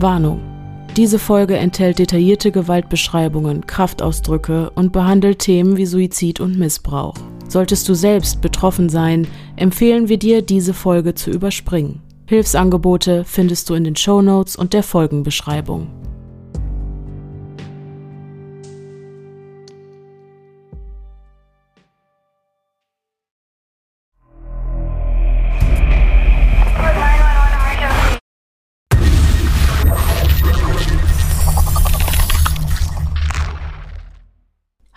Warnung. 0.00 0.40
Diese 0.96 1.18
Folge 1.18 1.56
enthält 1.56 1.98
detaillierte 1.98 2.50
Gewaltbeschreibungen, 2.50 3.66
Kraftausdrücke 3.66 4.70
und 4.70 4.92
behandelt 4.92 5.38
Themen 5.38 5.76
wie 5.76 5.86
Suizid 5.86 6.40
und 6.40 6.58
Missbrauch. 6.58 7.14
Solltest 7.48 7.88
du 7.88 7.94
selbst 7.94 8.40
betroffen 8.40 8.88
sein, 8.88 9.26
empfehlen 9.56 10.08
wir 10.08 10.18
dir, 10.18 10.42
diese 10.42 10.74
Folge 10.74 11.14
zu 11.14 11.30
überspringen. 11.30 12.00
Hilfsangebote 12.26 13.24
findest 13.24 13.68
du 13.70 13.74
in 13.74 13.84
den 13.84 13.96
Show 13.96 14.22
Notes 14.22 14.56
und 14.56 14.72
der 14.72 14.82
Folgenbeschreibung. 14.82 15.88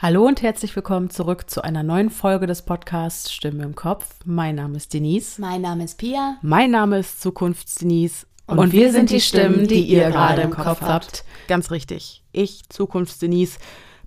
Hallo 0.03 0.25
und 0.27 0.41
herzlich 0.41 0.75
willkommen 0.75 1.09
zurück 1.09 1.49
zu 1.49 1.63
einer 1.63 1.81
neuen 1.81 2.09
Folge 2.09 2.45
des 2.45 2.63
Podcasts 2.63 3.31
Stimme 3.31 3.63
im 3.63 3.73
Kopf. 3.73 4.17
Mein 4.25 4.55
Name 4.55 4.75
ist 4.75 4.93
Denise. 4.93 5.39
Mein 5.39 5.61
Name 5.61 5.85
ist 5.85 5.97
Pia. 5.97 6.39
Mein 6.41 6.71
Name 6.71 6.99
ist 6.99 7.21
Zukunftsdenise. 7.21 8.25
Und, 8.45 8.59
und 8.59 8.73
wir 8.73 8.91
sind 8.91 9.11
die 9.11 9.21
Stimmen, 9.21 9.65
die 9.65 9.79
ihr 9.79 10.09
gerade 10.09 10.41
im 10.41 10.51
Kopf 10.51 10.81
habt. 10.81 11.23
Ganz 11.47 11.71
richtig. 11.71 12.21
Ich, 12.33 12.67
Zukunftsdenise, 12.67 13.59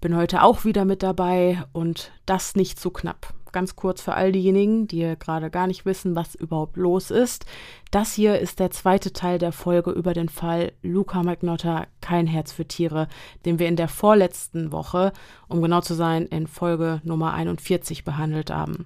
bin 0.02 0.14
heute 0.14 0.42
auch 0.42 0.66
wieder 0.66 0.84
mit 0.84 1.02
dabei 1.02 1.64
und 1.72 2.12
das 2.26 2.56
nicht 2.56 2.78
zu 2.78 2.90
knapp 2.90 3.32
ganz 3.56 3.74
kurz 3.74 4.02
für 4.02 4.12
all 4.12 4.32
diejenigen, 4.32 4.86
die 4.86 5.14
gerade 5.18 5.48
gar 5.48 5.66
nicht 5.66 5.86
wissen, 5.86 6.14
was 6.14 6.34
überhaupt 6.34 6.76
los 6.76 7.10
ist. 7.10 7.46
Das 7.90 8.12
hier 8.12 8.38
ist 8.38 8.60
der 8.60 8.70
zweite 8.70 9.14
Teil 9.14 9.38
der 9.38 9.50
Folge 9.50 9.92
über 9.92 10.12
den 10.12 10.28
Fall 10.28 10.72
Luca 10.82 11.22
McNotter, 11.22 11.86
kein 12.02 12.26
Herz 12.26 12.52
für 12.52 12.68
Tiere, 12.68 13.08
den 13.46 13.58
wir 13.58 13.66
in 13.66 13.76
der 13.76 13.88
vorletzten 13.88 14.72
Woche, 14.72 15.10
um 15.48 15.62
genau 15.62 15.80
zu 15.80 15.94
sein, 15.94 16.26
in 16.26 16.46
Folge 16.46 17.00
Nummer 17.02 17.32
41 17.32 18.04
behandelt 18.04 18.50
haben. 18.50 18.84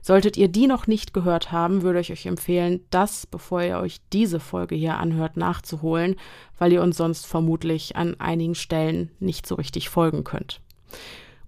Solltet 0.00 0.38
ihr 0.38 0.48
die 0.48 0.66
noch 0.66 0.86
nicht 0.86 1.12
gehört 1.12 1.52
haben, 1.52 1.82
würde 1.82 2.00
ich 2.00 2.10
euch 2.10 2.24
empfehlen, 2.24 2.80
das, 2.88 3.26
bevor 3.26 3.62
ihr 3.62 3.80
euch 3.80 3.98
diese 4.14 4.40
Folge 4.40 4.76
hier 4.76 4.96
anhört, 4.96 5.36
nachzuholen, 5.36 6.16
weil 6.58 6.72
ihr 6.72 6.80
uns 6.80 6.96
sonst 6.96 7.26
vermutlich 7.26 7.96
an 7.96 8.18
einigen 8.18 8.54
Stellen 8.54 9.10
nicht 9.20 9.46
so 9.46 9.56
richtig 9.56 9.90
folgen 9.90 10.24
könnt. 10.24 10.62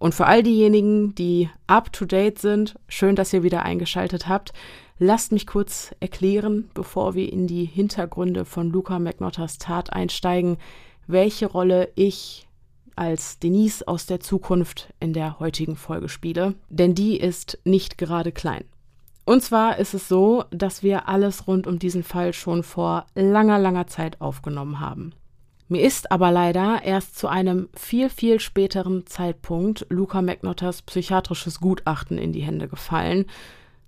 Und 0.03 0.17
für 0.17 0.27
all 0.27 0.43
diejenigen, 0.43 1.15
die 1.15 1.49
up-to-date 1.69 2.37
sind, 2.37 2.75
schön, 2.89 3.15
dass 3.15 3.33
ihr 3.33 3.45
wieder 3.45 3.63
eingeschaltet 3.63 4.27
habt. 4.27 4.53
Lasst 4.99 5.31
mich 5.31 5.47
kurz 5.47 5.95
erklären, 6.01 6.69
bevor 6.75 7.15
wir 7.15 7.33
in 7.33 7.47
die 7.47 7.65
Hintergründe 7.67 8.45
von 8.45 8.69
Luca 8.71 8.99
McNotters 8.99 9.59
Tat 9.59 9.93
einsteigen, 9.93 10.57
welche 11.07 11.47
Rolle 11.47 11.93
ich 11.95 12.49
als 12.97 13.39
Denise 13.39 13.87
aus 13.87 14.05
der 14.07 14.19
Zukunft 14.19 14.93
in 14.99 15.13
der 15.13 15.39
heutigen 15.39 15.77
Folge 15.77 16.09
spiele. 16.09 16.57
Denn 16.69 16.97
die 16.97 17.17
ist 17.17 17.61
nicht 17.63 17.97
gerade 17.97 18.33
klein. 18.33 18.65
Und 19.25 19.45
zwar 19.45 19.79
ist 19.79 19.95
es 19.95 20.09
so, 20.09 20.43
dass 20.51 20.83
wir 20.83 21.09
alles 21.09 21.47
rund 21.47 21.69
um 21.69 21.79
diesen 21.79 22.03
Fall 22.03 22.33
schon 22.33 22.65
vor 22.65 23.07
langer, 23.15 23.61
langer 23.61 23.87
Zeit 23.87 24.21
aufgenommen 24.21 24.81
haben. 24.81 25.13
Mir 25.73 25.87
ist 25.87 26.13
aber 26.13 26.31
leider 26.31 26.83
erst 26.85 27.19
zu 27.19 27.29
einem 27.29 27.71
viel, 27.75 28.11
viel 28.11 28.41
späteren 28.41 29.07
Zeitpunkt 29.07 29.87
Luca 29.89 30.21
McNotters 30.21 30.83
psychiatrisches 30.83 31.61
Gutachten 31.61 32.19
in 32.19 32.35
die 32.35 32.43
Hände 32.43 32.69
gefallen, 32.69 33.25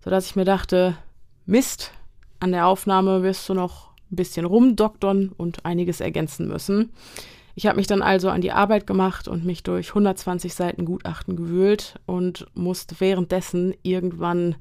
sodass 0.03 0.25
ich 0.25 0.35
mir 0.35 0.47
dachte, 0.47 0.97
Mist, 1.45 1.93
an 2.41 2.53
der 2.53 2.69
Aufnahme 2.69 3.23
wirst 3.23 3.47
du 3.51 3.53
noch 3.53 3.91
ein 4.11 4.17
bisschen 4.17 4.47
rumdoktern 4.47 5.33
und 5.37 5.67
einiges 5.67 6.01
ergänzen 6.01 6.49
müssen. 6.49 6.91
Ich 7.55 7.67
habe 7.67 7.77
mich 7.77 7.87
dann 7.87 8.03
also 8.03 8.31
an 8.31 8.41
die 8.41 8.53
Arbeit 8.53 8.87
gemacht 8.87 9.29
und 9.29 9.45
mich 9.45 9.63
durch 9.63 9.91
120 9.91 10.55
Seiten 10.55 10.85
Gutachten 10.85 11.37
gewühlt 11.37 12.01
und 12.05 12.47
musste 12.55 12.97
währenddessen 12.99 13.75
irgendwann 13.83 14.57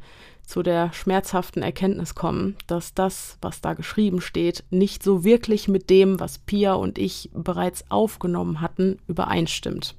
zu 0.45 0.61
der 0.61 0.93
schmerzhaften 0.93 1.63
Erkenntnis 1.63 2.15
kommen, 2.15 2.55
dass 2.67 2.93
das, 2.93 3.37
was 3.41 3.61
da 3.61 3.73
geschrieben 3.73 4.21
steht, 4.21 4.63
nicht 4.69 5.01
so 5.01 5.23
wirklich 5.23 5.67
mit 5.67 5.89
dem, 5.89 6.19
was 6.19 6.37
Pia 6.37 6.73
und 6.73 6.99
ich 6.99 7.29
bereits 7.33 7.89
aufgenommen 7.89 8.61
hatten, 8.61 8.99
übereinstimmt. 9.07 9.95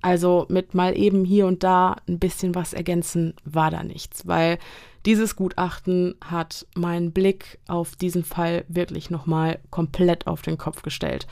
Also 0.00 0.46
mit 0.48 0.74
mal 0.74 0.96
eben 0.96 1.24
hier 1.24 1.46
und 1.46 1.64
da 1.64 1.96
ein 2.08 2.20
bisschen 2.20 2.54
was 2.54 2.72
ergänzen 2.72 3.34
war 3.44 3.70
da 3.70 3.82
nichts, 3.82 4.26
weil 4.26 4.58
dieses 5.06 5.36
Gutachten 5.36 6.16
hat 6.20 6.66
meinen 6.74 7.12
Blick 7.12 7.58
auf 7.68 7.94
diesen 7.94 8.24
Fall 8.24 8.64
wirklich 8.68 9.08
nochmal 9.08 9.60
komplett 9.70 10.26
auf 10.26 10.42
den 10.42 10.58
Kopf 10.58 10.82
gestellt. 10.82 11.26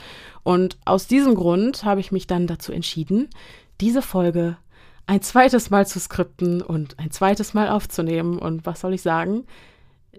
Und 0.44 0.78
aus 0.84 1.08
diesem 1.08 1.34
Grund 1.34 1.84
habe 1.84 2.00
ich 2.00 2.12
mich 2.12 2.26
dann 2.28 2.46
dazu 2.46 2.72
entschieden, 2.72 3.28
diese 3.80 4.00
Folge 4.00 4.56
ein 5.06 5.22
zweites 5.22 5.70
Mal 5.70 5.86
zu 5.86 5.98
skripten 5.98 6.62
und 6.62 6.98
ein 6.98 7.10
zweites 7.10 7.52
Mal 7.52 7.68
aufzunehmen. 7.68 8.38
Und 8.38 8.64
was 8.64 8.80
soll 8.80 8.94
ich 8.94 9.02
sagen? 9.02 9.44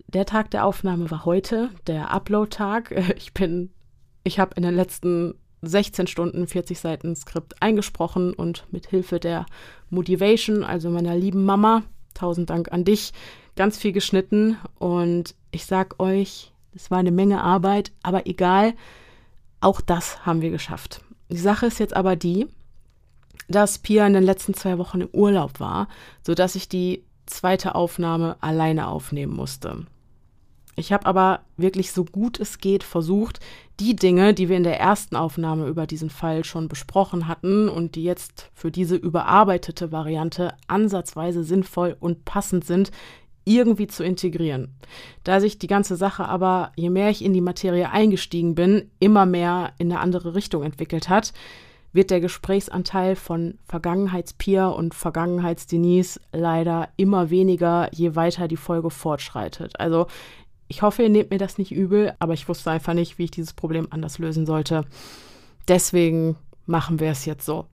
Der 0.07 0.25
Tag 0.25 0.51
der 0.51 0.65
Aufnahme 0.65 1.09
war 1.09 1.25
heute, 1.25 1.69
der 1.87 2.11
Upload-Tag. 2.11 2.91
Ich 3.17 3.33
bin, 3.33 3.71
ich 4.23 4.37
habe 4.37 4.55
in 4.55 4.63
den 4.63 4.75
letzten 4.75 5.35
16 5.61 6.07
Stunden 6.07 6.45
40 6.45 6.77
Seiten 6.77 7.15
Skript 7.15 7.61
eingesprochen 7.61 8.33
und 8.33 8.65
mit 8.71 8.87
Hilfe 8.87 9.19
der 9.19 9.45
Motivation, 9.89 10.63
also 10.63 10.89
meiner 10.89 11.15
lieben 11.15 11.45
Mama, 11.45 11.83
tausend 12.13 12.49
Dank 12.49 12.71
an 12.71 12.83
dich, 12.83 13.13
ganz 13.55 13.77
viel 13.77 13.91
geschnitten. 13.91 14.57
Und 14.79 15.35
ich 15.51 15.65
sag 15.65 15.99
euch, 15.99 16.51
es 16.75 16.91
war 16.91 16.99
eine 16.99 17.11
Menge 17.11 17.41
Arbeit, 17.41 17.91
aber 18.03 18.27
egal, 18.27 18.73
auch 19.61 19.81
das 19.81 20.25
haben 20.25 20.41
wir 20.41 20.51
geschafft. 20.51 21.01
Die 21.29 21.37
Sache 21.37 21.65
ist 21.65 21.79
jetzt 21.79 21.95
aber 21.95 22.15
die, 22.15 22.47
dass 23.47 23.79
Pia 23.79 24.05
in 24.05 24.13
den 24.13 24.23
letzten 24.23 24.53
zwei 24.53 24.77
Wochen 24.77 25.01
im 25.01 25.09
Urlaub 25.11 25.59
war, 25.59 25.87
sodass 26.23 26.55
ich 26.55 26.69
die 26.69 27.03
zweite 27.25 27.75
Aufnahme 27.75 28.37
alleine 28.41 28.87
aufnehmen 28.87 29.35
musste. 29.35 29.85
Ich 30.77 30.91
habe 30.91 31.05
aber 31.05 31.41
wirklich 31.55 31.93
so 31.93 32.03
gut 32.03 32.39
es 32.39 32.57
geht 32.57 32.83
versucht, 32.83 33.39
die 33.79 33.95
Dinge, 33.95 34.33
die 34.33 34.49
wir 34.49 34.57
in 34.57 34.63
der 34.63 34.79
ersten 34.79 35.15
Aufnahme 35.15 35.67
über 35.67 35.87
diesen 35.87 36.09
Fall 36.09 36.43
schon 36.43 36.67
besprochen 36.67 37.27
hatten 37.27 37.69
und 37.69 37.95
die 37.95 38.03
jetzt 38.03 38.49
für 38.53 38.71
diese 38.71 38.95
überarbeitete 38.95 39.91
Variante 39.91 40.53
ansatzweise 40.67 41.43
sinnvoll 41.43 41.95
und 41.99 42.25
passend 42.25 42.65
sind, 42.65 42.91
irgendwie 43.45 43.87
zu 43.87 44.03
integrieren. 44.03 44.75
Da 45.23 45.39
sich 45.39 45.57
die 45.57 45.67
ganze 45.67 45.95
Sache 45.95 46.25
aber, 46.27 46.71
je 46.75 46.89
mehr 46.89 47.09
ich 47.09 47.23
in 47.23 47.33
die 47.33 47.41
Materie 47.41 47.89
eingestiegen 47.89 48.55
bin, 48.55 48.91
immer 48.99 49.25
mehr 49.25 49.73
in 49.77 49.91
eine 49.91 50.01
andere 50.01 50.35
Richtung 50.35 50.63
entwickelt 50.63 51.07
hat, 51.07 51.33
wird 51.93 52.11
der 52.11 52.19
Gesprächsanteil 52.19 53.15
von 53.15 53.57
Vergangenheitspia 53.65 54.67
und 54.67 54.93
Vergangenheitsdenise 54.93 56.19
leider 56.33 56.89
immer 56.97 57.29
weniger, 57.29 57.89
je 57.93 58.15
weiter 58.15 58.49
die 58.49 58.57
Folge 58.57 58.89
fortschreitet. 58.89 59.79
Also 59.79 60.07
ich 60.67 60.81
hoffe, 60.81 61.03
ihr 61.03 61.09
nehmt 61.09 61.29
mir 61.29 61.37
das 61.37 61.57
nicht 61.57 61.71
übel, 61.71 62.13
aber 62.19 62.33
ich 62.33 62.49
wusste 62.49 62.71
einfach 62.71 62.93
nicht, 62.93 63.17
wie 63.17 63.25
ich 63.25 63.31
dieses 63.31 63.53
Problem 63.53 63.87
anders 63.91 64.17
lösen 64.17 64.45
sollte. 64.45 64.83
Deswegen 65.69 66.35
machen 66.65 66.99
wir 66.99 67.11
es 67.11 67.25
jetzt 67.25 67.45
so. 67.45 67.65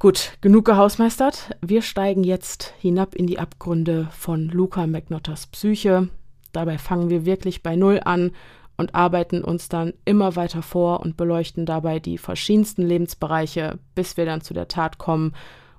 Gut, 0.00 0.34
genug 0.40 0.64
gehausmeistert. 0.64 1.56
Wir 1.60 1.82
steigen 1.82 2.22
jetzt 2.22 2.72
hinab 2.78 3.16
in 3.16 3.26
die 3.26 3.40
Abgründe 3.40 4.06
von 4.12 4.48
Luca 4.48 4.86
McNotters 4.86 5.48
Psyche. 5.48 6.08
Dabei 6.52 6.78
fangen 6.78 7.10
wir 7.10 7.26
wirklich 7.26 7.64
bei 7.64 7.74
Null 7.74 8.00
an 8.04 8.30
und 8.76 8.94
arbeiten 8.94 9.42
uns 9.42 9.68
dann 9.68 9.92
immer 10.04 10.36
weiter 10.36 10.62
vor 10.62 11.00
und 11.00 11.16
beleuchten 11.16 11.66
dabei 11.66 11.98
die 11.98 12.16
verschiedensten 12.16 12.82
Lebensbereiche, 12.82 13.80
bis 13.96 14.16
wir 14.16 14.24
dann 14.24 14.40
zu 14.40 14.54
der 14.54 14.68
Tat 14.68 14.98
kommen 14.98 15.32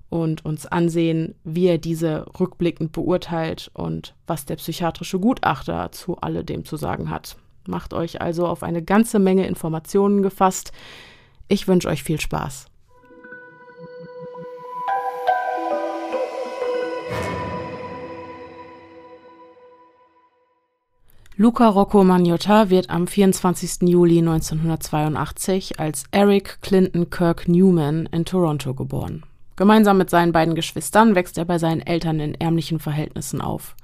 und 0.09 0.43
uns 0.43 0.65
ansehen, 0.65 1.35
wie 1.45 1.67
er 1.67 1.77
diese 1.77 2.25
rückblickend 2.41 2.91
beurteilt 2.91 3.71
und 3.73 4.15
was 4.27 4.43
der 4.43 4.57
psychiatrische 4.57 5.19
Gutachter 5.19 5.93
zu 5.93 6.17
alledem 6.17 6.65
zu 6.65 6.75
sagen 6.75 7.09
hat. 7.09 7.37
Macht 7.67 7.93
euch 7.93 8.19
also 8.19 8.47
auf 8.47 8.63
eine 8.63 8.83
ganze 8.83 9.17
Menge 9.17 9.47
Informationen 9.47 10.23
gefasst. 10.23 10.73
Ich 11.47 11.69
wünsche 11.69 11.87
euch 11.87 12.03
viel 12.03 12.19
Spaß. 12.19 12.65
Luca 21.41 21.69
Rocco 21.69 22.03
Magnotta 22.03 22.69
wird 22.69 22.89
am 22.89 23.07
24. 23.07 23.87
Juli 23.87 24.17
1982 24.17 25.79
als 25.79 26.03
Eric 26.11 26.57
Clinton 26.61 27.09
Kirk 27.09 27.47
Newman 27.47 28.09
in 28.11 28.25
Toronto 28.25 28.73
geboren. 28.73 29.23
Gemeinsam 29.55 29.97
mit 29.99 30.09
seinen 30.09 30.33
beiden 30.33 30.53
Geschwistern 30.53 31.15
wächst 31.15 31.37
er 31.37 31.45
bei 31.45 31.57
seinen 31.57 31.79
Eltern 31.79 32.19
in 32.19 32.33
ärmlichen 32.33 32.79
Verhältnissen 32.79 33.39
auf. 33.39 33.77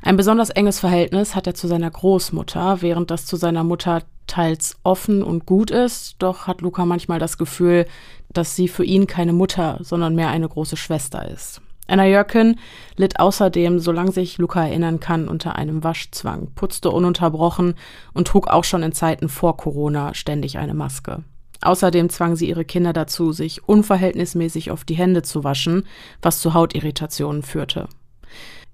Ein 0.00 0.16
besonders 0.16 0.48
enges 0.48 0.80
Verhältnis 0.80 1.34
hat 1.34 1.46
er 1.46 1.52
zu 1.52 1.68
seiner 1.68 1.90
Großmutter, 1.90 2.80
während 2.80 3.10
das 3.10 3.26
zu 3.26 3.36
seiner 3.36 3.64
Mutter 3.64 4.04
teils 4.26 4.78
offen 4.82 5.22
und 5.22 5.44
gut 5.44 5.70
ist, 5.70 6.16
doch 6.20 6.46
hat 6.46 6.62
Luca 6.62 6.86
manchmal 6.86 7.18
das 7.18 7.36
Gefühl, 7.36 7.84
dass 8.30 8.56
sie 8.56 8.66
für 8.66 8.84
ihn 8.84 9.06
keine 9.06 9.34
Mutter, 9.34 9.76
sondern 9.82 10.14
mehr 10.14 10.30
eine 10.30 10.48
große 10.48 10.78
Schwester 10.78 11.28
ist. 11.28 11.60
Anna 11.88 12.06
Jörken 12.06 12.60
litt 12.96 13.18
außerdem, 13.18 13.80
solange 13.80 14.12
sich 14.12 14.38
Luca 14.38 14.64
erinnern 14.64 15.00
kann, 15.00 15.26
unter 15.26 15.56
einem 15.56 15.82
Waschzwang, 15.82 16.48
putzte 16.54 16.90
ununterbrochen 16.90 17.74
und 18.12 18.28
trug 18.28 18.46
auch 18.46 18.64
schon 18.64 18.82
in 18.82 18.92
Zeiten 18.92 19.28
vor 19.28 19.56
Corona 19.56 20.14
ständig 20.14 20.58
eine 20.58 20.74
Maske. 20.74 21.24
Außerdem 21.62 22.08
zwang 22.10 22.36
sie 22.36 22.48
ihre 22.48 22.64
Kinder 22.64 22.92
dazu, 22.92 23.32
sich 23.32 23.66
unverhältnismäßig 23.68 24.70
oft 24.70 24.88
die 24.88 24.94
Hände 24.94 25.22
zu 25.22 25.42
waschen, 25.42 25.84
was 26.22 26.40
zu 26.40 26.54
Hautirritationen 26.54 27.42
führte. 27.42 27.88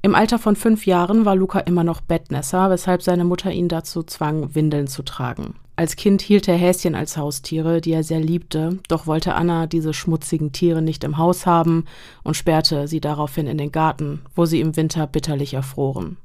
Im 0.02 0.14
Alter 0.14 0.38
von 0.38 0.55
fünf 0.55 0.84
Jahren 0.84 1.25
war 1.25 1.34
Luca 1.34 1.61
immer 1.61 1.84
noch 1.84 2.02
Bettnässer, 2.02 2.69
weshalb 2.69 3.00
seine 3.00 3.25
Mutter 3.25 3.50
ihn 3.50 3.69
dazu 3.69 4.02
zwang, 4.02 4.55
Windeln 4.55 4.87
zu 4.87 5.02
tragen. 5.02 5.55
Als 5.76 5.97
Kind 5.97 6.23
hielt 6.23 6.47
er 6.47 6.56
Häschen 6.56 6.94
als 6.94 7.17
Haustiere, 7.17 7.81
die 7.81 7.93
er 7.93 8.05
sehr 8.05 8.21
liebte, 8.21 8.79
doch 8.88 9.09
wollte 9.09 9.35
Anna 9.35 9.67
diese 9.67 9.93
schmutzigen 9.93 10.53
Tiere 10.53 10.82
nicht 10.82 11.03
im 11.03 11.19
Haus 11.19 11.47
haben 11.47 11.85
und 12.23 12.37
sperrte 12.37 12.87
sie 12.87 13.00
daraufhin 13.00 13.49
in 13.49 13.59
den 13.59 13.73
Garten, 13.73 14.23
wo 14.37 14.44
sie 14.44 14.61
im 14.61 14.76
Winter 14.76 15.09
bitterlich 15.09 15.55
erfroren. 15.55 16.17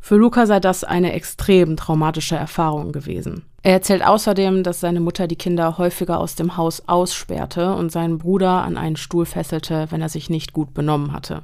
Für 0.00 0.16
Luca 0.16 0.46
sei 0.46 0.60
das 0.60 0.84
eine 0.84 1.12
extrem 1.12 1.76
traumatische 1.76 2.36
Erfahrung 2.36 2.92
gewesen. 2.92 3.44
Er 3.62 3.72
erzählt 3.72 4.04
außerdem, 4.04 4.62
dass 4.62 4.80
seine 4.80 5.00
Mutter 5.00 5.28
die 5.28 5.36
Kinder 5.36 5.78
häufiger 5.78 6.18
aus 6.18 6.34
dem 6.34 6.56
Haus 6.58 6.86
aussperrte 6.88 7.74
und 7.74 7.90
seinen 7.90 8.18
Bruder 8.18 8.62
an 8.64 8.76
einen 8.76 8.96
Stuhl 8.96 9.24
fesselte, 9.24 9.86
wenn 9.90 10.02
er 10.02 10.10
sich 10.10 10.28
nicht 10.28 10.52
gut 10.52 10.74
benommen 10.74 11.12
hatte. 11.12 11.42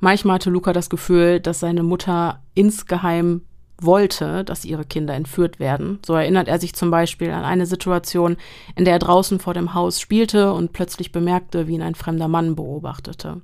Manchmal 0.00 0.36
hatte 0.36 0.50
Luca 0.50 0.72
das 0.72 0.90
Gefühl, 0.90 1.38
dass 1.40 1.60
seine 1.60 1.82
Mutter 1.82 2.40
insgeheim 2.54 3.42
wollte, 3.78 4.44
dass 4.44 4.64
ihre 4.64 4.84
Kinder 4.84 5.14
entführt 5.14 5.60
werden. 5.60 5.98
So 6.04 6.14
erinnert 6.14 6.48
er 6.48 6.58
sich 6.58 6.74
zum 6.74 6.90
Beispiel 6.90 7.30
an 7.30 7.44
eine 7.44 7.66
Situation, 7.66 8.36
in 8.74 8.84
der 8.84 8.94
er 8.94 8.98
draußen 8.98 9.38
vor 9.38 9.54
dem 9.54 9.74
Haus 9.74 10.00
spielte 10.00 10.52
und 10.52 10.72
plötzlich 10.72 11.12
bemerkte, 11.12 11.68
wie 11.68 11.74
ihn 11.74 11.82
ein 11.82 11.94
fremder 11.94 12.28
Mann 12.28 12.56
beobachtete. 12.56 13.42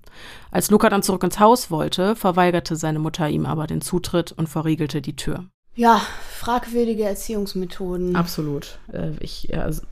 Als 0.50 0.70
Luca 0.70 0.88
dann 0.88 1.02
zurück 1.02 1.22
ins 1.22 1.38
Haus 1.40 1.70
wollte, 1.70 2.16
verweigerte 2.16 2.76
seine 2.76 2.98
Mutter 2.98 3.28
ihm 3.28 3.46
aber 3.46 3.66
den 3.66 3.80
Zutritt 3.80 4.32
und 4.32 4.48
verriegelte 4.48 5.02
die 5.02 5.16
Tür. 5.16 5.46
Ja, 5.74 6.02
fragwürdige 6.30 7.04
Erziehungsmethoden. 7.04 8.14
Absolut. 8.16 8.78
Äh, 8.92 9.12
ich, 9.20 9.56
also, 9.56 9.82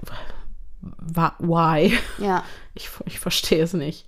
why? 1.38 1.98
Ja. 2.18 2.44
Ich, 2.72 2.88
ich 3.04 3.18
verstehe 3.18 3.64
es 3.64 3.72
nicht. 3.72 4.06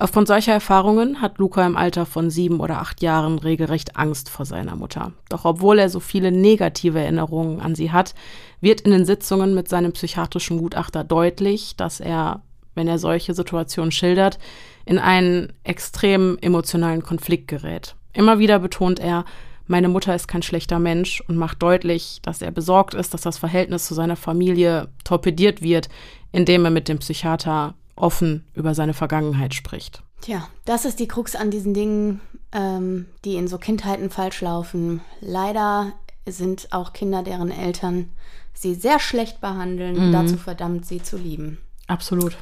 Aufgrund 0.00 0.28
solcher 0.28 0.54
Erfahrungen 0.54 1.20
hat 1.20 1.36
Luca 1.36 1.66
im 1.66 1.76
Alter 1.76 2.06
von 2.06 2.30
sieben 2.30 2.60
oder 2.60 2.80
acht 2.80 3.02
Jahren 3.02 3.38
regelrecht 3.38 3.98
Angst 3.98 4.30
vor 4.30 4.46
seiner 4.46 4.74
Mutter. 4.74 5.12
Doch 5.28 5.44
obwohl 5.44 5.78
er 5.78 5.90
so 5.90 6.00
viele 6.00 6.32
negative 6.32 6.98
Erinnerungen 6.98 7.60
an 7.60 7.74
sie 7.74 7.92
hat, 7.92 8.14
wird 8.62 8.80
in 8.80 8.92
den 8.92 9.04
Sitzungen 9.04 9.54
mit 9.54 9.68
seinem 9.68 9.92
psychiatrischen 9.92 10.56
Gutachter 10.56 11.04
deutlich, 11.04 11.76
dass 11.76 12.00
er, 12.00 12.40
wenn 12.74 12.88
er 12.88 12.98
solche 12.98 13.34
Situationen 13.34 13.92
schildert, 13.92 14.38
in 14.86 14.98
einen 14.98 15.52
extrem 15.64 16.38
emotionalen 16.40 17.02
Konflikt 17.02 17.48
gerät. 17.48 17.94
Immer 18.14 18.38
wieder 18.38 18.58
betont 18.58 19.00
er, 19.00 19.26
meine 19.66 19.90
Mutter 19.90 20.14
ist 20.14 20.28
kein 20.28 20.42
schlechter 20.42 20.78
Mensch 20.78 21.22
und 21.28 21.36
macht 21.36 21.62
deutlich, 21.62 22.20
dass 22.22 22.40
er 22.40 22.52
besorgt 22.52 22.94
ist, 22.94 23.12
dass 23.12 23.20
das 23.20 23.36
Verhältnis 23.36 23.84
zu 23.84 23.92
seiner 23.92 24.16
Familie 24.16 24.88
torpediert 25.04 25.60
wird, 25.60 25.90
indem 26.32 26.64
er 26.64 26.70
mit 26.70 26.88
dem 26.88 27.00
Psychiater 27.00 27.74
offen 28.00 28.44
über 28.54 28.74
seine 28.74 28.94
Vergangenheit 28.94 29.54
spricht. 29.54 30.02
Tja, 30.20 30.46
das 30.64 30.84
ist 30.84 31.00
die 31.00 31.08
Krux 31.08 31.34
an 31.34 31.50
diesen 31.50 31.74
Dingen, 31.74 32.20
ähm, 32.52 33.06
die 33.24 33.36
in 33.36 33.48
so 33.48 33.58
Kindheiten 33.58 34.10
falsch 34.10 34.40
laufen. 34.40 35.00
Leider 35.20 35.92
sind 36.26 36.68
auch 36.70 36.92
Kinder, 36.92 37.22
deren 37.22 37.50
Eltern 37.50 38.10
sie 38.52 38.74
sehr 38.74 38.98
schlecht 38.98 39.40
behandeln, 39.40 40.08
mhm. 40.08 40.12
dazu 40.12 40.36
verdammt, 40.36 40.84
sie 40.84 41.02
zu 41.02 41.16
lieben. 41.16 41.58
Absolut. 41.86 42.36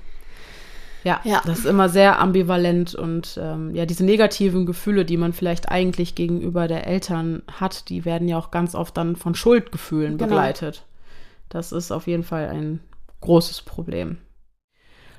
Ja, 1.05 1.21
ja, 1.23 1.41
das 1.47 1.61
ist 1.61 1.65
immer 1.65 1.89
sehr 1.89 2.19
ambivalent 2.19 2.95
und 2.95 3.39
ähm, 3.41 3.75
ja, 3.75 3.87
diese 3.87 4.05
negativen 4.05 4.67
Gefühle, 4.67 5.05
die 5.05 5.17
man 5.17 5.33
vielleicht 5.33 5.69
eigentlich 5.71 6.17
gegenüber 6.17 6.67
der 6.67 6.87
Eltern 6.87 7.43
hat, 7.51 7.89
die 7.89 8.05
werden 8.05 8.29
ja 8.29 8.37
auch 8.37 8.51
ganz 8.51 8.75
oft 8.75 8.97
dann 8.97 9.15
von 9.15 9.35
Schuldgefühlen 9.35 10.19
genau. 10.19 10.29
begleitet. 10.29 10.85
Das 11.49 11.73
ist 11.73 11.93
auf 11.93 12.09
jeden 12.09 12.25
Fall 12.25 12.49
ein 12.49 12.81
großes 13.21 13.63
Problem. 13.63 14.19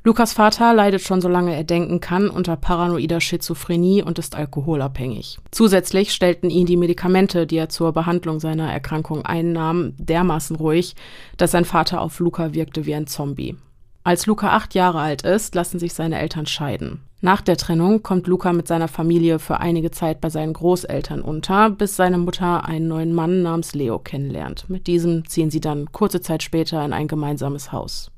Lukas 0.04 0.34
Vater 0.34 0.74
leidet 0.74 1.01
schon 1.01 1.22
solange 1.22 1.56
er 1.56 1.63
denken 1.63 2.00
kann 2.00 2.30
unter 2.30 2.56
paranoider 2.56 3.19
Schizophrenie 3.19 4.01
und 4.01 4.18
ist 4.18 4.36
alkoholabhängig. 4.36 5.40
Zusätzlich 5.51 6.13
stellten 6.13 6.50
ihn 6.50 6.66
die 6.66 6.78
Medikamente, 6.78 7.46
die 7.46 7.57
er 7.57 7.69
zur 7.69 7.92
Behandlung 7.92 8.40
seiner 8.40 8.72
Erkrankung 8.72 9.25
einnahm, 9.25 9.94
dermaßen 9.98 10.56
ruhig, 10.56 10.96
dass 11.38 11.51
sein 11.51 11.66
Vater 11.66 12.01
auf 12.01 12.19
Luca 12.19 12.54
wirkte 12.54 12.86
wie 12.86 12.96
ein 12.96 13.07
Zombie. 13.07 13.57
Als 14.04 14.25
Luca 14.25 14.50
acht 14.50 14.74
Jahre 14.74 15.01
alt 15.01 15.24
ist, 15.24 15.54
lassen 15.56 15.78
sich 15.78 15.94
seine 15.94 16.19
Eltern 16.19 16.46
scheiden. 16.46 17.01
Nach 17.22 17.42
der 17.42 17.57
Trennung 17.57 18.01
kommt 18.01 18.28
Luca 18.28 18.54
mit 18.54 18.66
seiner 18.66 18.88
Familie 18.88 19.40
für 19.40 19.60
einige 19.60 19.92
Zeit 19.92 20.22
bei 20.22 20.30
seinen 20.30 20.54
Großeltern 20.54 21.22
unter, 21.22 21.69
bis 21.69 21.98
seine 21.98 22.18
Mutter 22.18 22.63
einen 22.63 22.88
neuen 22.88 23.13
Mann 23.13 23.42
namens 23.42 23.75
Leo 23.75 24.00
kennenlernt. 24.00 24.69
Mit 24.69 24.88
diesem 24.88 25.28
ziehen 25.28 25.51
sie 25.51 25.60
dann 25.60 25.92
kurze 25.92 26.22
Zeit 26.22 26.44
später 26.44 26.84
in 26.86 26.94
ein 26.94 27.10
gemeinsames 27.10 27.74
Haus. 27.74 28.10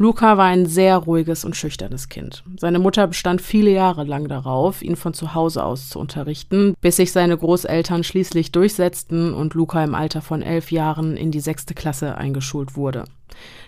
Luca 0.00 0.38
war 0.38 0.46
ein 0.46 0.64
sehr 0.64 0.96
ruhiges 0.96 1.44
und 1.44 1.56
schüchternes 1.56 2.08
Kind. 2.08 2.42
Seine 2.58 2.78
Mutter 2.78 3.06
bestand 3.06 3.42
viele 3.42 3.70
Jahre 3.70 4.04
lang 4.04 4.28
darauf, 4.28 4.80
ihn 4.80 4.96
von 4.96 5.12
zu 5.12 5.34
Hause 5.34 5.62
aus 5.62 5.90
zu 5.90 5.98
unterrichten, 5.98 6.72
bis 6.80 6.96
sich 6.96 7.12
seine 7.12 7.36
Großeltern 7.36 8.02
schließlich 8.02 8.50
durchsetzten 8.50 9.34
und 9.34 9.52
Luca 9.52 9.84
im 9.84 9.94
Alter 9.94 10.22
von 10.22 10.40
elf 10.40 10.72
Jahren 10.72 11.18
in 11.18 11.30
die 11.30 11.40
sechste 11.40 11.74
Klasse 11.74 12.16
eingeschult 12.16 12.76
wurde. 12.76 13.04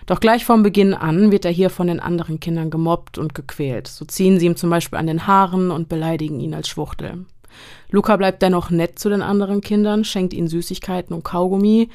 Doch 0.07 0.19
gleich 0.19 0.43
vom 0.43 0.63
Beginn 0.63 0.95
an 0.95 1.31
wird 1.31 1.45
er 1.45 1.51
hier 1.51 1.69
von 1.69 1.85
den 1.85 1.99
anderen 1.99 2.39
Kindern 2.39 2.71
gemobbt 2.71 3.19
und 3.19 3.35
gequält. 3.35 3.87
So 3.87 4.03
ziehen 4.03 4.39
sie 4.39 4.47
ihm 4.47 4.55
zum 4.55 4.71
Beispiel 4.71 4.97
an 4.97 5.05
den 5.05 5.27
Haaren 5.27 5.69
und 5.69 5.87
beleidigen 5.87 6.39
ihn 6.39 6.55
als 6.55 6.67
Schwuchtel. 6.67 7.27
Luca 7.91 8.17
bleibt 8.17 8.41
dennoch 8.41 8.71
nett 8.71 8.97
zu 8.97 9.09
den 9.09 9.21
anderen 9.21 9.61
Kindern, 9.61 10.03
schenkt 10.03 10.33
ihnen 10.33 10.47
Süßigkeiten 10.47 11.15
und 11.15 11.23
Kaugummi, 11.23 11.89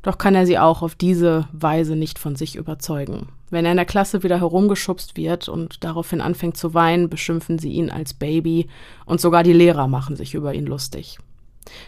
doch 0.00 0.16
kann 0.16 0.34
er 0.34 0.46
sie 0.46 0.58
auch 0.58 0.80
auf 0.80 0.94
diese 0.94 1.46
Weise 1.52 1.94
nicht 1.94 2.18
von 2.18 2.36
sich 2.36 2.56
überzeugen. 2.56 3.28
Wenn 3.52 3.66
er 3.66 3.72
in 3.72 3.76
der 3.76 3.84
Klasse 3.84 4.22
wieder 4.22 4.40
herumgeschubst 4.40 5.14
wird 5.18 5.46
und 5.46 5.84
daraufhin 5.84 6.22
anfängt 6.22 6.56
zu 6.56 6.72
weinen, 6.72 7.10
beschimpfen 7.10 7.58
sie 7.58 7.70
ihn 7.72 7.90
als 7.90 8.14
Baby 8.14 8.68
und 9.04 9.20
sogar 9.20 9.42
die 9.42 9.52
Lehrer 9.52 9.88
machen 9.88 10.16
sich 10.16 10.32
über 10.32 10.54
ihn 10.54 10.64
lustig. 10.64 11.18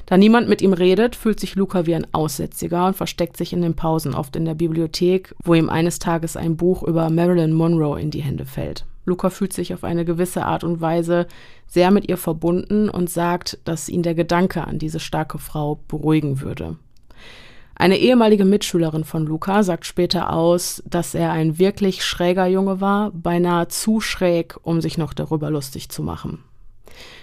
Da 0.05 0.19
niemand 0.19 0.47
mit 0.47 0.61
ihm 0.61 0.75
redet, 0.75 1.17
fühlt 1.17 1.41
sich 1.41 1.55
Luca 1.55 1.87
wie 1.87 1.95
ein 1.95 2.07
Aussätziger 2.13 2.87
und 2.87 2.97
versteckt 2.97 3.39
sich 3.39 3.55
in 3.55 3.63
den 3.63 3.77
Pausen 3.77 4.15
oft 4.15 4.37
in 4.37 4.45
der 4.45 4.55
Bibliothek, 4.55 5.35
wo 5.43 5.55
ihm 5.55 5.71
eines 5.71 5.99
Tages 5.99 6.37
ein 6.37 6.59
Buch 6.59 6.83
über 6.83 7.09
Marilyn 7.09 7.55
Monroe 7.55 7.99
in 7.99 8.11
die 8.11 8.23
Hände 8.23 8.45
fällt. 8.45 8.85
Luca 9.07 9.31
fühlt 9.31 9.55
sich 9.55 9.73
auf 9.73 9.85
eine 9.85 10.05
gewisse 10.05 10.45
Art 10.45 10.65
und 10.65 10.83
Weise 10.83 11.27
sehr 11.67 11.91
mit 11.91 12.11
ihr 12.11 12.19
verbunden 12.19 12.91
und 12.91 13.09
sagt, 13.09 13.59
dass 13.65 13.89
ihn 13.89 14.03
der 14.03 14.15
Gedanke 14.15 14.67
an 14.67 14.79
diese 14.79 15.01
starke 15.01 15.39
Frau 15.39 15.81
beruhigen 15.89 16.43
würde. 16.43 16.77
Eine 17.77 17.99
ehemalige 17.99 18.45
Mitschülerin 18.45 19.05
von 19.05 19.27
Luca 19.27 19.63
sagt 19.63 19.85
später 19.85 20.33
aus, 20.33 20.83
dass 20.87 21.15
er 21.15 21.33
ein 21.33 21.59
wirklich 21.59 22.05
schräger 22.05 22.47
Junge 22.47 22.81
war, 22.81 23.11
beinahe 23.11 23.69
zu 23.69 24.01
schräg, 24.01 24.57
um 24.63 24.81
sich 24.81 24.97
noch 24.97 25.13
darüber 25.13 25.51
lustig 25.51 25.89
zu 25.89 26.03
machen. 26.03 26.45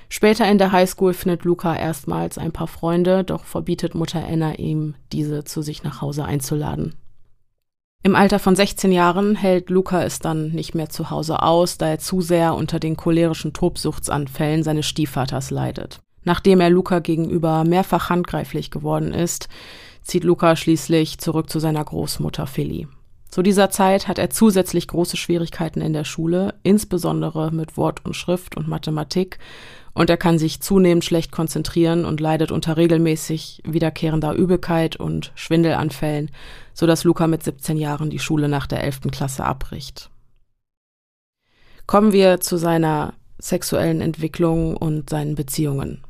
Später 0.10 0.50
in 0.52 0.58
der 0.58 0.74
Highschool 0.74 1.14
findet 1.14 1.46
Luca 1.46 1.74
erstmals 1.74 2.38
ein 2.38 2.52
paar 2.52 2.68
Freunde, 2.68 3.24
doch 3.24 3.46
verbietet 3.46 3.96
Mutter 3.96 4.22
Anna 4.28 4.56
ihm, 4.56 4.96
diese 5.14 5.46
zu 5.46 5.62
sich 5.62 5.84
nach 5.84 6.02
Hause 6.02 6.26
einzuladen. 6.26 6.96
Im 8.04 8.16
Alter 8.16 8.40
von 8.40 8.56
16 8.56 8.92
Jahren 8.92 9.36
hält 9.36 9.70
Luca 9.70 10.04
es 10.04 10.20
dann 10.20 10.50
nicht 10.50 10.76
mehr 10.76 10.90
zu 10.90 11.12
Hause 11.12 11.44
aus, 11.44 11.78
da 11.78 11.88
er 11.88 12.00
zu 12.00 12.20
sehr 12.20 12.56
unter 12.56 12.80
den 12.80 12.98
cholerischen 12.98 13.54
Tobsuchtsanfällen 13.54 14.64
seines 14.64 14.88
Stiefvaters 14.88 15.50
leidet. 15.50 16.02
Nachdem 16.24 16.60
er 16.60 16.70
Luca 16.70 17.00
gegenüber 17.00 17.64
mehrfach 17.64 18.10
handgreiflich 18.10 18.70
geworden 18.70 19.14
ist, 19.14 19.48
zieht 20.02 20.24
Luca 20.24 20.56
schließlich 20.56 21.20
zurück 21.20 21.50
zu 21.50 21.60
seiner 21.60 21.84
Großmutter 21.84 22.48
Philly. 22.48 22.88
Zu 23.30 23.42
dieser 23.44 23.70
Zeit 23.70 24.10
hat 24.10 24.20
er 24.20 24.30
zusätzlich 24.30 24.90
große 24.90 25.16
Schwierigkeiten 25.16 25.80
in 25.80 25.94
der 25.94 26.04
Schule, 26.04 26.56
insbesondere 26.64 27.52
mit 27.52 27.78
Wort 27.78 28.06
und 28.06 28.14
Schrift 28.14 28.58
und 28.58 28.68
Mathematik, 28.68 29.40
und 29.94 30.10
er 30.10 30.18
kann 30.18 30.38
sich 30.38 30.62
zunehmend 30.62 31.04
schlecht 31.04 31.32
konzentrieren 31.32 32.06
und 32.06 32.20
leidet 32.20 32.52
unter 32.52 32.78
regelmäßig 32.78 33.62
wiederkehrender 33.66 34.34
Übelkeit 34.34 34.96
und 34.98 35.32
Schwindelanfällen, 35.36 36.32
so 36.74 36.88
dass 36.88 37.04
Luca 37.04 37.28
mit 37.28 37.44
17 37.44 37.78
Jahren 37.78 38.10
die 38.10 38.20
Schule 38.20 38.48
nach 38.48 38.68
der 38.68 38.84
11. 38.84 39.12
Klasse 39.12 39.46
abbricht. 39.46 40.10
Kommen 41.88 42.14
wir 42.14 42.40
zu 42.40 42.58
seiner 42.58 43.14
sexuellen 43.38 44.02
Entwicklung 44.02 44.78
und 44.78 45.10
seinen 45.10 45.36
Beziehungen. 45.36 46.04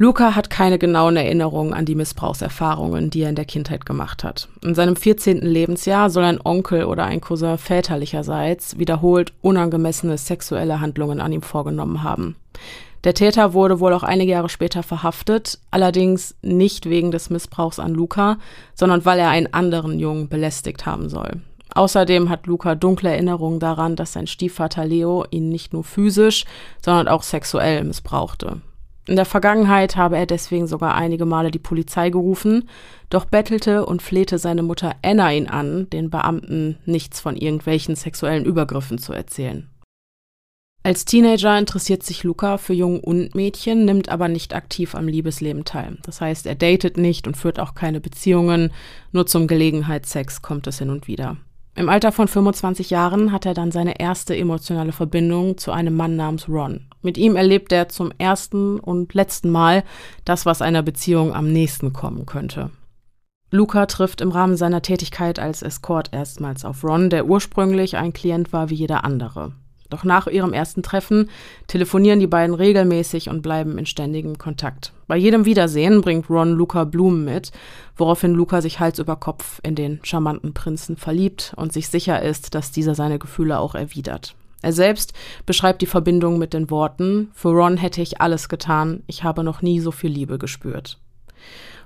Luca 0.00 0.36
hat 0.36 0.48
keine 0.48 0.78
genauen 0.78 1.16
Erinnerungen 1.16 1.74
an 1.74 1.84
die 1.84 1.96
Missbrauchserfahrungen, 1.96 3.10
die 3.10 3.22
er 3.22 3.30
in 3.30 3.34
der 3.34 3.44
Kindheit 3.44 3.84
gemacht 3.84 4.22
hat. 4.22 4.48
In 4.62 4.76
seinem 4.76 4.94
14. 4.94 5.38
Lebensjahr 5.38 6.08
soll 6.08 6.22
ein 6.22 6.40
Onkel 6.40 6.84
oder 6.84 7.04
ein 7.04 7.20
Cousin 7.20 7.58
väterlicherseits 7.58 8.78
wiederholt 8.78 9.32
unangemessene 9.42 10.16
sexuelle 10.16 10.80
Handlungen 10.80 11.20
an 11.20 11.32
ihm 11.32 11.42
vorgenommen 11.42 12.04
haben. 12.04 12.36
Der 13.02 13.14
Täter 13.14 13.54
wurde 13.54 13.80
wohl 13.80 13.92
auch 13.92 14.04
einige 14.04 14.30
Jahre 14.30 14.48
später 14.48 14.84
verhaftet, 14.84 15.58
allerdings 15.72 16.36
nicht 16.42 16.88
wegen 16.88 17.10
des 17.10 17.28
Missbrauchs 17.28 17.80
an 17.80 17.92
Luca, 17.92 18.38
sondern 18.74 19.04
weil 19.04 19.18
er 19.18 19.30
einen 19.30 19.52
anderen 19.52 19.98
Jungen 19.98 20.28
belästigt 20.28 20.86
haben 20.86 21.08
soll. 21.08 21.40
Außerdem 21.74 22.28
hat 22.28 22.46
Luca 22.46 22.76
dunkle 22.76 23.10
Erinnerungen 23.10 23.58
daran, 23.58 23.96
dass 23.96 24.12
sein 24.12 24.28
Stiefvater 24.28 24.84
Leo 24.84 25.24
ihn 25.30 25.48
nicht 25.48 25.72
nur 25.72 25.82
physisch, 25.82 26.44
sondern 26.80 27.08
auch 27.08 27.24
sexuell 27.24 27.82
missbrauchte. 27.82 28.60
In 29.08 29.16
der 29.16 29.24
Vergangenheit 29.24 29.96
habe 29.96 30.18
er 30.18 30.26
deswegen 30.26 30.66
sogar 30.66 30.94
einige 30.94 31.24
Male 31.24 31.50
die 31.50 31.58
Polizei 31.58 32.10
gerufen, 32.10 32.68
doch 33.08 33.24
bettelte 33.24 33.86
und 33.86 34.02
flehte 34.02 34.36
seine 34.36 34.62
Mutter 34.62 34.96
Anna 35.02 35.32
ihn 35.32 35.48
an, 35.48 35.88
den 35.88 36.10
Beamten 36.10 36.76
nichts 36.84 37.18
von 37.18 37.34
irgendwelchen 37.34 37.96
sexuellen 37.96 38.44
Übergriffen 38.44 38.98
zu 38.98 39.14
erzählen. 39.14 39.70
Als 40.82 41.06
Teenager 41.06 41.58
interessiert 41.58 42.02
sich 42.02 42.22
Luca 42.22 42.58
für 42.58 42.74
Jungen 42.74 43.00
und 43.00 43.34
Mädchen, 43.34 43.86
nimmt 43.86 44.10
aber 44.10 44.28
nicht 44.28 44.54
aktiv 44.54 44.94
am 44.94 45.08
Liebesleben 45.08 45.64
teil. 45.64 45.96
Das 46.02 46.20
heißt, 46.20 46.44
er 46.44 46.54
datet 46.54 46.98
nicht 46.98 47.26
und 47.26 47.34
führt 47.34 47.58
auch 47.60 47.74
keine 47.74 48.00
Beziehungen, 48.00 48.72
nur 49.12 49.26
zum 49.26 49.46
Gelegenheitssex 49.46 50.42
kommt 50.42 50.66
es 50.66 50.80
hin 50.80 50.90
und 50.90 51.08
wieder. 51.08 51.38
Im 51.74 51.88
Alter 51.88 52.12
von 52.12 52.28
25 52.28 52.90
Jahren 52.90 53.32
hat 53.32 53.46
er 53.46 53.54
dann 53.54 53.72
seine 53.72 53.98
erste 54.00 54.36
emotionale 54.36 54.92
Verbindung 54.92 55.56
zu 55.56 55.72
einem 55.72 55.96
Mann 55.96 56.16
namens 56.16 56.46
Ron. 56.46 56.87
Mit 57.02 57.16
ihm 57.16 57.36
erlebt 57.36 57.72
er 57.72 57.88
zum 57.88 58.12
ersten 58.18 58.80
und 58.80 59.14
letzten 59.14 59.50
Mal 59.50 59.84
das, 60.24 60.46
was 60.46 60.62
einer 60.62 60.82
Beziehung 60.82 61.34
am 61.34 61.52
nächsten 61.52 61.92
kommen 61.92 62.26
könnte. 62.26 62.70
Luca 63.50 63.86
trifft 63.86 64.20
im 64.20 64.30
Rahmen 64.30 64.56
seiner 64.56 64.82
Tätigkeit 64.82 65.38
als 65.38 65.62
Escort 65.62 66.12
erstmals 66.12 66.64
auf 66.64 66.84
Ron, 66.84 67.08
der 67.08 67.26
ursprünglich 67.26 67.96
ein 67.96 68.12
Klient 68.12 68.52
war 68.52 68.68
wie 68.68 68.74
jeder 68.74 69.04
andere. 69.04 69.52
Doch 69.90 70.04
nach 70.04 70.26
ihrem 70.26 70.52
ersten 70.52 70.82
Treffen 70.82 71.30
telefonieren 71.66 72.20
die 72.20 72.26
beiden 72.26 72.54
regelmäßig 72.54 73.30
und 73.30 73.40
bleiben 73.40 73.78
in 73.78 73.86
ständigem 73.86 74.36
Kontakt. 74.36 74.92
Bei 75.06 75.16
jedem 75.16 75.46
Wiedersehen 75.46 76.02
bringt 76.02 76.28
Ron 76.28 76.52
Luca 76.52 76.84
Blumen 76.84 77.24
mit, 77.24 77.52
woraufhin 77.96 78.34
Luca 78.34 78.60
sich 78.60 78.80
Hals 78.80 78.98
über 78.98 79.16
Kopf 79.16 79.60
in 79.62 79.74
den 79.74 80.00
charmanten 80.02 80.52
Prinzen 80.52 80.98
verliebt 80.98 81.54
und 81.56 81.72
sich 81.72 81.88
sicher 81.88 82.20
ist, 82.20 82.54
dass 82.54 82.70
dieser 82.70 82.94
seine 82.94 83.18
Gefühle 83.18 83.58
auch 83.58 83.74
erwidert. 83.74 84.34
Er 84.62 84.72
selbst 84.72 85.12
beschreibt 85.46 85.82
die 85.82 85.86
Verbindung 85.86 86.38
mit 86.38 86.52
den 86.52 86.70
Worten, 86.70 87.30
für 87.32 87.50
Ron 87.50 87.76
hätte 87.76 88.02
ich 88.02 88.20
alles 88.20 88.48
getan, 88.48 89.02
ich 89.06 89.22
habe 89.24 89.44
noch 89.44 89.62
nie 89.62 89.80
so 89.80 89.90
viel 89.90 90.10
Liebe 90.10 90.38
gespürt. 90.38 90.98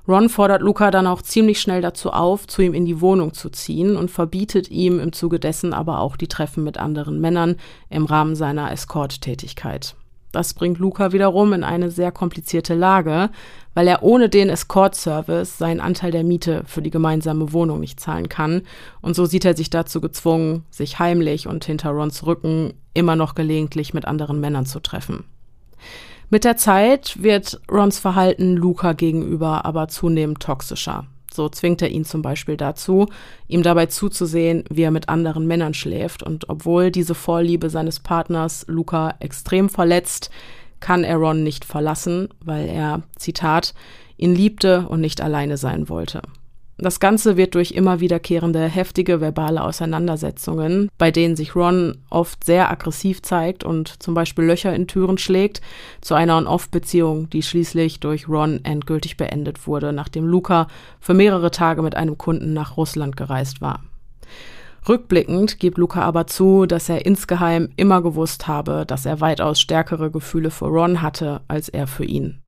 Ron 0.09 0.29
fordert 0.29 0.63
Luca 0.63 0.91
dann 0.91 1.07
auch 1.07 1.23
ziemlich 1.23 1.61
schnell 1.61 1.81
dazu 1.81 2.11
auf, 2.11 2.49
zu 2.49 2.63
ihm 2.63 2.75
in 2.75 2.85
die 2.85 3.01
Wohnung 3.01 3.35
zu 3.35 3.51
ziehen 3.51 3.97
und 3.97 4.11
verbietet 4.11 4.69
ihm 4.69 4.99
im 4.99 5.13
Zuge 5.13 5.39
dessen 5.39 5.73
aber 5.73 6.01
auch 6.01 6.17
die 6.17 6.27
Treffen 6.27 6.65
mit 6.65 6.77
anderen 6.77 7.21
Männern 7.21 7.57
im 7.89 8.07
Rahmen 8.07 8.35
seiner 8.35 8.73
Escort-Tätigkeit. 8.73 9.95
Das 10.33 10.55
bringt 10.55 10.79
Luca 10.79 11.13
wiederum 11.13 11.53
in 11.53 11.63
eine 11.63 11.91
sehr 11.91 12.11
komplizierte 12.11 12.75
Lage, 12.75 13.31
weil 13.75 13.87
er 13.87 14.03
ohne 14.03 14.31
den 14.31 14.49
Escort-Service 14.49 15.59
seinen 15.59 15.81
Anteil 15.81 16.11
der 16.11 16.25
Miete 16.25 16.63
für 16.67 16.81
die 16.81 16.91
gemeinsame 16.91 17.53
Wohnung 17.53 17.81
nicht 17.81 18.01
zahlen 18.01 18.31
kann. 18.31 18.63
Und 19.03 19.15
so 19.15 19.27
sieht 19.27 19.45
er 19.45 19.55
sich 19.55 19.69
dazu 19.69 20.01
gezwungen, 20.01 20.65
sich 20.71 20.99
heimlich 20.99 21.47
und 21.47 21.65
hinter 21.65 21.91
Rons 21.91 22.27
Rücken 22.27 22.73
immer 22.95 23.15
noch 23.15 23.35
gelegentlich 23.35 23.93
mit 23.93 24.07
anderen 24.07 24.41
Männern 24.41 24.67
zu 24.67 24.81
treffen. 24.81 25.25
Mit 26.31 26.45
der 26.45 26.57
Zeit 26.57 27.23
wird 27.23 27.61
Rons 27.71 27.99
Verhalten 27.99 28.57
Luca 28.57 28.95
gegenüber 28.95 29.67
aber 29.67 29.89
zunehmend 29.89 30.41
toxischer. 30.41 31.07
So 31.35 31.49
zwingt 31.49 31.83
er 31.83 31.91
ihn 31.91 32.05
zum 32.05 32.23
Beispiel 32.23 32.57
dazu, 32.57 33.07
ihm 33.49 33.63
dabei 33.63 33.87
zuzusehen, 33.87 34.65
wie 34.71 34.83
er 34.83 34.91
mit 34.91 35.09
anderen 35.09 35.47
Männern 35.47 35.75
schläft. 35.75 36.23
Und 36.23 36.49
obwohl 36.49 36.91
diese 36.91 37.15
Vorliebe 37.15 37.71
seines 37.71 38.01
Partners 38.01 38.65
Luca 38.69 39.15
extrem 39.21 39.69
verletzt, 39.69 40.31
kann 40.81 41.05
er 41.05 41.17
Ron 41.17 41.43
nicht 41.43 41.65
verlassen, 41.65 42.29
weil 42.45 42.69
er, 42.69 43.03
Zitat, 43.17 43.75
ihn 44.17 44.35
liebte 44.35 44.89
und 44.89 45.01
nicht 45.01 45.21
alleine 45.21 45.57
sein 45.57 45.89
wollte. 45.89 46.23
Das 46.83 46.99
Ganze 46.99 47.37
wird 47.37 47.55
durch 47.55 47.71
immer 47.71 48.01
wiederkehrende 48.01 48.67
heftige 48.67 49.21
verbale 49.21 49.63
Auseinandersetzungen, 49.63 50.89
bei 50.99 51.13
denen 51.13 51.37
sich 51.37 51.55
Ron 51.55 51.99
oft 52.11 52.43
sehr 52.43 52.73
aggressiv 52.73 53.23
zeigt 53.23 53.63
und 53.63 54.03
zum 54.03 54.15
Beispiel 54.15 54.47
Löcher 54.47 54.75
in 54.75 54.89
Türen 54.89 55.17
schlägt, 55.17 55.61
zu 56.01 56.15
einer 56.15 56.37
On-Off-Beziehung, 56.39 57.31
die 57.31 57.45
schließlich 57.45 58.01
durch 58.01 58.29
Ron 58.29 58.65
endgültig 58.65 59.17
beendet 59.17 59.69
wurde, 59.69 59.93
nachdem 59.93 60.27
Luca 60.27 60.67
für 60.99 61.15
mehrere 61.15 61.53
Tage 61.53 61.83
mit 61.83 61.95
einem 61.95 62.19
Kunden 62.19 62.53
nach 62.53 62.77
Russland 62.77 63.17
gereist 63.17 63.61
war. 63.61 63.85
Rückblickend 64.89 65.61
gibt 65.61 65.79
Luca 65.79 66.03
aber 66.03 66.27
zu, 66.27 66.67
dass 66.67 66.89
er 66.89 67.07
insgeheim 67.07 67.69
immer 67.77 68.03
gewusst 68.03 68.49
habe, 68.49 68.87
dass 68.89 69.07
er 69.07 69.21
weitaus 69.21 69.61
stärkere 69.61 70.11
Gefühle 70.11 70.51
für 70.51 70.67
Ron 70.67 71.01
hatte 71.01 71.43
als 71.47 71.69
er 71.69 71.87
für 71.87 72.05
ihn. 72.05 72.43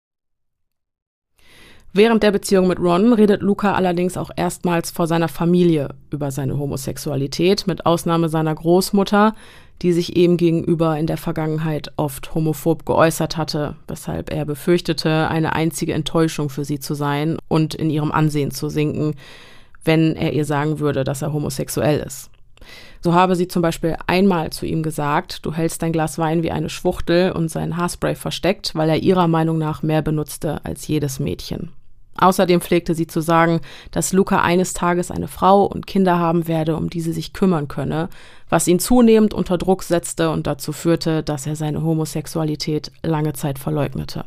Während 1.97 2.25
der 2.25 2.33
Beziehung 2.33 2.67
mit 2.67 2.81
Ron 2.81 3.13
redet 3.13 3.41
Luca 3.41 3.73
allerdings 3.73 4.17
auch 4.17 4.33
erstmals 4.35 4.91
vor 4.91 5.07
seiner 5.07 5.29
Familie 5.29 5.91
über 6.11 6.33
seine 6.33 6.59
Homosexualität, 6.59 7.69
mit 7.69 7.87
Ausnahme 7.87 8.29
seiner 8.29 8.53
Großmutter, 8.53 9.37
die 9.81 9.93
sich 9.93 10.17
ihm 10.17 10.37
gegenüber 10.37 10.99
in 10.99 11.07
der 11.07 11.19
Vergangenheit 11.19 11.93
oft 11.97 12.35
homophob 12.35 12.85
geäußert 12.85 13.37
hatte, 13.37 13.77
weshalb 13.87 14.33
er 14.33 14.45
befürchtete, 14.45 15.29
eine 15.29 15.55
einzige 15.55 15.93
Enttäuschung 15.95 16.51
für 16.51 16.65
sie 16.65 16.81
zu 16.81 16.95
sein 16.95 17.39
und 17.47 17.77
in 17.77 17.91
ihrem 17.91 18.11
Ansehen 18.11 18.51
zu 18.51 18.69
sinken, 18.69 19.15
wenn 19.85 20.17
er 20.17 20.33
ihr 20.33 20.45
sagen 20.45 20.81
würde, 20.81 21.05
dass 21.05 21.23
er 21.23 21.33
homosexuell 21.33 22.01
ist. 22.01 22.29
So 23.03 23.15
habe 23.15 23.37
sie 23.37 23.47
zum 23.47 23.63
Beispiel 23.63 23.97
einmal 24.09 24.51
zu 24.51 24.67
ihm 24.67 24.83
gesagt, 24.83 25.47
du 25.47 25.53
hältst 25.53 25.81
dein 25.81 25.93
Glas 25.93 26.19
Wein 26.19 26.43
wie 26.43 26.51
eine 26.51 26.71
Schwuchtel 26.71 27.31
und 27.31 27.53
sein 27.53 27.77
Haarspray 27.77 28.17
versteckt, 28.17 28.75
weil 28.75 28.89
er 28.89 29.01
ihrer 29.01 29.29
Meinung 29.29 29.59
nach 29.59 29.85
mehr 29.85 30.03
benutzte 30.03 30.65
als 30.65 30.89
jedes 30.89 31.21
Mädchen. 31.21 31.71
Außerdem 32.17 32.61
pflegte 32.61 32.95
sie 32.95 33.07
zu 33.07 33.21
sagen, 33.21 33.61
dass 33.91 34.13
Luca 34.13 34.41
eines 34.41 34.73
Tages 34.73 35.11
eine 35.11 35.29
Frau 35.29 35.65
und 35.65 35.87
Kinder 35.87 36.19
haben 36.19 36.47
werde, 36.47 36.77
um 36.77 36.91
die 36.91 37.01
sie 37.01 37.13
sich 37.13 37.33
kümmern 37.33 37.69
könne, 37.69 38.09
was 38.49 38.69
ihn 38.69 38.79
zunehmend 38.79 39.35
unter 39.35 39.59
Druck 39.59 39.83
setzte 39.83 40.31
und 40.31 40.47
dazu 40.47 40.73
führte, 40.73 41.23
dass 41.23 41.47
er 41.47 41.57
seine 41.57 41.83
Homosexualität 41.83 42.93
lange 43.03 43.33
Zeit 43.33 43.59
verleugnete. 43.59 44.25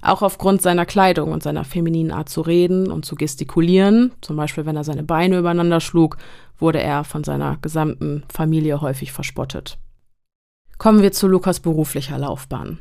Auch 0.00 0.22
aufgrund 0.22 0.62
seiner 0.62 0.86
Kleidung 0.86 1.32
und 1.32 1.42
seiner 1.42 1.64
femininen 1.64 2.12
Art 2.12 2.28
zu 2.28 2.40
reden 2.40 2.90
und 2.90 3.04
zu 3.04 3.16
gestikulieren, 3.16 4.12
zum 4.20 4.36
Beispiel 4.36 4.64
wenn 4.64 4.76
er 4.76 4.84
seine 4.84 5.02
Beine 5.02 5.38
übereinander 5.38 5.80
schlug, 5.80 6.18
wurde 6.58 6.80
er 6.80 7.04
von 7.04 7.24
seiner 7.24 7.58
gesamten 7.60 8.22
Familie 8.32 8.80
häufig 8.80 9.12
verspottet. 9.12 9.78
Kommen 10.78 11.02
wir 11.02 11.12
zu 11.12 11.26
Lukas 11.26 11.60
beruflicher 11.60 12.18
Laufbahn. 12.18 12.78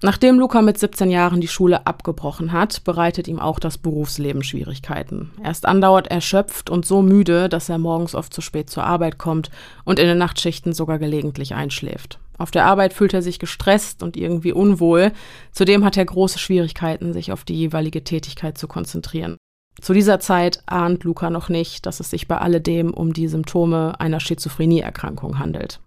Nachdem 0.00 0.38
Luca 0.38 0.62
mit 0.62 0.78
17 0.78 1.10
Jahren 1.10 1.40
die 1.40 1.48
Schule 1.48 1.84
abgebrochen 1.86 2.52
hat, 2.52 2.84
bereitet 2.84 3.26
ihm 3.26 3.40
auch 3.40 3.58
das 3.58 3.78
Berufsleben 3.78 4.44
Schwierigkeiten. 4.44 5.32
Er 5.42 5.50
ist 5.50 5.66
andauernd 5.66 6.06
erschöpft 6.06 6.70
und 6.70 6.86
so 6.86 7.02
müde, 7.02 7.48
dass 7.48 7.68
er 7.68 7.78
morgens 7.78 8.14
oft 8.14 8.32
zu 8.32 8.40
spät 8.40 8.70
zur 8.70 8.84
Arbeit 8.84 9.18
kommt 9.18 9.50
und 9.84 9.98
in 9.98 10.06
den 10.06 10.18
Nachtschichten 10.18 10.72
sogar 10.72 11.00
gelegentlich 11.00 11.54
einschläft. 11.56 12.20
Auf 12.38 12.52
der 12.52 12.66
Arbeit 12.66 12.92
fühlt 12.92 13.12
er 13.12 13.22
sich 13.22 13.40
gestresst 13.40 14.04
und 14.04 14.16
irgendwie 14.16 14.52
unwohl. 14.52 15.10
Zudem 15.50 15.84
hat 15.84 15.96
er 15.96 16.04
große 16.04 16.38
Schwierigkeiten, 16.38 17.12
sich 17.12 17.32
auf 17.32 17.42
die 17.42 17.56
jeweilige 17.56 18.04
Tätigkeit 18.04 18.56
zu 18.56 18.68
konzentrieren. 18.68 19.36
Zu 19.80 19.92
dieser 19.92 20.20
Zeit 20.20 20.62
ahnt 20.66 21.02
Luca 21.02 21.30
noch 21.30 21.48
nicht, 21.48 21.86
dass 21.86 21.98
es 21.98 22.10
sich 22.10 22.28
bei 22.28 22.38
alledem 22.38 22.94
um 22.94 23.12
die 23.12 23.26
Symptome 23.26 23.98
einer 23.98 24.20
Schizophrenieerkrankung 24.20 25.40
handelt. 25.40 25.80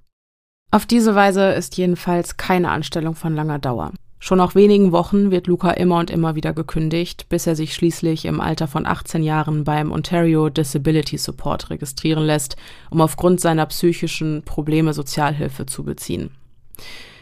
Auf 0.73 0.85
diese 0.85 1.15
Weise 1.15 1.51
ist 1.51 1.75
jedenfalls 1.75 2.37
keine 2.37 2.69
Anstellung 2.71 3.13
von 3.15 3.35
langer 3.35 3.59
Dauer. 3.59 3.91
Schon 4.19 4.37
nach 4.37 4.55
wenigen 4.55 4.93
Wochen 4.93 5.29
wird 5.29 5.47
Luca 5.47 5.71
immer 5.71 5.97
und 5.97 6.09
immer 6.09 6.35
wieder 6.35 6.53
gekündigt, 6.53 7.27
bis 7.27 7.45
er 7.45 7.57
sich 7.57 7.73
schließlich 7.73 8.23
im 8.23 8.39
Alter 8.39 8.67
von 8.67 8.85
18 8.85 9.21
Jahren 9.21 9.65
beim 9.65 9.91
Ontario 9.91 10.47
Disability 10.47 11.17
Support 11.17 11.71
registrieren 11.71 12.23
lässt, 12.23 12.55
um 12.89 13.01
aufgrund 13.01 13.41
seiner 13.41 13.65
psychischen 13.65 14.43
Probleme 14.43 14.93
Sozialhilfe 14.93 15.65
zu 15.65 15.83
beziehen. 15.83 16.31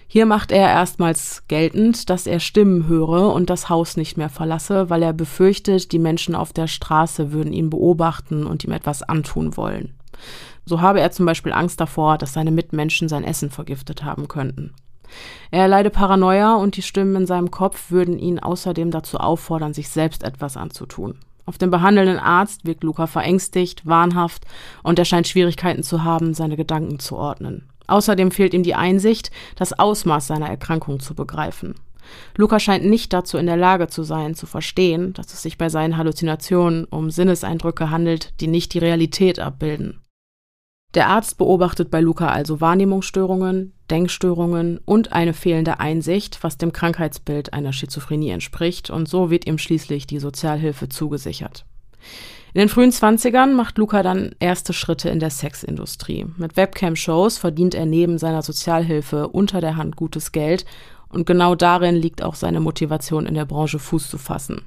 Hier 0.08 0.28
macht 0.28 0.52
er 0.52 0.68
erstmals 0.68 1.44
geltend, 1.48 2.10
dass 2.12 2.28
er 2.28 2.40
Stimmen 2.40 2.88
höre 2.88 3.34
und 3.34 3.50
das 3.50 3.70
Haus 3.70 3.98
nicht 3.98 4.18
mehr 4.18 4.30
verlasse, 4.30 4.92
weil 4.92 5.02
er 5.02 5.14
befürchtet, 5.14 5.92
die 5.92 6.00
Menschen 6.00 6.36
auf 6.36 6.54
der 6.54 6.68
Straße 6.68 7.32
würden 7.32 7.54
ihn 7.54 7.72
beobachten 7.72 8.46
und 8.46 8.64
ihm 8.64 8.74
etwas 8.74 9.02
antun 9.02 9.58
wollen. 9.58 9.96
So 10.70 10.82
habe 10.82 11.02
er 11.02 11.10
zum 11.10 11.26
Beispiel 11.26 11.52
Angst 11.52 11.82
davor, 11.82 12.20
dass 12.20 12.34
seine 12.34 12.52
Mitmenschen 12.52 13.10
sein 13.10 13.24
Essen 13.24 13.50
vergiftet 13.50 14.04
haben 14.04 14.28
könnten. 14.28 14.76
Er 15.50 15.64
erleide 15.64 15.90
Paranoia 15.90 16.58
und 16.58 16.78
die 16.78 16.84
Stimmen 16.84 17.16
in 17.16 17.26
seinem 17.26 17.50
Kopf 17.50 17.90
würden 17.90 18.20
ihn 18.20 18.38
außerdem 18.38 18.92
dazu 18.92 19.18
auffordern, 19.18 19.74
sich 19.74 19.90
selbst 19.90 20.22
etwas 20.22 20.58
anzutun. 20.58 21.18
Auf 21.48 21.58
den 21.58 21.72
behandelnden 21.72 22.20
Arzt 22.20 22.66
wirkt 22.66 22.84
Luca 22.84 23.08
verängstigt, 23.08 23.88
wahnhaft 23.88 24.46
und 24.84 25.00
er 25.00 25.06
scheint 25.06 25.28
Schwierigkeiten 25.28 25.82
zu 25.82 26.04
haben, 26.04 26.36
seine 26.36 26.56
Gedanken 26.56 27.00
zu 27.00 27.18
ordnen. 27.18 27.68
Außerdem 27.88 28.30
fehlt 28.30 28.54
ihm 28.54 28.62
die 28.62 28.76
Einsicht, 28.76 29.32
das 29.56 29.74
Ausmaß 29.74 30.28
seiner 30.28 30.50
Erkrankung 30.50 31.00
zu 31.00 31.16
begreifen. 31.16 31.74
Luca 32.38 32.60
scheint 32.60 32.86
nicht 32.86 33.12
dazu 33.12 33.40
in 33.40 33.48
der 33.48 33.58
Lage 33.58 33.88
zu 33.88 34.04
sein, 34.04 34.36
zu 34.36 34.46
verstehen, 34.46 35.14
dass 35.14 35.34
es 35.34 35.42
sich 35.42 35.58
bei 35.58 35.70
seinen 35.70 35.98
Halluzinationen 35.98 36.86
um 36.86 37.10
Sinneseindrücke 37.10 37.90
handelt, 37.90 38.40
die 38.40 38.48
nicht 38.48 38.76
die 38.76 38.80
Realität 38.80 39.40
abbilden. 39.40 40.02
Der 40.96 41.08
Arzt 41.08 41.38
beobachtet 41.38 41.92
bei 41.92 42.02
Luca 42.02 42.30
also 42.30 42.62
Wahrnehmungsstörungen, 42.62 43.74
Denkstörungen 43.92 44.80
und 44.86 45.14
eine 45.14 45.34
fehlende 45.34 45.80
Einsicht, 45.80 46.40
was 46.42 46.58
dem 46.58 46.74
Krankheitsbild 46.74 47.54
einer 47.54 47.74
Schizophrenie 47.74 48.32
entspricht, 48.32 48.90
und 48.90 49.08
so 49.08 49.30
wird 49.30 49.46
ihm 49.46 49.60
schließlich 49.60 50.08
die 50.08 50.20
Sozialhilfe 50.20 50.90
zugesichert. 50.90 51.66
In 52.54 52.60
den 52.60 52.70
frühen 52.70 52.90
20ern 52.90 53.54
macht 53.54 53.78
Luca 53.78 54.02
dann 54.02 54.34
erste 54.40 54.74
Schritte 54.74 55.10
in 55.10 55.20
der 55.20 55.30
Sexindustrie. 55.30 56.26
Mit 56.38 56.58
Webcam-Shows 56.58 57.38
verdient 57.38 57.76
er 57.76 57.86
neben 57.86 58.18
seiner 58.18 58.42
Sozialhilfe 58.42 59.28
unter 59.28 59.62
der 59.62 59.76
Hand 59.76 59.96
gutes 59.96 60.32
Geld 60.32 60.66
und 61.10 61.28
genau 61.28 61.54
darin 61.54 61.96
liegt 61.96 62.24
auch 62.24 62.34
seine 62.34 62.60
Motivation 62.60 63.28
in 63.28 63.36
der 63.36 63.46
Branche 63.46 63.78
Fuß 63.78 64.10
zu 64.10 64.18
fassen. 64.18 64.64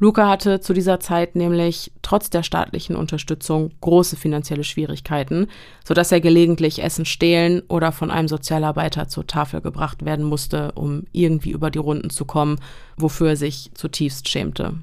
Luca 0.00 0.28
hatte 0.28 0.60
zu 0.60 0.72
dieser 0.72 0.98
Zeit 0.98 1.36
nämlich 1.36 1.92
trotz 2.02 2.28
der 2.28 2.42
staatlichen 2.42 2.96
Unterstützung 2.96 3.70
große 3.80 4.16
finanzielle 4.16 4.64
Schwierigkeiten, 4.64 5.46
sodass 5.84 6.10
er 6.10 6.20
gelegentlich 6.20 6.82
Essen 6.82 7.04
stehlen 7.04 7.62
oder 7.68 7.92
von 7.92 8.10
einem 8.10 8.26
Sozialarbeiter 8.26 9.06
zur 9.08 9.26
Tafel 9.26 9.60
gebracht 9.60 10.04
werden 10.04 10.24
musste, 10.24 10.72
um 10.72 11.04
irgendwie 11.12 11.52
über 11.52 11.70
die 11.70 11.78
Runden 11.78 12.10
zu 12.10 12.24
kommen, 12.24 12.58
wofür 12.96 13.30
er 13.30 13.36
sich 13.36 13.70
zutiefst 13.74 14.28
schämte. 14.28 14.74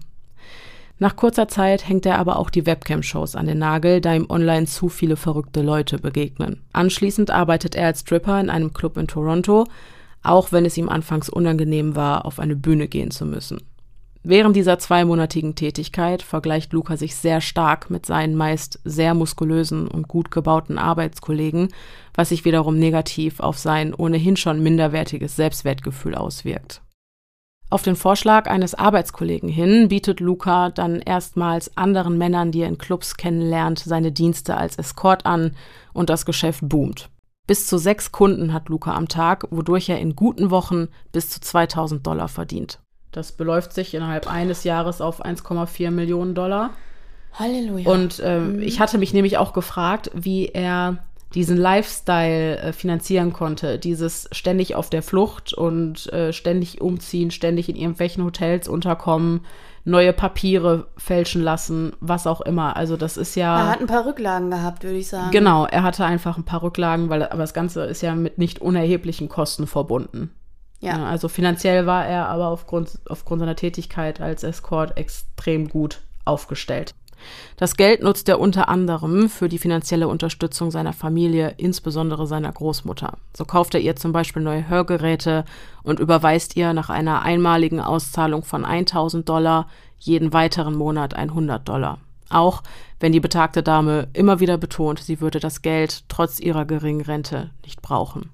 Nach 0.97 1.15
kurzer 1.15 1.47
Zeit 1.47 1.87
hängt 1.89 2.05
er 2.05 2.19
aber 2.19 2.37
auch 2.37 2.49
die 2.49 2.65
Webcam-Shows 2.65 3.35
an 3.35 3.47
den 3.47 3.57
Nagel, 3.57 4.01
da 4.01 4.13
ihm 4.13 4.29
online 4.29 4.67
zu 4.67 4.87
viele 4.87 5.17
verrückte 5.17 5.61
Leute 5.61 5.97
begegnen. 5.97 6.61
Anschließend 6.73 7.31
arbeitet 7.31 7.75
er 7.75 7.87
als 7.87 8.01
Stripper 8.01 8.39
in 8.39 8.49
einem 8.49 8.71
Club 8.71 8.97
in 8.97 9.07
Toronto, 9.07 9.65
auch 10.23 10.51
wenn 10.51 10.63
es 10.63 10.77
ihm 10.77 10.89
anfangs 10.89 11.27
unangenehm 11.27 11.95
war, 11.95 12.25
auf 12.25 12.39
eine 12.39 12.55
Bühne 12.55 12.87
gehen 12.87 13.09
zu 13.09 13.25
müssen. 13.25 13.61
Während 14.23 14.55
dieser 14.55 14.77
zweimonatigen 14.77 15.55
Tätigkeit 15.55 16.21
vergleicht 16.21 16.73
Luca 16.73 16.95
sich 16.95 17.15
sehr 17.15 17.41
stark 17.41 17.89
mit 17.89 18.05
seinen 18.05 18.35
meist 18.35 18.79
sehr 18.83 19.15
muskulösen 19.15 19.87
und 19.87 20.07
gut 20.07 20.29
gebauten 20.29 20.77
Arbeitskollegen, 20.77 21.69
was 22.13 22.29
sich 22.29 22.45
wiederum 22.45 22.77
negativ 22.77 23.39
auf 23.39 23.57
sein 23.57 23.95
ohnehin 23.95 24.37
schon 24.37 24.61
minderwertiges 24.61 25.35
Selbstwertgefühl 25.35 26.13
auswirkt. 26.13 26.83
Auf 27.71 27.81
den 27.81 27.95
Vorschlag 27.95 28.47
eines 28.47 28.75
Arbeitskollegen 28.75 29.49
hin 29.49 29.87
bietet 29.87 30.19
Luca 30.19 30.69
dann 30.69 30.99
erstmals 30.99 31.75
anderen 31.75 32.17
Männern, 32.17 32.51
die 32.51 32.61
er 32.61 32.67
in 32.67 32.77
Clubs 32.77 33.17
kennenlernt, 33.17 33.79
seine 33.79 34.11
Dienste 34.11 34.55
als 34.55 34.75
Escort 34.75 35.25
an 35.25 35.55
und 35.93 36.09
das 36.11 36.25
Geschäft 36.25 36.59
boomt. 36.63 37.09
Bis 37.47 37.65
zu 37.65 37.79
sechs 37.79 38.11
Kunden 38.11 38.53
hat 38.53 38.69
Luca 38.69 38.93
am 38.93 39.07
Tag, 39.07 39.47
wodurch 39.49 39.89
er 39.89 39.99
in 39.99 40.15
guten 40.15 40.51
Wochen 40.51 40.89
bis 41.11 41.29
zu 41.29 41.39
2000 41.39 42.05
Dollar 42.05 42.27
verdient. 42.27 42.79
Das 43.11 43.31
beläuft 43.33 43.73
sich 43.73 43.93
innerhalb 43.93 44.31
eines 44.31 44.63
Jahres 44.63 45.01
auf 45.01 45.23
1,4 45.23 45.91
Millionen 45.91 46.35
Dollar. 46.35 46.71
Halleluja. 47.33 47.89
Und 47.89 48.19
äh, 48.19 48.39
mhm. 48.39 48.61
ich 48.61 48.79
hatte 48.79 48.97
mich 48.97 49.13
nämlich 49.13 49.37
auch 49.37 49.53
gefragt, 49.53 50.11
wie 50.13 50.47
er 50.47 50.97
diesen 51.33 51.57
Lifestyle 51.57 52.57
äh, 52.57 52.73
finanzieren 52.73 53.33
konnte. 53.33 53.79
Dieses 53.79 54.27
ständig 54.31 54.75
auf 54.75 54.89
der 54.89 55.01
Flucht 55.01 55.53
und 55.53 56.11
äh, 56.11 56.33
ständig 56.33 56.81
umziehen, 56.81 57.31
ständig 57.31 57.69
in 57.69 57.75
irgendwelchen 57.75 58.23
Hotels 58.23 58.67
unterkommen, 58.67 59.41
neue 59.85 60.13
Papiere 60.13 60.87
fälschen 60.97 61.41
lassen, 61.41 61.93
was 62.01 62.27
auch 62.27 62.41
immer. 62.41 62.75
Also 62.75 62.97
das 62.97 63.17
ist 63.17 63.35
ja. 63.35 63.59
Er 63.59 63.71
hat 63.71 63.81
ein 63.81 63.87
paar 63.87 64.05
Rücklagen 64.05 64.51
gehabt, 64.51 64.83
würde 64.83 64.97
ich 64.97 65.07
sagen. 65.07 65.31
Genau, 65.31 65.65
er 65.65 65.83
hatte 65.83 66.05
einfach 66.05 66.37
ein 66.37 66.43
paar 66.45 66.63
Rücklagen, 66.63 67.09
weil 67.09 67.23
aber 67.23 67.41
das 67.41 67.53
Ganze 67.53 67.83
ist 67.85 68.01
ja 68.01 68.13
mit 68.13 68.37
nicht 68.37 68.59
unerheblichen 68.59 69.29
Kosten 69.29 69.67
verbunden. 69.67 70.31
Ja. 70.81 70.97
ja 70.97 71.05
also 71.05 71.29
finanziell 71.29 71.85
war 71.85 72.05
er 72.05 72.27
aber 72.27 72.47
aufgrund, 72.47 72.99
aufgrund 73.07 73.39
seiner 73.39 73.55
Tätigkeit 73.55 74.19
als 74.19 74.43
Escort 74.43 74.97
extrem 74.97 75.69
gut 75.69 76.01
aufgestellt. 76.25 76.93
Das 77.57 77.77
Geld 77.77 78.01
nutzt 78.01 78.27
er 78.29 78.39
unter 78.39 78.67
anderem 78.67 79.29
für 79.29 79.47
die 79.47 79.59
finanzielle 79.59 80.07
Unterstützung 80.07 80.71
seiner 80.71 80.93
Familie, 80.93 81.53
insbesondere 81.57 82.25
seiner 82.27 82.51
Großmutter. 82.51 83.17
So 83.35 83.45
kauft 83.45 83.75
er 83.75 83.79
ihr 83.79 83.95
zum 83.95 84.11
Beispiel 84.11 84.41
neue 84.41 84.67
Hörgeräte 84.67 85.45
und 85.83 85.99
überweist 85.99 86.55
ihr 86.55 86.73
nach 86.73 86.89
einer 86.89 87.21
einmaligen 87.21 87.79
Auszahlung 87.79 88.43
von 88.43 88.65
1000 88.65 89.27
Dollar 89.29 89.67
jeden 89.99 90.33
weiteren 90.33 90.75
Monat 90.75 91.13
100 91.13 91.67
Dollar. 91.67 91.99
Auch 92.29 92.63
wenn 92.99 93.11
die 93.11 93.19
betagte 93.19 93.61
Dame 93.61 94.07
immer 94.13 94.39
wieder 94.39 94.57
betont, 94.57 94.99
sie 94.99 95.21
würde 95.21 95.39
das 95.39 95.61
Geld 95.61 96.03
trotz 96.07 96.39
ihrer 96.39 96.65
geringen 96.65 97.01
Rente 97.01 97.51
nicht 97.63 97.81
brauchen. 97.81 98.29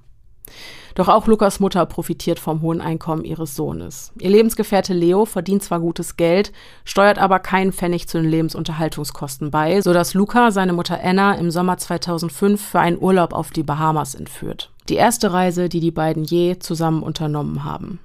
Doch 0.98 1.10
auch 1.10 1.28
Lukas 1.28 1.60
Mutter 1.60 1.86
profitiert 1.86 2.40
vom 2.40 2.64
hohen 2.64 2.82
Einkommen 2.82 3.24
ihres 3.24 3.56
Sohnes. 3.56 4.12
Ihr 4.20 4.32
Lebensgefährte 4.32 4.96
Leo 4.96 5.26
verdient 5.26 5.62
zwar 5.62 5.80
gutes 5.80 6.18
Geld, 6.18 6.52
steuert 6.86 7.20
aber 7.20 7.38
keinen 7.38 7.72
Pfennig 7.72 8.08
zu 8.08 8.20
den 8.20 8.28
Lebensunterhaltungskosten 8.28 9.52
bei, 9.52 9.80
sodass 9.82 10.16
Luca 10.16 10.50
seine 10.50 10.74
Mutter 10.74 11.00
Anna 11.00 11.36
im 11.36 11.52
Sommer 11.52 11.78
2005 11.78 12.60
für 12.60 12.80
einen 12.80 12.98
Urlaub 13.00 13.34
auf 13.34 13.52
die 13.52 13.62
Bahamas 13.62 14.16
entführt. 14.16 14.72
Die 14.90 14.96
erste 14.96 15.32
Reise, 15.32 15.70
die 15.70 15.82
die 15.82 15.92
beiden 15.92 16.24
je 16.24 16.58
zusammen 16.58 17.04
unternommen 17.04 17.64
haben. 17.64 18.00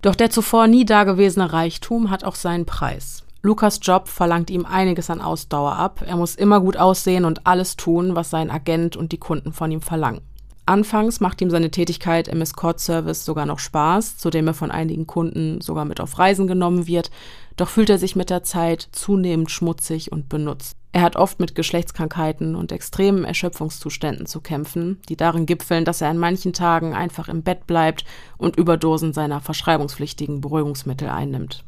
Doch 0.00 0.16
der 0.16 0.30
zuvor 0.30 0.66
nie 0.66 0.84
dagewesene 0.84 1.52
Reichtum 1.52 2.10
hat 2.10 2.24
auch 2.24 2.34
seinen 2.34 2.66
Preis. 2.66 3.22
Lukas 3.42 3.78
Job 3.80 4.08
verlangt 4.08 4.50
ihm 4.50 4.66
einiges 4.66 5.08
an 5.08 5.20
Ausdauer 5.20 5.76
ab. 5.76 6.02
Er 6.04 6.16
muss 6.16 6.34
immer 6.34 6.58
gut 6.58 6.76
aussehen 6.76 7.24
und 7.24 7.46
alles 7.46 7.76
tun, 7.76 8.16
was 8.16 8.30
sein 8.30 8.50
Agent 8.50 8.96
und 8.96 9.12
die 9.12 9.18
Kunden 9.18 9.52
von 9.52 9.70
ihm 9.70 9.82
verlangen. 9.82 10.22
Anfangs 10.64 11.18
macht 11.18 11.40
ihm 11.40 11.50
seine 11.50 11.72
Tätigkeit 11.72 12.28
im 12.28 12.40
Escort-Service 12.40 13.24
sogar 13.24 13.46
noch 13.46 13.58
Spaß, 13.58 14.16
zudem 14.16 14.46
er 14.46 14.54
von 14.54 14.70
einigen 14.70 15.08
Kunden 15.08 15.60
sogar 15.60 15.84
mit 15.84 16.00
auf 16.00 16.18
Reisen 16.18 16.46
genommen 16.46 16.86
wird, 16.86 17.10
doch 17.56 17.68
fühlt 17.68 17.90
er 17.90 17.98
sich 17.98 18.14
mit 18.14 18.30
der 18.30 18.44
Zeit 18.44 18.88
zunehmend 18.92 19.50
schmutzig 19.50 20.12
und 20.12 20.28
benutzt. 20.28 20.76
Er 20.92 21.02
hat 21.02 21.16
oft 21.16 21.40
mit 21.40 21.54
Geschlechtskrankheiten 21.56 22.54
und 22.54 22.70
extremen 22.70 23.24
Erschöpfungszuständen 23.24 24.26
zu 24.26 24.40
kämpfen, 24.40 25.00
die 25.08 25.16
darin 25.16 25.46
gipfeln, 25.46 25.84
dass 25.84 26.00
er 26.00 26.10
an 26.10 26.18
manchen 26.18 26.52
Tagen 26.52 26.94
einfach 26.94 27.28
im 27.28 27.42
Bett 27.42 27.66
bleibt 27.66 28.04
und 28.36 28.56
Überdosen 28.56 29.12
seiner 29.12 29.40
verschreibungspflichtigen 29.40 30.40
Beruhigungsmittel 30.40 31.08
einnimmt. 31.08 31.64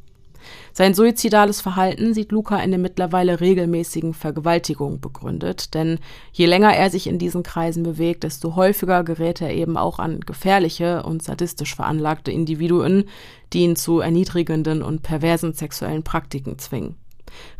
Sein 0.76 0.92
suizidales 0.92 1.60
Verhalten 1.60 2.14
sieht 2.14 2.32
Luca 2.32 2.58
in 2.58 2.72
der 2.72 2.80
mittlerweile 2.80 3.40
regelmäßigen 3.40 4.12
Vergewaltigung 4.12 5.00
begründet, 5.00 5.72
denn 5.72 6.00
je 6.32 6.46
länger 6.46 6.74
er 6.74 6.90
sich 6.90 7.06
in 7.06 7.20
diesen 7.20 7.44
Kreisen 7.44 7.84
bewegt, 7.84 8.24
desto 8.24 8.56
häufiger 8.56 9.04
gerät 9.04 9.40
er 9.40 9.54
eben 9.54 9.76
auch 9.76 10.00
an 10.00 10.18
gefährliche 10.18 11.04
und 11.04 11.22
sadistisch 11.22 11.76
veranlagte 11.76 12.32
Individuen, 12.32 13.04
die 13.52 13.60
ihn 13.60 13.76
zu 13.76 14.00
erniedrigenden 14.00 14.82
und 14.82 15.04
perversen 15.04 15.52
sexuellen 15.52 16.02
Praktiken 16.02 16.58
zwingen. 16.58 16.96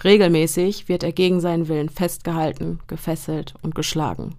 Regelmäßig 0.03 0.89
wird 0.89 1.05
er 1.05 1.13
gegen 1.13 1.41
seinen 1.41 1.69
Willen 1.69 1.91
festgehalten, 1.91 2.81
gefesselt 2.89 3.55
und 3.63 3.77
geschlagen. 3.77 4.35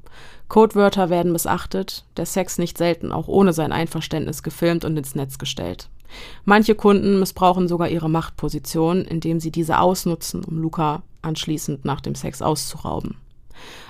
Codewörter 0.50 1.10
werden 1.10 1.32
missachtet, 1.32 2.04
der 2.18 2.26
Sex 2.26 2.58
nicht 2.58 2.78
selten 2.78 3.14
auch 3.14 3.30
ohne 3.30 3.54
sein 3.54 3.72
Einverständnis 3.72 4.44
gefilmt 4.44 4.84
und 4.84 4.98
ins 4.98 5.16
Netz 5.16 5.38
gestellt. 5.38 5.88
Manche 6.44 6.76
Kunden 6.76 7.20
missbrauchen 7.20 7.68
sogar 7.68 7.90
ihre 7.90 8.10
Machtposition, 8.10 9.02
indem 9.04 9.40
sie 9.40 9.52
diese 9.52 9.80
ausnutzen, 9.80 10.44
um 10.44 10.58
Luca 10.58 11.04
anschließend 11.22 11.86
nach 11.86 12.02
dem 12.02 12.16
Sex 12.16 12.42
auszurauben. 12.42 13.18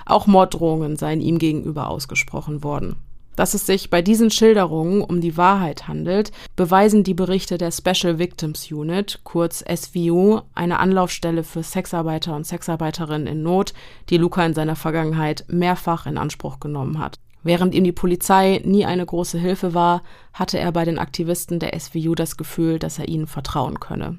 Auch 0.06 0.26
Morddrohungen 0.26 0.96
seien 0.96 1.20
ihm 1.20 1.38
gegenüber 1.38 1.88
ausgesprochen 1.88 2.62
worden. 2.62 2.96
Dass 3.36 3.52
es 3.52 3.66
sich 3.66 3.90
bei 3.90 4.00
diesen 4.00 4.30
Schilderungen 4.30 5.02
um 5.02 5.20
die 5.20 5.36
Wahrheit 5.36 5.86
handelt, 5.86 6.32
beweisen 6.56 7.04
die 7.04 7.12
Berichte 7.12 7.58
der 7.58 7.70
Special 7.70 8.18
Victims 8.18 8.72
Unit, 8.72 9.20
kurz 9.24 9.62
SVU, 9.62 10.40
eine 10.54 10.80
Anlaufstelle 10.80 11.44
für 11.44 11.62
Sexarbeiter 11.62 12.34
und 12.34 12.46
Sexarbeiterinnen 12.46 13.26
in 13.26 13.42
Not, 13.42 13.74
die 14.08 14.16
Luca 14.16 14.44
in 14.46 14.54
seiner 14.54 14.76
Vergangenheit 14.76 15.44
mehrfach 15.48 16.06
in 16.06 16.16
Anspruch 16.16 16.60
genommen 16.60 16.98
hat. 16.98 17.18
Während 17.46 17.76
ihm 17.76 17.84
die 17.84 17.92
Polizei 17.92 18.60
nie 18.64 18.84
eine 18.86 19.06
große 19.06 19.38
Hilfe 19.38 19.72
war, 19.72 20.02
hatte 20.32 20.58
er 20.58 20.72
bei 20.72 20.84
den 20.84 20.98
Aktivisten 20.98 21.60
der 21.60 21.78
SVU 21.78 22.16
das 22.16 22.36
Gefühl, 22.36 22.80
dass 22.80 22.98
er 22.98 23.06
ihnen 23.06 23.28
vertrauen 23.28 23.78
könne. 23.78 24.18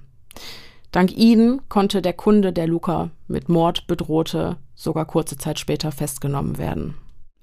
Dank 0.94 1.12
ihnen 1.18 1.60
konnte 1.68 2.02
der 2.02 2.14
Kunde, 2.14 2.54
der 2.54 2.68
Luca 2.68 3.10
mit 3.28 3.50
Mord 3.50 3.86
bedrohte, 3.86 4.56
sogar 4.76 5.04
kurze 5.04 5.36
Zeit 5.36 5.60
später 5.60 5.92
festgenommen 5.92 6.58
werden. 6.58 6.96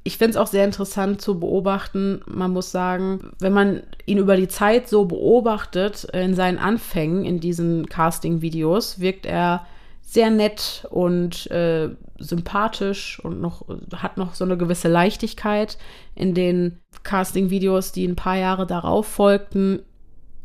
Ich 0.04 0.16
finde 0.16 0.30
es 0.30 0.36
auch 0.38 0.46
sehr 0.46 0.64
interessant 0.64 1.20
zu 1.20 1.38
beobachten. 1.38 2.22
Man 2.26 2.52
muss 2.52 2.70
sagen, 2.70 3.32
wenn 3.38 3.52
man 3.52 3.82
ihn 4.06 4.16
über 4.16 4.38
die 4.38 4.48
Zeit 4.48 4.88
so 4.88 5.04
beobachtet, 5.04 6.04
in 6.14 6.34
seinen 6.34 6.56
Anfängen 6.56 7.26
in 7.26 7.40
diesen 7.40 7.90
Casting-Videos, 7.90 9.00
wirkt 9.00 9.26
er 9.26 9.66
sehr 10.00 10.30
nett 10.30 10.86
und 10.88 11.50
äh, 11.50 11.90
sympathisch 12.18 13.20
und 13.20 13.40
noch 13.40 13.66
hat 13.94 14.16
noch 14.16 14.34
so 14.34 14.44
eine 14.44 14.56
gewisse 14.56 14.88
Leichtigkeit 14.88 15.78
in 16.14 16.34
den 16.34 16.78
Casting-Videos, 17.02 17.92
die 17.92 18.06
ein 18.06 18.16
paar 18.16 18.36
Jahre 18.36 18.66
darauf 18.66 19.06
folgten. 19.06 19.80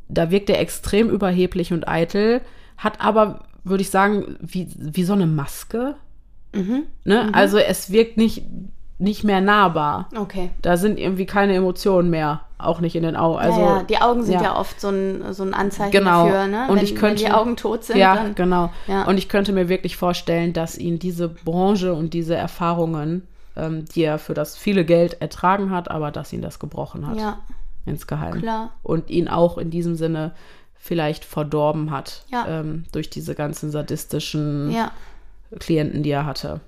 Da 0.07 0.31
wirkt 0.31 0.49
er 0.49 0.59
extrem 0.59 1.09
überheblich 1.09 1.71
und 1.71 1.87
eitel, 1.87 2.41
hat 2.77 3.01
aber, 3.01 3.45
würde 3.63 3.81
ich 3.81 3.89
sagen, 3.89 4.37
wie, 4.41 4.67
wie 4.77 5.03
so 5.03 5.13
eine 5.13 5.27
Maske. 5.27 5.95
Mhm. 6.53 6.83
Ne? 7.03 7.25
Mhm. 7.25 7.35
Also 7.35 7.57
es 7.59 7.91
wirkt 7.91 8.17
nicht 8.17 8.43
nicht 8.99 9.23
mehr 9.23 9.39
nahbar. 9.41 10.09
Okay. 10.15 10.51
Da 10.61 10.77
sind 10.77 10.99
irgendwie 10.99 11.25
keine 11.25 11.55
Emotionen 11.55 12.09
mehr, 12.09 12.41
auch 12.57 12.81
nicht 12.81 12.95
in 12.95 13.03
den 13.03 13.15
Augen. 13.15 13.39
Also 13.39 13.59
ja, 13.59 13.77
ja. 13.77 13.83
die 13.83 13.97
Augen 13.97 14.23
sind 14.23 14.35
ja. 14.35 14.43
ja, 14.43 14.59
oft 14.59 14.79
so 14.79 14.89
ein, 14.89 15.33
so 15.33 15.43
ein 15.43 15.53
Anzeichen 15.53 15.91
genau. 15.91 16.25
dafür, 16.25 16.47
ne? 16.47 16.67
Und 16.69 16.77
wenn, 16.77 16.83
ich 16.83 16.95
könnte, 16.95 17.23
wenn 17.23 17.29
die 17.29 17.33
Augen 17.33 17.55
tot 17.55 17.85
sind. 17.85 17.97
Ja, 17.97 18.15
dann, 18.15 18.35
genau. 18.35 18.71
Und 19.07 19.17
ich 19.17 19.29
könnte 19.29 19.53
mir 19.53 19.69
wirklich 19.69 19.95
vorstellen, 19.95 20.51
dass 20.51 20.77
ihn 20.77 20.99
diese 20.99 21.29
Branche 21.29 21.93
und 21.93 22.13
diese 22.13 22.35
Erfahrungen, 22.35 23.25
ähm, 23.55 23.85
die 23.85 24.03
er 24.03 24.19
für 24.19 24.33
das 24.33 24.57
viele 24.57 24.83
Geld 24.83 25.21
ertragen 25.21 25.71
hat, 25.71 25.89
aber 25.89 26.11
dass 26.11 26.33
ihn 26.33 26.41
das 26.41 26.59
gebrochen 26.59 27.07
hat. 27.07 27.17
Ja. 27.17 27.39
Insgeheim. 27.85 28.41
Klar. 28.41 28.71
Und 28.83 29.09
ihn 29.09 29.29
auch 29.29 29.57
in 29.57 29.71
diesem 29.71 29.95
Sinne 29.95 30.33
vielleicht 30.77 31.23
verdorben 31.23 31.91
hat. 31.91 32.25
Ja. 32.27 32.45
Ähm, 32.47 32.83
durch 32.91 33.09
diese 33.09 33.33
ganzen 33.33 33.71
sadistischen 33.71 34.75
Klienten, 35.57 36.03
die 36.03 36.11
er 36.11 36.25
hatte. 36.25 36.59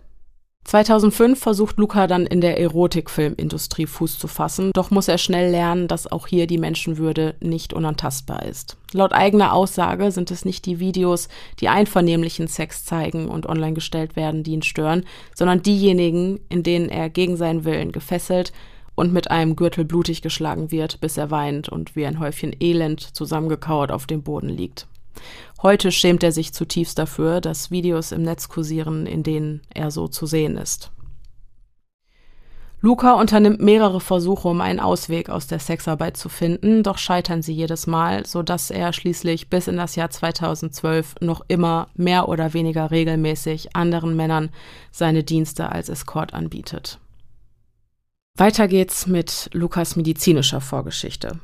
2005 0.64 1.40
versucht 1.40 1.78
Luca 1.78 2.08
dann 2.08 2.26
in 2.26 2.40
der 2.40 2.60
Erotikfilmindustrie 2.60 3.88
Fuß 3.88 4.20
zu 4.20 4.28
fassen, 4.28 4.72
doch 4.74 4.92
muss 4.92 5.08
er 5.08 5.18
schnell 5.18 5.52
lernen, 5.52 5.88
dass 5.88 6.12
auch 6.12 6.28
hier 6.28 6.48
die 6.48 6.60
Menschenwürde 6.60 7.36
nicht 7.42 7.74
unantastbar 7.74 8.44
ist. 8.46 8.78
Laut 8.94 9.12
eigener 9.12 9.54
Aussage 9.54 10.12
sind 10.12 10.32
es 10.32 10.46
nicht 10.46 10.66
die 10.66 10.80
Videos, 10.80 11.30
die 11.60 11.68
einvernehmlichen 11.68 12.48
Sex 12.48 12.86
zeigen 12.86 13.28
und 13.28 13.48
online 13.48 13.74
gestellt 13.74 14.16
werden, 14.16 14.44
die 14.44 14.52
ihn 14.52 14.62
stören, 14.62 15.06
sondern 15.36 15.64
diejenigen, 15.64 16.40
in 16.50 16.64
denen 16.64 16.90
er 16.90 17.10
gegen 17.10 17.38
seinen 17.38 17.66
Willen 17.66 17.92
gefesselt 17.92 18.54
und 18.96 19.12
mit 19.12 19.32
einem 19.32 19.56
Gürtel 19.56 19.84
blutig 19.84 20.22
geschlagen 20.22 20.72
wird, 20.72 21.02
bis 21.02 21.18
er 21.18 21.32
weint 21.32 21.70
und 21.70 21.96
wie 21.96 22.06
ein 22.06 22.20
Häufchen 22.20 22.56
Elend 22.60 23.02
zusammengekauert 23.02 23.92
auf 23.92 24.06
dem 24.06 24.22
Boden 24.22 24.50
liegt. 24.50 24.88
Heute 25.62 25.92
schämt 25.92 26.24
er 26.24 26.32
sich 26.32 26.54
zutiefst 26.54 26.98
dafür, 26.98 27.42
dass 27.42 27.72
Videos 27.72 28.12
im 28.12 28.24
Netz 28.24 28.50
kursieren, 28.50 29.06
in 29.06 29.24
denen 29.24 29.62
er 29.74 29.92
so 29.92 30.08
zu 30.08 30.26
sehen 30.26 30.58
ist. 30.58 30.92
Luca 32.84 33.14
unternimmt 33.14 33.62
mehrere 33.62 34.02
Versuche, 34.02 34.48
um 34.48 34.60
einen 34.60 34.80
Ausweg 34.80 35.30
aus 35.30 35.46
der 35.46 35.60
Sexarbeit 35.60 36.18
zu 36.18 36.30
finden, 36.30 36.82
doch 36.82 36.98
scheitern 36.98 37.44
sie 37.44 37.54
jedes 37.54 37.86
Mal, 37.86 38.26
so 38.26 38.42
dass 38.42 38.72
er 38.72 38.92
schließlich 38.92 39.52
bis 39.52 39.68
in 39.68 39.78
das 39.78 39.96
Jahr 39.96 40.10
2012 40.10 41.16
noch 41.22 41.42
immer 41.48 41.90
mehr 41.94 42.28
oder 42.28 42.56
weniger 42.56 42.90
regelmäßig 42.90 43.76
anderen 43.76 44.16
Männern 44.16 44.50
seine 44.92 45.24
Dienste 45.24 45.72
als 45.72 45.90
Escort 45.90 46.34
anbietet. 46.34 47.00
Weiter 48.36 48.68
geht's 48.68 49.06
mit 49.06 49.52
Lukas 49.54 49.96
medizinischer 49.96 50.60
Vorgeschichte. 50.60 51.40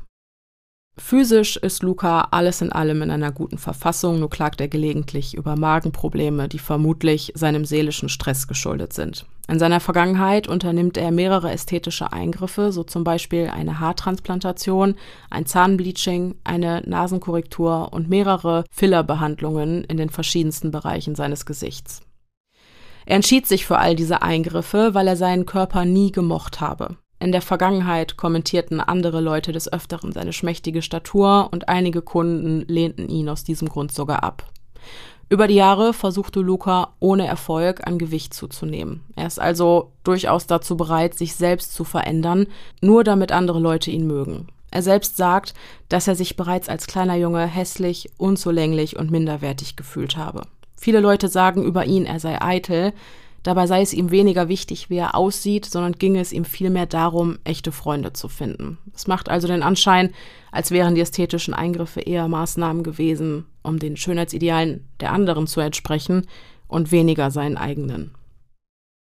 Physisch 1.00 1.56
ist 1.56 1.82
Luca 1.82 2.28
alles 2.32 2.60
in 2.60 2.72
allem 2.72 3.02
in 3.02 3.10
einer 3.10 3.30
guten 3.32 3.58
Verfassung, 3.58 4.18
nur 4.18 4.30
klagt 4.30 4.60
er 4.60 4.68
gelegentlich 4.68 5.34
über 5.34 5.56
Magenprobleme, 5.56 6.48
die 6.48 6.58
vermutlich 6.58 7.32
seinem 7.34 7.64
seelischen 7.64 8.08
Stress 8.08 8.48
geschuldet 8.48 8.92
sind. 8.92 9.24
In 9.48 9.58
seiner 9.58 9.80
Vergangenheit 9.80 10.48
unternimmt 10.48 10.98
er 10.98 11.10
mehrere 11.10 11.50
ästhetische 11.50 12.12
Eingriffe, 12.12 12.72
so 12.72 12.84
zum 12.84 13.04
Beispiel 13.04 13.48
eine 13.48 13.80
Haartransplantation, 13.80 14.96
ein 15.30 15.46
Zahnbleaching, 15.46 16.34
eine 16.44 16.82
Nasenkorrektur 16.84 17.92
und 17.92 18.10
mehrere 18.10 18.64
Fillerbehandlungen 18.70 19.84
in 19.84 19.96
den 19.96 20.10
verschiedensten 20.10 20.70
Bereichen 20.70 21.14
seines 21.14 21.46
Gesichts. 21.46 22.02
Er 23.06 23.16
entschied 23.16 23.46
sich 23.46 23.64
für 23.64 23.78
all 23.78 23.96
diese 23.96 24.20
Eingriffe, 24.20 24.92
weil 24.92 25.08
er 25.08 25.16
seinen 25.16 25.46
Körper 25.46 25.86
nie 25.86 26.12
gemocht 26.12 26.60
habe. 26.60 26.96
In 27.20 27.32
der 27.32 27.42
Vergangenheit 27.42 28.16
kommentierten 28.16 28.80
andere 28.80 29.20
Leute 29.20 29.52
des 29.52 29.72
Öfteren 29.72 30.12
seine 30.12 30.32
schmächtige 30.32 30.82
Statur 30.82 31.48
und 31.50 31.68
einige 31.68 32.00
Kunden 32.00 32.64
lehnten 32.68 33.08
ihn 33.08 33.28
aus 33.28 33.42
diesem 33.42 33.68
Grund 33.68 33.92
sogar 33.92 34.22
ab. 34.22 34.44
Über 35.30 35.46
die 35.46 35.56
Jahre 35.56 35.92
versuchte 35.92 36.40
Luca 36.40 36.94
ohne 37.00 37.26
Erfolg 37.26 37.86
an 37.86 37.98
Gewicht 37.98 38.32
zuzunehmen. 38.32 39.02
Er 39.14 39.26
ist 39.26 39.38
also 39.38 39.92
durchaus 40.04 40.46
dazu 40.46 40.76
bereit, 40.76 41.14
sich 41.14 41.34
selbst 41.34 41.74
zu 41.74 41.84
verändern, 41.84 42.46
nur 42.80 43.04
damit 43.04 43.32
andere 43.32 43.58
Leute 43.58 43.90
ihn 43.90 44.06
mögen. 44.06 44.46
Er 44.70 44.82
selbst 44.82 45.16
sagt, 45.16 45.54
dass 45.88 46.08
er 46.08 46.14
sich 46.14 46.36
bereits 46.36 46.68
als 46.68 46.86
kleiner 46.86 47.16
Junge 47.16 47.46
hässlich, 47.46 48.10
unzulänglich 48.16 48.96
und 48.96 49.10
minderwertig 49.10 49.76
gefühlt 49.76 50.16
habe. 50.16 50.42
Viele 50.76 51.00
Leute 51.00 51.28
sagen 51.28 51.62
über 51.62 51.84
ihn, 51.84 52.06
er 52.06 52.20
sei 52.20 52.40
eitel, 52.40 52.92
Dabei 53.42 53.66
sei 53.66 53.82
es 53.82 53.92
ihm 53.92 54.10
weniger 54.10 54.48
wichtig, 54.48 54.90
wie 54.90 54.96
er 54.96 55.14
aussieht, 55.14 55.64
sondern 55.64 55.92
ginge 55.92 56.20
es 56.20 56.32
ihm 56.32 56.44
vielmehr 56.44 56.86
darum, 56.86 57.38
echte 57.44 57.72
Freunde 57.72 58.12
zu 58.12 58.28
finden. 58.28 58.78
Es 58.94 59.06
macht 59.06 59.28
also 59.28 59.46
den 59.46 59.62
Anschein, 59.62 60.12
als 60.50 60.70
wären 60.70 60.94
die 60.94 61.00
ästhetischen 61.00 61.54
Eingriffe 61.54 62.00
eher 62.00 62.28
Maßnahmen 62.28 62.82
gewesen, 62.82 63.46
um 63.62 63.78
den 63.78 63.96
Schönheitsidealen 63.96 64.88
der 65.00 65.12
anderen 65.12 65.46
zu 65.46 65.60
entsprechen 65.60 66.26
und 66.66 66.90
weniger 66.90 67.30
seinen 67.30 67.56
eigenen. 67.56 68.14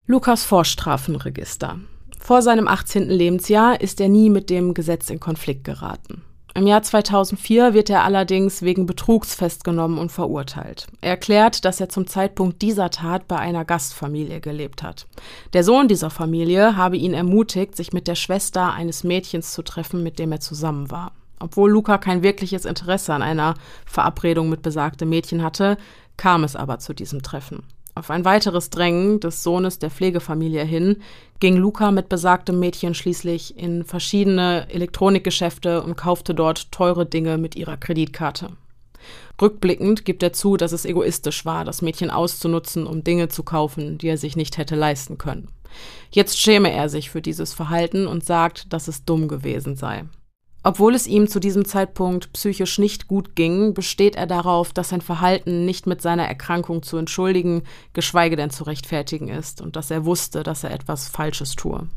Lukas 0.05 0.43
Vorstrafenregister. 0.43 1.79
Vor 2.19 2.41
seinem 2.41 2.67
18. 2.67 3.09
Lebensjahr 3.09 3.79
ist 3.79 4.01
er 4.01 4.09
nie 4.09 4.29
mit 4.29 4.49
dem 4.49 4.73
Gesetz 4.73 5.09
in 5.09 5.19
Konflikt 5.19 5.63
geraten. 5.63 6.23
Im 6.55 6.65
Jahr 6.65 6.81
2004 6.81 7.73
wird 7.73 7.89
er 7.89 8.03
allerdings 8.03 8.63
wegen 8.63 8.85
Betrugs 8.85 9.35
festgenommen 9.35 9.97
und 9.99 10.11
verurteilt. 10.11 10.87
Er 11.01 11.11
erklärt, 11.11 11.63
dass 11.63 11.79
er 11.79 11.89
zum 11.89 12.07
Zeitpunkt 12.07 12.61
dieser 12.61 12.89
Tat 12.89 13.27
bei 13.27 13.37
einer 13.37 13.65
Gastfamilie 13.65 14.41
gelebt 14.41 14.81
hat. 14.81 15.07
Der 15.53 15.63
Sohn 15.63 15.87
dieser 15.87 16.09
Familie 16.09 16.75
habe 16.75 16.97
ihn 16.97 17.13
ermutigt, 17.13 17.75
sich 17.75 17.93
mit 17.93 18.07
der 18.07 18.15
Schwester 18.15 18.73
eines 18.73 19.03
Mädchens 19.03 19.53
zu 19.53 19.61
treffen, 19.61 20.01
mit 20.01 20.17
dem 20.17 20.31
er 20.31 20.39
zusammen 20.39 20.89
war. 20.89 21.11
Obwohl 21.39 21.71
Luca 21.71 21.97
kein 21.97 22.23
wirkliches 22.23 22.65
Interesse 22.65 23.13
an 23.13 23.21
einer 23.21 23.53
Verabredung 23.85 24.49
mit 24.49 24.61
besagtem 24.61 25.09
Mädchen 25.09 25.43
hatte, 25.43 25.77
kam 26.17 26.43
es 26.43 26.55
aber 26.55 26.79
zu 26.79 26.93
diesem 26.93 27.21
Treffen. 27.21 27.63
Auf 27.95 28.09
ein 28.11 28.25
weiteres 28.25 28.69
Drängen 28.69 29.19
des 29.19 29.43
Sohnes 29.43 29.79
der 29.79 29.89
Pflegefamilie 29.89 30.63
hin 30.63 31.01
ging 31.39 31.57
Luca 31.57 31.91
mit 31.91 32.09
besagtem 32.09 32.59
Mädchen 32.59 32.93
schließlich 32.93 33.57
in 33.57 33.83
verschiedene 33.83 34.67
Elektronikgeschäfte 34.69 35.83
und 35.83 35.95
kaufte 35.95 36.33
dort 36.33 36.71
teure 36.71 37.05
Dinge 37.05 37.37
mit 37.37 37.55
ihrer 37.55 37.77
Kreditkarte. 37.77 38.51
Rückblickend 39.41 40.03
gibt 40.03 40.21
er 40.23 40.33
zu, 40.33 40.57
dass 40.57 40.73
es 40.73 40.85
egoistisch 40.85 41.45
war, 41.45 41.63
das 41.63 41.81
Mädchen 41.81 42.11
auszunutzen, 42.11 42.85
um 42.85 43.03
Dinge 43.03 43.29
zu 43.29 43.43
kaufen, 43.43 43.97
die 43.97 44.07
er 44.07 44.17
sich 44.17 44.35
nicht 44.35 44.57
hätte 44.57 44.75
leisten 44.75 45.17
können. 45.17 45.47
Jetzt 46.11 46.39
schäme 46.39 46.71
er 46.71 46.89
sich 46.89 47.09
für 47.09 47.21
dieses 47.21 47.53
Verhalten 47.53 48.07
und 48.07 48.25
sagt, 48.25 48.73
dass 48.73 48.87
es 48.87 49.05
dumm 49.05 49.27
gewesen 49.27 49.75
sei. 49.75 50.05
Obwohl 50.61 50.93
es 50.93 51.07
ihm 51.07 51.27
zu 51.27 51.39
diesem 51.39 51.63
Zeitpunkt 51.63 52.33
psychisch 52.33 52.79
nicht 52.79 53.07
gut 53.07 53.35
ging, 53.35 53.73
besteht 53.73 54.15
er 54.15 54.27
darauf, 54.27 54.73
dass 54.73 54.89
sein 54.89 55.01
Verhalten 55.01 55.63
nicht 55.65 55.87
mit 55.87 56.01
seiner 56.01 56.27
Erkrankung 56.27 56.83
zu 56.83 56.97
entschuldigen, 56.97 57.63
geschweige 57.93 58.35
denn 58.35 58.49
zu 58.49 58.65
rechtfertigen 58.65 59.29
ist 59.29 59.61
und 59.61 59.77
dass 59.77 59.89
er 59.89 60.03
wusste, 60.03 60.43
dass 60.43 60.65
er 60.65 60.71
etwas 60.71 61.07
Falsches 61.07 61.55
tue. 61.55 61.87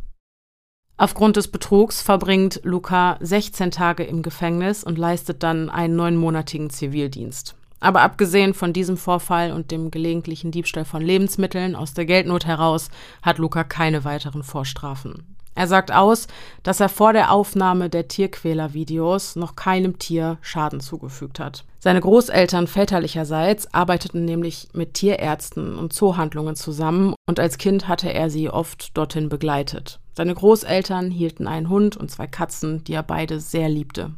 Aufgrund 0.96 1.36
des 1.36 1.48
Betrugs 1.48 2.02
verbringt 2.02 2.60
Luca 2.62 3.16
16 3.20 3.72
Tage 3.72 4.04
im 4.04 4.22
Gefängnis 4.22 4.84
und 4.84 4.98
leistet 4.98 5.42
dann 5.42 5.68
einen 5.68 5.96
neunmonatigen 5.96 6.70
Zivildienst. 6.70 7.56
Aber 7.80 8.02
abgesehen 8.02 8.54
von 8.54 8.72
diesem 8.72 8.96
Vorfall 8.96 9.50
und 9.50 9.72
dem 9.72 9.90
gelegentlichen 9.90 10.52
Diebstahl 10.52 10.84
von 10.84 11.02
Lebensmitteln 11.02 11.74
aus 11.74 11.94
der 11.94 12.04
Geldnot 12.04 12.46
heraus 12.46 12.90
hat 13.22 13.38
Luca 13.38 13.64
keine 13.64 14.04
weiteren 14.04 14.44
Vorstrafen. 14.44 15.34
Er 15.54 15.66
sagt 15.66 15.92
aus, 15.92 16.28
dass 16.62 16.80
er 16.80 16.88
vor 16.88 17.12
der 17.12 17.30
Aufnahme 17.30 17.90
der 17.90 18.08
Tierquäler-Videos 18.08 19.36
noch 19.36 19.54
keinem 19.54 19.98
Tier 19.98 20.38
Schaden 20.40 20.80
zugefügt 20.80 21.38
hat. 21.40 21.64
Seine 21.78 22.00
Großeltern 22.00 22.66
väterlicherseits 22.66 23.74
arbeiteten 23.74 24.24
nämlich 24.24 24.68
mit 24.72 24.94
Tierärzten 24.94 25.76
und 25.76 25.92
Zoohandlungen 25.92 26.56
zusammen 26.56 27.14
und 27.26 27.38
als 27.38 27.58
Kind 27.58 27.88
hatte 27.88 28.12
er 28.12 28.30
sie 28.30 28.48
oft 28.48 28.96
dorthin 28.96 29.28
begleitet. 29.28 29.98
Seine 30.14 30.34
Großeltern 30.34 31.10
hielten 31.10 31.46
einen 31.46 31.68
Hund 31.68 31.96
und 31.96 32.10
zwei 32.10 32.26
Katzen, 32.26 32.84
die 32.84 32.94
er 32.94 33.02
beide 33.02 33.40
sehr 33.40 33.68
liebte. 33.68 34.12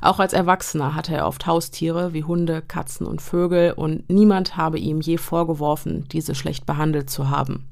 Auch 0.00 0.18
als 0.18 0.32
Erwachsener 0.32 0.94
hatte 0.94 1.14
er 1.14 1.26
oft 1.26 1.46
Haustiere 1.46 2.12
wie 2.12 2.24
Hunde, 2.24 2.62
Katzen 2.62 3.06
und 3.06 3.22
Vögel 3.22 3.72
und 3.72 4.10
niemand 4.10 4.56
habe 4.56 4.78
ihm 4.78 5.00
je 5.00 5.16
vorgeworfen, 5.16 6.08
diese 6.10 6.34
schlecht 6.34 6.66
behandelt 6.66 7.08
zu 7.10 7.30
haben. 7.30 7.68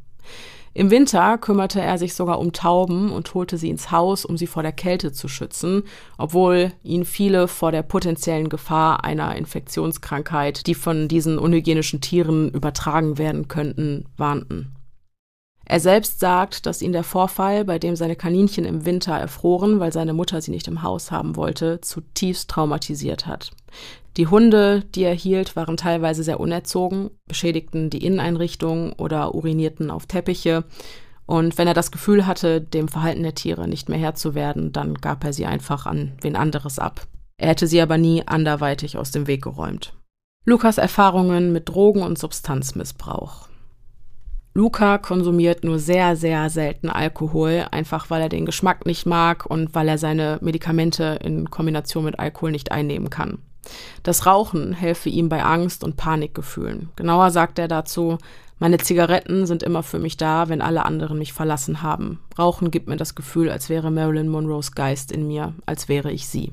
Im 0.73 0.91
Winter 0.91 1.37
kümmerte 1.37 1.81
er 1.81 1.99
sich 1.99 2.15
sogar 2.15 2.39
um 2.39 2.53
Tauben 2.53 3.11
und 3.11 3.35
holte 3.35 3.59
sie 3.59 3.71
ins 3.71 3.91
Haus, 3.91 4.25
um 4.25 4.37
sie 4.37 4.47
vor 4.47 4.63
der 4.63 4.73
Kälte 4.73 5.11
zu 5.13 5.27
schützen, 5.27 5.83
obwohl 6.17 6.73
ihn 6.85 7.05
viele 7.05 7.49
vor 7.49 7.73
der 7.73 7.83
potenziellen 7.83 8.49
Gefahr 8.49 9.05
einer 9.05 9.35
Infektionskrankheit, 9.35 10.69
die 10.69 10.75
von 10.75 11.09
diesen 11.09 11.39
unhygienischen 11.39 12.01
Tieren 12.01 12.51
übertragen 12.51 13.19
werden 13.19 13.49
könnten, 13.49 14.07
warnten. 14.17 14.73
Er 15.71 15.79
selbst 15.79 16.19
sagt, 16.19 16.67
dass 16.67 16.83
ihn 16.83 16.91
der 16.91 17.05
Vorfall, 17.05 17.65
bei 17.65 17.79
dem 17.79 17.95
seine 17.95 18.17
Kaninchen 18.17 18.65
im 18.65 18.87
Winter 18.87 19.13
erfroren, 19.13 19.79
weil 19.79 19.93
seine 19.93 20.15
Mutter 20.15 20.41
sie 20.43 20.51
nicht 20.51 20.67
im 20.67 20.83
Haus 20.83 21.13
haben 21.13 21.37
wollte, 21.37 21.81
zutiefst 21.81 22.51
traumatisiert 22.51 23.29
hat. 23.29 23.53
Die 24.17 24.27
Hunde, 24.27 24.83
die 24.97 25.05
er 25.05 25.15
hielt, 25.15 25.55
waren 25.55 25.77
teilweise 25.77 26.25
sehr 26.25 26.41
unerzogen, 26.41 27.11
beschädigten 27.29 27.89
die 27.89 28.05
Inneneinrichtung 28.05 28.95
oder 28.95 29.33
urinierten 29.33 29.93
auf 29.93 30.07
Teppiche. 30.07 30.65
Und 31.25 31.57
wenn 31.57 31.69
er 31.69 31.75
das 31.75 31.93
Gefühl 31.93 32.27
hatte, 32.27 32.61
dem 32.61 32.89
Verhalten 32.89 33.23
der 33.23 33.37
Tiere 33.37 33.69
nicht 33.69 33.89
mehr 33.89 34.01
Herr 34.01 34.17
zu 34.17 34.35
werden, 34.35 34.73
dann 34.73 34.95
gab 34.95 35.23
er 35.23 35.33
sie 35.33 35.47
einfach 35.47 35.87
an 35.87 36.19
wen 36.21 36.35
anderes 36.35 36.81
ab. 36.81 37.07
Er 37.37 37.51
hätte 37.51 37.69
sie 37.69 37.81
aber 37.81 37.97
nie 37.97 38.27
anderweitig 38.27 38.99
aus 38.99 39.13
dem 39.13 39.29
Weg 39.29 39.45
geräumt. 39.45 39.93
Lukas 40.45 40.79
Erfahrungen 40.79 41.53
mit 41.53 41.69
Drogen- 41.69 42.03
und 42.03 42.19
Substanzmissbrauch. 42.19 43.50
Luca 44.53 44.99
konsumiert 44.99 45.63
nur 45.63 45.79
sehr, 45.79 46.17
sehr 46.17 46.51
selten 46.51 46.91
Alkohol, 46.91 47.67
einfach 47.71 48.11
weil 48.11 48.23
er 48.23 48.29
den 48.29 48.47
Geschmack 48.47 48.85
nicht 48.85 49.07
mag 49.07 49.47
und 49.47 49.75
weil 49.75 49.89
er 49.89 49.99
seine 49.99 50.39
Medikamente 50.41 51.19
in 51.23 51.51
Kombination 51.51 52.05
mit 52.05 52.19
Alkohol 52.19 52.51
nicht 52.51 52.73
einnehmen 52.73 53.11
kann. 53.11 53.39
Das 54.03 54.27
Rauchen 54.27 54.73
helfe 54.73 55.09
ihm 55.09 55.29
bei 55.29 55.43
Angst 55.43 55.85
und 55.85 55.97
Panikgefühlen. 55.97 56.89
Genauer 56.97 57.31
sagt 57.31 57.59
er 57.59 57.69
dazu, 57.69 58.19
meine 58.59 58.79
Zigaretten 58.79 59.47
sind 59.47 59.63
immer 59.63 59.83
für 59.83 59.99
mich 59.99 60.17
da, 60.17 60.49
wenn 60.49 60.61
alle 60.61 60.85
anderen 60.85 61.19
mich 61.19 61.33
verlassen 61.33 61.83
haben. 61.83 62.21
Rauchen 62.39 62.71
gibt 62.71 62.89
mir 62.89 62.97
das 62.97 63.15
Gefühl, 63.15 63.51
als 63.51 63.69
wäre 63.69 63.91
Marilyn 63.91 64.29
Monroes 64.29 64.73
Geist 64.73 65.13
in 65.13 65.27
mir, 65.27 65.55
als 65.65 65.89
wäre 65.89 66.11
ich 66.11 66.27
sie. 66.27 66.53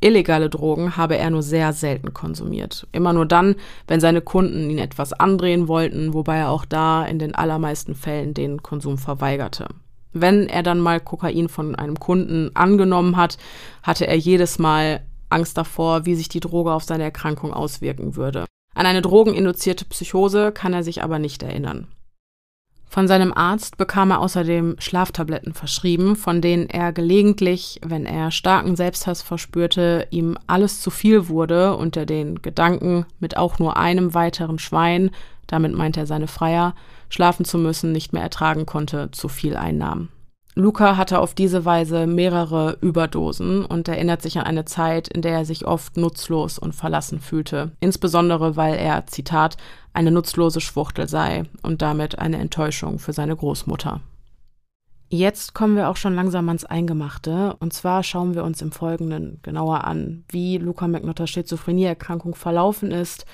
Illegale 0.00 0.48
Drogen 0.48 0.96
habe 0.96 1.16
er 1.18 1.30
nur 1.30 1.42
sehr 1.42 1.72
selten 1.72 2.14
konsumiert. 2.14 2.86
Immer 2.92 3.12
nur 3.12 3.26
dann, 3.26 3.56
wenn 3.86 4.00
seine 4.00 4.22
Kunden 4.22 4.70
ihn 4.70 4.78
etwas 4.78 5.12
andrehen 5.12 5.68
wollten, 5.68 6.14
wobei 6.14 6.38
er 6.38 6.50
auch 6.50 6.64
da 6.64 7.04
in 7.04 7.18
den 7.18 7.34
allermeisten 7.34 7.94
Fällen 7.94 8.32
den 8.32 8.62
Konsum 8.62 8.96
verweigerte. 8.96 9.68
Wenn 10.12 10.48
er 10.48 10.62
dann 10.62 10.80
mal 10.80 11.00
Kokain 11.00 11.48
von 11.48 11.76
einem 11.76 12.00
Kunden 12.00 12.50
angenommen 12.54 13.16
hat, 13.16 13.36
hatte 13.82 14.06
er 14.06 14.16
jedes 14.16 14.58
Mal 14.58 15.02
Angst 15.28 15.56
davor, 15.56 16.06
wie 16.06 16.14
sich 16.14 16.28
die 16.28 16.40
Droge 16.40 16.72
auf 16.72 16.84
seine 16.84 17.04
Erkrankung 17.04 17.52
auswirken 17.52 18.16
würde. 18.16 18.46
An 18.74 18.86
eine 18.86 19.02
drogeninduzierte 19.02 19.84
Psychose 19.84 20.52
kann 20.52 20.72
er 20.72 20.82
sich 20.82 21.02
aber 21.02 21.18
nicht 21.18 21.42
erinnern. 21.42 21.86
Von 22.92 23.06
seinem 23.06 23.32
Arzt 23.32 23.76
bekam 23.76 24.10
er 24.10 24.18
außerdem 24.18 24.74
Schlaftabletten 24.80 25.54
verschrieben, 25.54 26.16
von 26.16 26.40
denen 26.40 26.68
er 26.68 26.92
gelegentlich, 26.92 27.80
wenn 27.86 28.04
er 28.04 28.32
starken 28.32 28.74
Selbsthass 28.74 29.22
verspürte, 29.22 30.08
ihm 30.10 30.36
alles 30.48 30.80
zu 30.80 30.90
viel 30.90 31.28
wurde 31.28 31.76
und 31.76 31.96
er 31.96 32.04
den 32.04 32.42
Gedanken, 32.42 33.06
mit 33.20 33.36
auch 33.36 33.60
nur 33.60 33.76
einem 33.76 34.12
weiteren 34.12 34.58
Schwein, 34.58 35.12
damit 35.46 35.72
meint 35.72 35.96
er 35.96 36.06
seine 36.06 36.26
Freier, 36.26 36.74
schlafen 37.10 37.44
zu 37.44 37.58
müssen, 37.58 37.92
nicht 37.92 38.12
mehr 38.12 38.22
ertragen 38.22 38.66
konnte, 38.66 39.12
zu 39.12 39.28
viel 39.28 39.56
einnahm. 39.56 40.08
Luca 40.56 40.96
hatte 40.96 41.20
auf 41.20 41.34
diese 41.34 41.64
Weise 41.64 42.06
mehrere 42.06 42.76
Überdosen 42.80 43.64
und 43.64 43.86
erinnert 43.86 44.20
sich 44.20 44.38
an 44.38 44.44
eine 44.44 44.64
Zeit, 44.64 45.06
in 45.06 45.22
der 45.22 45.32
er 45.32 45.44
sich 45.44 45.64
oft 45.64 45.96
nutzlos 45.96 46.58
und 46.58 46.74
verlassen 46.74 47.20
fühlte, 47.20 47.72
insbesondere 47.80 48.56
weil 48.56 48.74
er, 48.74 49.06
Zitat, 49.06 49.56
eine 49.92 50.10
nutzlose 50.10 50.60
Schwuchtel 50.60 51.08
sei 51.08 51.44
und 51.62 51.82
damit 51.82 52.18
eine 52.18 52.38
Enttäuschung 52.38 52.98
für 52.98 53.12
seine 53.12 53.36
Großmutter. 53.36 54.00
Jetzt 55.12 55.54
kommen 55.54 55.74
wir 55.74 55.88
auch 55.88 55.96
schon 55.96 56.14
langsam 56.14 56.48
ans 56.48 56.64
Eingemachte. 56.64 57.56
Und 57.58 57.72
zwar 57.72 58.04
schauen 58.04 58.36
wir 58.36 58.44
uns 58.44 58.62
im 58.62 58.70
Folgenden 58.70 59.40
genauer 59.42 59.82
an, 59.82 60.24
wie 60.28 60.56
Luca 60.56 60.86
McNutters 60.86 61.30
Schizophrenieerkrankung 61.30 62.36
verlaufen 62.36 62.92
ist 62.92 63.26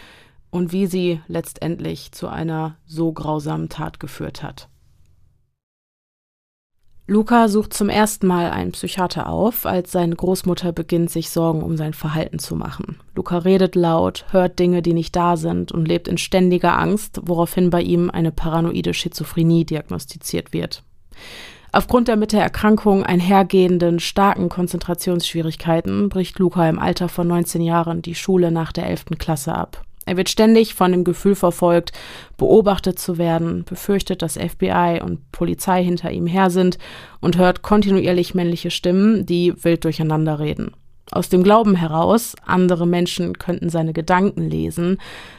und 0.48 0.72
wie 0.72 0.86
sie 0.86 1.20
letztendlich 1.28 2.12
zu 2.12 2.28
einer 2.28 2.76
so 2.86 3.12
grausamen 3.12 3.68
Tat 3.68 4.00
geführt 4.00 4.42
hat. 4.42 4.70
Luca 7.08 7.46
sucht 7.46 7.72
zum 7.72 7.88
ersten 7.88 8.26
Mal 8.26 8.50
einen 8.50 8.72
Psychiater 8.72 9.28
auf, 9.28 9.64
als 9.64 9.92
seine 9.92 10.16
Großmutter 10.16 10.72
beginnt, 10.72 11.08
sich 11.08 11.30
Sorgen 11.30 11.62
um 11.62 11.76
sein 11.76 11.94
Verhalten 11.94 12.40
zu 12.40 12.56
machen. 12.56 12.98
Luca 13.14 13.38
redet 13.38 13.76
laut, 13.76 14.24
hört 14.32 14.58
Dinge, 14.58 14.82
die 14.82 14.92
nicht 14.92 15.14
da 15.14 15.36
sind 15.36 15.70
und 15.70 15.86
lebt 15.86 16.08
in 16.08 16.18
ständiger 16.18 16.76
Angst, 16.76 17.20
woraufhin 17.22 17.70
bei 17.70 17.80
ihm 17.80 18.10
eine 18.10 18.32
paranoide 18.32 18.92
Schizophrenie 18.92 19.64
diagnostiziert 19.64 20.52
wird. 20.52 20.82
Aufgrund 21.70 22.08
der 22.08 22.16
mit 22.16 22.32
der 22.32 22.42
Erkrankung 22.42 23.04
einhergehenden 23.04 24.00
starken 24.00 24.48
Konzentrationsschwierigkeiten 24.48 26.08
bricht 26.08 26.40
Luca 26.40 26.68
im 26.68 26.80
Alter 26.80 27.08
von 27.08 27.28
19 27.28 27.62
Jahren 27.62 28.02
die 28.02 28.16
Schule 28.16 28.50
nach 28.50 28.72
der 28.72 28.88
11. 28.88 29.04
Klasse 29.18 29.54
ab. 29.54 29.85
Er 30.06 30.16
wird 30.16 30.28
ständig 30.28 30.74
von 30.74 30.92
dem 30.92 31.02
Gefühl 31.02 31.34
verfolgt, 31.34 31.92
beobachtet 32.36 32.98
zu 32.98 33.18
werden, 33.18 33.64
befürchtet, 33.64 34.22
dass 34.22 34.38
FBI 34.38 35.00
und 35.04 35.32
Polizei 35.32 35.82
hinter 35.82 36.12
ihm 36.12 36.28
her 36.28 36.48
sind 36.48 36.78
und 37.20 37.36
hört 37.36 37.62
kontinuierlich 37.62 38.34
männliche 38.34 38.70
Stimmen, 38.70 39.26
die 39.26 39.52
wild 39.64 39.84
durcheinander 39.84 40.38
reden. 40.38 40.72
Aus 41.10 41.28
dem 41.28 41.42
Glauben 41.42 41.74
heraus, 41.74 42.34
andere 42.44 42.86
Menschen 42.86 43.38
könnten 43.38 43.68
seine 43.68 43.92
Gedanken 43.92 44.48
lesen, 44.48 44.98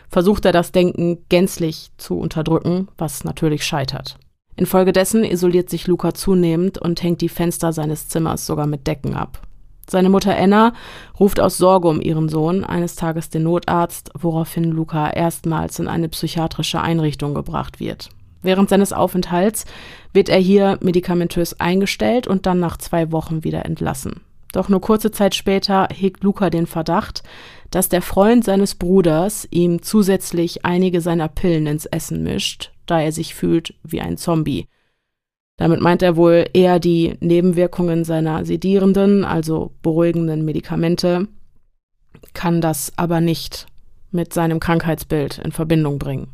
versucht 0.09 0.45
er 0.45 0.51
das 0.51 0.71
Denken 0.71 1.25
gänzlich 1.29 1.89
zu 1.97 2.17
unterdrücken, 2.17 2.89
was 2.97 3.23
natürlich 3.23 3.65
scheitert. 3.65 4.17
Infolgedessen 4.57 5.23
isoliert 5.23 5.69
sich 5.69 5.87
Luca 5.87 6.13
zunehmend 6.13 6.77
und 6.77 7.03
hängt 7.03 7.21
die 7.21 7.29
Fenster 7.29 7.71
seines 7.73 8.09
Zimmers 8.09 8.45
sogar 8.45 8.67
mit 8.67 8.87
Decken 8.87 9.13
ab. 9.13 9.41
Seine 9.89 10.09
Mutter 10.09 10.37
Anna 10.37 10.73
ruft 11.17 11.39
aus 11.39 11.57
Sorge 11.57 11.87
um 11.87 12.01
ihren 12.01 12.27
Sohn 12.27 12.65
eines 12.65 12.95
Tages 12.95 13.29
den 13.29 13.43
Notarzt, 13.43 14.11
woraufhin 14.19 14.65
Luca 14.65 15.09
erstmals 15.09 15.79
in 15.79 15.87
eine 15.87 16.09
psychiatrische 16.09 16.81
Einrichtung 16.81 17.33
gebracht 17.33 17.79
wird. 17.79 18.09
Während 18.41 18.69
seines 18.69 18.93
Aufenthalts 18.93 19.65
wird 20.13 20.29
er 20.29 20.39
hier 20.39 20.77
medikamentös 20.81 21.59
eingestellt 21.59 22.27
und 22.27 22.45
dann 22.45 22.59
nach 22.59 22.77
zwei 22.77 23.11
Wochen 23.11 23.43
wieder 23.43 23.65
entlassen. 23.65 24.21
Doch 24.51 24.69
nur 24.69 24.81
kurze 24.81 25.11
Zeit 25.11 25.35
später 25.35 25.87
hegt 25.93 26.23
Luca 26.23 26.49
den 26.49 26.67
Verdacht, 26.67 27.23
dass 27.71 27.89
der 27.89 28.01
Freund 28.01 28.43
seines 28.43 28.75
Bruders 28.75 29.47
ihm 29.51 29.81
zusätzlich 29.81 30.65
einige 30.65 31.01
seiner 31.01 31.27
Pillen 31.27 31.67
ins 31.67 31.85
Essen 31.85 32.23
mischt, 32.23 32.71
da 32.85 33.01
er 33.01 33.11
sich 33.11 33.35
fühlt 33.35 33.73
wie 33.83 34.01
ein 34.01 34.17
Zombie. 34.17 34.67
Damit 35.57 35.81
meint 35.81 36.03
er 36.03 36.15
wohl 36.15 36.45
eher 36.53 36.79
die 36.79 37.17
Nebenwirkungen 37.19 38.03
seiner 38.03 38.45
sedierenden, 38.45 39.25
also 39.25 39.71
beruhigenden 39.81 40.45
Medikamente, 40.45 41.27
kann 42.33 42.61
das 42.61 42.93
aber 42.95 43.21
nicht 43.21 43.65
mit 44.11 44.33
seinem 44.33 44.59
Krankheitsbild 44.59 45.39
in 45.39 45.51
Verbindung 45.51 45.99
bringen. 45.99 46.27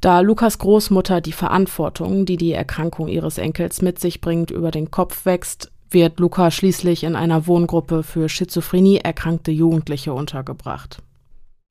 Da 0.00 0.20
Lukas 0.20 0.58
Großmutter 0.58 1.20
die 1.20 1.32
Verantwortung, 1.32 2.26
die 2.26 2.36
die 2.36 2.52
Erkrankung 2.52 3.08
ihres 3.08 3.38
Enkels 3.38 3.80
mit 3.82 3.98
sich 3.98 4.20
bringt, 4.20 4.50
über 4.50 4.70
den 4.70 4.90
Kopf 4.90 5.24
wächst, 5.24 5.70
wird 5.90 6.18
Luca 6.18 6.50
schließlich 6.50 7.04
in 7.04 7.16
einer 7.16 7.46
Wohngruppe 7.46 8.02
für 8.02 8.28
Schizophrenie 8.28 8.98
erkrankte 8.98 9.52
Jugendliche 9.52 10.12
untergebracht. 10.12 11.02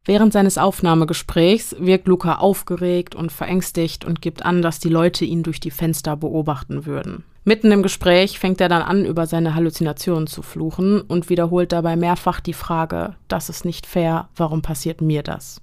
Während 0.05 0.33
seines 0.33 0.59
Aufnahmegesprächs 0.59 1.75
wirkt 1.79 2.07
Luca 2.07 2.35
aufgeregt 2.35 3.15
und 3.15 3.31
verängstigt 3.31 4.05
und 4.05 4.21
gibt 4.21 4.45
an, 4.45 4.61
dass 4.61 4.79
die 4.79 4.89
Leute 4.89 5.25
ihn 5.25 5.41
durch 5.41 5.59
die 5.59 5.71
Fenster 5.71 6.15
beobachten 6.15 6.85
würden. 6.85 7.23
Mitten 7.43 7.71
im 7.71 7.83
Gespräch 7.83 8.39
fängt 8.39 8.61
er 8.61 8.69
dann 8.69 8.81
an, 8.81 9.05
über 9.05 9.27
seine 9.27 9.55
Halluzinationen 9.55 10.27
zu 10.27 10.41
fluchen 10.41 11.01
und 11.01 11.29
wiederholt 11.29 11.71
dabei 11.71 11.95
mehrfach 11.95 12.39
die 12.39 12.53
Frage, 12.53 13.15
das 13.27 13.49
ist 13.49 13.65
nicht 13.65 13.85
fair, 13.85 14.29
warum 14.35 14.61
passiert 14.61 15.01
mir 15.01 15.21
das? 15.21 15.61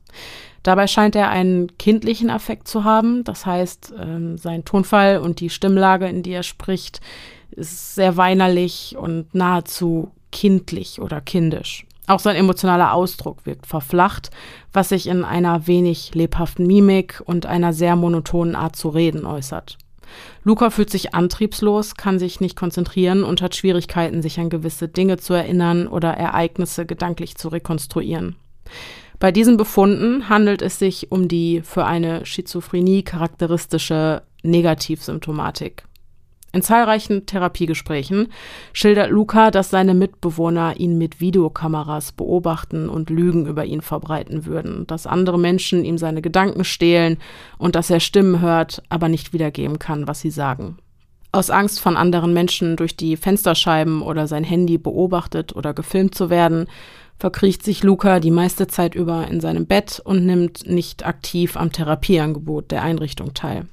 Dabei 0.63 0.87
scheint 0.87 1.17
er 1.17 1.29
einen 1.31 1.77
kindlichen 1.79 2.31
Affekt 2.31 2.69
zu 2.69 2.85
haben, 2.85 3.25
das 3.25 3.47
heißt, 3.47 3.95
ähm, 3.99 4.39
sein 4.39 4.65
Tonfall 4.65 5.19
und 5.19 5.41
die 5.41 5.51
Stimmlage, 5.51 6.07
in 6.07 6.23
die 6.23 6.31
er 6.31 6.45
spricht, 6.45 7.01
ist 7.51 7.97
sehr 7.97 8.17
weinerlich 8.17 8.97
und 8.97 9.35
nahezu 9.35 10.13
kindlich 10.31 11.01
oder 11.01 11.21
kindisch. 11.21 11.85
Auch 12.07 12.21
sein 12.21 12.37
emotionaler 12.37 12.93
Ausdruck 12.93 13.47
wirkt 13.47 13.67
verflacht, 13.67 14.31
was 14.73 14.89
sich 14.89 15.07
in 15.07 15.25
einer 15.25 15.67
wenig 15.67 16.15
lebhaften 16.15 16.67
Mimik 16.67 17.23
und 17.25 17.47
einer 17.47 17.73
sehr 17.73 17.97
monotonen 17.97 18.57
Art 18.57 18.77
zu 18.77 18.89
reden 18.89 19.25
äußert. 19.25 19.79
Luca 20.45 20.71
fühlt 20.71 20.91
sich 20.91 21.15
antriebslos, 21.15 21.95
kann 21.95 22.19
sich 22.19 22.41
nicht 22.41 22.57
konzentrieren 22.57 23.25
und 23.25 23.41
hat 23.41 23.55
Schwierigkeiten, 23.55 24.21
sich 24.21 24.39
an 24.41 24.51
gewisse 24.51 24.89
Dinge 24.89 25.17
zu 25.17 25.33
erinnern 25.33 25.87
oder 25.87 26.11
Ereignisse 26.15 26.85
gedanklich 26.85 27.37
zu 27.37 27.49
rekonstruieren. 27.49 28.37
Bei 29.19 29.31
diesen 29.31 29.57
Befunden 29.57 30.29
handelt 30.29 30.63
es 30.63 30.79
sich 30.79 31.13
um 31.13 31.29
die 31.29 31.63
für 31.63 31.85
eine 31.85 32.27
Schizophrenie 32.27 33.05
charakteristische 33.05 34.23
Negativsymptomatik. 34.43 35.85
In 36.55 36.61
zahlreichen 36.61 37.25
Therapiegesprächen 37.25 38.29
schildert 38.75 39.11
Luca, 39.11 39.51
dass 39.51 39.71
seine 39.71 39.95
Mitbewohner 39.95 40.75
ihn 40.77 40.99
mit 40.99 41.19
Videokameras 41.19 42.13
beobachten 42.13 42.91
und 42.91 43.09
Lügen 43.09 43.47
über 43.47 43.65
ihn 43.65 43.81
verbreiten 43.81 44.45
würden, 44.45 44.87
dass 44.87 45.07
andere 45.07 45.39
Menschen 45.39 45.83
ihm 45.83 45.97
seine 45.97 46.21
Gedanken 46.21 46.65
stehlen 46.65 47.17
und 47.57 47.75
dass 47.75 47.89
er 47.89 48.01
Stimmen 48.01 48.43
hört, 48.43 48.83
aber 48.91 49.09
nicht 49.09 49.33
wiedergeben 49.33 49.79
kann, 49.79 50.07
was 50.07 50.21
sie 50.21 50.31
sagen. 50.31 50.77
Aus 51.35 51.49
Angst 51.49 51.81
von 51.81 51.97
anderen 51.97 52.35
Menschen 52.35 52.77
durch 52.77 52.95
die 52.95 53.17
Fensterscheiben 53.17 54.03
oder 54.03 54.27
sein 54.27 54.45
Handy 54.45 54.77
beobachtet 54.77 55.57
oder 55.57 55.73
gefilmt 55.73 56.15
zu 56.15 56.29
werden, 56.29 56.67
verkriecht 57.19 57.63
sich 57.63 57.83
Luca 57.83 58.21
die 58.21 58.31
meiste 58.31 58.67
Zeit 58.67 58.95
über 58.95 59.27
in 59.29 59.41
seinem 59.41 59.65
Bett 59.65 60.03
und 60.05 60.27
nimmt 60.27 60.69
nicht 60.69 61.07
aktiv 61.07 61.57
am 61.57 61.73
Therapieangebot 61.73 62.71
der 62.71 62.83
Einrichtung 62.83 63.33
teil. 63.33 63.67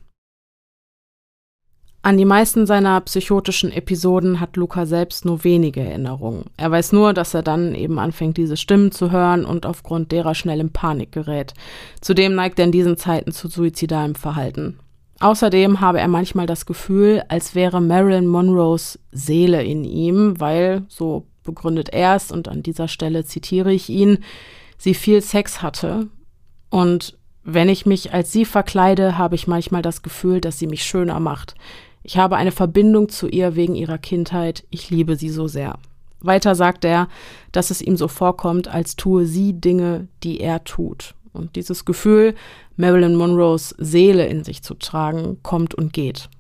An 2.02 2.18
die 2.18 2.26
meisten 2.26 2.66
seiner 2.66 3.02
psychotischen 3.02 3.74
Episoden 3.74 4.40
hat 4.40 4.56
Luca 4.56 4.86
selbst 4.86 5.26
nur 5.26 5.44
wenige 5.44 5.82
Erinnerungen. 5.82 6.46
Er 6.56 6.72
weiß 6.72 6.94
nur, 6.94 7.14
dass 7.14 7.34
er 7.34 7.44
dann 7.44 7.76
eben 7.76 8.00
anfängt, 8.00 8.38
diese 8.38 8.56
Stimmen 8.56 8.94
zu 8.94 9.12
hören 9.12 9.44
und 9.44 9.66
aufgrund 9.66 10.14
derer 10.14 10.34
schnell 10.34 10.62
in 10.62 10.72
Panik 10.72 11.12
gerät. 11.12 11.54
Zudem 12.00 12.36
neigt 12.36 12.58
er 12.58 12.66
in 12.66 12.72
diesen 12.72 12.96
Zeiten 12.96 13.34
zu 13.34 13.50
suizidalem 13.50 14.16
Verhalten. 14.16 14.80
Außerdem 15.20 15.82
habe 15.82 16.00
er 16.00 16.08
manchmal 16.08 16.46
das 16.46 16.66
Gefühl, 16.66 17.22
als 17.28 17.54
wäre 17.54 17.82
Marilyn 17.82 18.28
Monroes 18.28 18.98
Seele 19.12 19.62
in 19.64 19.84
ihm, 19.84 20.40
weil, 20.40 20.84
so 20.88 21.26
begründet 21.44 21.90
er 21.90 22.16
es, 22.16 22.32
und 22.32 22.48
an 22.48 22.64
dieser 22.64 22.88
Stelle 22.88 23.26
zitiere 23.26 23.74
ich 23.74 23.90
ihn, 23.90 24.20
sie 24.78 24.94
viel 24.94 25.22
Sex 25.22 25.62
hatte 25.62 26.08
und 26.70 27.18
wenn 27.44 27.70
ich 27.70 27.86
mich 27.86 28.14
als 28.14 28.32
sie 28.32 28.46
verkleide, 28.46 29.18
habe 29.18 29.36
ich 29.36 29.48
manchmal 29.48 29.82
das 29.82 30.02
Gefühl, 30.02 30.40
dass 30.40 30.60
sie 30.60 30.68
mich 30.68 30.84
schöner 30.84 31.20
macht. 31.20 31.56
Ich 32.10 32.18
habe 32.18 32.38
eine 32.38 32.52
Verbindung 32.52 33.10
zu 33.10 33.28
ihr 33.28 33.56
wegen 33.56 33.76
ihrer 33.76 34.00
Kindheit. 34.00 34.64
Ich 34.72 34.90
liebe 34.90 35.16
sie 35.16 35.30
so 35.30 35.48
sehr. 35.48 35.78
Weiter 36.22 36.56
sagt 36.56 36.84
er, 36.84 37.08
dass 37.52 37.70
es 37.70 37.84
ihm 37.84 37.98
so 37.98 38.08
vorkommt, 38.08 38.68
als 38.68 38.96
tue 38.96 39.28
sie 39.28 39.54
Dinge, 39.54 40.08
die 40.24 40.40
er 40.40 40.64
tut. 40.64 41.14
Und 41.34 41.56
dieses 41.56 41.86
Gefühl, 41.86 42.34
Marilyn 42.78 43.14
Monroes 43.14 43.76
Seele 43.78 44.26
in 44.26 44.44
sich 44.44 44.64
zu 44.64 44.74
tragen, 44.74 45.38
kommt 45.44 45.76
und 45.76 45.94
geht. 45.94 46.32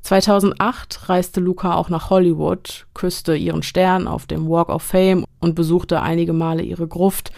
2008 0.00 1.10
reiste 1.10 1.40
Luca 1.40 1.74
auch 1.74 1.90
nach 1.90 2.08
Hollywood, 2.08 2.86
küsste 2.94 3.36
ihren 3.36 3.62
Stern 3.62 4.08
auf 4.08 4.24
dem 4.24 4.48
Walk 4.48 4.70
of 4.70 4.82
Fame 4.82 5.26
und 5.40 5.54
besuchte 5.54 6.00
einige 6.00 6.32
Male 6.32 6.62
ihre 6.62 6.88
Gruft, 6.88 7.32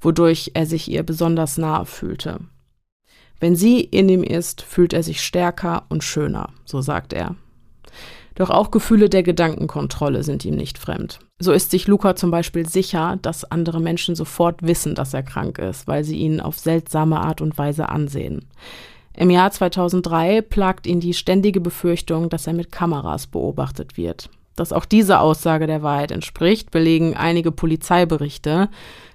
wodurch 0.00 0.50
er 0.54 0.66
sich 0.66 0.90
ihr 0.90 1.04
besonders 1.04 1.58
nahe 1.58 1.86
fühlte. 1.86 2.40
Wenn 3.40 3.56
sie 3.56 3.80
in 3.80 4.08
ihm 4.08 4.22
ist, 4.22 4.62
fühlt 4.62 4.92
er 4.92 5.02
sich 5.02 5.22
stärker 5.22 5.84
und 5.88 6.02
schöner, 6.02 6.50
so 6.64 6.80
sagt 6.80 7.12
er. 7.12 7.36
Doch 8.34 8.50
auch 8.50 8.70
Gefühle 8.70 9.08
der 9.08 9.24
Gedankenkontrolle 9.24 10.22
sind 10.22 10.44
ihm 10.44 10.54
nicht 10.54 10.78
fremd. 10.78 11.18
So 11.40 11.52
ist 11.52 11.72
sich 11.72 11.88
Luca 11.88 12.14
zum 12.14 12.30
Beispiel 12.30 12.68
sicher, 12.68 13.18
dass 13.20 13.44
andere 13.44 13.80
Menschen 13.80 14.14
sofort 14.14 14.62
wissen, 14.62 14.94
dass 14.94 15.12
er 15.12 15.24
krank 15.24 15.58
ist, 15.58 15.88
weil 15.88 16.04
sie 16.04 16.18
ihn 16.18 16.40
auf 16.40 16.56
seltsame 16.56 17.20
Art 17.20 17.40
und 17.40 17.58
Weise 17.58 17.88
ansehen. 17.88 18.44
Im 19.12 19.30
Jahr 19.30 19.50
2003 19.50 20.42
plagt 20.42 20.86
ihn 20.86 21.00
die 21.00 21.14
ständige 21.14 21.60
Befürchtung, 21.60 22.28
dass 22.28 22.46
er 22.46 22.52
mit 22.52 22.70
Kameras 22.70 23.26
beobachtet 23.26 23.96
wird. 23.96 24.30
Dass 24.54 24.72
auch 24.72 24.84
diese 24.84 25.18
Aussage 25.18 25.66
der 25.66 25.82
Wahrheit 25.82 26.12
entspricht, 26.12 26.70
belegen 26.70 27.16
einige 27.16 27.50
Polizeiberichte, 27.50 28.68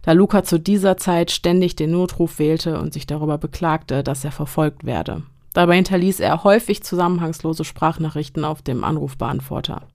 da 0.04 0.12
Luca 0.12 0.44
zu 0.44 0.60
dieser 0.60 0.98
Zeit 0.98 1.32
ständig 1.32 1.76
den 1.76 1.92
Notruf 1.92 2.38
wählte 2.38 2.80
und 2.80 2.94
sich 2.94 3.08
darüber 3.08 3.38
beklagte, 3.38 4.04
dass 4.04 4.24
er 4.24 4.32
verfolgt 4.32 4.86
werde. 4.86 5.24
Dabei 5.54 5.76
hinterließ 5.76 6.20
er 6.20 6.44
häufig 6.44 6.84
zusammenhangslose 6.84 7.64
Sprachnachrichten 7.64 8.44
auf 8.44 8.62
dem 8.62 8.84
Anrufbeantworter. 8.84 9.88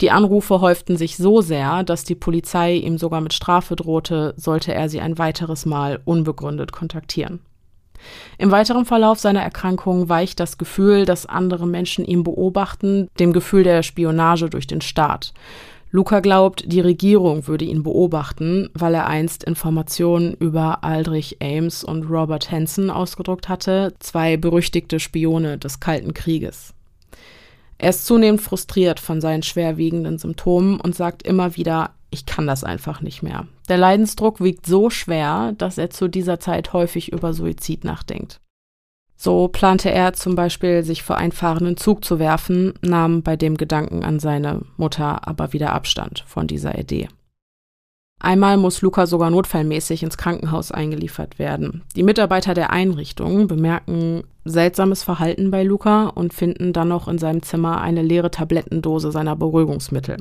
Die 0.00 0.10
Anrufe 0.10 0.60
häuften 0.60 0.96
sich 0.96 1.16
so 1.16 1.40
sehr, 1.40 1.82
dass 1.82 2.04
die 2.04 2.14
Polizei 2.14 2.74
ihm 2.74 2.98
sogar 2.98 3.22
mit 3.22 3.32
Strafe 3.32 3.76
drohte, 3.76 4.34
sollte 4.36 4.74
er 4.74 4.90
sie 4.90 5.00
ein 5.00 5.18
weiteres 5.18 5.64
Mal 5.64 6.00
unbegründet 6.04 6.72
kontaktieren. 6.72 7.40
Im 8.36 8.50
weiteren 8.50 8.84
Verlauf 8.84 9.18
seiner 9.18 9.40
Erkrankung 9.40 10.10
weicht 10.10 10.38
das 10.38 10.58
Gefühl, 10.58 11.06
dass 11.06 11.24
andere 11.26 11.66
Menschen 11.66 12.04
ihn 12.04 12.24
beobachten, 12.24 13.08
dem 13.18 13.32
Gefühl 13.32 13.62
der 13.62 13.82
Spionage 13.82 14.50
durch 14.50 14.66
den 14.66 14.82
Staat. 14.82 15.32
Luca 15.96 16.20
glaubt, 16.20 16.62
die 16.66 16.80
Regierung 16.80 17.46
würde 17.46 17.64
ihn 17.64 17.82
beobachten, 17.82 18.68
weil 18.74 18.92
er 18.92 19.06
einst 19.06 19.44
Informationen 19.44 20.34
über 20.34 20.84
Aldrich 20.84 21.38
Ames 21.40 21.84
und 21.84 22.10
Robert 22.10 22.50
Hansen 22.50 22.90
ausgedruckt 22.90 23.48
hatte, 23.48 23.94
zwei 23.98 24.36
berüchtigte 24.36 25.00
Spione 25.00 25.56
des 25.56 25.80
Kalten 25.80 26.12
Krieges. 26.12 26.74
Er 27.78 27.88
ist 27.88 28.04
zunehmend 28.04 28.42
frustriert 28.42 29.00
von 29.00 29.22
seinen 29.22 29.42
schwerwiegenden 29.42 30.18
Symptomen 30.18 30.78
und 30.80 30.94
sagt 30.94 31.22
immer 31.22 31.56
wieder, 31.56 31.92
ich 32.10 32.26
kann 32.26 32.46
das 32.46 32.62
einfach 32.62 33.00
nicht 33.00 33.22
mehr. 33.22 33.46
Der 33.70 33.78
Leidensdruck 33.78 34.42
wiegt 34.42 34.66
so 34.66 34.90
schwer, 34.90 35.54
dass 35.56 35.78
er 35.78 35.88
zu 35.88 36.08
dieser 36.08 36.38
Zeit 36.38 36.74
häufig 36.74 37.10
über 37.10 37.32
Suizid 37.32 37.84
nachdenkt. 37.84 38.38
So 39.16 39.48
plante 39.48 39.90
er 39.90 40.12
zum 40.12 40.34
Beispiel, 40.34 40.82
sich 40.82 41.02
vor 41.02 41.16
einen 41.16 41.32
fahrenden 41.32 41.76
Zug 41.76 42.04
zu 42.04 42.18
werfen, 42.18 42.74
nahm 42.82 43.22
bei 43.22 43.36
dem 43.36 43.56
Gedanken 43.56 44.04
an 44.04 44.18
seine 44.18 44.60
Mutter 44.76 45.26
aber 45.26 45.52
wieder 45.52 45.72
Abstand 45.72 46.24
von 46.26 46.46
dieser 46.46 46.78
Idee. 46.78 47.08
Einmal 48.18 48.56
muss 48.56 48.80
Luca 48.80 49.06
sogar 49.06 49.30
notfallmäßig 49.30 50.02
ins 50.02 50.16
Krankenhaus 50.16 50.72
eingeliefert 50.72 51.38
werden. 51.38 51.82
Die 51.96 52.02
Mitarbeiter 52.02 52.54
der 52.54 52.70
Einrichtung 52.70 53.46
bemerken 53.46 54.22
seltsames 54.44 55.02
Verhalten 55.02 55.50
bei 55.50 55.62
Luca 55.62 56.06
und 56.06 56.32
finden 56.32 56.72
dann 56.72 56.88
noch 56.88 57.08
in 57.08 57.18
seinem 57.18 57.42
Zimmer 57.42 57.80
eine 57.80 58.02
leere 58.02 58.30
Tablettendose 58.30 59.12
seiner 59.12 59.36
Beruhigungsmittel. 59.36 60.16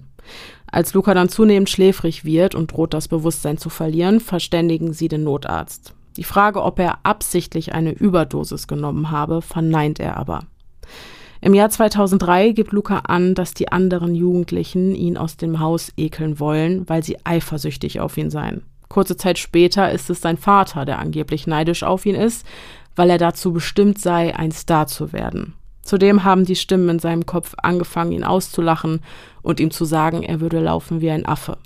Als 0.70 0.94
Luca 0.94 1.14
dann 1.14 1.30
zunehmend 1.30 1.70
schläfrig 1.70 2.26
wird 2.26 2.54
und 2.54 2.74
droht 2.74 2.94
das 2.94 3.08
Bewusstsein 3.08 3.58
zu 3.58 3.70
verlieren, 3.70 4.20
verständigen 4.20 4.92
sie 4.92 5.08
den 5.08 5.24
Notarzt. 5.24 5.94
Die 6.18 6.24
Frage, 6.24 6.64
ob 6.64 6.80
er 6.80 7.00
absichtlich 7.04 7.74
eine 7.74 7.92
Überdosis 7.92 8.68
genommen 8.68 9.12
habe, 9.12 9.42
verneint 9.42 10.00
er 10.00 10.18
aber. 10.18 10.44
Im 11.42 11.54
Jahr 11.54 11.70
2003 11.70 12.54
gibt 12.54 12.72
Luca 12.72 13.00
an, 13.00 13.36
dass 13.36 13.54
die 13.54 13.72
anderen 13.72 14.16
Jugendlichen 14.16 14.96
ihn 14.96 15.18
aus 15.18 15.38
dem 15.38 15.60
Haus 15.60 15.92
ekeln 15.98 16.40
wollen, 16.40 16.88
weil 16.90 17.04
sie 17.04 17.18
eifersüchtig 17.24 18.00
auf 18.00 18.18
ihn 18.18 18.32
seien. 18.32 18.64
Kurze 18.88 19.18
Zeit 19.18 19.38
später 19.38 19.92
ist 19.92 20.10
es 20.10 20.22
sein 20.22 20.38
Vater, 20.38 20.86
der 20.86 21.00
angeblich 21.00 21.48
neidisch 21.48 21.84
auf 21.84 22.06
ihn 22.06 22.16
ist, 22.16 22.46
weil 22.96 23.10
er 23.10 23.18
dazu 23.18 23.52
bestimmt 23.52 24.00
sei, 24.00 24.36
ein 24.36 24.52
Star 24.52 24.88
zu 24.88 25.12
werden. 25.12 25.54
Zudem 25.82 26.24
haben 26.24 26.46
die 26.46 26.56
Stimmen 26.56 26.90
in 26.90 27.00
seinem 27.00 27.26
Kopf 27.26 27.54
angefangen, 27.62 28.12
ihn 28.12 28.24
auszulachen 28.24 29.02
und 29.44 29.60
ihm 29.60 29.70
zu 29.70 29.86
sagen, 29.86 30.24
er 30.24 30.40
würde 30.40 30.60
laufen 30.60 31.02
wie 31.02 31.12
ein 31.12 31.26
Affe. 31.26 31.58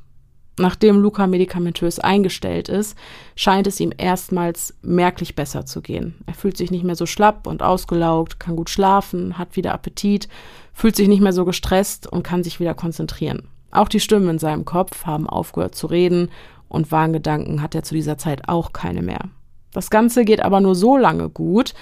Nachdem 0.60 1.00
Luca 1.00 1.26
medikamentös 1.26 2.00
eingestellt 2.00 2.68
ist, 2.68 2.98
scheint 3.38 3.66
es 3.66 3.80
ihm 3.80 3.94
erstmals 3.98 4.78
merklich 4.82 5.34
besser 5.34 5.66
zu 5.66 5.82
gehen. 5.82 6.16
Er 6.26 6.34
fühlt 6.34 6.58
sich 6.58 6.70
nicht 6.70 6.84
mehr 6.84 6.98
so 6.98 7.06
schlapp 7.06 7.48
und 7.48 7.64
ausgelaugt, 7.64 8.42
kann 8.42 8.58
gut 8.58 8.70
schlafen, 8.70 9.38
hat 9.38 9.56
wieder 9.56 9.74
Appetit, 9.74 10.28
fühlt 10.74 10.98
sich 10.98 11.08
nicht 11.08 11.22
mehr 11.22 11.32
so 11.32 11.46
gestresst 11.46 12.08
und 12.08 12.24
kann 12.24 12.44
sich 12.44 12.60
wieder 12.60 12.74
konzentrieren. 12.74 13.48
Auch 13.72 13.88
die 13.88 14.02
Stimmen 14.02 14.28
in 14.28 14.40
seinem 14.40 14.66
Kopf 14.66 15.06
haben 15.06 15.30
aufgehört 15.30 15.76
zu 15.76 15.88
reden 15.88 16.30
und 16.68 16.92
Wahngedanken 16.92 17.62
hat 17.62 17.74
er 17.74 17.84
zu 17.84 17.96
dieser 17.96 18.18
Zeit 18.18 18.50
auch 18.50 18.74
keine 18.74 19.02
mehr. 19.02 19.30
Das 19.72 19.90
Ganze 19.90 20.26
geht 20.26 20.44
aber 20.44 20.60
nur 20.60 20.76
so 20.76 20.98
lange 20.98 21.30
gut, 21.30 21.74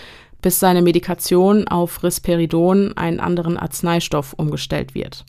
bis 0.44 0.60
seine 0.60 0.84
Medikation 0.84 1.68
auf 1.68 2.04
Risperidon, 2.04 2.96
einen 2.96 3.20
anderen 3.20 3.58
Arzneistoff, 3.58 4.34
umgestellt 4.34 4.94
wird. 4.94 5.26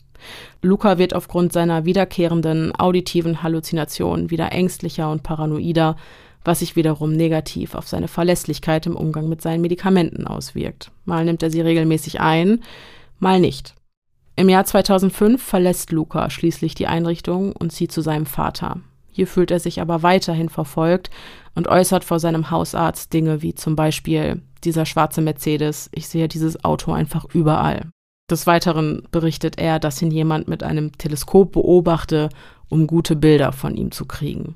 Luca 0.61 0.97
wird 0.97 1.13
aufgrund 1.13 1.53
seiner 1.53 1.85
wiederkehrenden 1.85 2.73
auditiven 2.75 3.43
Halluzinationen 3.43 4.29
wieder 4.29 4.51
ängstlicher 4.51 5.09
und 5.11 5.23
paranoider, 5.23 5.95
was 6.43 6.59
sich 6.59 6.75
wiederum 6.75 7.11
negativ 7.13 7.75
auf 7.75 7.87
seine 7.87 8.07
Verlässlichkeit 8.07 8.85
im 8.85 8.95
Umgang 8.95 9.29
mit 9.29 9.41
seinen 9.41 9.61
Medikamenten 9.61 10.25
auswirkt. 10.25 10.91
Mal 11.05 11.25
nimmt 11.25 11.43
er 11.43 11.51
sie 11.51 11.61
regelmäßig 11.61 12.21
ein, 12.21 12.63
mal 13.19 13.39
nicht. 13.39 13.75
Im 14.35 14.47
Jahr 14.47 14.63
2005 14.63 15.43
verlässt 15.43 15.91
Luca 15.91 16.29
schließlich 16.29 16.73
die 16.73 16.87
Einrichtung 16.87 17.51
und 17.51 17.71
zieht 17.71 17.91
zu 17.91 18.01
seinem 18.01 18.25
Vater. 18.25 18.79
Hier 19.11 19.27
fühlt 19.27 19.51
er 19.51 19.59
sich 19.59 19.81
aber 19.81 20.01
weiterhin 20.01 20.47
verfolgt 20.47 21.09
und 21.55 21.67
äußert 21.67 22.05
vor 22.05 22.19
seinem 22.19 22.49
Hausarzt 22.51 23.11
Dinge 23.11 23.41
wie 23.41 23.53
zum 23.53 23.75
Beispiel 23.75 24.41
dieser 24.63 24.85
schwarze 24.85 25.21
Mercedes, 25.21 25.89
ich 25.93 26.07
sehe 26.07 26.29
dieses 26.29 26.63
Auto 26.63 26.93
einfach 26.93 27.25
überall. 27.33 27.89
Des 28.29 28.45
Weiteren 28.45 29.03
berichtet 29.11 29.57
er, 29.57 29.79
dass 29.79 30.01
ihn 30.01 30.11
jemand 30.11 30.47
mit 30.47 30.63
einem 30.63 30.97
Teleskop 30.97 31.51
beobachte, 31.53 32.29
um 32.69 32.85
gute 32.85 33.15
Bilder 33.15 33.51
von 33.51 33.75
ihm 33.75 33.91
zu 33.91 34.05
kriegen. 34.05 34.53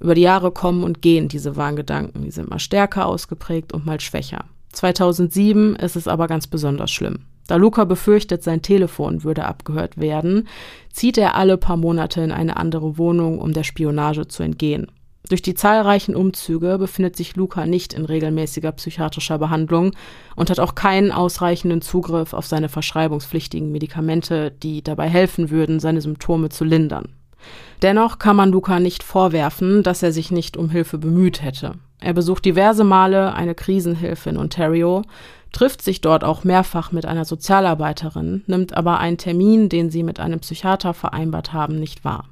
Über 0.00 0.16
die 0.16 0.22
Jahre 0.22 0.50
kommen 0.50 0.82
und 0.82 1.00
gehen 1.00 1.28
diese 1.28 1.56
Wahngedanken. 1.56 2.22
Die 2.22 2.32
sind 2.32 2.50
mal 2.50 2.58
stärker 2.58 3.06
ausgeprägt 3.06 3.72
und 3.72 3.86
mal 3.86 4.00
schwächer. 4.00 4.44
2007 4.72 5.76
ist 5.76 5.94
es 5.94 6.08
aber 6.08 6.26
ganz 6.26 6.48
besonders 6.48 6.90
schlimm. 6.90 7.26
Da 7.46 7.56
Luca 7.56 7.84
befürchtet, 7.84 8.42
sein 8.42 8.62
Telefon 8.62 9.22
würde 9.22 9.44
abgehört 9.44 9.98
werden, 9.98 10.48
zieht 10.90 11.18
er 11.18 11.36
alle 11.36 11.58
paar 11.58 11.76
Monate 11.76 12.20
in 12.22 12.32
eine 12.32 12.56
andere 12.56 12.98
Wohnung, 12.98 13.38
um 13.38 13.52
der 13.52 13.64
Spionage 13.64 14.26
zu 14.26 14.42
entgehen. 14.42 14.90
Durch 15.28 15.42
die 15.42 15.54
zahlreichen 15.54 16.16
Umzüge 16.16 16.78
befindet 16.78 17.16
sich 17.16 17.36
Luca 17.36 17.64
nicht 17.64 17.94
in 17.94 18.04
regelmäßiger 18.04 18.72
psychiatrischer 18.72 19.38
Behandlung 19.38 19.92
und 20.34 20.50
hat 20.50 20.60
auch 20.60 20.74
keinen 20.74 21.12
ausreichenden 21.12 21.80
Zugriff 21.80 22.32
auf 22.32 22.46
seine 22.46 22.68
verschreibungspflichtigen 22.68 23.70
Medikamente, 23.70 24.50
die 24.50 24.82
dabei 24.82 25.08
helfen 25.08 25.50
würden, 25.50 25.80
seine 25.80 26.00
Symptome 26.00 26.48
zu 26.48 26.64
lindern. 26.64 27.14
Dennoch 27.82 28.18
kann 28.18 28.36
man 28.36 28.50
Luca 28.50 28.78
nicht 28.78 29.02
vorwerfen, 29.02 29.82
dass 29.82 30.02
er 30.02 30.12
sich 30.12 30.30
nicht 30.30 30.56
um 30.56 30.70
Hilfe 30.70 30.98
bemüht 30.98 31.42
hätte. 31.42 31.74
Er 32.00 32.12
besucht 32.12 32.44
diverse 32.44 32.84
Male 32.84 33.32
eine 33.34 33.54
Krisenhilfe 33.54 34.30
in 34.30 34.36
Ontario, 34.36 35.02
trifft 35.52 35.82
sich 35.82 36.00
dort 36.00 36.24
auch 36.24 36.44
mehrfach 36.44 36.92
mit 36.92 37.06
einer 37.06 37.24
Sozialarbeiterin, 37.24 38.42
nimmt 38.46 38.74
aber 38.74 38.98
einen 38.98 39.18
Termin, 39.18 39.68
den 39.68 39.90
sie 39.90 40.02
mit 40.02 40.18
einem 40.18 40.40
Psychiater 40.40 40.94
vereinbart 40.94 41.52
haben, 41.52 41.78
nicht 41.78 42.04
wahr. 42.04 42.28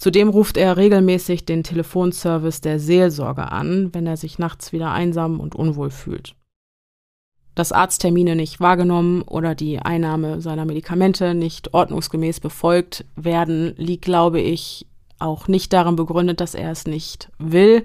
Zudem 0.00 0.30
ruft 0.30 0.56
er 0.56 0.78
regelmäßig 0.78 1.44
den 1.44 1.62
Telefonservice 1.62 2.62
der 2.62 2.80
Seelsorge 2.80 3.52
an, 3.52 3.90
wenn 3.92 4.06
er 4.06 4.16
sich 4.16 4.38
nachts 4.38 4.72
wieder 4.72 4.92
einsam 4.92 5.38
und 5.38 5.54
unwohl 5.54 5.90
fühlt. 5.90 6.34
Dass 7.54 7.70
Arzttermine 7.70 8.34
nicht 8.34 8.60
wahrgenommen 8.60 9.20
oder 9.20 9.54
die 9.54 9.78
Einnahme 9.78 10.40
seiner 10.40 10.64
Medikamente 10.64 11.34
nicht 11.34 11.74
ordnungsgemäß 11.74 12.40
befolgt 12.40 13.04
werden, 13.14 13.74
liegt, 13.76 14.06
glaube 14.06 14.40
ich, 14.40 14.86
auch 15.18 15.48
nicht 15.48 15.70
darin 15.74 15.96
begründet, 15.96 16.40
dass 16.40 16.54
er 16.54 16.70
es 16.70 16.86
nicht 16.86 17.30
will, 17.36 17.82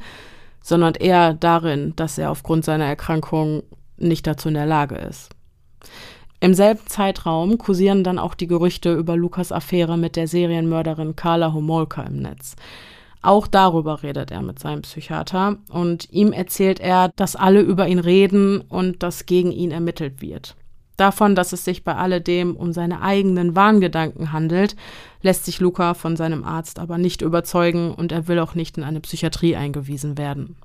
sondern 0.62 0.94
eher 0.94 1.34
darin, 1.34 1.98
dass 1.98 2.18
er 2.18 2.32
aufgrund 2.32 2.64
seiner 2.64 2.86
Erkrankung 2.86 3.64
nicht 3.98 4.26
dazu 4.26 4.48
in 4.48 4.54
der 4.54 4.66
Lage 4.66 4.96
ist. 4.96 5.35
Im 6.46 6.54
selben 6.54 6.86
Zeitraum 6.86 7.58
kursieren 7.58 8.04
dann 8.04 8.20
auch 8.20 8.36
die 8.36 8.46
Gerüchte 8.46 8.94
über 8.94 9.18
Lukas 9.18 9.52
Affäre 9.52 9.98
mit 9.98 10.16
der 10.16 10.28
Serienmörderin 10.28 11.16
Carla 11.16 11.54
Homolka 11.54 12.04
im 12.04 12.18
Netz. 12.18 12.56
Auch 13.24 13.48
darüber 13.48 14.04
redet 14.04 14.30
er 14.30 14.44
mit 14.44 14.60
seinem 14.60 14.84
Psychiater 14.84 15.58
und 15.70 16.08
ihm 16.12 16.32
erzählt 16.32 16.80
er, 16.80 17.10
dass 17.16 17.36
alle 17.36 17.62
über 17.62 17.88
ihn 17.88 17.98
reden 17.98 18.62
und 18.62 19.02
dass 19.02 19.26
gegen 19.26 19.52
ihn 19.52 19.72
ermittelt 19.72 20.22
wird. 20.22 20.56
Davon, 20.98 21.34
dass 21.34 21.52
es 21.52 21.66
sich 21.66 21.84
bei 21.84 21.96
alledem 21.96 22.56
um 22.56 22.74
seine 22.74 23.02
eigenen 23.02 23.56
Wahngedanken 23.56 24.32
handelt, 24.32 24.76
lässt 25.24 25.46
sich 25.46 25.60
Luca 25.60 25.96
von 25.96 26.16
seinem 26.16 26.44
Arzt 26.44 26.78
aber 26.78 27.00
nicht 27.00 27.24
überzeugen 27.24 27.92
und 27.92 28.12
er 28.12 28.28
will 28.28 28.38
auch 28.38 28.54
nicht 28.54 28.78
in 28.78 28.84
eine 28.84 29.00
Psychiatrie 29.00 29.56
eingewiesen 29.56 30.20
werden. 30.20 30.58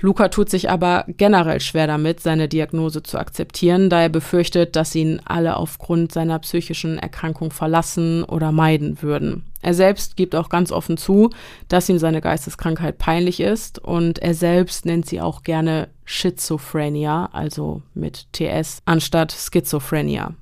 Luca 0.00 0.28
tut 0.28 0.50
sich 0.50 0.68
aber 0.70 1.04
generell 1.06 1.60
schwer 1.60 1.86
damit, 1.86 2.20
seine 2.20 2.48
Diagnose 2.48 3.02
zu 3.02 3.16
akzeptieren, 3.16 3.88
da 3.88 4.02
er 4.02 4.08
befürchtet, 4.08 4.76
dass 4.76 4.94
ihn 4.94 5.20
alle 5.24 5.56
aufgrund 5.56 6.12
seiner 6.12 6.38
psychischen 6.40 6.98
Erkrankung 6.98 7.52
verlassen 7.52 8.24
oder 8.24 8.52
meiden 8.52 9.00
würden. 9.02 9.44
Er 9.62 9.72
selbst 9.72 10.16
gibt 10.16 10.34
auch 10.34 10.50
ganz 10.50 10.72
offen 10.72 10.96
zu, 10.96 11.30
dass 11.68 11.88
ihm 11.88 11.98
seine 11.98 12.20
Geisteskrankheit 12.20 12.98
peinlich 12.98 13.40
ist 13.40 13.78
und 13.78 14.18
er 14.18 14.34
selbst 14.34 14.84
nennt 14.84 15.06
sie 15.06 15.22
auch 15.22 15.42
gerne 15.42 15.88
Schizophrenia, 16.04 17.30
also 17.32 17.80
mit 17.94 18.26
TS, 18.32 18.82
anstatt 18.84 19.32
Schizophrenia. 19.32 20.34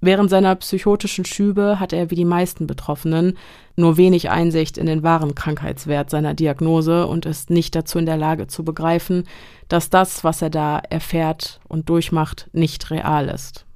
Während 0.00 0.30
seiner 0.30 0.54
psychotischen 0.56 1.24
Schübe 1.24 1.80
hat 1.80 1.92
er 1.92 2.10
wie 2.10 2.16
die 2.16 2.24
meisten 2.24 2.66
Betroffenen 2.66 3.36
nur 3.76 3.96
wenig 3.96 4.30
Einsicht 4.30 4.78
in 4.78 4.86
den 4.86 5.02
wahren 5.02 5.34
Krankheitswert 5.34 6.10
seiner 6.10 6.34
Diagnose 6.34 7.06
und 7.06 7.26
ist 7.26 7.50
nicht 7.50 7.74
dazu 7.74 7.98
in 7.98 8.06
der 8.06 8.16
Lage 8.16 8.46
zu 8.46 8.64
begreifen, 8.64 9.24
dass 9.68 9.90
das, 9.90 10.22
was 10.22 10.42
er 10.42 10.50
da 10.50 10.78
erfährt 10.78 11.60
und 11.68 11.88
durchmacht, 11.88 12.48
nicht 12.52 12.90
real 12.90 13.28
ist. 13.28 13.66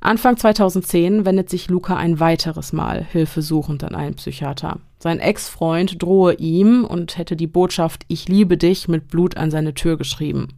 Anfang 0.00 0.36
2010 0.36 1.24
wendet 1.24 1.48
sich 1.48 1.70
Luca 1.70 1.96
ein 1.96 2.18
weiteres 2.18 2.72
Mal 2.72 3.04
hilfesuchend 3.04 3.84
an 3.84 3.94
einen 3.94 4.16
Psychiater. 4.16 4.80
Sein 4.98 5.20
Ex-Freund 5.20 6.02
drohe 6.02 6.34
ihm 6.34 6.84
und 6.84 7.18
hätte 7.18 7.36
die 7.36 7.46
Botschaft 7.46 8.02
Ich 8.08 8.28
liebe 8.28 8.56
dich 8.56 8.88
mit 8.88 9.06
Blut 9.06 9.36
an 9.36 9.52
seine 9.52 9.74
Tür 9.74 9.96
geschrieben. 9.96 10.48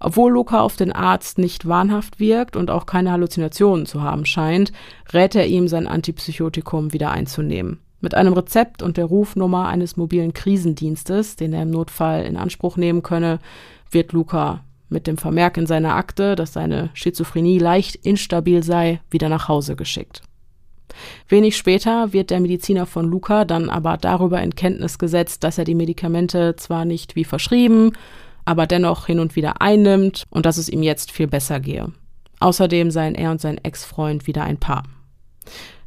Obwohl 0.00 0.32
Luca 0.32 0.60
auf 0.60 0.76
den 0.76 0.92
Arzt 0.92 1.38
nicht 1.38 1.66
wahnhaft 1.66 2.20
wirkt 2.20 2.56
und 2.56 2.70
auch 2.70 2.86
keine 2.86 3.12
Halluzinationen 3.12 3.86
zu 3.86 4.02
haben 4.02 4.24
scheint, 4.24 4.72
rät 5.12 5.34
er 5.34 5.46
ihm, 5.46 5.68
sein 5.68 5.86
Antipsychotikum 5.86 6.92
wieder 6.92 7.10
einzunehmen. 7.10 7.80
Mit 8.00 8.14
einem 8.14 8.32
Rezept 8.32 8.82
und 8.82 8.96
der 8.96 9.06
Rufnummer 9.06 9.66
eines 9.66 9.96
mobilen 9.96 10.32
Krisendienstes, 10.32 11.34
den 11.34 11.52
er 11.52 11.62
im 11.62 11.70
Notfall 11.70 12.22
in 12.24 12.36
Anspruch 12.36 12.76
nehmen 12.76 13.02
könne, 13.02 13.40
wird 13.90 14.12
Luca 14.12 14.62
mit 14.88 15.06
dem 15.06 15.18
Vermerk 15.18 15.56
in 15.56 15.66
seiner 15.66 15.96
Akte, 15.96 16.36
dass 16.36 16.52
seine 16.52 16.90
Schizophrenie 16.94 17.58
leicht 17.58 17.96
instabil 17.96 18.62
sei, 18.62 19.00
wieder 19.10 19.28
nach 19.28 19.48
Hause 19.48 19.76
geschickt. 19.76 20.22
Wenig 21.28 21.56
später 21.56 22.12
wird 22.12 22.30
der 22.30 22.40
Mediziner 22.40 22.86
von 22.86 23.06
Luca 23.06 23.44
dann 23.44 23.68
aber 23.68 23.96
darüber 23.98 24.40
in 24.40 24.54
Kenntnis 24.54 24.98
gesetzt, 24.98 25.44
dass 25.44 25.58
er 25.58 25.64
die 25.64 25.74
Medikamente 25.74 26.56
zwar 26.56 26.84
nicht 26.84 27.16
wie 27.16 27.24
verschrieben, 27.24 27.92
aber 28.48 28.66
dennoch 28.66 29.04
hin 29.04 29.20
und 29.20 29.36
wieder 29.36 29.60
einnimmt 29.60 30.24
und 30.30 30.46
dass 30.46 30.56
es 30.56 30.70
ihm 30.70 30.82
jetzt 30.82 31.12
viel 31.12 31.26
besser 31.26 31.60
gehe. 31.60 31.92
Außerdem 32.40 32.90
seien 32.90 33.14
er 33.14 33.30
und 33.30 33.42
sein 33.42 33.58
Ex-Freund 33.62 34.26
wieder 34.26 34.42
ein 34.42 34.56
Paar. 34.56 34.84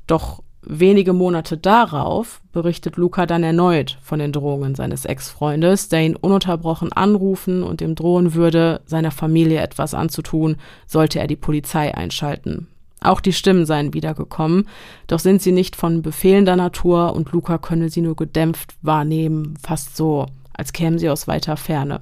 Doch 0.06 0.44
wenige 0.62 1.12
Monate 1.12 1.58
darauf 1.58 2.40
berichtet 2.52 2.98
Luca 2.98 3.26
dann 3.26 3.42
erneut 3.42 3.98
von 4.04 4.20
den 4.20 4.32
Drohungen 4.32 4.76
seines 4.76 5.06
Ex-Freundes, 5.06 5.90
der 5.90 6.04
ihn 6.04 6.16
ununterbrochen 6.16 6.94
anrufen 6.94 7.64
und 7.64 7.82
ihm 7.82 7.96
drohen 7.96 8.36
würde, 8.36 8.82
seiner 8.86 9.10
Familie 9.10 9.60
etwas 9.60 9.96
anzutun, 9.96 10.58
sollte 10.86 11.18
er 11.18 11.26
die 11.26 11.36
Polizei 11.36 11.96
einschalten. 11.96 12.68
Auch 13.00 13.22
die 13.22 13.34
Stimmen 13.34 13.66
seien 13.66 13.96
wiedergekommen, 13.96 14.68
doch 15.08 15.18
sind 15.18 15.42
sie 15.42 15.52
nicht 15.52 15.76
von 15.76 16.04
befehlender 16.04 16.56
Natur 16.56 17.14
und 17.16 17.32
Luca 17.32 17.58
könne 17.58 17.90
sie 17.90 18.02
nur 18.02 18.16
gedämpft 18.16 18.76
wahrnehmen, 18.84 19.56
fast 19.60 19.98
so, 19.98 20.28
als 20.54 20.74
kämen 20.74 21.00
sie 21.00 21.10
aus 21.10 21.28
weiter 21.28 21.58
Ferne. 21.58 22.02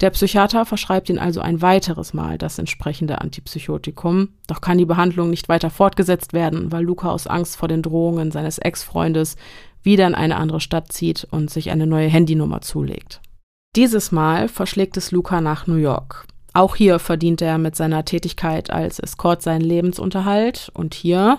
Der 0.00 0.10
Psychiater 0.10 0.66
verschreibt 0.66 1.08
ihn 1.08 1.18
also 1.18 1.40
ein 1.40 1.62
weiteres 1.62 2.14
Mal 2.14 2.36
das 2.36 2.58
entsprechende 2.58 3.20
Antipsychotikum, 3.20 4.30
doch 4.46 4.60
kann 4.60 4.78
die 4.78 4.84
Behandlung 4.84 5.30
nicht 5.30 5.48
weiter 5.48 5.70
fortgesetzt 5.70 6.32
werden, 6.32 6.72
weil 6.72 6.82
Luca 6.82 7.10
aus 7.10 7.26
Angst 7.26 7.56
vor 7.56 7.68
den 7.68 7.82
Drohungen 7.82 8.30
seines 8.30 8.58
Ex-Freundes 8.58 9.36
wieder 9.82 10.06
in 10.06 10.14
eine 10.14 10.36
andere 10.36 10.60
Stadt 10.60 10.92
zieht 10.92 11.26
und 11.30 11.50
sich 11.50 11.70
eine 11.70 11.86
neue 11.86 12.08
Handynummer 12.08 12.60
zulegt. 12.60 13.20
Dieses 13.76 14.12
Mal 14.12 14.48
verschlägt 14.48 14.96
es 14.96 15.10
Luca 15.10 15.40
nach 15.40 15.66
New 15.66 15.76
York. 15.76 16.26
Auch 16.52 16.76
hier 16.76 17.00
verdient 17.00 17.42
er 17.42 17.58
mit 17.58 17.74
seiner 17.74 18.04
Tätigkeit 18.04 18.70
als 18.70 19.00
Escort 19.00 19.42
seinen 19.42 19.62
Lebensunterhalt 19.62 20.70
und 20.72 20.94
hier, 20.94 21.38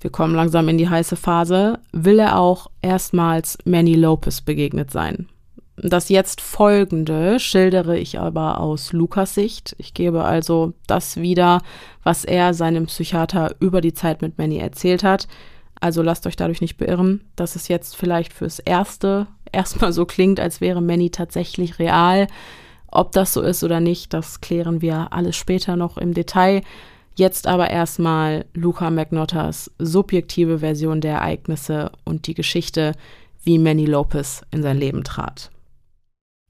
wir 0.00 0.10
kommen 0.10 0.34
langsam 0.34 0.68
in 0.68 0.78
die 0.78 0.88
heiße 0.88 1.16
Phase, 1.16 1.80
will 1.92 2.20
er 2.20 2.38
auch 2.38 2.68
erstmals 2.80 3.58
Manny 3.64 3.94
Lopez 3.96 4.40
begegnet 4.40 4.92
sein. 4.92 5.28
Das 5.84 6.08
jetzt 6.08 6.40
folgende 6.40 7.40
schildere 7.40 7.98
ich 7.98 8.20
aber 8.20 8.60
aus 8.60 8.92
Lukas 8.92 9.34
Sicht. 9.34 9.74
Ich 9.78 9.94
gebe 9.94 10.22
also 10.22 10.74
das 10.86 11.16
wieder, 11.16 11.60
was 12.04 12.24
er 12.24 12.54
seinem 12.54 12.86
Psychiater 12.86 13.56
über 13.58 13.80
die 13.80 13.92
Zeit 13.92 14.22
mit 14.22 14.38
Manny 14.38 14.58
erzählt 14.58 15.02
hat. 15.02 15.26
Also 15.80 16.00
lasst 16.00 16.24
euch 16.28 16.36
dadurch 16.36 16.60
nicht 16.60 16.76
beirren, 16.76 17.24
dass 17.34 17.56
es 17.56 17.66
jetzt 17.66 17.96
vielleicht 17.96 18.32
fürs 18.32 18.60
Erste 18.60 19.26
erstmal 19.50 19.92
so 19.92 20.06
klingt, 20.06 20.38
als 20.38 20.60
wäre 20.60 20.80
Manny 20.80 21.10
tatsächlich 21.10 21.80
real. 21.80 22.28
Ob 22.86 23.10
das 23.10 23.32
so 23.32 23.42
ist 23.42 23.64
oder 23.64 23.80
nicht, 23.80 24.14
das 24.14 24.40
klären 24.40 24.82
wir 24.82 25.12
alles 25.12 25.34
später 25.34 25.74
noch 25.74 25.98
im 25.98 26.14
Detail. 26.14 26.62
Jetzt 27.16 27.48
aber 27.48 27.70
erstmal 27.70 28.44
Luca 28.54 28.88
McNotters 28.88 29.72
subjektive 29.78 30.60
Version 30.60 31.00
der 31.00 31.14
Ereignisse 31.14 31.90
und 32.04 32.28
die 32.28 32.34
Geschichte, 32.34 32.92
wie 33.42 33.58
Manny 33.58 33.86
Lopez 33.86 34.42
in 34.52 34.62
sein 34.62 34.78
Leben 34.78 35.02
trat. 35.02 35.51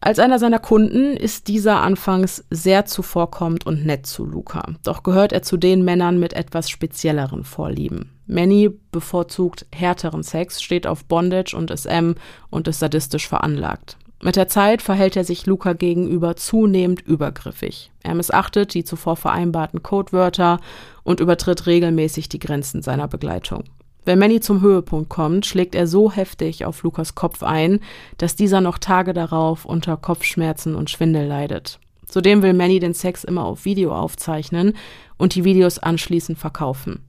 Als 0.04 0.18
einer 0.18 0.40
seiner 0.40 0.58
Kunden 0.58 1.16
ist 1.16 1.46
dieser 1.46 1.80
anfangs 1.80 2.44
sehr 2.50 2.86
zuvorkommend 2.86 3.66
und 3.66 3.86
nett 3.86 4.04
zu 4.04 4.26
Luca. 4.26 4.64
Doch 4.82 5.04
gehört 5.04 5.32
er 5.32 5.42
zu 5.42 5.56
den 5.56 5.84
Männern 5.84 6.18
mit 6.18 6.32
etwas 6.32 6.68
spezielleren 6.68 7.44
Vorlieben. 7.44 8.10
Manny 8.26 8.68
bevorzugt 8.90 9.64
härteren 9.72 10.24
Sex, 10.24 10.60
steht 10.60 10.88
auf 10.88 11.04
Bondage 11.04 11.56
und 11.56 11.70
SM 11.70 12.14
und 12.50 12.66
ist 12.66 12.80
sadistisch 12.80 13.28
veranlagt. 13.28 13.96
Mit 14.20 14.34
der 14.34 14.48
Zeit 14.48 14.82
verhält 14.82 15.14
er 15.16 15.22
sich 15.22 15.46
Luca 15.46 15.72
gegenüber 15.72 16.34
zunehmend 16.34 17.00
übergriffig. 17.02 17.92
Er 18.02 18.16
missachtet 18.16 18.74
die 18.74 18.82
zuvor 18.82 19.14
vereinbarten 19.14 19.84
Codewörter 19.84 20.58
und 21.04 21.20
übertritt 21.20 21.68
regelmäßig 21.68 22.28
die 22.28 22.40
Grenzen 22.40 22.82
seiner 22.82 23.06
Begleitung. 23.06 23.62
Wenn 24.04 24.18
Manny 24.18 24.40
zum 24.40 24.60
Höhepunkt 24.62 25.08
kommt, 25.08 25.46
schlägt 25.46 25.74
er 25.76 25.86
so 25.86 26.10
heftig 26.10 26.64
auf 26.64 26.82
Lukas 26.82 27.14
Kopf 27.14 27.42
ein, 27.42 27.78
dass 28.18 28.34
dieser 28.34 28.60
noch 28.60 28.78
Tage 28.78 29.12
darauf 29.12 29.64
unter 29.64 29.96
Kopfschmerzen 29.96 30.74
und 30.74 30.90
Schwindel 30.90 31.26
leidet. 31.26 31.78
Zudem 32.06 32.42
will 32.42 32.52
Manny 32.52 32.80
den 32.80 32.94
Sex 32.94 33.22
immer 33.22 33.44
auf 33.44 33.64
Video 33.64 33.94
aufzeichnen 33.94 34.74
und 35.18 35.34
die 35.36 35.44
Videos 35.44 35.78
anschließend 35.78 36.36
verkaufen. 36.36 37.04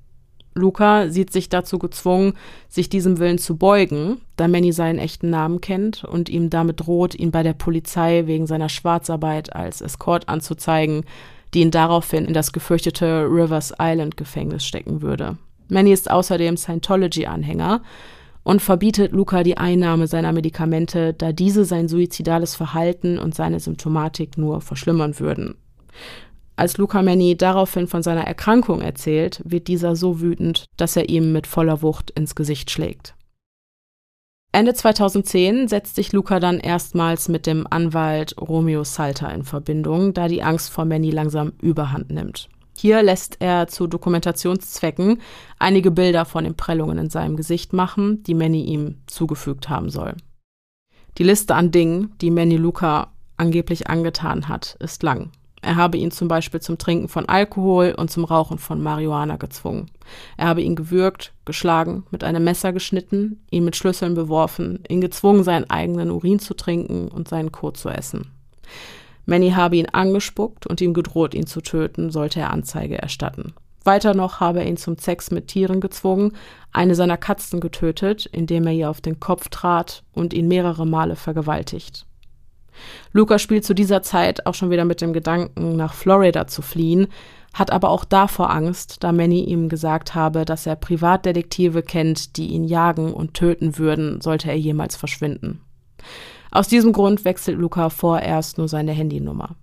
Luca 0.53 1.09
sieht 1.09 1.33
sich 1.33 1.49
dazu 1.49 1.79
gezwungen, 1.79 2.33
sich 2.69 2.89
diesem 2.89 3.17
Willen 3.17 3.39
zu 3.39 3.57
beugen, 3.57 4.21
da 4.35 4.47
Manny 4.47 4.71
seinen 4.71 4.99
echten 4.99 5.31
Namen 5.31 5.61
kennt 5.61 6.03
und 6.03 6.29
ihm 6.29 6.51
damit 6.51 6.81
droht, 6.81 7.15
ihn 7.15 7.31
bei 7.31 7.41
der 7.41 7.53
Polizei 7.53 8.27
wegen 8.27 8.45
seiner 8.45 8.69
Schwarzarbeit 8.69 9.55
als 9.55 9.81
Escort 9.81 10.29
anzuzeigen, 10.29 11.05
die 11.55 11.61
ihn 11.61 11.71
daraufhin 11.71 12.25
in 12.25 12.33
das 12.33 12.51
gefürchtete 12.51 13.25
Rivers 13.29 13.73
Island 13.79 14.15
Gefängnis 14.15 14.63
stecken 14.63 15.01
würde. 15.01 15.37
Manny 15.69 15.91
ist 15.91 16.09
außerdem 16.09 16.57
Scientology-Anhänger 16.57 17.81
und 18.43 18.61
verbietet 18.61 19.11
Luca 19.11 19.43
die 19.43 19.57
Einnahme 19.57 20.07
seiner 20.07 20.31
Medikamente, 20.31 21.13
da 21.13 21.31
diese 21.31 21.65
sein 21.65 21.87
suizidales 21.87 22.55
Verhalten 22.55 23.17
und 23.17 23.35
seine 23.35 23.59
Symptomatik 23.59 24.37
nur 24.37 24.61
verschlimmern 24.61 25.19
würden. 25.19 25.55
Als 26.55 26.77
Luca 26.77 27.01
Manny 27.01 27.35
daraufhin 27.35 27.87
von 27.87 28.03
seiner 28.03 28.25
Erkrankung 28.25 28.81
erzählt, 28.81 29.41
wird 29.43 29.67
dieser 29.67 29.95
so 29.95 30.21
wütend, 30.21 30.65
dass 30.77 30.95
er 30.95 31.09
ihm 31.09 31.31
mit 31.31 31.47
voller 31.47 31.81
Wucht 31.81 32.11
ins 32.11 32.35
Gesicht 32.35 32.69
schlägt. 32.69 33.15
Ende 34.51 34.75
2010 34.75 35.67
setzt 35.67 35.95
sich 35.95 36.13
Luca 36.13 36.39
dann 36.39 36.59
erstmals 36.59 37.27
mit 37.27 37.47
dem 37.47 37.65
Anwalt 37.67 38.35
Romeo 38.39 38.83
Salter 38.83 39.33
in 39.33 39.43
Verbindung, 39.43 40.13
da 40.13 40.27
die 40.27 40.43
Angst 40.43 40.69
vor 40.69 40.85
Manny 40.85 41.09
langsam 41.09 41.53
überhand 41.59 42.11
nimmt. 42.11 42.49
Hier 42.83 43.01
lässt 43.01 43.37
er 43.39 43.69
zu 43.69 43.87
Dokumentationszwecken 43.87 45.21
einige 45.57 45.89
Bilder 45.89 46.25
von 46.25 46.43
den 46.43 46.57
Prellungen 46.57 46.97
in 46.97 47.09
seinem 47.09 47.37
Gesicht 47.37 47.71
machen, 47.71 48.23
die 48.23 48.33
Manny 48.33 48.65
ihm 48.65 48.97
zugefügt 49.07 49.69
haben 49.69 49.89
soll. 49.89 50.15
Die 51.17 51.23
Liste 51.23 51.55
an 51.55 51.71
Dingen, 51.71 52.13
die 52.19 52.29
Manny 52.29 52.57
Luca 52.57 53.13
angeblich 53.37 53.87
angetan 53.87 54.49
hat, 54.49 54.75
ist 54.81 55.01
lang. 55.01 55.31
Er 55.61 55.77
habe 55.77 55.97
ihn 55.97 56.11
zum 56.11 56.27
Beispiel 56.27 56.59
zum 56.59 56.77
Trinken 56.77 57.07
von 57.07 57.25
Alkohol 57.29 57.95
und 57.97 58.11
zum 58.11 58.25
Rauchen 58.25 58.57
von 58.57 58.83
Marihuana 58.83 59.37
gezwungen. 59.37 59.89
Er 60.35 60.47
habe 60.47 60.61
ihn 60.61 60.75
gewürgt, 60.75 61.31
geschlagen, 61.45 62.03
mit 62.11 62.25
einem 62.25 62.43
Messer 62.43 62.73
geschnitten, 62.73 63.45
ihn 63.49 63.63
mit 63.63 63.77
Schlüsseln 63.77 64.13
beworfen, 64.13 64.83
ihn 64.89 64.99
gezwungen, 64.99 65.45
seinen 65.45 65.69
eigenen 65.69 66.11
Urin 66.11 66.39
zu 66.39 66.53
trinken 66.53 67.07
und 67.07 67.29
seinen 67.29 67.53
Kot 67.53 67.77
zu 67.77 67.87
essen. 67.87 68.29
Manny 69.25 69.51
habe 69.51 69.77
ihn 69.77 69.87
angespuckt 69.87 70.67
und 70.67 70.81
ihm 70.81 70.93
gedroht, 70.93 71.33
ihn 71.33 71.47
zu 71.47 71.61
töten, 71.61 72.11
sollte 72.11 72.39
er 72.39 72.51
Anzeige 72.51 72.97
erstatten. 72.97 73.53
Weiter 73.85 74.13
noch 74.13 74.39
habe 74.39 74.59
er 74.59 74.67
ihn 74.67 74.77
zum 74.77 74.97
Sex 74.97 75.31
mit 75.31 75.49
Tieren 75.49 75.81
gezwungen, 75.81 76.33
eine 76.71 76.95
seiner 76.95 77.17
Katzen 77.17 77.59
getötet, 77.59 78.25
indem 78.25 78.67
er 78.67 78.73
ihr 78.73 78.89
auf 78.89 79.01
den 79.01 79.19
Kopf 79.19 79.49
trat 79.49 80.03
und 80.13 80.33
ihn 80.33 80.47
mehrere 80.47 80.85
Male 80.87 81.15
vergewaltigt. 81.15 82.05
Luca 83.11 83.37
spielt 83.39 83.65
zu 83.65 83.75
dieser 83.75 84.01
Zeit 84.01 84.45
auch 84.45 84.55
schon 84.55 84.71
wieder 84.71 84.85
mit 84.85 85.01
dem 85.01 85.13
Gedanken, 85.13 85.75
nach 85.75 85.93
Florida 85.93 86.47
zu 86.47 86.61
fliehen, 86.61 87.07
hat 87.53 87.71
aber 87.71 87.89
auch 87.89 88.03
davor 88.03 88.49
Angst, 88.49 89.03
da 89.03 89.11
Manny 89.11 89.43
ihm 89.43 89.69
gesagt 89.69 90.15
habe, 90.15 90.43
dass 90.43 90.65
er 90.65 90.75
Privatdetektive 90.75 91.83
kennt, 91.83 92.37
die 92.37 92.47
ihn 92.47 92.63
jagen 92.63 93.13
und 93.13 93.35
töten 93.35 93.77
würden, 93.77 94.21
sollte 94.21 94.49
er 94.49 94.57
jemals 94.57 94.95
verschwinden. 94.95 95.61
Aus 96.53 96.67
diesem 96.67 96.93
Grund 96.93 97.25
wechselt 97.25 97.57
Luca 97.57 97.89
vorerst 97.89 98.59
nur 98.59 98.67
seine 98.67 98.91
Handynummer. 98.91 99.55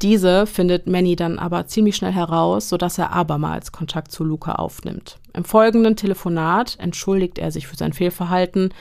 Diese 0.00 0.46
findet 0.46 0.86
Manny 0.86 1.16
dann 1.16 1.40
aber 1.40 1.66
ziemlich 1.66 1.96
schnell 1.96 2.12
heraus, 2.12 2.68
sodass 2.68 2.98
er 2.98 3.10
abermals 3.10 3.72
Kontakt 3.72 4.12
zu 4.12 4.22
Luca 4.22 4.52
aufnimmt. 4.52 5.18
Im 5.34 5.44
folgenden 5.44 5.96
Telefonat 5.96 6.78
entschuldigt 6.78 7.38
er 7.38 7.50
sich 7.50 7.66
für 7.66 7.74
sein 7.74 7.92
Fehlverhalten 7.92 8.72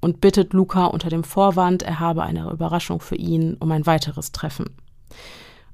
und 0.00 0.20
bittet 0.20 0.52
Luca 0.52 0.86
unter 0.86 1.10
dem 1.10 1.22
Vorwand, 1.22 1.84
er 1.84 2.00
habe 2.00 2.24
eine 2.24 2.50
Überraschung 2.50 2.98
für 2.98 3.14
ihn 3.14 3.56
um 3.60 3.70
ein 3.70 3.86
weiteres 3.86 4.32
Treffen. 4.32 4.74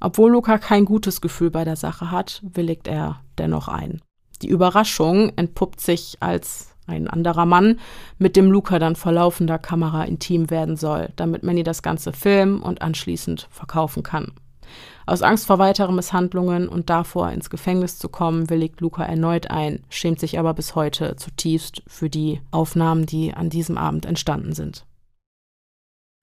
Obwohl 0.01 0.33
Luca 0.33 0.59
kein 0.59 0.85
gutes 0.85 1.23
Gefühl 1.23 1.51
bei 1.51 1.65
der 1.65 1.77
Sache 1.77 2.11
hat, 2.11 2.43
willigt 2.43 2.87
er 2.87 3.23
dennoch 3.39 3.69
ein. 3.69 4.03
Die 4.43 4.49
Überraschung 4.49 5.33
entpuppt 5.37 5.81
sich 5.81 6.19
als 6.21 6.70
ein 6.91 7.09
anderer 7.09 7.47
Mann, 7.47 7.79
mit 8.19 8.37
dem 8.37 8.51
Luca 8.51 8.79
dann 8.79 8.97
vor 8.97 9.13
laufender 9.13 9.59
Kamera 9.59 10.05
intim 10.05 10.51
werden 10.51 10.77
soll, 10.77 11.09
damit 11.17 11.43
Manny 11.43 11.63
das 11.63 11.83
Ganze 11.83 12.13
filmen 12.13 12.61
und 12.61 12.83
anschließend 12.83 13.49
verkaufen 13.51 14.03
kann. 14.03 14.33
Aus 15.07 15.23
Angst 15.23 15.47
vor 15.47 15.59
weiteren 15.59 15.97
Misshandlungen 15.97 16.69
und 16.69 16.91
davor 16.91 17.31
ins 17.31 17.51
Gefängnis 17.51 17.99
zu 17.99 18.09
kommen, 18.09 18.51
willigt 18.51 18.81
Luca 18.81 19.03
erneut 19.03 19.51
ein, 19.51 19.83
schämt 19.89 20.21
sich 20.21 20.39
aber 20.39 20.55
bis 20.55 20.75
heute 20.75 21.17
zutiefst 21.17 21.83
für 21.87 22.09
die 22.09 22.41
Aufnahmen, 22.51 23.07
die 23.07 23.35
an 23.35 23.51
diesem 23.51 23.77
Abend 23.77 24.07
entstanden 24.07 24.53
sind. 24.53 24.85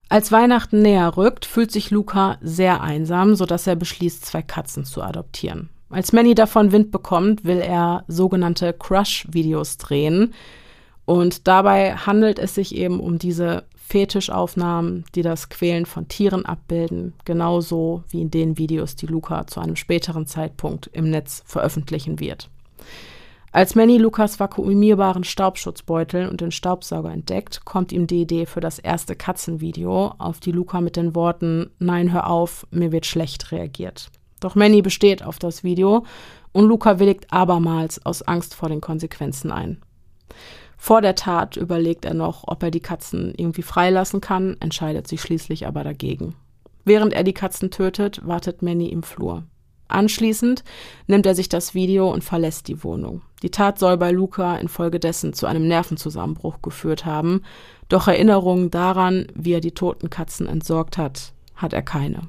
Als 0.08 0.32
Weihnachten 0.32 0.80
näher 0.80 1.18
rückt, 1.18 1.44
fühlt 1.44 1.70
sich 1.70 1.90
Luca 1.90 2.38
sehr 2.40 2.80
einsam, 2.80 3.34
sodass 3.34 3.66
er 3.66 3.76
beschließt, 3.76 4.24
zwei 4.24 4.40
Katzen 4.40 4.86
zu 4.86 5.02
adoptieren. 5.02 5.68
Als 5.90 6.12
Manny 6.12 6.34
davon 6.34 6.72
Wind 6.72 6.90
bekommt, 6.90 7.44
will 7.44 7.58
er 7.58 8.04
sogenannte 8.08 8.74
Crush-Videos 8.74 9.78
drehen. 9.78 10.34
Und 11.06 11.48
dabei 11.48 11.94
handelt 11.96 12.38
es 12.38 12.54
sich 12.54 12.74
eben 12.74 13.00
um 13.00 13.18
diese 13.18 13.64
Fetischaufnahmen, 13.76 15.06
die 15.14 15.22
das 15.22 15.48
Quälen 15.48 15.86
von 15.86 16.08
Tieren 16.08 16.44
abbilden, 16.44 17.14
genauso 17.24 18.04
wie 18.10 18.20
in 18.20 18.30
den 18.30 18.58
Videos, 18.58 18.96
die 18.96 19.06
Luca 19.06 19.46
zu 19.46 19.60
einem 19.60 19.76
späteren 19.76 20.26
Zeitpunkt 20.26 20.90
im 20.92 21.08
Netz 21.08 21.42
veröffentlichen 21.46 22.20
wird. 22.20 22.50
Als 23.50 23.74
Manny 23.74 23.96
Lukas 23.96 24.38
vakuumierbaren 24.38 25.24
Staubschutzbeutel 25.24 26.28
und 26.28 26.42
den 26.42 26.50
Staubsauger 26.50 27.10
entdeckt, 27.10 27.64
kommt 27.64 27.92
ihm 27.92 28.06
die 28.06 28.20
Idee 28.20 28.44
für 28.44 28.60
das 28.60 28.78
erste 28.78 29.16
Katzenvideo, 29.16 30.12
auf 30.18 30.38
die 30.38 30.52
Luca 30.52 30.82
mit 30.82 30.96
den 30.96 31.14
Worten 31.14 31.70
Nein, 31.78 32.12
hör 32.12 32.28
auf, 32.28 32.66
mir 32.70 32.92
wird 32.92 33.06
schlecht 33.06 33.50
reagiert. 33.50 34.10
Doch 34.40 34.54
Manny 34.54 34.82
besteht 34.82 35.22
auf 35.22 35.38
das 35.38 35.64
Video 35.64 36.04
und 36.52 36.66
Luca 36.66 36.98
willigt 36.98 37.32
abermals 37.32 38.04
aus 38.04 38.22
Angst 38.22 38.54
vor 38.54 38.68
den 38.68 38.80
Konsequenzen 38.80 39.50
ein. 39.50 39.80
Vor 40.76 41.02
der 41.02 41.16
Tat 41.16 41.56
überlegt 41.56 42.04
er 42.04 42.14
noch, 42.14 42.44
ob 42.46 42.62
er 42.62 42.70
die 42.70 42.80
Katzen 42.80 43.34
irgendwie 43.36 43.62
freilassen 43.62 44.20
kann, 44.20 44.56
entscheidet 44.60 45.08
sich 45.08 45.20
schließlich 45.20 45.66
aber 45.66 45.82
dagegen. 45.82 46.36
Während 46.84 47.12
er 47.12 47.24
die 47.24 47.34
Katzen 47.34 47.70
tötet, 47.70 48.26
wartet 48.26 48.62
Manny 48.62 48.86
im 48.88 49.02
Flur. 49.02 49.44
Anschließend 49.88 50.64
nimmt 51.06 51.26
er 51.26 51.34
sich 51.34 51.48
das 51.48 51.74
Video 51.74 52.12
und 52.12 52.22
verlässt 52.22 52.68
die 52.68 52.84
Wohnung. 52.84 53.22
Die 53.42 53.50
Tat 53.50 53.78
soll 53.78 53.96
bei 53.96 54.12
Luca 54.12 54.56
infolgedessen 54.56 55.32
zu 55.32 55.46
einem 55.46 55.66
Nervenzusammenbruch 55.66 56.62
geführt 56.62 57.04
haben, 57.04 57.42
doch 57.88 58.06
Erinnerungen 58.06 58.70
daran, 58.70 59.26
wie 59.34 59.52
er 59.52 59.60
die 59.60 59.72
toten 59.72 60.10
Katzen 60.10 60.46
entsorgt 60.46 60.98
hat, 60.98 61.32
hat 61.56 61.72
er 61.72 61.82
keine. 61.82 62.28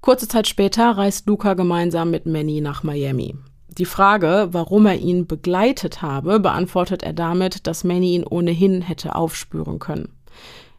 Kurze 0.00 0.28
Zeit 0.28 0.48
später 0.48 0.92
reist 0.92 1.26
Luca 1.26 1.52
gemeinsam 1.52 2.10
mit 2.10 2.24
Manny 2.24 2.62
nach 2.62 2.82
Miami. 2.82 3.36
Die 3.68 3.84
Frage, 3.84 4.48
warum 4.52 4.86
er 4.86 4.96
ihn 4.96 5.26
begleitet 5.26 6.00
habe, 6.00 6.40
beantwortet 6.40 7.02
er 7.02 7.12
damit, 7.12 7.66
dass 7.66 7.84
Manny 7.84 8.14
ihn 8.14 8.26
ohnehin 8.26 8.80
hätte 8.80 9.14
aufspüren 9.14 9.78
können. 9.78 10.08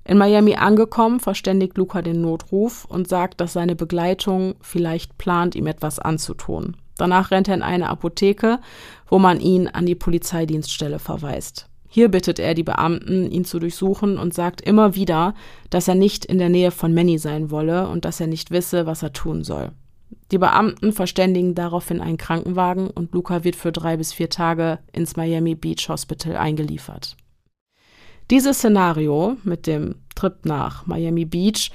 In 0.04 0.18
Miami 0.18 0.56
angekommen, 0.56 1.20
verständigt 1.20 1.78
Luca 1.78 2.02
den 2.02 2.22
Notruf 2.22 2.86
und 2.86 3.08
sagt, 3.08 3.40
dass 3.40 3.54
seine 3.54 3.76
Begleitung 3.76 4.56
vielleicht 4.62 5.20
plant, 5.20 5.56
ihm 5.56 5.68
etwas 5.68 6.00
anzutun. 6.00 6.76
Danach 6.98 7.30
rennt 7.30 7.48
er 7.48 7.56
in 7.56 7.62
eine 7.62 7.90
Apotheke, 7.90 8.60
wo 9.08 9.20
man 9.20 9.40
ihn 9.40 9.68
an 9.68 9.86
die 9.86 9.96
Polizeidienststelle 9.96 10.98
verweist. 10.98 11.71
Hier 11.94 12.08
bittet 12.08 12.40
er 12.40 12.54
die 12.54 12.64
Beamten, 12.64 13.30
ihn 13.30 13.44
zu 13.44 13.60
durchsuchen 13.60 14.18
und 14.18 14.34
sagt 14.34 14.62
immer 14.62 14.96
wieder, 14.96 15.36
dass 15.70 15.90
er 15.90 15.96
nicht 15.96 16.24
in 16.24 16.38
der 16.38 16.48
Nähe 16.48 16.72
von 16.72 16.94
Manny 16.94 17.18
sein 17.18 17.52
wolle 17.52 17.90
und 17.90 18.06
dass 18.06 18.22
er 18.22 18.28
nicht 18.28 18.50
wisse, 18.50 18.86
was 18.86 19.04
er 19.04 19.12
tun 19.12 19.44
soll. 19.44 19.74
Die 20.32 20.38
Beamten 20.38 20.94
verständigen 20.94 21.54
daraufhin 21.54 22.00
einen 22.00 22.16
Krankenwagen 22.16 22.90
und 22.90 23.14
Luca 23.14 23.44
wird 23.44 23.58
für 23.58 23.74
drei 23.74 23.98
bis 23.98 24.14
vier 24.14 24.30
Tage 24.30 24.80
ins 24.94 25.18
Miami 25.18 25.54
Beach 25.54 25.90
Hospital 25.90 26.38
eingeliefert. 26.38 27.18
Dieses 28.30 28.60
Szenario 28.60 29.36
mit 29.44 29.68
dem 29.68 29.96
Trip 30.16 30.46
nach 30.46 30.86
Miami 30.86 31.26
Beach 31.26 31.72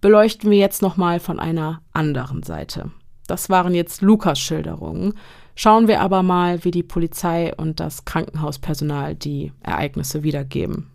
beleuchten 0.00 0.50
wir 0.50 0.56
jetzt 0.56 0.80
nochmal 0.80 1.20
von 1.20 1.38
einer 1.38 1.82
anderen 1.92 2.42
Seite. 2.42 2.90
Das 3.26 3.50
waren 3.50 3.74
jetzt 3.74 4.00
Lukas 4.00 4.40
Schilderungen. 4.40 5.12
Schauen 5.62 5.88
wir 5.88 6.00
aber 6.00 6.22
mal, 6.22 6.64
wie 6.64 6.70
die 6.70 6.82
Polizei 6.82 7.54
und 7.54 7.80
das 7.80 8.06
Krankenhauspersonal 8.06 9.14
die 9.14 9.52
Ereignisse 9.62 10.22
wiedergeben. 10.22 10.90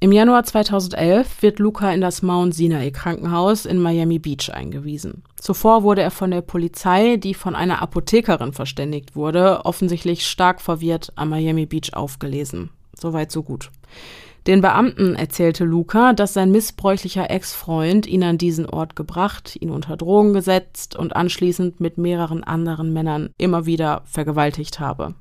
Im 0.00 0.10
Januar 0.10 0.44
2011 0.44 1.42
wird 1.42 1.58
Luca 1.58 1.92
in 1.92 2.00
das 2.00 2.22
Mount 2.22 2.54
Sinai 2.54 2.90
Krankenhaus 2.92 3.66
in 3.66 3.78
Miami 3.78 4.18
Beach 4.18 4.48
eingewiesen. 4.50 5.22
Zuvor 5.38 5.82
wurde 5.82 6.00
er 6.00 6.10
von 6.10 6.30
der 6.30 6.40
Polizei, 6.40 7.18
die 7.18 7.34
von 7.34 7.54
einer 7.54 7.82
Apothekerin 7.82 8.54
verständigt 8.54 9.16
wurde, 9.16 9.66
offensichtlich 9.66 10.26
stark 10.26 10.62
verwirrt 10.62 11.12
am 11.16 11.28
Miami 11.28 11.66
Beach 11.66 11.92
aufgelesen. 11.92 12.70
Soweit 12.98 13.30
so 13.30 13.42
gut. 13.42 13.70
Den 14.46 14.60
Beamten 14.60 15.16
erzählte 15.16 15.64
Luca, 15.64 16.12
dass 16.12 16.34
sein 16.34 16.52
missbräuchlicher 16.52 17.30
Ex-Freund 17.30 18.06
ihn 18.06 18.22
an 18.22 18.38
diesen 18.38 18.66
Ort 18.66 18.94
gebracht, 18.94 19.56
ihn 19.60 19.70
unter 19.70 19.96
Drogen 19.96 20.34
gesetzt 20.34 20.94
und 20.94 21.16
anschließend 21.16 21.80
mit 21.80 21.98
mehreren 21.98 22.44
anderen 22.44 22.92
Männern 22.92 23.30
immer 23.38 23.66
wieder 23.66 24.02
vergewaltigt 24.04 24.78
habe. 24.78 25.14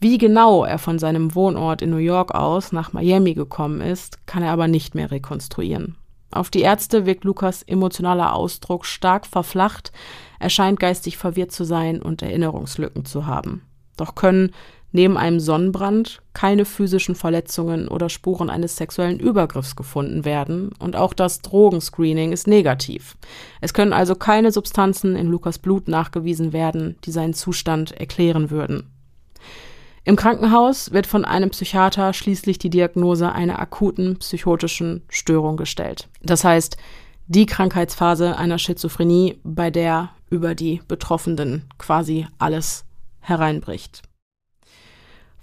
Wie 0.00 0.16
genau 0.16 0.64
er 0.64 0.78
von 0.78 0.98
seinem 0.98 1.34
Wohnort 1.34 1.82
in 1.82 1.90
New 1.90 1.96
York 1.96 2.34
aus 2.34 2.72
nach 2.72 2.94
Miami 2.94 3.34
gekommen 3.34 3.82
ist, 3.82 4.26
kann 4.26 4.42
er 4.42 4.52
aber 4.52 4.66
nicht 4.66 4.94
mehr 4.94 5.10
rekonstruieren. 5.10 5.96
Auf 6.30 6.48
die 6.48 6.62
Ärzte 6.62 7.04
wirkt 7.04 7.24
Lukas 7.24 7.62
emotionaler 7.62 8.34
Ausdruck 8.34 8.86
stark 8.86 9.26
verflacht, 9.26 9.92
er 10.38 10.50
scheint 10.50 10.80
geistig 10.80 11.18
verwirrt 11.18 11.52
zu 11.52 11.64
sein 11.64 12.00
und 12.00 12.22
Erinnerungslücken 12.22 13.04
zu 13.04 13.26
haben. 13.26 13.62
Doch 13.96 14.14
können 14.14 14.52
neben 14.92 15.16
einem 15.16 15.40
Sonnenbrand 15.40 16.22
keine 16.32 16.64
physischen 16.64 17.14
Verletzungen 17.14 17.88
oder 17.88 18.08
Spuren 18.08 18.50
eines 18.50 18.76
sexuellen 18.76 19.20
Übergriffs 19.20 19.76
gefunden 19.76 20.24
werden 20.24 20.70
und 20.78 20.96
auch 20.96 21.12
das 21.12 21.42
Drogenscreening 21.42 22.32
ist 22.32 22.46
negativ. 22.46 23.16
Es 23.60 23.74
können 23.74 23.92
also 23.92 24.14
keine 24.14 24.52
Substanzen 24.52 25.16
in 25.16 25.28
Lukas 25.28 25.58
Blut 25.58 25.88
nachgewiesen 25.88 26.52
werden, 26.52 26.96
die 27.04 27.10
seinen 27.10 27.34
Zustand 27.34 27.92
erklären 27.92 28.50
würden. 28.50 28.90
Im 30.04 30.14
Krankenhaus 30.14 30.92
wird 30.92 31.08
von 31.08 31.24
einem 31.24 31.50
Psychiater 31.50 32.12
schließlich 32.12 32.58
die 32.58 32.70
Diagnose 32.70 33.32
einer 33.32 33.58
akuten 33.58 34.18
psychotischen 34.18 35.02
Störung 35.08 35.56
gestellt. 35.56 36.08
Das 36.22 36.44
heißt, 36.44 36.76
die 37.26 37.44
Krankheitsphase 37.44 38.38
einer 38.38 38.58
Schizophrenie, 38.58 39.40
bei 39.42 39.72
der 39.72 40.10
über 40.30 40.54
die 40.54 40.80
Betroffenen 40.86 41.64
quasi 41.76 42.28
alles 42.38 42.84
hereinbricht. 43.18 44.02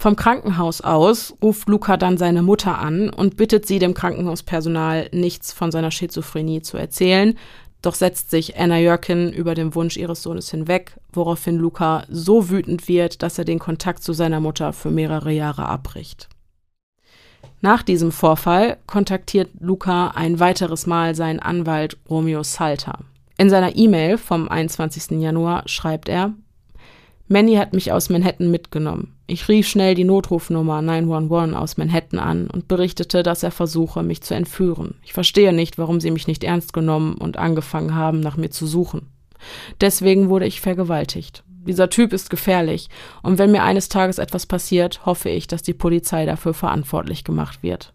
Vom 0.04 0.18
Krankenhaus 0.18 0.82
aus 0.82 1.34
ruft 1.42 1.70
Luca 1.70 1.96
dann 1.96 2.18
seine 2.18 2.42
Mutter 2.42 2.78
an 2.78 3.10
und 3.10 3.38
bittet 3.38 3.66
sie, 3.66 3.80
dem 3.80 3.94
Krankenhauspersonal 3.94 5.08
nichts 5.14 5.54
von 5.54 5.72
seiner 5.72 5.92
Schizophrenie 5.92 6.62
zu 6.62 6.76
erzählen, 6.76 7.38
doch 7.82 7.96
setzt 7.96 8.30
sich 8.30 8.60
Anna 8.60 8.80
Jörkin 8.80 9.32
über 9.32 9.56
den 9.56 9.76
Wunsch 9.76 9.96
ihres 9.96 10.22
Sohnes 10.22 10.52
hinweg, 10.52 11.00
woraufhin 11.14 11.56
Luca 11.56 12.04
so 12.10 12.50
wütend 12.50 12.90
wird, 12.90 13.24
dass 13.24 13.38
er 13.38 13.46
den 13.46 13.60
Kontakt 13.60 14.04
zu 14.04 14.12
seiner 14.12 14.42
Mutter 14.42 14.74
für 14.74 14.92
mehrere 14.92 15.32
Jahre 15.32 15.70
abbricht. 15.70 16.28
Nach 17.62 17.82
diesem 17.82 18.12
Vorfall 18.12 18.80
kontaktiert 18.88 19.52
Luca 19.62 20.10
ein 20.10 20.38
weiteres 20.42 20.86
Mal 20.86 21.16
seinen 21.16 21.40
Anwalt 21.40 21.96
Romeo 22.10 22.44
Salter. 22.44 23.00
In 23.38 23.50
seiner 23.50 23.78
E-Mail 23.78 24.18
vom 24.18 24.50
21. 24.50 25.22
Januar 25.22 25.64
schreibt 25.66 26.10
er, 26.10 26.34
Manny 27.30 27.56
hat 27.56 27.72
mich 27.72 27.94
aus 27.94 28.10
Manhattan 28.10 28.52
mitgenommen. 28.52 29.13
Ich 29.26 29.48
rief 29.48 29.68
schnell 29.68 29.96
die 29.96 30.04
Notrufnummer 30.04 30.82
911 30.82 31.56
aus 31.56 31.78
Manhattan 31.78 32.20
an 32.20 32.48
und 32.50 32.68
berichtete, 32.68 33.24
dass 33.24 33.42
er 33.42 33.52
versuche, 33.52 34.04
mich 34.04 34.22
zu 34.22 34.36
entführen. 34.36 34.96
Ich 35.04 35.14
verstehe 35.14 35.54
nicht, 35.54 35.78
warum 35.78 36.02
sie 36.02 36.12
mich 36.12 36.28
nicht 36.28 36.44
ernst 36.44 36.74
genommen 36.74 37.16
und 37.16 37.38
angefangen 37.38 37.96
haben, 37.96 38.20
nach 38.20 38.36
mir 38.36 38.50
zu 38.50 38.68
suchen. 38.68 39.08
Deswegen 39.80 40.30
wurde 40.30 40.46
ich 40.46 40.60
vergewaltigt. 40.60 41.44
Dieser 41.66 41.90
Typ 41.90 42.12
ist 42.12 42.30
gefährlich, 42.30 42.90
und 43.22 43.38
wenn 43.38 43.52
mir 43.52 43.64
eines 43.64 43.88
Tages 43.88 44.18
etwas 44.18 44.46
passiert, 44.46 45.06
hoffe 45.06 45.30
ich, 45.30 45.48
dass 45.48 45.64
die 45.64 45.74
Polizei 45.74 46.26
dafür 46.26 46.54
verantwortlich 46.54 47.24
gemacht 47.24 47.64
wird. 47.64 47.94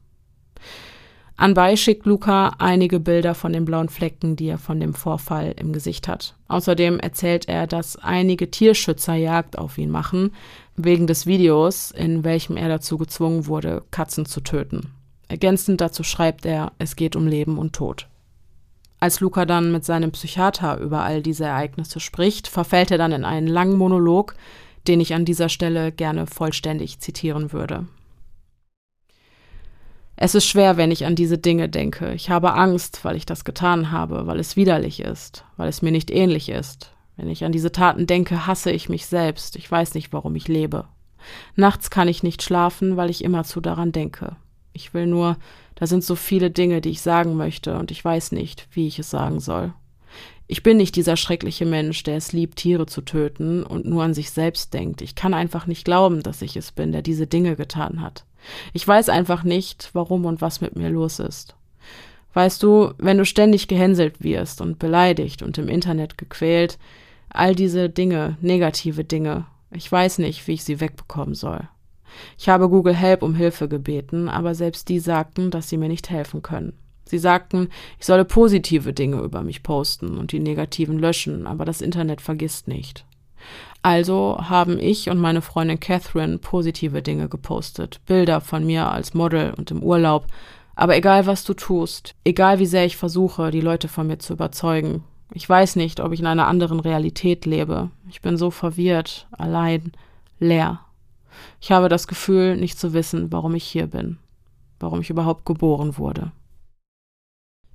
Anbei 1.38 1.76
schickt 1.76 2.04
Luca 2.04 2.56
einige 2.58 2.98
Bilder 2.98 3.32
von 3.32 3.52
den 3.52 3.64
blauen 3.64 3.88
Flecken, 3.88 4.34
die 4.34 4.48
er 4.48 4.58
von 4.58 4.80
dem 4.80 4.92
Vorfall 4.92 5.54
im 5.56 5.72
Gesicht 5.72 6.08
hat. 6.08 6.34
Außerdem 6.48 6.98
erzählt 6.98 7.48
er, 7.48 7.68
dass 7.68 7.94
einige 7.94 8.50
Tierschützer 8.50 9.14
Jagd 9.14 9.56
auf 9.56 9.78
ihn 9.78 9.88
machen, 9.88 10.32
wegen 10.74 11.06
des 11.06 11.26
Videos, 11.26 11.92
in 11.92 12.24
welchem 12.24 12.56
er 12.56 12.68
dazu 12.68 12.98
gezwungen 12.98 13.46
wurde, 13.46 13.84
Katzen 13.92 14.26
zu 14.26 14.40
töten. 14.40 14.92
Ergänzend 15.28 15.80
dazu 15.80 16.02
schreibt 16.02 16.44
er, 16.44 16.72
es 16.78 16.96
geht 16.96 17.14
um 17.14 17.28
Leben 17.28 17.56
und 17.56 17.72
Tod. 17.72 18.08
Als 18.98 19.20
Luca 19.20 19.46
dann 19.46 19.70
mit 19.70 19.84
seinem 19.84 20.10
Psychiater 20.10 20.78
über 20.78 21.04
all 21.04 21.22
diese 21.22 21.44
Ereignisse 21.44 22.00
spricht, 22.00 22.48
verfällt 22.48 22.90
er 22.90 22.98
dann 22.98 23.12
in 23.12 23.24
einen 23.24 23.46
langen 23.46 23.78
Monolog, 23.78 24.34
den 24.88 25.00
ich 25.00 25.14
an 25.14 25.24
dieser 25.24 25.48
Stelle 25.48 25.92
gerne 25.92 26.26
vollständig 26.26 26.98
zitieren 26.98 27.52
würde. 27.52 27.86
Es 30.20 30.34
ist 30.34 30.46
schwer, 30.46 30.76
wenn 30.76 30.90
ich 30.90 31.06
an 31.06 31.14
diese 31.14 31.38
Dinge 31.38 31.68
denke. 31.68 32.12
Ich 32.12 32.28
habe 32.28 32.54
Angst, 32.54 33.04
weil 33.04 33.14
ich 33.14 33.24
das 33.24 33.44
getan 33.44 33.92
habe, 33.92 34.26
weil 34.26 34.40
es 34.40 34.56
widerlich 34.56 34.98
ist, 34.98 35.44
weil 35.56 35.68
es 35.68 35.80
mir 35.80 35.92
nicht 35.92 36.10
ähnlich 36.10 36.48
ist. 36.48 36.90
Wenn 37.16 37.28
ich 37.28 37.44
an 37.44 37.52
diese 37.52 37.70
Taten 37.70 38.04
denke, 38.08 38.44
hasse 38.44 38.72
ich 38.72 38.88
mich 38.88 39.06
selbst. 39.06 39.54
Ich 39.54 39.70
weiß 39.70 39.94
nicht, 39.94 40.12
warum 40.12 40.34
ich 40.34 40.48
lebe. 40.48 40.86
Nachts 41.54 41.88
kann 41.90 42.08
ich 42.08 42.24
nicht 42.24 42.42
schlafen, 42.42 42.96
weil 42.96 43.10
ich 43.10 43.22
immerzu 43.22 43.60
daran 43.60 43.92
denke. 43.92 44.34
Ich 44.72 44.92
will 44.92 45.06
nur, 45.06 45.36
da 45.76 45.86
sind 45.86 46.02
so 46.02 46.16
viele 46.16 46.50
Dinge, 46.50 46.80
die 46.80 46.90
ich 46.90 47.00
sagen 47.00 47.36
möchte, 47.36 47.78
und 47.78 47.92
ich 47.92 48.04
weiß 48.04 48.32
nicht, 48.32 48.66
wie 48.72 48.88
ich 48.88 48.98
es 48.98 49.10
sagen 49.10 49.38
soll. 49.38 49.72
Ich 50.48 50.64
bin 50.64 50.78
nicht 50.78 50.96
dieser 50.96 51.16
schreckliche 51.16 51.64
Mensch, 51.64 52.02
der 52.02 52.16
es 52.16 52.32
liebt, 52.32 52.56
Tiere 52.56 52.86
zu 52.86 53.02
töten 53.02 53.62
und 53.62 53.86
nur 53.86 54.02
an 54.02 54.14
sich 54.14 54.32
selbst 54.32 54.74
denkt. 54.74 55.00
Ich 55.00 55.14
kann 55.14 55.32
einfach 55.32 55.68
nicht 55.68 55.84
glauben, 55.84 56.24
dass 56.24 56.42
ich 56.42 56.56
es 56.56 56.72
bin, 56.72 56.90
der 56.90 57.02
diese 57.02 57.28
Dinge 57.28 57.54
getan 57.54 58.00
hat. 58.00 58.24
Ich 58.72 58.86
weiß 58.86 59.08
einfach 59.08 59.44
nicht, 59.44 59.90
warum 59.92 60.24
und 60.24 60.40
was 60.40 60.60
mit 60.60 60.76
mir 60.76 60.90
los 60.90 61.18
ist. 61.18 61.54
Weißt 62.34 62.62
du, 62.62 62.92
wenn 62.98 63.18
du 63.18 63.24
ständig 63.24 63.68
gehänselt 63.68 64.22
wirst 64.22 64.60
und 64.60 64.78
beleidigt 64.78 65.42
und 65.42 65.58
im 65.58 65.68
Internet 65.68 66.18
gequält, 66.18 66.78
all 67.30 67.54
diese 67.54 67.88
Dinge, 67.88 68.36
negative 68.40 69.04
Dinge, 69.04 69.46
ich 69.70 69.90
weiß 69.90 70.18
nicht, 70.18 70.46
wie 70.46 70.52
ich 70.52 70.64
sie 70.64 70.80
wegbekommen 70.80 71.34
soll. 71.34 71.68
Ich 72.38 72.48
habe 72.48 72.68
Google 72.68 72.94
Help 72.94 73.22
um 73.22 73.34
Hilfe 73.34 73.68
gebeten, 73.68 74.28
aber 74.28 74.54
selbst 74.54 74.88
die 74.88 74.98
sagten, 74.98 75.50
dass 75.50 75.68
sie 75.68 75.76
mir 75.76 75.88
nicht 75.88 76.10
helfen 76.10 76.42
können. 76.42 76.72
Sie 77.04 77.18
sagten, 77.18 77.68
ich 77.98 78.06
solle 78.06 78.24
positive 78.24 78.92
Dinge 78.92 79.20
über 79.20 79.42
mich 79.42 79.62
posten 79.62 80.18
und 80.18 80.32
die 80.32 80.40
negativen 80.40 80.98
löschen, 80.98 81.46
aber 81.46 81.64
das 81.64 81.80
Internet 81.80 82.20
vergisst 82.20 82.68
nicht. 82.68 83.06
Also 83.82 84.38
haben 84.40 84.78
ich 84.78 85.08
und 85.08 85.18
meine 85.18 85.40
Freundin 85.40 85.80
Catherine 85.80 86.38
positive 86.38 87.00
Dinge 87.00 87.28
gepostet, 87.28 88.00
Bilder 88.06 88.40
von 88.40 88.66
mir 88.66 88.90
als 88.90 89.14
Model 89.14 89.54
und 89.56 89.70
im 89.70 89.82
Urlaub. 89.82 90.26
Aber 90.74 90.96
egal 90.96 91.26
was 91.26 91.44
du 91.44 91.54
tust, 91.54 92.14
egal 92.24 92.58
wie 92.58 92.66
sehr 92.66 92.84
ich 92.84 92.96
versuche, 92.96 93.50
die 93.50 93.60
Leute 93.60 93.88
von 93.88 94.06
mir 94.06 94.18
zu 94.18 94.34
überzeugen, 94.34 95.04
ich 95.32 95.48
weiß 95.48 95.76
nicht, 95.76 96.00
ob 96.00 96.12
ich 96.12 96.20
in 96.20 96.26
einer 96.26 96.46
anderen 96.46 96.80
Realität 96.80 97.44
lebe. 97.46 97.90
Ich 98.08 98.22
bin 98.22 98.36
so 98.36 98.50
verwirrt, 98.50 99.26
allein, 99.32 99.92
leer. 100.38 100.80
Ich 101.60 101.70
habe 101.70 101.88
das 101.88 102.08
Gefühl, 102.08 102.56
nicht 102.56 102.78
zu 102.78 102.92
wissen, 102.92 103.30
warum 103.30 103.54
ich 103.54 103.64
hier 103.64 103.88
bin, 103.88 104.18
warum 104.80 105.00
ich 105.00 105.10
überhaupt 105.10 105.44
geboren 105.44 105.98
wurde. 105.98 106.32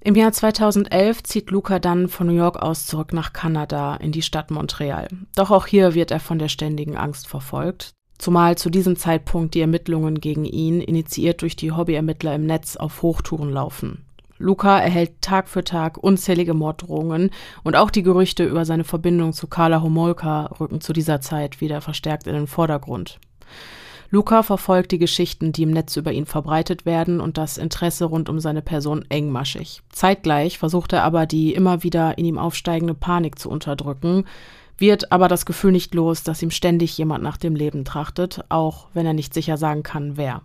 Im 0.06 0.16
Jahr 0.16 0.34
2011 0.34 1.24
zieht 1.24 1.50
Luca 1.50 1.80
dann 1.80 2.10
von 2.10 2.28
New 2.28 2.34
York 2.34 2.58
aus 2.58 2.86
zurück 2.86 3.14
nach 3.14 3.32
Kanada 3.32 3.96
in 3.96 4.12
die 4.12 4.22
Stadt 4.22 4.52
Montreal. 4.52 5.08
Doch 5.34 5.50
auch 5.50 5.66
hier 5.66 5.94
wird 5.94 6.12
er 6.12 6.20
von 6.20 6.40
der 6.40 6.50
ständigen 6.50 6.98
Angst 6.98 7.26
verfolgt, 7.26 7.92
zumal 8.18 8.58
zu 8.58 8.70
diesem 8.70 8.98
Zeitpunkt 8.98 9.56
die 9.56 9.62
Ermittlungen 9.62 10.20
gegen 10.20 10.44
ihn, 10.44 10.82
initiiert 10.82 11.42
durch 11.42 11.56
die 11.56 11.72
Hobbyermittler 11.72 12.36
im 12.36 12.46
Netz, 12.46 12.76
auf 12.76 13.02
Hochtouren 13.02 13.50
laufen. 13.50 14.04
Luca 14.40 14.78
erhält 14.78 15.22
Tag 15.22 15.48
für 15.48 15.64
Tag 15.64 15.98
unzählige 15.98 16.54
Morddrohungen 16.54 17.30
und 17.64 17.78
auch 17.78 17.90
die 17.90 18.04
Gerüchte 18.04 18.44
über 18.44 18.66
seine 18.66 18.84
Verbindung 18.84 19.32
zu 19.32 19.48
Carla 19.48 19.82
Homolka 19.82 20.48
rücken 20.60 20.82
zu 20.82 20.92
dieser 20.92 21.22
Zeit 21.22 21.62
wieder 21.62 21.80
verstärkt 21.80 22.28
in 22.28 22.34
den 22.34 22.48
Vordergrund. 22.48 23.22
Luca 24.14 24.44
verfolgt 24.44 24.92
die 24.92 25.00
Geschichten, 25.00 25.54
die 25.54 25.64
im 25.64 25.72
Netz 25.72 25.96
über 25.96 26.12
ihn 26.12 26.28
verbreitet 26.28 26.86
werden 26.86 27.20
und 27.20 27.40
das 27.40 27.58
Interesse 27.58 28.06
rund 28.06 28.30
um 28.30 28.40
seine 28.40 28.62
Person 28.62 29.04
engmaschig. 29.10 29.82
Zeitgleich 29.90 30.60
versucht 30.60 30.94
er 30.94 31.04
aber, 31.04 31.26
die 31.26 31.56
immer 31.56 31.82
wieder 31.82 32.16
in 32.20 32.26
ihm 32.26 32.38
aufsteigende 32.38 32.94
Panik 32.94 33.40
zu 33.40 33.50
unterdrücken, 33.50 34.26
wird 34.78 35.12
aber 35.12 35.28
das 35.28 35.48
Gefühl 35.48 35.72
nicht 35.72 35.96
los, 35.96 36.22
dass 36.22 36.44
ihm 36.44 36.52
ständig 36.52 36.96
jemand 36.96 37.24
nach 37.24 37.38
dem 37.38 37.56
Leben 37.56 37.86
trachtet, 37.86 38.46
auch 38.50 38.86
wenn 38.94 39.08
er 39.08 39.14
nicht 39.14 39.34
sicher 39.34 39.58
sagen 39.58 39.82
kann, 39.82 40.16
wer. 40.16 40.44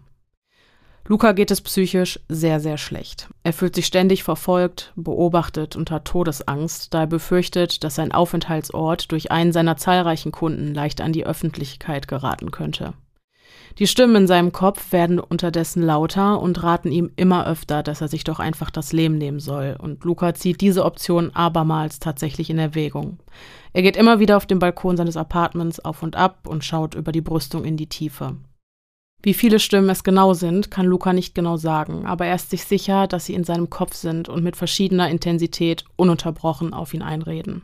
Luca 1.07 1.33
geht 1.33 1.51
es 1.51 1.61
psychisch 1.61 2.21
sehr, 2.27 2.61
sehr 2.61 2.79
schlecht. 2.79 3.29
Er 3.43 3.53
fühlt 3.53 3.75
sich 3.75 3.85
ständig 3.85 4.25
verfolgt, 4.25 4.95
beobachtet 4.97 5.77
und 5.77 5.91
hat 5.91 6.07
Todesangst, 6.07 6.95
da 6.95 7.01
er 7.01 7.07
befürchtet, 7.07 7.85
dass 7.85 7.97
sein 7.97 8.13
Aufenthaltsort 8.13 9.13
durch 9.13 9.31
einen 9.31 9.53
seiner 9.53 9.77
zahlreichen 9.77 10.33
Kunden 10.33 10.73
leicht 10.73 11.03
an 11.03 11.13
die 11.13 11.27
Öffentlichkeit 11.27 12.09
geraten 12.09 12.51
könnte. 12.51 12.95
Die 13.79 13.87
Stimmen 13.87 14.17
in 14.17 14.27
seinem 14.27 14.51
Kopf 14.51 14.91
werden 14.91 15.21
unterdessen 15.21 15.85
lauter 15.85 16.41
und 16.41 16.65
raten 16.65 16.91
ihm 16.91 17.13
immer 17.15 17.47
öfter, 17.47 17.85
dass 17.85 18.01
er 18.01 18.09
sich 18.09 18.25
doch 18.25 18.41
einfach 18.41 18.71
das 18.71 18.93
Leben 18.93 19.19
nehmen 19.19 19.39
soll. 19.39 19.77
Und 19.81 20.03
Luca 20.03 20.35
zieht 20.35 20.61
diese 20.61 20.85
Option 20.85 21.31
abermals 21.31 22.01
tatsächlich 22.01 22.51
in 22.51 22.59
Erwägung. 22.59 23.21
Er 23.73 23.83
geht 23.83 23.97
immer 23.97 24.19
wieder 24.19 24.37
auf 24.37 24.47
dem 24.47 24.59
Balkon 24.59 24.97
seines 24.97 25.17
Apartments 25.17 25.79
auf 25.79 26.03
und 26.03 26.17
ab 26.17 26.49
und 26.49 26.65
schaut 26.65 26.97
über 26.97 27.13
die 27.13 27.21
Brüstung 27.21 27.65
in 27.65 27.77
die 27.77 27.89
Tiefe. 27.89 28.37
Wie 29.23 29.35
viele 29.35 29.61
Stimmen 29.61 29.91
es 29.91 30.03
genau 30.03 30.35
sind, 30.35 30.73
kann 30.73 30.87
Luca 30.87 31.13
nicht 31.13 31.37
genau 31.37 31.57
sagen, 31.57 32.05
aber 32.05 32.27
er 32.27 32.35
ist 32.35 32.51
sich 32.51 32.65
sicher, 32.65 33.07
dass 33.07 33.27
sie 33.27 33.35
in 33.35 33.45
seinem 33.45 33.71
Kopf 33.71 33.95
sind 33.95 34.29
und 34.29 34.43
mit 34.43 34.57
verschiedener 34.57 35.09
Intensität 35.09 35.85
ununterbrochen 35.95 36.73
auf 36.73 36.95
ihn 36.95 37.03
einreden. 37.03 37.63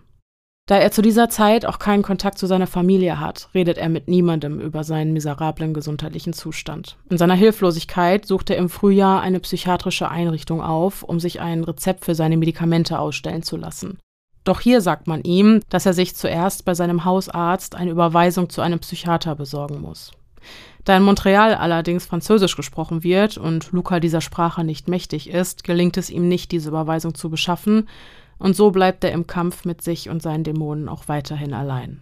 Da 0.67 0.79
er 0.79 0.91
zu 0.91 1.03
dieser 1.03 1.29
Zeit 1.29 1.67
auch 1.67 1.79
keinen 1.79 2.03
Kontakt 2.03 2.39
zu 2.39 2.47
seiner 2.47 2.67
Familie 2.67 3.21
hat, 3.21 3.51
redet 3.55 3.77
er 3.77 3.91
mit 3.91 4.09
niemandem 4.09 4.61
über 4.61 4.83
seinen 4.83 5.13
miserablen 5.13 5.75
gesundheitlichen 5.75 6.33
Zustand. 6.33 6.97
In 7.11 7.19
seiner 7.19 7.35
Hilflosigkeit 7.35 8.25
sucht 8.25 8.49
er 8.49 8.57
im 8.57 8.71
Frühjahr 8.71 9.21
eine 9.21 9.41
psychiatrische 9.41 10.11
Einrichtung 10.11 10.63
auf, 10.63 11.03
um 11.03 11.21
sich 11.21 11.43
ein 11.43 11.65
Rezept 11.65 12.07
für 12.07 12.15
seine 12.15 12.39
Medikamente 12.39 12.99
ausstellen 12.99 13.43
zu 13.43 13.59
lassen. 13.59 13.99
Doch 14.45 14.61
hier 14.61 14.81
sagt 14.81 15.07
man 15.07 15.23
ihm, 15.23 15.61
dass 15.69 15.85
er 15.85 15.93
sich 15.93 16.17
zuerst 16.17 16.65
bei 16.65 16.75
seinem 16.75 17.05
Hausarzt 17.05 17.75
eine 17.75 17.91
Überweisung 17.91 18.49
zu 18.49 18.63
einem 18.63 18.79
Psychiater 18.79 19.35
besorgen 19.35 19.83
muss. 19.83 20.13
Da 20.85 20.97
in 20.97 21.03
Montreal 21.03 21.55
allerdings 21.55 22.07
Französisch 22.07 22.57
gesprochen 22.57 23.03
wird 23.03 23.39
und 23.39 23.73
Luca 23.73 24.01
dieser 24.01 24.21
Sprache 24.21 24.65
nicht 24.65 24.89
mächtig 24.89 25.31
ist, 25.31 25.65
gelingt 25.65 25.97
es 25.97 26.11
ihm 26.11 26.29
nicht, 26.29 26.53
diese 26.53 26.69
Überweisung 26.69 27.15
zu 27.15 27.31
beschaffen, 27.31 27.89
und 28.39 28.57
so 28.57 28.71
bleibt 28.71 29.05
er 29.05 29.13
im 29.13 29.27
Kampf 29.27 29.65
mit 29.65 29.83
sich 29.83 30.09
und 30.09 30.23
seinen 30.23 30.45
Dämonen 30.45 30.89
auch 30.89 31.09
weiterhin 31.09 31.55
allein. 31.55 32.01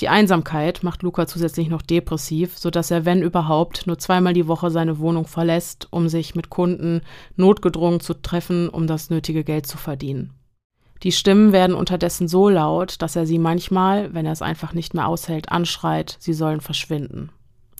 Die 0.00 0.08
Einsamkeit 0.08 0.82
macht 0.82 1.02
Luca 1.02 1.26
zusätzlich 1.26 1.68
noch 1.68 1.82
depressiv, 1.82 2.58
sodass 2.58 2.90
er, 2.90 3.04
wenn 3.04 3.22
überhaupt, 3.22 3.86
nur 3.86 3.98
zweimal 3.98 4.32
die 4.32 4.48
Woche 4.48 4.70
seine 4.70 4.98
Wohnung 4.98 5.26
verlässt, 5.26 5.86
um 5.90 6.08
sich 6.08 6.34
mit 6.34 6.50
Kunden 6.50 7.02
notgedrungen 7.36 8.00
zu 8.00 8.14
treffen, 8.14 8.68
um 8.68 8.88
das 8.88 9.10
nötige 9.10 9.44
Geld 9.44 9.66
zu 9.66 9.76
verdienen. 9.78 10.32
Die 11.04 11.12
Stimmen 11.12 11.52
werden 11.52 11.76
unterdessen 11.76 12.28
so 12.28 12.48
laut, 12.48 13.02
dass 13.02 13.14
er 13.14 13.26
sie 13.26 13.38
manchmal, 13.38 14.12
wenn 14.14 14.26
er 14.26 14.32
es 14.32 14.42
einfach 14.42 14.72
nicht 14.72 14.94
mehr 14.94 15.06
aushält, 15.06 15.52
anschreit, 15.52 16.16
sie 16.18 16.32
sollen 16.32 16.60
verschwinden. 16.60 17.30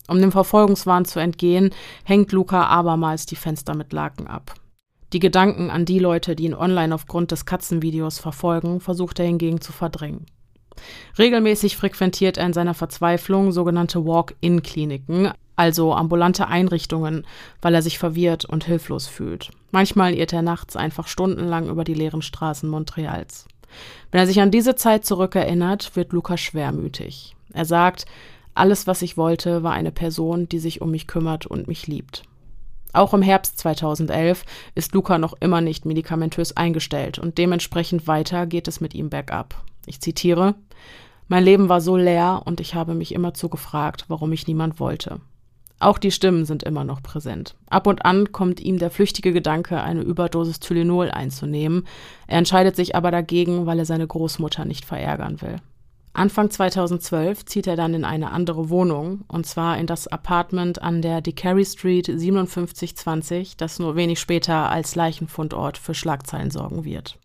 Um 0.06 0.20
dem 0.20 0.30
Verfolgungswahn 0.30 1.06
zu 1.06 1.18
entgehen, 1.18 1.70
hängt 2.04 2.32
Luca 2.32 2.66
abermals 2.66 3.26
die 3.26 3.36
Fenster 3.36 3.74
mit 3.74 3.92
Laken 3.92 4.26
ab. 4.26 4.54
Die 5.14 5.20
Gedanken 5.20 5.70
an 5.70 5.84
die 5.84 6.00
Leute, 6.00 6.34
die 6.34 6.42
ihn 6.42 6.54
online 6.54 6.92
aufgrund 6.92 7.30
des 7.30 7.46
Katzenvideos 7.46 8.18
verfolgen, 8.18 8.80
versucht 8.80 9.20
er 9.20 9.24
hingegen 9.24 9.60
zu 9.60 9.70
verdrängen. 9.70 10.26
Regelmäßig 11.16 11.76
frequentiert 11.76 12.36
er 12.36 12.46
in 12.46 12.52
seiner 12.52 12.74
Verzweiflung 12.74 13.52
sogenannte 13.52 14.04
Walk-in-Kliniken, 14.04 15.30
also 15.54 15.94
ambulante 15.94 16.48
Einrichtungen, 16.48 17.24
weil 17.62 17.76
er 17.76 17.82
sich 17.82 17.96
verwirrt 17.96 18.44
und 18.44 18.64
hilflos 18.64 19.06
fühlt. 19.06 19.50
Manchmal 19.70 20.14
irrt 20.14 20.32
er 20.32 20.42
nachts 20.42 20.74
einfach 20.74 21.06
stundenlang 21.06 21.68
über 21.68 21.84
die 21.84 21.94
leeren 21.94 22.22
Straßen 22.22 22.68
Montreals. 22.68 23.46
Wenn 24.10 24.20
er 24.20 24.26
sich 24.26 24.40
an 24.40 24.50
diese 24.50 24.74
Zeit 24.74 25.04
zurückerinnert, 25.04 25.94
wird 25.94 26.12
Luca 26.12 26.36
schwermütig. 26.36 27.36
Er 27.52 27.66
sagt, 27.66 28.06
alles, 28.54 28.88
was 28.88 29.00
ich 29.00 29.16
wollte, 29.16 29.62
war 29.62 29.74
eine 29.74 29.92
Person, 29.92 30.48
die 30.48 30.58
sich 30.58 30.80
um 30.80 30.90
mich 30.90 31.06
kümmert 31.06 31.46
und 31.46 31.68
mich 31.68 31.86
liebt. 31.86 32.24
Auch 32.94 33.12
im 33.12 33.22
Herbst 33.22 33.58
2011 33.58 34.44
ist 34.76 34.94
Luca 34.94 35.18
noch 35.18 35.34
immer 35.40 35.60
nicht 35.60 35.84
medikamentös 35.84 36.56
eingestellt 36.56 37.18
und 37.18 37.38
dementsprechend 37.38 38.06
weiter 38.06 38.46
geht 38.46 38.68
es 38.68 38.80
mit 38.80 38.94
ihm 38.94 39.10
bergab. 39.10 39.64
Ich 39.84 40.00
zitiere: 40.00 40.54
Mein 41.26 41.42
Leben 41.42 41.68
war 41.68 41.80
so 41.80 41.96
leer 41.96 42.42
und 42.44 42.60
ich 42.60 42.76
habe 42.76 42.94
mich 42.94 43.12
immerzu 43.12 43.48
gefragt, 43.48 44.04
warum 44.06 44.30
mich 44.30 44.46
niemand 44.46 44.78
wollte. 44.78 45.20
Auch 45.80 45.98
die 45.98 46.12
Stimmen 46.12 46.44
sind 46.44 46.62
immer 46.62 46.84
noch 46.84 47.02
präsent. 47.02 47.56
Ab 47.68 47.88
und 47.88 48.04
an 48.04 48.30
kommt 48.30 48.60
ihm 48.60 48.78
der 48.78 48.90
flüchtige 48.90 49.32
Gedanke, 49.32 49.82
eine 49.82 50.02
Überdosis 50.02 50.60
Tylenol 50.60 51.10
einzunehmen. 51.10 51.88
Er 52.28 52.38
entscheidet 52.38 52.76
sich 52.76 52.94
aber 52.94 53.10
dagegen, 53.10 53.66
weil 53.66 53.80
er 53.80 53.86
seine 53.86 54.06
Großmutter 54.06 54.64
nicht 54.64 54.84
verärgern 54.84 55.42
will. 55.42 55.56
Anfang 56.16 56.48
2012 56.48 57.44
zieht 57.44 57.66
er 57.66 57.74
dann 57.74 57.92
in 57.92 58.04
eine 58.04 58.30
andere 58.30 58.70
Wohnung, 58.70 59.24
und 59.26 59.46
zwar 59.46 59.78
in 59.78 59.88
das 59.88 60.06
Apartment 60.06 60.80
an 60.80 61.02
der 61.02 61.20
DeCarey 61.20 61.64
Street 61.64 62.06
5720, 62.06 63.56
das 63.56 63.80
nur 63.80 63.96
wenig 63.96 64.20
später 64.20 64.70
als 64.70 64.94
Leichenfundort 64.94 65.76
für 65.76 65.92
Schlagzeilen 65.92 66.52
sorgen 66.52 66.84
wird. 66.84 67.18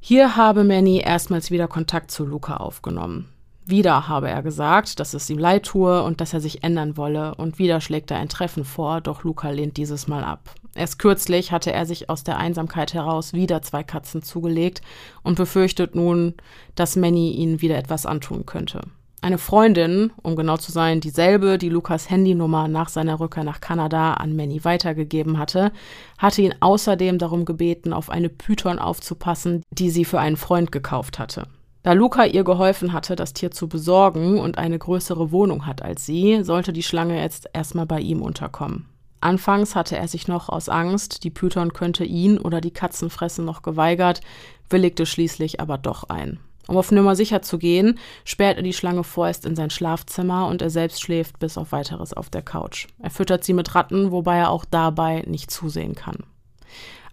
Hier 0.00 0.34
habe 0.34 0.64
Manny 0.64 0.98
erstmals 0.98 1.52
wieder 1.52 1.68
Kontakt 1.68 2.10
zu 2.10 2.26
Luca 2.26 2.56
aufgenommen. 2.56 3.28
Wieder 3.66 4.08
habe 4.08 4.28
er 4.28 4.42
gesagt, 4.42 4.98
dass 4.98 5.14
es 5.14 5.30
ihm 5.30 5.38
leid 5.38 5.66
tue 5.66 6.02
und 6.02 6.20
dass 6.20 6.34
er 6.34 6.40
sich 6.40 6.64
ändern 6.64 6.96
wolle, 6.96 7.36
und 7.36 7.60
wieder 7.60 7.80
schlägt 7.80 8.10
er 8.10 8.18
ein 8.18 8.28
Treffen 8.28 8.64
vor, 8.64 9.00
doch 9.00 9.22
Luca 9.22 9.50
lehnt 9.50 9.76
dieses 9.76 10.08
Mal 10.08 10.24
ab. 10.24 10.50
Erst 10.74 10.98
kürzlich 10.98 11.52
hatte 11.52 11.72
er 11.72 11.86
sich 11.86 12.10
aus 12.10 12.24
der 12.24 12.38
Einsamkeit 12.38 12.94
heraus 12.94 13.32
wieder 13.32 13.62
zwei 13.62 13.84
Katzen 13.84 14.22
zugelegt 14.22 14.82
und 15.22 15.36
befürchtet 15.36 15.94
nun, 15.94 16.34
dass 16.74 16.96
Manny 16.96 17.32
ihnen 17.32 17.60
wieder 17.60 17.78
etwas 17.78 18.06
antun 18.06 18.44
könnte. 18.44 18.80
Eine 19.24 19.38
Freundin, 19.38 20.12
um 20.22 20.36
genau 20.36 20.58
zu 20.58 20.70
sein, 20.70 21.00
dieselbe, 21.00 21.56
die 21.56 21.70
Lukas 21.70 22.10
Handynummer 22.10 22.68
nach 22.68 22.90
seiner 22.90 23.20
Rückkehr 23.20 23.44
nach 23.44 23.62
Kanada 23.62 24.14
an 24.14 24.36
Manny 24.36 24.62
weitergegeben 24.64 25.38
hatte, 25.38 25.72
hatte 26.18 26.42
ihn 26.42 26.54
außerdem 26.60 27.16
darum 27.16 27.46
gebeten, 27.46 27.94
auf 27.94 28.10
eine 28.10 28.28
Python 28.28 28.78
aufzupassen, 28.78 29.62
die 29.70 29.88
sie 29.88 30.04
für 30.04 30.20
einen 30.20 30.36
Freund 30.36 30.72
gekauft 30.72 31.18
hatte. 31.18 31.46
Da 31.84 31.92
Luca 31.92 32.26
ihr 32.26 32.44
geholfen 32.44 32.92
hatte, 32.92 33.16
das 33.16 33.32
Tier 33.32 33.50
zu 33.50 33.66
besorgen 33.66 34.38
und 34.38 34.58
eine 34.58 34.78
größere 34.78 35.32
Wohnung 35.32 35.66
hat 35.66 35.80
als 35.80 36.04
sie, 36.04 36.42
sollte 36.42 36.74
die 36.74 36.82
Schlange 36.82 37.18
jetzt 37.18 37.48
erstmal 37.54 37.86
bei 37.86 38.00
ihm 38.00 38.20
unterkommen. 38.20 38.86
Anfangs 39.24 39.74
hatte 39.74 39.96
er 39.96 40.06
sich 40.06 40.28
noch 40.28 40.50
aus 40.50 40.68
Angst, 40.68 41.24
die 41.24 41.30
Python 41.30 41.72
könnte 41.72 42.04
ihn 42.04 42.36
oder 42.36 42.60
die 42.60 42.72
Katzen 42.72 43.08
fressen, 43.08 43.46
noch 43.46 43.62
geweigert, 43.62 44.20
willigte 44.68 45.06
schließlich 45.06 45.60
aber 45.60 45.78
doch 45.78 46.04
ein. 46.10 46.40
Um 46.68 46.76
auf 46.76 46.92
Nummer 46.92 47.16
sicher 47.16 47.40
zu 47.40 47.56
gehen, 47.56 47.98
sperrt 48.26 48.58
er 48.58 48.62
die 48.62 48.74
Schlange 48.74 49.02
vorerst 49.02 49.46
in 49.46 49.56
sein 49.56 49.70
Schlafzimmer 49.70 50.46
und 50.46 50.60
er 50.60 50.68
selbst 50.68 51.00
schläft 51.00 51.38
bis 51.38 51.56
auf 51.56 51.72
weiteres 51.72 52.12
auf 52.12 52.28
der 52.28 52.42
Couch. 52.42 52.86
Er 52.98 53.08
füttert 53.08 53.44
sie 53.44 53.54
mit 53.54 53.74
Ratten, 53.74 54.10
wobei 54.10 54.36
er 54.36 54.50
auch 54.50 54.66
dabei 54.66 55.24
nicht 55.26 55.50
zusehen 55.50 55.94
kann. 55.94 56.18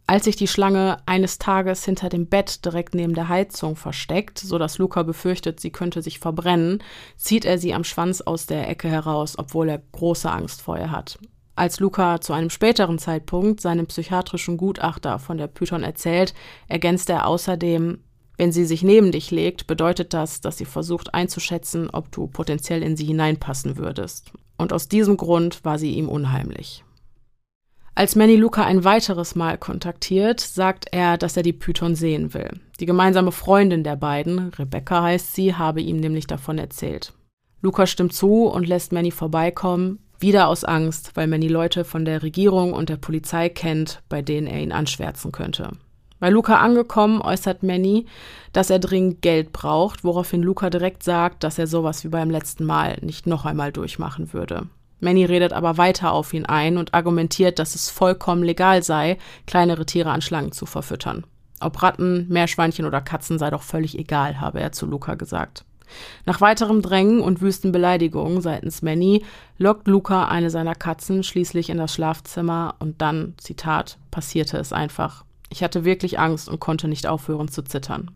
Als 0.05 0.25
sich 0.25 0.35
die 0.35 0.49
Schlange 0.49 0.97
eines 1.05 1.39
Tages 1.39 1.85
hinter 1.85 2.09
dem 2.09 2.27
Bett 2.27 2.65
direkt 2.65 2.93
neben 2.93 3.13
der 3.13 3.29
Heizung 3.29 3.77
versteckt, 3.77 4.37
so 4.37 4.57
dass 4.57 4.79
Luca 4.79 5.03
befürchtet, 5.03 5.61
sie 5.61 5.69
könnte 5.69 6.01
sich 6.01 6.19
verbrennen, 6.19 6.83
zieht 7.15 7.45
er 7.45 7.57
sie 7.57 7.73
am 7.73 7.85
Schwanz 7.85 8.19
aus 8.19 8.47
der 8.47 8.67
Ecke 8.67 8.89
heraus, 8.89 9.39
obwohl 9.39 9.69
er 9.69 9.81
große 9.93 10.29
Angst 10.29 10.61
vor 10.61 10.77
ihr 10.77 10.91
hat. 10.91 11.17
Als 11.55 11.79
Luca 11.79 12.21
zu 12.21 12.33
einem 12.33 12.49
späteren 12.49 12.97
Zeitpunkt 12.97 13.61
seinem 13.61 13.85
psychiatrischen 13.87 14.57
Gutachter 14.57 15.19
von 15.19 15.37
der 15.37 15.47
Python 15.47 15.83
erzählt, 15.83 16.33
ergänzt 16.67 17.09
er 17.09 17.27
außerdem, 17.27 17.99
wenn 18.37 18.51
sie 18.51 18.65
sich 18.65 18.81
neben 18.81 19.11
dich 19.11 19.29
legt, 19.29 19.67
bedeutet 19.67 20.13
das, 20.13 20.41
dass 20.41 20.57
sie 20.57 20.65
versucht 20.65 21.13
einzuschätzen, 21.13 21.89
ob 21.91 22.11
du 22.11 22.27
potenziell 22.27 22.81
in 22.81 22.95
sie 22.95 23.05
hineinpassen 23.05 23.77
würdest. 23.77 24.31
Und 24.57 24.73
aus 24.73 24.87
diesem 24.87 25.17
Grund 25.17 25.63
war 25.63 25.77
sie 25.77 25.91
ihm 25.91 26.09
unheimlich. 26.09 26.83
Als 27.93 28.15
Manny 28.15 28.37
Luca 28.37 28.63
ein 28.63 28.83
weiteres 28.83 29.35
Mal 29.35 29.57
kontaktiert, 29.57 30.39
sagt 30.39 30.87
er, 30.91 31.17
dass 31.17 31.35
er 31.35 31.43
die 31.43 31.53
Python 31.53 31.93
sehen 31.93 32.33
will. 32.33 32.49
Die 32.79 32.85
gemeinsame 32.85 33.33
Freundin 33.33 33.83
der 33.83 33.97
beiden, 33.97 34.49
Rebecca 34.49 35.03
heißt 35.03 35.35
sie, 35.35 35.55
habe 35.55 35.81
ihm 35.81 35.97
nämlich 35.97 36.25
davon 36.25 36.57
erzählt. 36.57 37.13
Luca 37.61 37.85
stimmt 37.85 38.13
zu 38.13 38.45
und 38.45 38.67
lässt 38.67 38.91
Manny 38.91 39.11
vorbeikommen, 39.11 39.99
wieder 40.21 40.47
aus 40.47 40.63
Angst, 40.63 41.11
weil 41.15 41.27
Manny 41.27 41.47
Leute 41.47 41.83
von 41.83 42.05
der 42.05 42.23
Regierung 42.23 42.73
und 42.73 42.89
der 42.89 42.97
Polizei 42.97 43.49
kennt, 43.49 44.01
bei 44.09 44.21
denen 44.21 44.47
er 44.47 44.61
ihn 44.61 44.71
anschwärzen 44.71 45.31
könnte. 45.31 45.71
Bei 46.19 46.29
Luca 46.29 46.57
angekommen, 46.57 47.19
äußert 47.19 47.63
Manny, 47.63 48.05
dass 48.53 48.69
er 48.69 48.77
dringend 48.77 49.23
Geld 49.23 49.51
braucht, 49.51 50.03
woraufhin 50.03 50.43
Luca 50.43 50.69
direkt 50.69 51.01
sagt, 51.01 51.43
dass 51.43 51.57
er 51.57 51.65
sowas 51.65 52.03
wie 52.03 52.09
beim 52.09 52.29
letzten 52.29 52.63
Mal 52.63 52.97
nicht 53.01 53.25
noch 53.25 53.45
einmal 53.45 53.71
durchmachen 53.71 54.31
würde. 54.31 54.67
Manny 54.99 55.25
redet 55.25 55.51
aber 55.51 55.77
weiter 55.77 56.13
auf 56.13 56.31
ihn 56.33 56.45
ein 56.45 56.77
und 56.77 56.93
argumentiert, 56.93 57.57
dass 57.57 57.73
es 57.73 57.89
vollkommen 57.89 58.43
legal 58.43 58.83
sei, 58.83 59.17
kleinere 59.47 59.87
Tiere 59.87 60.11
an 60.11 60.21
Schlangen 60.21 60.51
zu 60.51 60.67
verfüttern. 60.67 61.25
Ob 61.59 61.81
Ratten, 61.81 62.27
Meerschweinchen 62.29 62.85
oder 62.85 63.01
Katzen 63.01 63.39
sei 63.39 63.49
doch 63.49 63.63
völlig 63.63 63.97
egal, 63.97 64.39
habe 64.39 64.59
er 64.59 64.71
zu 64.71 64.85
Luca 64.85 65.15
gesagt. 65.15 65.65
Nach 66.25 66.41
weiterem 66.41 66.81
Drängen 66.81 67.21
und 67.21 67.41
wüsten 67.41 67.71
Beleidigungen 67.71 68.41
seitens 68.41 68.81
Manny 68.81 69.23
lockt 69.57 69.87
Luca 69.87 70.27
eine 70.27 70.49
seiner 70.49 70.75
Katzen 70.75 71.23
schließlich 71.23 71.69
in 71.69 71.77
das 71.77 71.93
Schlafzimmer 71.93 72.75
und 72.79 73.01
dann, 73.01 73.33
Zitat, 73.37 73.97
passierte 74.11 74.57
es 74.57 74.73
einfach. 74.73 75.25
Ich 75.49 75.63
hatte 75.63 75.85
wirklich 75.85 76.19
Angst 76.19 76.49
und 76.49 76.59
konnte 76.59 76.87
nicht 76.87 77.07
aufhören 77.07 77.47
zu 77.47 77.63
zittern. 77.63 78.11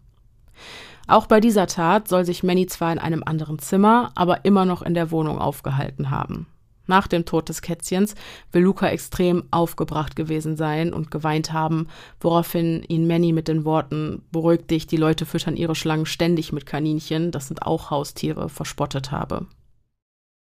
Auch 1.07 1.27
bei 1.27 1.39
dieser 1.39 1.67
Tat 1.67 2.07
soll 2.07 2.25
sich 2.25 2.43
Manny 2.43 2.65
zwar 2.65 2.91
in 2.91 2.99
einem 2.99 3.23
anderen 3.23 3.59
Zimmer, 3.59 4.11
aber 4.15 4.45
immer 4.45 4.65
noch 4.65 4.81
in 4.81 4.93
der 4.95 5.11
Wohnung 5.11 5.37
aufgehalten 5.39 6.09
haben. 6.09 6.47
Nach 6.87 7.07
dem 7.07 7.25
Tod 7.25 7.49
des 7.49 7.61
Kätzchens 7.61 8.15
will 8.51 8.63
Luca 8.63 8.87
extrem 8.87 9.43
aufgebracht 9.51 10.15
gewesen 10.15 10.55
sein 10.55 10.93
und 10.93 11.11
geweint 11.11 11.53
haben, 11.53 11.87
woraufhin 12.19 12.83
ihn 12.87 13.07
Manny 13.07 13.33
mit 13.33 13.47
den 13.47 13.65
Worten 13.65 14.23
Beruhig 14.31 14.67
dich, 14.67 14.87
die 14.87 14.97
Leute 14.97 15.25
füttern 15.25 15.57
ihre 15.57 15.75
Schlangen 15.75 16.05
ständig 16.05 16.51
mit 16.51 16.65
Kaninchen, 16.65 17.31
das 17.31 17.47
sind 17.47 17.63
auch 17.63 17.89
Haustiere, 17.89 18.49
verspottet 18.49 19.11
habe. 19.11 19.47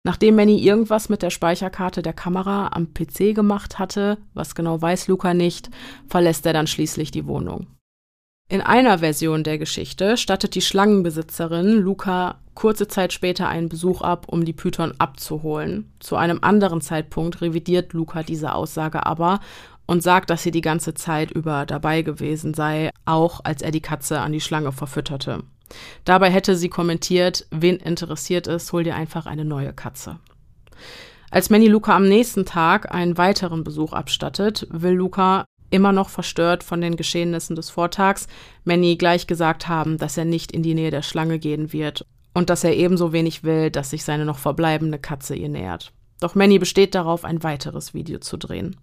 Nachdem 0.04 0.36
Manny 0.36 0.58
irgendwas 0.58 1.08
mit 1.08 1.22
der 1.22 1.30
Speicherkarte 1.30 2.02
der 2.02 2.12
Kamera 2.12 2.68
am 2.68 2.94
PC 2.94 3.34
gemacht 3.34 3.78
hatte, 3.78 4.18
was 4.32 4.54
genau 4.54 4.80
weiß 4.80 5.08
Luca 5.08 5.34
nicht, 5.34 5.70
verlässt 6.06 6.46
er 6.46 6.52
dann 6.52 6.66
schließlich 6.66 7.10
die 7.10 7.26
Wohnung. 7.26 7.66
In 8.50 8.62
einer 8.62 9.00
Version 9.00 9.44
der 9.44 9.58
Geschichte 9.58 10.16
stattet 10.16 10.54
die 10.54 10.62
Schlangenbesitzerin 10.62 11.72
Luca 11.74 12.38
kurze 12.54 12.88
Zeit 12.88 13.12
später 13.12 13.46
einen 13.46 13.68
Besuch 13.68 14.00
ab, 14.00 14.24
um 14.26 14.46
die 14.46 14.54
Python 14.54 14.94
abzuholen. 14.98 15.92
Zu 16.00 16.16
einem 16.16 16.38
anderen 16.40 16.80
Zeitpunkt 16.80 17.42
revidiert 17.42 17.92
Luca 17.92 18.22
diese 18.22 18.54
Aussage 18.54 19.04
aber 19.04 19.40
und 19.86 20.02
sagt, 20.02 20.30
dass 20.30 20.42
sie 20.42 20.50
die 20.50 20.62
ganze 20.62 20.94
Zeit 20.94 21.30
über 21.30 21.66
dabei 21.66 22.00
gewesen 22.00 22.54
sei, 22.54 22.90
auch 23.04 23.40
als 23.44 23.60
er 23.60 23.70
die 23.70 23.82
Katze 23.82 24.20
an 24.20 24.32
die 24.32 24.40
Schlange 24.40 24.72
verfütterte. 24.72 25.42
Dabei 26.06 26.30
hätte 26.30 26.56
sie 26.56 26.70
kommentiert, 26.70 27.46
wen 27.50 27.76
interessiert 27.76 28.46
es, 28.46 28.72
hol 28.72 28.82
dir 28.82 28.96
einfach 28.96 29.26
eine 29.26 29.44
neue 29.44 29.74
Katze. 29.74 30.20
Als 31.30 31.50
Manny 31.50 31.66
Luca 31.66 31.94
am 31.94 32.08
nächsten 32.08 32.46
Tag 32.46 32.94
einen 32.94 33.18
weiteren 33.18 33.62
Besuch 33.62 33.92
abstattet, 33.92 34.66
will 34.70 34.94
Luca 34.94 35.44
immer 35.70 35.92
noch 35.92 36.08
verstört 36.08 36.62
von 36.62 36.80
den 36.80 36.96
Geschehnissen 36.96 37.56
des 37.56 37.70
Vortags, 37.70 38.26
Manny 38.64 38.96
gleich 38.96 39.26
gesagt 39.26 39.68
haben, 39.68 39.98
dass 39.98 40.16
er 40.16 40.24
nicht 40.24 40.52
in 40.52 40.62
die 40.62 40.74
Nähe 40.74 40.90
der 40.90 41.02
Schlange 41.02 41.38
gehen 41.38 41.72
wird 41.72 42.06
und 42.34 42.50
dass 42.50 42.64
er 42.64 42.76
ebenso 42.76 43.12
wenig 43.12 43.44
will, 43.44 43.70
dass 43.70 43.90
sich 43.90 44.04
seine 44.04 44.24
noch 44.24 44.38
verbleibende 44.38 44.98
Katze 44.98 45.34
ihr 45.34 45.48
nähert. 45.48 45.92
Doch 46.20 46.34
Manny 46.34 46.58
besteht 46.58 46.94
darauf, 46.94 47.24
ein 47.24 47.42
weiteres 47.44 47.94
Video 47.94 48.18
zu 48.18 48.36
drehen. 48.36 48.76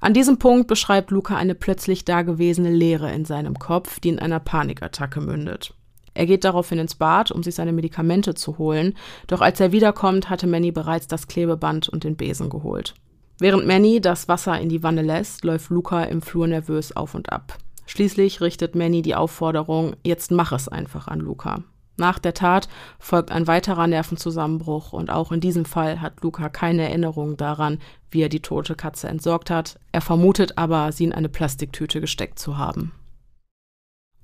An 0.00 0.12
diesem 0.12 0.38
Punkt 0.38 0.68
beschreibt 0.68 1.10
Luca 1.10 1.36
eine 1.36 1.54
plötzlich 1.54 2.04
dagewesene 2.04 2.70
Leere 2.70 3.10
in 3.12 3.24
seinem 3.24 3.58
Kopf, 3.58 4.00
die 4.00 4.10
in 4.10 4.18
einer 4.18 4.40
Panikattacke 4.40 5.20
mündet. 5.20 5.72
Er 6.12 6.26
geht 6.26 6.44
daraufhin 6.44 6.78
ins 6.78 6.94
Bad, 6.94 7.32
um 7.32 7.42
sich 7.42 7.54
seine 7.54 7.72
Medikamente 7.72 8.34
zu 8.34 8.58
holen, 8.58 8.94
doch 9.26 9.40
als 9.40 9.58
er 9.60 9.72
wiederkommt, 9.72 10.30
hatte 10.30 10.46
Manny 10.46 10.70
bereits 10.70 11.08
das 11.08 11.26
Klebeband 11.26 11.88
und 11.88 12.04
den 12.04 12.16
Besen 12.16 12.50
geholt. 12.50 12.94
Während 13.38 13.66
Manny 13.66 14.00
das 14.00 14.28
Wasser 14.28 14.60
in 14.60 14.68
die 14.68 14.82
Wanne 14.82 15.02
lässt, 15.02 15.44
läuft 15.44 15.70
Luca 15.70 16.04
im 16.04 16.22
Flur 16.22 16.46
nervös 16.46 16.94
auf 16.96 17.14
und 17.14 17.32
ab. 17.32 17.58
Schließlich 17.86 18.40
richtet 18.40 18.74
Manny 18.74 19.02
die 19.02 19.14
Aufforderung, 19.14 19.96
jetzt 20.04 20.30
mach 20.30 20.52
es 20.52 20.68
einfach 20.68 21.08
an 21.08 21.20
Luca. 21.20 21.62
Nach 21.96 22.18
der 22.18 22.34
Tat 22.34 22.68
folgt 22.98 23.30
ein 23.30 23.46
weiterer 23.46 23.86
Nervenzusammenbruch 23.86 24.92
und 24.92 25.10
auch 25.10 25.30
in 25.30 25.40
diesem 25.40 25.64
Fall 25.64 26.00
hat 26.00 26.22
Luca 26.22 26.48
keine 26.48 26.82
Erinnerung 26.82 27.36
daran, 27.36 27.78
wie 28.10 28.22
er 28.22 28.28
die 28.28 28.40
tote 28.40 28.74
Katze 28.74 29.08
entsorgt 29.08 29.50
hat. 29.50 29.78
Er 29.92 30.00
vermutet 30.00 30.58
aber, 30.58 30.90
sie 30.90 31.04
in 31.04 31.12
eine 31.12 31.28
Plastiktüte 31.28 32.00
gesteckt 32.00 32.38
zu 32.38 32.58
haben. 32.58 32.92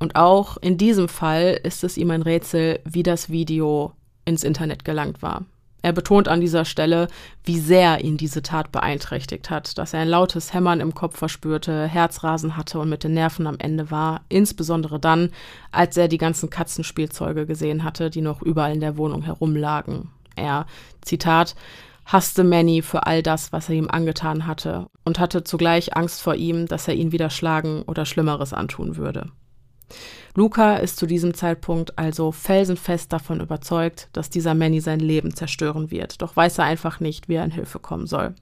Und 0.00 0.16
auch 0.16 0.56
in 0.56 0.78
diesem 0.78 1.08
Fall 1.08 1.60
ist 1.62 1.84
es 1.84 1.96
ihm 1.96 2.10
ein 2.10 2.22
Rätsel, 2.22 2.80
wie 2.84 3.02
das 3.02 3.28
Video 3.30 3.92
ins 4.24 4.44
Internet 4.44 4.84
gelangt 4.84 5.22
war. 5.22 5.44
Er 5.82 5.92
betont 5.92 6.28
an 6.28 6.40
dieser 6.40 6.64
Stelle, 6.64 7.08
wie 7.44 7.58
sehr 7.58 8.04
ihn 8.04 8.16
diese 8.16 8.42
Tat 8.42 8.70
beeinträchtigt 8.70 9.50
hat, 9.50 9.78
dass 9.78 9.94
er 9.94 10.00
ein 10.00 10.08
lautes 10.08 10.52
Hämmern 10.52 10.80
im 10.80 10.94
Kopf 10.94 11.16
verspürte, 11.16 11.86
Herzrasen 11.86 12.56
hatte 12.56 12.78
und 12.78 12.88
mit 12.88 13.04
den 13.04 13.14
Nerven 13.14 13.46
am 13.46 13.58
Ende 13.58 13.90
war, 13.90 14.22
insbesondere 14.28 15.00
dann, 15.00 15.30
als 15.72 15.96
er 15.96 16.08
die 16.08 16.18
ganzen 16.18 16.50
Katzenspielzeuge 16.50 17.46
gesehen 17.46 17.84
hatte, 17.84 18.10
die 18.10 18.20
noch 18.20 18.42
überall 18.42 18.72
in 18.72 18.80
der 18.80 18.96
Wohnung 18.96 19.22
herumlagen. 19.22 20.10
Er, 20.36 20.66
Zitat, 21.00 21.54
hasste 22.04 22.44
Manny 22.44 22.82
für 22.82 23.06
all 23.06 23.22
das, 23.22 23.52
was 23.52 23.68
er 23.68 23.76
ihm 23.76 23.88
angetan 23.88 24.46
hatte, 24.46 24.86
und 25.04 25.18
hatte 25.18 25.44
zugleich 25.44 25.96
Angst 25.96 26.22
vor 26.22 26.34
ihm, 26.34 26.66
dass 26.66 26.88
er 26.88 26.94
ihn 26.94 27.12
wieder 27.12 27.30
schlagen 27.30 27.82
oder 27.82 28.04
Schlimmeres 28.04 28.52
antun 28.52 28.96
würde. 28.96 29.30
Luca 30.34 30.76
ist 30.76 30.96
zu 30.96 31.06
diesem 31.06 31.34
Zeitpunkt 31.34 31.98
also 31.98 32.30
felsenfest 32.30 33.12
davon 33.12 33.40
überzeugt, 33.40 34.08
dass 34.12 34.30
dieser 34.30 34.54
Manny 34.54 34.80
sein 34.80 35.00
Leben 35.00 35.34
zerstören 35.34 35.90
wird, 35.90 36.22
doch 36.22 36.36
weiß 36.36 36.58
er 36.58 36.64
einfach 36.64 37.00
nicht, 37.00 37.28
wie 37.28 37.34
er 37.34 37.44
in 37.44 37.50
Hilfe 37.50 37.78
kommen 37.80 38.06
soll. 38.06 38.34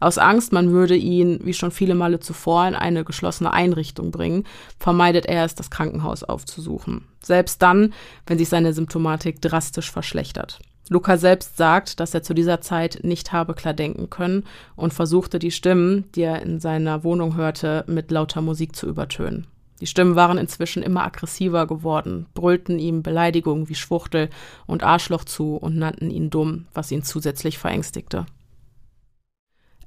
Aus 0.00 0.16
Angst, 0.16 0.52
man 0.52 0.70
würde 0.70 0.96
ihn, 0.96 1.40
wie 1.42 1.52
schon 1.52 1.70
viele 1.70 1.94
Male 1.94 2.20
zuvor, 2.20 2.66
in 2.68 2.74
eine 2.74 3.04
geschlossene 3.04 3.52
Einrichtung 3.52 4.10
bringen, 4.12 4.44
vermeidet 4.78 5.26
er 5.26 5.44
es, 5.44 5.54
das 5.54 5.70
Krankenhaus 5.70 6.22
aufzusuchen. 6.22 7.06
Selbst 7.22 7.60
dann, 7.62 7.92
wenn 8.26 8.38
sich 8.38 8.48
seine 8.48 8.72
Symptomatik 8.72 9.42
drastisch 9.42 9.90
verschlechtert. 9.90 10.60
Luca 10.88 11.16
selbst 11.16 11.56
sagt, 11.56 11.98
dass 11.98 12.14
er 12.14 12.22
zu 12.22 12.32
dieser 12.32 12.60
Zeit 12.60 13.00
nicht 13.02 13.32
habe 13.32 13.54
klar 13.54 13.74
denken 13.74 14.08
können 14.08 14.44
und 14.76 14.94
versuchte 14.94 15.40
die 15.40 15.50
Stimmen, 15.50 16.04
die 16.14 16.22
er 16.22 16.42
in 16.42 16.60
seiner 16.60 17.02
Wohnung 17.02 17.36
hörte, 17.36 17.84
mit 17.88 18.12
lauter 18.12 18.40
Musik 18.40 18.76
zu 18.76 18.86
übertönen. 18.86 19.48
Die 19.80 19.86
Stimmen 19.86 20.16
waren 20.16 20.38
inzwischen 20.38 20.82
immer 20.82 21.04
aggressiver 21.04 21.66
geworden, 21.66 22.26
brüllten 22.34 22.78
ihm 22.78 23.02
Beleidigungen 23.02 23.68
wie 23.68 23.74
Schwuchtel 23.74 24.30
und 24.66 24.82
Arschloch 24.82 25.24
zu 25.24 25.56
und 25.56 25.76
nannten 25.76 26.10
ihn 26.10 26.30
dumm, 26.30 26.66
was 26.72 26.90
ihn 26.90 27.02
zusätzlich 27.02 27.58
verängstigte. 27.58 28.26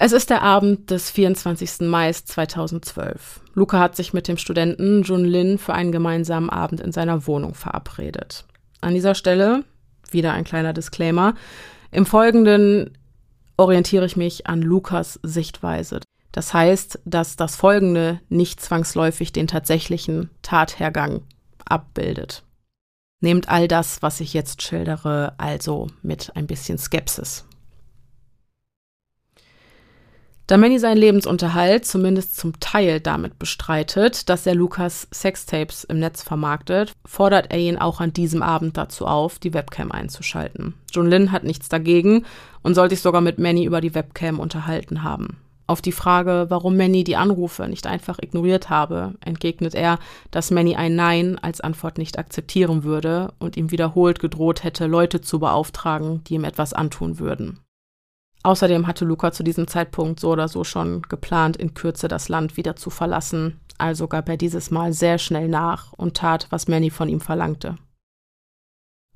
Es 0.02 0.14
ist 0.14 0.30
der 0.30 0.44
Abend 0.44 0.92
des 0.92 1.12
24. 1.12 1.82
Mai 1.82 2.14
2012. 2.14 3.42
Luca 3.54 3.80
hat 3.80 3.98
sich 3.98 4.14
mit 4.14 4.30
dem 4.30 4.38
Studenten 4.38 5.04
Jun 5.04 5.26
Lin 5.26 5.58
für 5.58 5.74
einen 5.74 5.92
gemeinsamen 5.92 6.50
Abend 6.50 6.80
in 6.80 6.94
seiner 6.94 7.28
Wohnung 7.28 7.54
verabredet. 7.54 8.46
An 8.80 8.94
dieser 8.94 9.14
Stelle 9.14 9.66
wieder 10.10 10.32
ein 10.34 10.46
kleiner 10.46 10.72
Disclaimer. 10.72 11.34
Im 11.92 12.06
Folgenden 12.06 12.98
orientiere 13.58 14.06
ich 14.06 14.16
mich 14.16 14.48
an 14.48 14.62
Lukas 14.62 15.20
Sichtweise. 15.22 16.00
Das 16.32 16.53
heißt, 16.53 16.99
dass 17.05 17.36
das 17.36 17.55
Folgende 17.55 18.21
nicht 18.30 18.61
zwangsläufig 18.61 19.32
den 19.32 19.47
tatsächlichen 19.47 20.30
Tathergang 20.41 21.21
abbildet. 21.65 22.43
Nehmt 23.21 23.49
all 23.49 23.67
das, 23.67 24.01
was 24.01 24.21
ich 24.21 24.34
jetzt 24.34 24.61
schildere, 24.61 25.34
also 25.38 25.88
mit 26.01 26.36
ein 26.36 26.47
bisschen 26.47 26.77
Skepsis. 26.77 27.45
Da 30.49 30.57
Manny 30.57 30.80
seinen 30.80 30.97
Lebensunterhalt 30.97 31.86
zumindest 31.86 32.36
zum 32.36 32.59
Teil 32.59 32.99
damit 32.99 33.38
bestreitet, 33.38 34.30
dass 34.30 34.47
er 34.47 34.55
Lukas 34.55 35.07
Sextapes 35.13 35.84
im 35.84 35.99
Netz 35.99 36.23
vermarktet, 36.23 36.93
fordert 37.05 37.51
er 37.51 37.59
ihn 37.59 37.77
auch 37.77 37.99
an 37.99 38.13
diesem 38.13 38.41
Abend 38.41 38.75
dazu 38.75 39.05
auf, 39.05 39.38
die 39.38 39.53
Webcam 39.53 39.91
einzuschalten. 39.91 40.73
John 40.91 41.07
Lynn 41.07 41.32
hat 41.32 41.43
nichts 41.43 41.69
dagegen 41.69 42.25
und 42.63 42.73
soll 42.73 42.89
sich 42.89 43.01
sogar 43.01 43.21
mit 43.21 43.38
Manny 43.38 43.63
über 43.63 43.80
die 43.80 43.93
Webcam 43.93 44.39
unterhalten 44.39 45.03
haben. 45.03 45.38
Auf 45.70 45.84
die 45.84 45.91
Frage, 45.91 46.47
warum 46.49 46.78
Manny 46.78 47.03
die 47.03 47.15
Anrufe 47.15 47.67
nicht 47.67 47.86
einfach 47.86 48.17
ignoriert 48.20 48.72
habe, 48.72 49.13
entgegnet 49.24 49.76
er, 49.76 49.99
dass 50.32 50.49
Manny 50.49 50.76
ein 50.76 50.95
Nein 50.95 51.38
als 51.38 51.61
Antwort 51.61 51.99
nicht 51.99 52.17
akzeptieren 52.17 52.84
würde 52.84 53.34
und 53.38 53.55
ihm 53.55 53.70
wiederholt 53.70 54.20
gedroht 54.20 54.63
hätte, 54.63 54.88
Leute 54.88 55.22
zu 55.22 55.38
beauftragen, 55.38 56.24
die 56.24 56.34
ihm 56.34 56.43
etwas 56.43 56.74
antun 56.74 57.20
würden. 57.20 57.59
Außerdem 58.41 58.88
hatte 58.88 59.05
Luca 59.05 59.32
zu 59.32 59.43
diesem 59.43 59.67
Zeitpunkt 59.67 60.20
so 60.20 60.32
oder 60.32 60.47
so 60.47 60.63
schon 60.63 61.03
geplant, 61.03 61.55
in 61.55 61.76
Kürze 61.76 62.07
das 62.07 62.30
Land 62.30 62.57
wieder 62.57 62.76
zu 62.76 62.89
verlassen, 62.89 63.59
also 63.78 64.07
gab 64.07 64.28
er 64.28 64.38
dieses 64.38 64.72
Mal 64.72 64.91
sehr 64.91 65.20
schnell 65.20 65.49
nach 65.49 65.93
und 65.93 66.17
tat, 66.17 66.47
was 66.49 66.67
Manny 66.67 66.89
von 66.89 67.09
ihm 67.09 67.22
verlangte. 67.22 67.76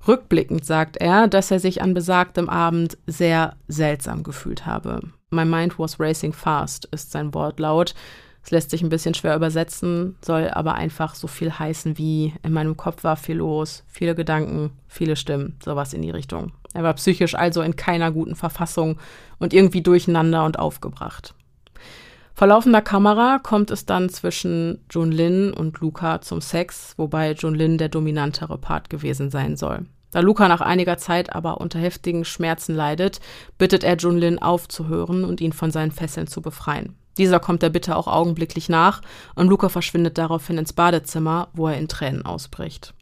Rückblickend 0.07 0.65
sagt 0.65 0.97
er, 0.97 1.27
dass 1.27 1.51
er 1.51 1.59
sich 1.59 1.81
an 1.81 1.93
besagtem 1.93 2.49
Abend 2.49 2.97
sehr 3.07 3.55
seltsam 3.67 4.23
gefühlt 4.23 4.65
habe. 4.65 5.01
My 5.31 5.45
mind 5.45 5.79
was 5.79 5.99
racing 5.99 6.33
fast 6.33 6.85
ist 6.85 7.11
sein 7.11 7.33
Wortlaut. 7.33 7.93
Es 8.43 8.51
lässt 8.51 8.71
sich 8.71 8.81
ein 8.81 8.89
bisschen 8.89 9.13
schwer 9.13 9.37
übersetzen, 9.37 10.17
soll 10.21 10.49
aber 10.49 10.73
einfach 10.73 11.15
so 11.15 11.27
viel 11.27 11.57
heißen 11.57 11.97
wie 11.97 12.33
in 12.43 12.51
meinem 12.51 12.75
Kopf 12.75 13.05
war 13.05 13.15
viel 13.15 13.37
los, 13.37 13.85
viele 13.87 14.15
Gedanken, 14.15 14.71
viele 14.87 15.15
Stimmen, 15.15 15.57
sowas 15.63 15.93
in 15.93 16.01
die 16.01 16.11
Richtung. 16.11 16.51
Er 16.73 16.83
war 16.83 16.93
psychisch 16.95 17.35
also 17.35 17.61
in 17.61 17.77
keiner 17.77 18.11
guten 18.11 18.35
Verfassung 18.35 18.97
und 19.39 19.53
irgendwie 19.53 19.81
durcheinander 19.81 20.43
und 20.43 20.59
aufgebracht. 20.59 21.33
Vor 22.35 22.47
laufender 22.47 22.81
Kamera 22.81 23.39
kommt 23.39 23.69
es 23.69 23.85
dann 23.85 24.09
zwischen 24.09 24.83
Jun 24.89 25.11
Lin 25.11 25.53
und 25.53 25.79
Luca 25.79 26.21
zum 26.21 26.41
Sex, 26.41 26.93
wobei 26.97 27.33
Jun 27.33 27.53
Lin 27.53 27.77
der 27.77 27.89
dominantere 27.89 28.57
Part 28.57 28.89
gewesen 28.89 29.29
sein 29.29 29.55
soll. 29.55 29.85
Da 30.11 30.19
Luca 30.19 30.47
nach 30.47 30.61
einiger 30.61 30.97
Zeit 30.97 31.35
aber 31.35 31.61
unter 31.61 31.79
heftigen 31.79 32.25
Schmerzen 32.25 32.75
leidet, 32.75 33.19
bittet 33.57 33.83
er 33.83 33.97
Jun 33.97 34.17
Lin 34.17 34.39
aufzuhören 34.39 35.23
und 35.23 35.41
ihn 35.41 35.53
von 35.53 35.71
seinen 35.71 35.91
Fesseln 35.91 36.27
zu 36.27 36.41
befreien. 36.41 36.95
Dieser 37.17 37.39
kommt 37.39 37.61
der 37.61 37.69
Bitte 37.69 37.95
auch 37.95 38.07
augenblicklich 38.07 38.69
nach 38.69 39.01
und 39.35 39.47
Luca 39.47 39.69
verschwindet 39.69 40.17
daraufhin 40.17 40.57
ins 40.57 40.73
Badezimmer, 40.73 41.49
wo 41.53 41.67
er 41.67 41.77
in 41.77 41.87
Tränen 41.87 42.25
ausbricht. 42.25 42.95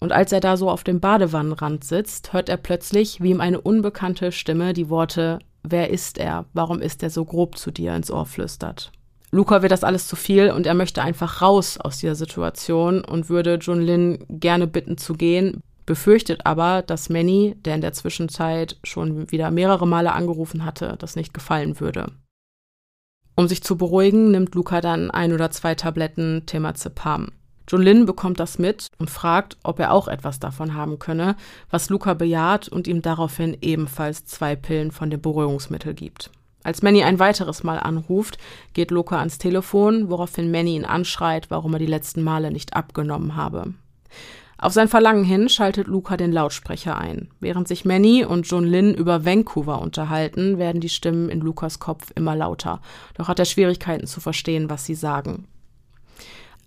Und 0.00 0.12
als 0.12 0.32
er 0.32 0.40
da 0.40 0.56
so 0.56 0.70
auf 0.70 0.84
dem 0.84 1.00
Badewannenrand 1.00 1.82
sitzt, 1.82 2.32
hört 2.32 2.48
er 2.48 2.56
plötzlich, 2.56 3.20
wie 3.20 3.30
ihm 3.30 3.40
eine 3.40 3.60
unbekannte 3.60 4.32
Stimme 4.32 4.72
die 4.72 4.90
Worte 4.90 5.40
Wer 5.62 5.90
ist 5.90 6.18
er? 6.18 6.46
Warum 6.52 6.80
ist 6.80 7.02
er 7.02 7.10
so 7.10 7.24
grob 7.24 7.58
zu 7.58 7.70
dir 7.70 7.94
ins 7.94 8.10
Ohr 8.10 8.26
flüstert? 8.26 8.92
Luca 9.30 9.60
wird 9.60 9.72
das 9.72 9.84
alles 9.84 10.08
zu 10.08 10.16
viel 10.16 10.50
und 10.50 10.66
er 10.66 10.74
möchte 10.74 11.02
einfach 11.02 11.42
raus 11.42 11.78
aus 11.78 11.98
dieser 11.98 12.14
Situation 12.14 13.04
und 13.04 13.28
würde 13.28 13.58
Jun 13.60 13.82
Lin 13.82 14.24
gerne 14.28 14.66
bitten 14.66 14.96
zu 14.96 15.14
gehen, 15.14 15.60
befürchtet 15.84 16.46
aber, 16.46 16.82
dass 16.82 17.10
Manny, 17.10 17.56
der 17.64 17.74
in 17.74 17.80
der 17.80 17.92
Zwischenzeit 17.92 18.78
schon 18.84 19.30
wieder 19.30 19.50
mehrere 19.50 19.86
Male 19.86 20.12
angerufen 20.12 20.64
hatte, 20.64 20.96
das 20.98 21.16
nicht 21.16 21.34
gefallen 21.34 21.78
würde. 21.80 22.12
Um 23.36 23.48
sich 23.48 23.62
zu 23.62 23.76
beruhigen, 23.76 24.30
nimmt 24.30 24.54
Luca 24.54 24.80
dann 24.80 25.10
ein 25.10 25.32
oder 25.32 25.50
zwei 25.50 25.74
Tabletten 25.74 26.44
Temazepam. 26.46 27.28
Jolin 27.68 28.06
bekommt 28.06 28.40
das 28.40 28.58
mit 28.58 28.88
und 28.98 29.10
fragt, 29.10 29.56
ob 29.62 29.78
er 29.78 29.92
auch 29.92 30.08
etwas 30.08 30.40
davon 30.40 30.74
haben 30.74 30.98
könne, 30.98 31.36
was 31.70 31.90
Luca 31.90 32.14
bejaht 32.14 32.68
und 32.68 32.86
ihm 32.86 33.02
daraufhin 33.02 33.56
ebenfalls 33.60 34.24
zwei 34.24 34.56
Pillen 34.56 34.90
von 34.90 35.10
dem 35.10 35.20
Beruhigungsmittel 35.20 35.94
gibt. 35.94 36.30
Als 36.64 36.82
Manny 36.82 37.02
ein 37.02 37.18
weiteres 37.18 37.62
Mal 37.62 37.78
anruft, 37.78 38.38
geht 38.72 38.90
Luca 38.90 39.18
ans 39.18 39.38
Telefon, 39.38 40.10
woraufhin 40.10 40.50
Manny 40.50 40.76
ihn 40.76 40.84
anschreit, 40.84 41.50
warum 41.50 41.74
er 41.74 41.78
die 41.78 41.86
letzten 41.86 42.22
Male 42.22 42.50
nicht 42.50 42.74
abgenommen 42.74 43.36
habe. 43.36 43.74
Auf 44.60 44.72
sein 44.72 44.88
Verlangen 44.88 45.22
hin 45.22 45.48
schaltet 45.48 45.86
Luca 45.86 46.16
den 46.16 46.32
Lautsprecher 46.32 46.98
ein. 46.98 47.30
Während 47.38 47.68
sich 47.68 47.84
Manny 47.84 48.24
und 48.24 48.42
John 48.42 48.64
Lynn 48.64 48.92
über 48.92 49.24
Vancouver 49.24 49.80
unterhalten, 49.80 50.58
werden 50.58 50.80
die 50.80 50.88
Stimmen 50.88 51.28
in 51.28 51.40
Lukas 51.40 51.78
Kopf 51.78 52.10
immer 52.16 52.34
lauter. 52.34 52.80
Doch 53.14 53.28
hat 53.28 53.38
er 53.38 53.44
Schwierigkeiten 53.44 54.08
zu 54.08 54.20
verstehen, 54.20 54.68
was 54.68 54.84
sie 54.84 54.96
sagen. 54.96 55.46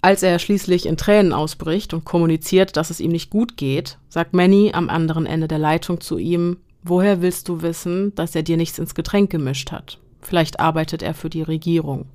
Als 0.02 0.24
er 0.24 0.40
schließlich 0.40 0.88
in 0.88 0.98
Tränen 0.98 1.32
ausbricht 1.32 1.94
und 1.94 2.06
kommuniziert, 2.06 2.76
dass 2.76 2.90
es 2.90 3.00
ihm 3.00 3.12
nicht 3.12 3.30
gut 3.30 3.56
geht, 3.56 4.00
sagt 4.10 4.34
Manny 4.34 4.72
am 4.74 4.90
anderen 4.90 5.28
Ende 5.28 5.48
der 5.48 5.60
Leitung 5.60 6.02
zu 6.02 6.18
ihm, 6.18 6.58
woher 6.84 7.22
willst 7.22 7.48
du 7.48 7.62
wissen, 7.62 8.16
dass 8.16 8.36
er 8.36 8.42
dir 8.42 8.58
nichts 8.58 8.80
ins 8.80 8.96
Getränk 8.96 9.30
gemischt 9.30 9.72
hat? 9.72 10.00
Vielleicht 10.22 10.60
arbeitet 10.60 11.04
er 11.04 11.14
für 11.14 11.30
die 11.30 11.44
Regierung. 11.44 12.06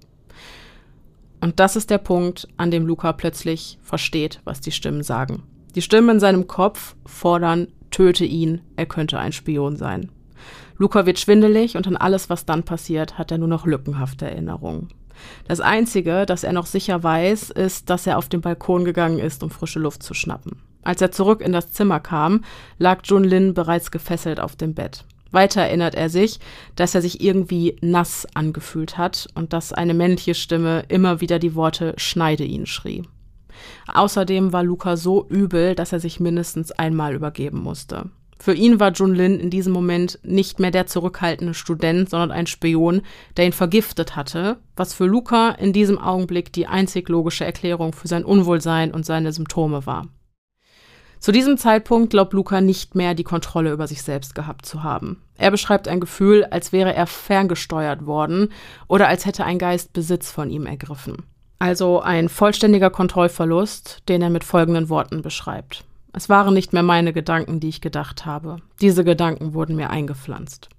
Und 1.41 1.61
das 1.61 1.77
ist 1.77 1.91
der 1.91 1.99
Punkt, 1.99 2.49
an 2.57 2.73
dem 2.73 2.87
Luca 2.87 3.13
plötzlich 3.13 3.79
versteht, 3.83 4.41
was 4.45 4.61
die 4.61 4.73
Stimmen 4.73 5.05
sagen. 5.05 5.45
Die 5.77 5.83
Stimmen 5.83 6.17
in 6.17 6.21
seinem 6.21 6.49
Kopf 6.49 6.97
fordern, 7.05 7.69
töte 7.93 8.25
ihn, 8.25 8.63
er 8.75 8.87
könnte 8.87 9.19
ein 9.19 9.33
Spion 9.33 9.77
sein. 9.77 10.11
Luca 10.77 11.07
wird 11.07 11.21
schwindelig 11.21 11.77
und 11.77 11.87
an 11.87 11.97
alles, 11.97 12.31
was 12.31 12.47
dann 12.47 12.65
passiert, 12.65 13.17
hat 13.17 13.31
er 13.31 13.39
nur 13.39 13.49
noch 13.49 13.65
lückenhafte 13.65 14.27
Erinnerungen. 14.27 14.89
Das 15.49 15.61
Einzige, 15.61 16.27
das 16.27 16.45
er 16.45 16.53
noch 16.53 16.67
sicher 16.67 17.03
weiß, 17.03 17.51
ist, 17.51 17.91
dass 17.91 18.07
er 18.07 18.19
auf 18.19 18.29
den 18.29 18.41
Balkon 18.41 18.85
gegangen 18.85 19.19
ist, 19.19 19.43
um 19.43 19.51
frische 19.51 19.79
Luft 19.79 20.03
zu 20.03 20.15
schnappen. 20.15 20.61
Als 20.83 21.01
er 21.01 21.11
zurück 21.11 21.41
in 21.41 21.53
das 21.53 21.73
Zimmer 21.73 22.01
kam, 22.01 22.45
lag 22.79 23.01
Jun 23.05 23.25
Lin 23.25 23.55
bereits 23.55 23.91
gefesselt 23.91 24.39
auf 24.39 24.55
dem 24.55 24.75
Bett. 24.75 25.05
Weiter 25.33 25.63
erinnert 25.63 25.95
er 25.95 26.09
sich, 26.09 26.39
dass 26.77 26.95
er 26.95 27.03
sich 27.03 27.21
irgendwie 27.21 27.77
nass 27.81 28.27
angefühlt 28.35 28.97
hat 28.97 29.27
und 29.35 29.53
dass 29.53 29.73
eine 29.73 29.95
männliche 29.95 30.35
Stimme 30.35 30.85
immer 30.89 31.21
wieder 31.21 31.39
die 31.39 31.55
Worte 31.55 31.95
Schneide 31.97 32.45
ihn 32.45 32.67
schrie. 32.67 33.03
Außerdem 33.93 34.53
war 34.53 34.63
Luca 34.63 34.97
so 34.97 35.27
übel, 35.29 35.75
dass 35.75 35.93
er 35.93 36.01
sich 36.01 36.21
mindestens 36.21 36.73
einmal 36.73 37.15
übergeben 37.15 37.61
musste. 37.61 38.11
Für 38.39 38.55
ihn 38.55 38.79
war 38.79 38.93
Jun 38.93 39.15
Lin 39.15 39.41
in 39.41 39.51
diesem 39.51 39.73
Moment 39.73 40.19
nicht 40.23 40.61
mehr 40.61 40.71
der 40.71 40.87
zurückhaltende 40.87 41.55
Student, 41.55 42.11
sondern 42.11 42.31
ein 42.31 42.47
Spion, 42.47 43.03
der 43.37 43.47
ihn 43.47 43.53
vergiftet 43.53 44.15
hatte, 44.15 44.59
was 44.77 44.95
für 44.95 45.07
Luca 45.07 45.51
in 45.51 45.73
diesem 45.73 45.99
Augenblick 45.99 46.53
die 46.53 46.67
einzig 46.67 47.09
logische 47.09 47.45
Erklärung 47.45 47.93
für 47.93 48.09
sein 48.09 48.25
Unwohlsein 48.25 48.93
und 48.93 49.07
seine 49.07 49.33
Symptome 49.33 49.87
war. 49.87 50.09
Zu 51.19 51.33
diesem 51.33 51.57
Zeitpunkt 51.57 52.11
glaubt 52.11 52.35
Luca 52.35 52.61
nicht 52.61 52.95
mehr 52.95 53.15
die 53.15 53.25
Kontrolle 53.25 53.73
über 53.73 53.87
sich 53.87 54.03
selbst 54.03 54.35
gehabt 54.35 54.67
zu 54.67 54.83
haben. 54.83 55.23
Er 55.39 55.51
beschreibt 55.51 55.89
ein 55.89 55.99
Gefühl, 55.99 56.45
als 56.45 56.73
wäre 56.73 56.95
er 56.95 57.07
ferngesteuert 57.07 58.07
worden 58.07 58.51
oder 58.87 59.09
als 59.09 59.25
hätte 59.25 59.45
ein 59.45 59.59
Geist 59.59 59.93
Besitz 59.93 60.31
von 60.31 60.51
ihm 60.51 60.67
ergriffen. 60.67 61.25
Also 61.59 62.01
ein 62.01 62.29
vollständiger 62.29 62.91
Kontrollverlust, 62.91 64.03
den 64.09 64.21
er 64.21 64.31
mit 64.31 64.45
folgenden 64.45 64.91
Worten 64.91 65.23
beschreibt. 65.23 65.85
Es 66.17 66.31
waren 66.31 66.55
nicht 66.55 66.73
mehr 66.73 66.83
meine 66.83 67.13
Gedanken, 67.13 67.61
die 67.61 67.69
ich 67.69 67.83
gedacht 67.83 68.25
habe. 68.25 68.57
Diese 68.81 69.05
Gedanken 69.05 69.53
wurden 69.53 69.77
mir 69.77 69.91
eingepflanzt. 69.91 70.71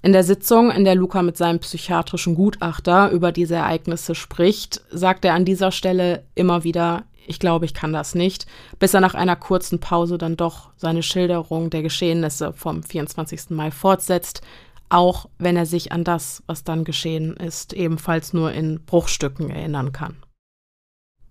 In 0.00 0.14
der 0.14 0.24
Sitzung, 0.24 0.70
in 0.70 0.86
der 0.86 0.94
Luca 0.94 1.20
mit 1.20 1.36
seinem 1.36 1.58
psychiatrischen 1.58 2.34
Gutachter 2.34 3.10
über 3.10 3.30
diese 3.30 3.56
Ereignisse 3.56 4.14
spricht, 4.14 4.80
sagt 4.90 5.26
er 5.26 5.34
an 5.34 5.44
dieser 5.44 5.70
Stelle 5.70 6.24
immer 6.34 6.64
wieder, 6.64 7.04
ich 7.26 7.38
glaube, 7.38 7.66
ich 7.66 7.74
kann 7.74 7.92
das 7.92 8.14
nicht, 8.14 8.46
bis 8.78 8.94
er 8.94 9.02
nach 9.02 9.14
einer 9.14 9.36
kurzen 9.36 9.80
Pause 9.80 10.16
dann 10.16 10.38
doch 10.38 10.70
seine 10.78 11.02
Schilderung 11.02 11.68
der 11.68 11.82
Geschehnisse 11.82 12.54
vom 12.54 12.82
24. 12.82 13.50
Mai 13.50 13.70
fortsetzt, 13.70 14.40
auch 14.88 15.28
wenn 15.36 15.58
er 15.58 15.66
sich 15.66 15.92
an 15.92 16.04
das, 16.04 16.42
was 16.46 16.64
dann 16.64 16.84
geschehen 16.84 17.36
ist, 17.36 17.74
ebenfalls 17.74 18.32
nur 18.32 18.50
in 18.50 18.82
Bruchstücken 18.86 19.50
erinnern 19.50 19.92
kann. 19.92 20.16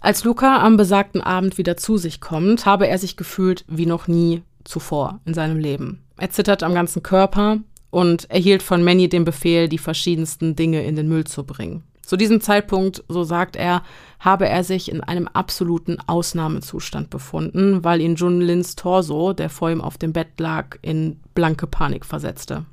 Als 0.05 0.23
Luca 0.23 0.61
am 0.61 0.77
besagten 0.77 1.19
Abend 1.19 1.57
wieder 1.57 1.77
zu 1.77 1.97
sich 1.97 2.21
kommt, 2.21 2.67
habe 2.67 2.87
er 2.87 2.99
sich 2.99 3.17
gefühlt 3.17 3.65
wie 3.67 3.87
noch 3.87 4.07
nie 4.07 4.43
zuvor 4.63 5.19
in 5.25 5.33
seinem 5.33 5.57
Leben. 5.57 6.03
Er 6.17 6.29
zittert 6.29 6.61
am 6.61 6.75
ganzen 6.75 7.01
Körper 7.01 7.57
und 7.89 8.29
erhielt 8.29 8.61
von 8.61 8.83
Manny 8.83 9.09
den 9.09 9.25
Befehl, 9.25 9.67
die 9.67 9.79
verschiedensten 9.79 10.55
Dinge 10.55 10.83
in 10.83 10.95
den 10.95 11.07
Müll 11.07 11.23
zu 11.23 11.43
bringen. 11.43 11.85
Zu 12.03 12.17
diesem 12.17 12.39
Zeitpunkt, 12.39 13.03
so 13.07 13.23
sagt 13.23 13.55
er, 13.55 13.81
habe 14.19 14.47
er 14.47 14.63
sich 14.63 14.91
in 14.91 15.01
einem 15.01 15.27
absoluten 15.27 15.97
Ausnahmezustand 16.05 17.09
befunden, 17.09 17.83
weil 17.83 17.99
ihn 17.99 18.13
Jun 18.13 18.41
Lins 18.41 18.75
Torso, 18.75 19.33
der 19.33 19.49
vor 19.49 19.71
ihm 19.71 19.81
auf 19.81 19.97
dem 19.97 20.13
Bett 20.13 20.39
lag, 20.39 20.77
in 20.83 21.19
blanke 21.33 21.65
Panik 21.65 22.05
versetzte. 22.05 22.67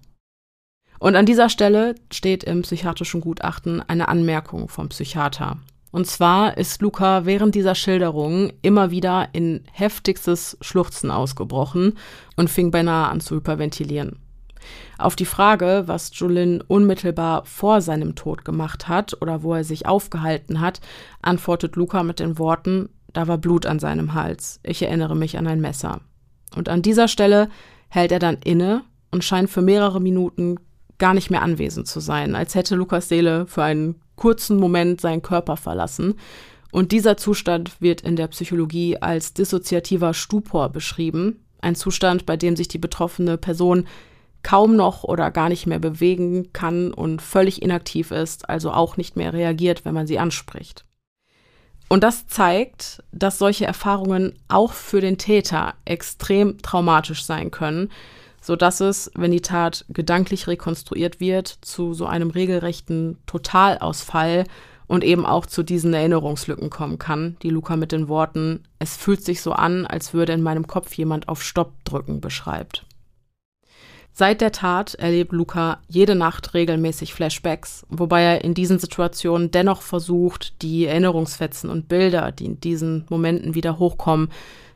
Und 0.99 1.17
an 1.17 1.25
dieser 1.25 1.49
Stelle 1.49 1.95
steht 2.13 2.45
im 2.45 2.61
psychiatrischen 2.61 3.23
Gutachten 3.23 3.81
eine 3.81 4.09
Anmerkung 4.09 4.69
vom 4.69 4.91
Psychiater. 4.91 5.57
Und 5.93 6.07
zwar 6.07 6.57
ist 6.57 6.81
Luca 6.81 7.27
während 7.27 7.55
dieser 7.55 7.75
Schilderung 7.75 8.51
immer 8.63 8.91
wieder 8.91 9.29
in 9.33 9.61
heftigstes 9.73 10.57
Schluchzen 10.63 11.11
ausgebrochen 11.11 11.99
und 12.37 12.51
fing 12.51 12.71
beinahe 12.71 13.09
an 13.09 13.21
zu 13.21 13.37
hyperventilieren. 13.37 14.19
Auf 14.97 15.17
die 15.17 15.27
Frage, 15.27 15.85
was 15.87 16.11
Julin 16.19 16.63
unmittelbar 16.63 17.45
vor 17.45 17.83
seinem 17.83 18.15
Tod 18.15 18.45
gemacht 18.45 18.89
hat 18.89 19.21
oder 19.21 19.43
wo 19.43 19.55
er 19.55 19.65
sich 19.65 19.87
aufgehalten 19.87 20.61
hat, 20.61 20.81
antwortet 21.21 21.77
Luca 21.77 22.03
mit 22.03 22.21
den 22.21 22.39
Worten, 22.39 22.89
da 23.13 23.29
war 23.29 23.37
Blut 23.37 23.67
an 23.67 23.79
seinem 23.79 24.15
Hals. 24.15 24.61
Ich 24.63 24.83
erinnere 24.83 25.15
mich 25.15 25.37
an 25.37 25.47
ein 25.47 25.61
Messer. 25.61 26.01
Und 26.57 26.69
an 26.71 26.81
dieser 26.81 27.09
Stelle 27.09 27.49
hält 27.89 28.13
er 28.13 28.19
dann 28.19 28.39
inne 28.45 28.83
und 29.11 29.25
scheint 29.25 29.51
für 29.51 29.63
mehrere 29.63 30.01
Minuten 30.01 30.57
gar 30.99 31.13
nicht 31.13 31.31
mehr 31.31 31.43
anwesend 31.43 31.87
zu 31.87 32.01
sein, 32.01 32.35
als 32.35 32.55
hätte 32.55 32.77
Lukas 32.77 33.09
Seele 33.09 33.47
für 33.47 33.63
einen 33.63 33.97
kurzen 34.23 34.57
Moment 34.57 35.01
seinen 35.01 35.21
Körper 35.21 35.57
verlassen. 35.57 36.15
Und 36.71 36.93
dieser 36.93 37.17
Zustand 37.17 37.81
wird 37.81 38.03
in 38.03 38.15
der 38.15 38.29
Psychologie 38.29 38.97
als 38.97 39.35
dissoziativer 39.35 40.15
Stupor 40.15 40.69
beschrieben, 40.69 41.45
ein 41.61 41.75
Zustand, 41.75 42.25
bei 42.25 42.37
dem 42.37 42.55
sich 42.55 42.69
die 42.69 42.79
betroffene 42.79 43.37
Person 43.37 43.89
kaum 44.45 44.77
noch 44.77 45.03
oder 45.03 45.33
gar 45.33 45.49
nicht 45.49 45.67
mehr 45.67 45.81
bewegen 45.81 46.53
kann 46.53 46.95
und 46.95 47.21
völlig 47.21 47.63
inaktiv 47.63 48.13
ist, 48.13 48.49
also 48.49 48.71
auch 48.71 48.97
nicht 48.97 49.17
mehr 49.17 49.33
reagiert, 49.33 49.85
wenn 49.85 49.95
man 49.95 50.07
sie 50.07 50.21
anspricht. 50.21 50.85
Und 51.89 52.05
das 52.05 52.29
zeigt, 52.29 53.03
dass 53.11 53.39
solche 53.39 53.67
Erfahrungen 53.67 54.39
auch 54.47 54.73
für 54.73 55.01
den 55.01 55.19
Täter 55.19 55.75
extrem 55.85 56.63
traumatisch 56.63 57.25
sein 57.25 57.51
können, 57.51 57.91
so 58.43 58.57
dass 58.57 58.81
es, 58.81 59.11
wenn 59.15 59.31
die 59.31 59.41
Tat 59.41 59.87
gedanklich 59.89 60.49
rekonstruiert 60.49 61.21
wird, 61.21 61.49
zu 61.63 61.95
so 61.95 62.07
einem 62.07 62.31
regelrechten 62.31 63.17
Totalausfall 63.27 64.45
und 64.89 65.05
eben 65.05 65.25
auch 65.25 65.47
zu 65.47 65.63
diesen 65.63 65.95
Erinnerungslücken 65.95 66.69
kommen 66.69 66.99
kann, 66.99 67.37
die 67.43 67.51
Luca 67.51 67.77
mit 67.77 67.93
den 67.93 68.09
Worten 68.09 68.65
Es 68.79 68.97
fühlt 68.97 69.25
sich 69.25 69.41
so 69.41 69.53
an, 69.53 69.87
als 69.87 70.13
würde 70.13 70.33
in 70.33 70.43
meinem 70.43 70.67
Kopf 70.67 70.93
jemand 70.95 71.29
auf 71.29 71.43
Stopp 71.43 71.73
drücken 71.85 72.21
beschreibt. 72.21 72.85
Seit 74.15 74.43
der 74.43 74.53
Tat 74.53 74.95
erlebt 74.97 75.33
Luca 75.33 75.81
jede 75.89 76.15
Nacht 76.15 76.53
regelmäßig 76.53 77.15
Flashbacks, 77.15 77.87
wobei 77.89 78.23
er 78.23 78.45
in 78.45 78.53
diesen 78.53 78.79
Situationen 78.79 79.51
dennoch 79.51 79.81
versucht, 79.81 80.61
die 80.61 80.85
Erinnerungsfetzen 80.85 81.71
und 81.71 81.89
Bilder, 81.89 82.31
die 82.31 82.45
in 82.45 82.61
diesen 82.61 83.07
Momenten 83.09 83.55
wieder 83.55 83.79
hochkommen, 83.79 84.29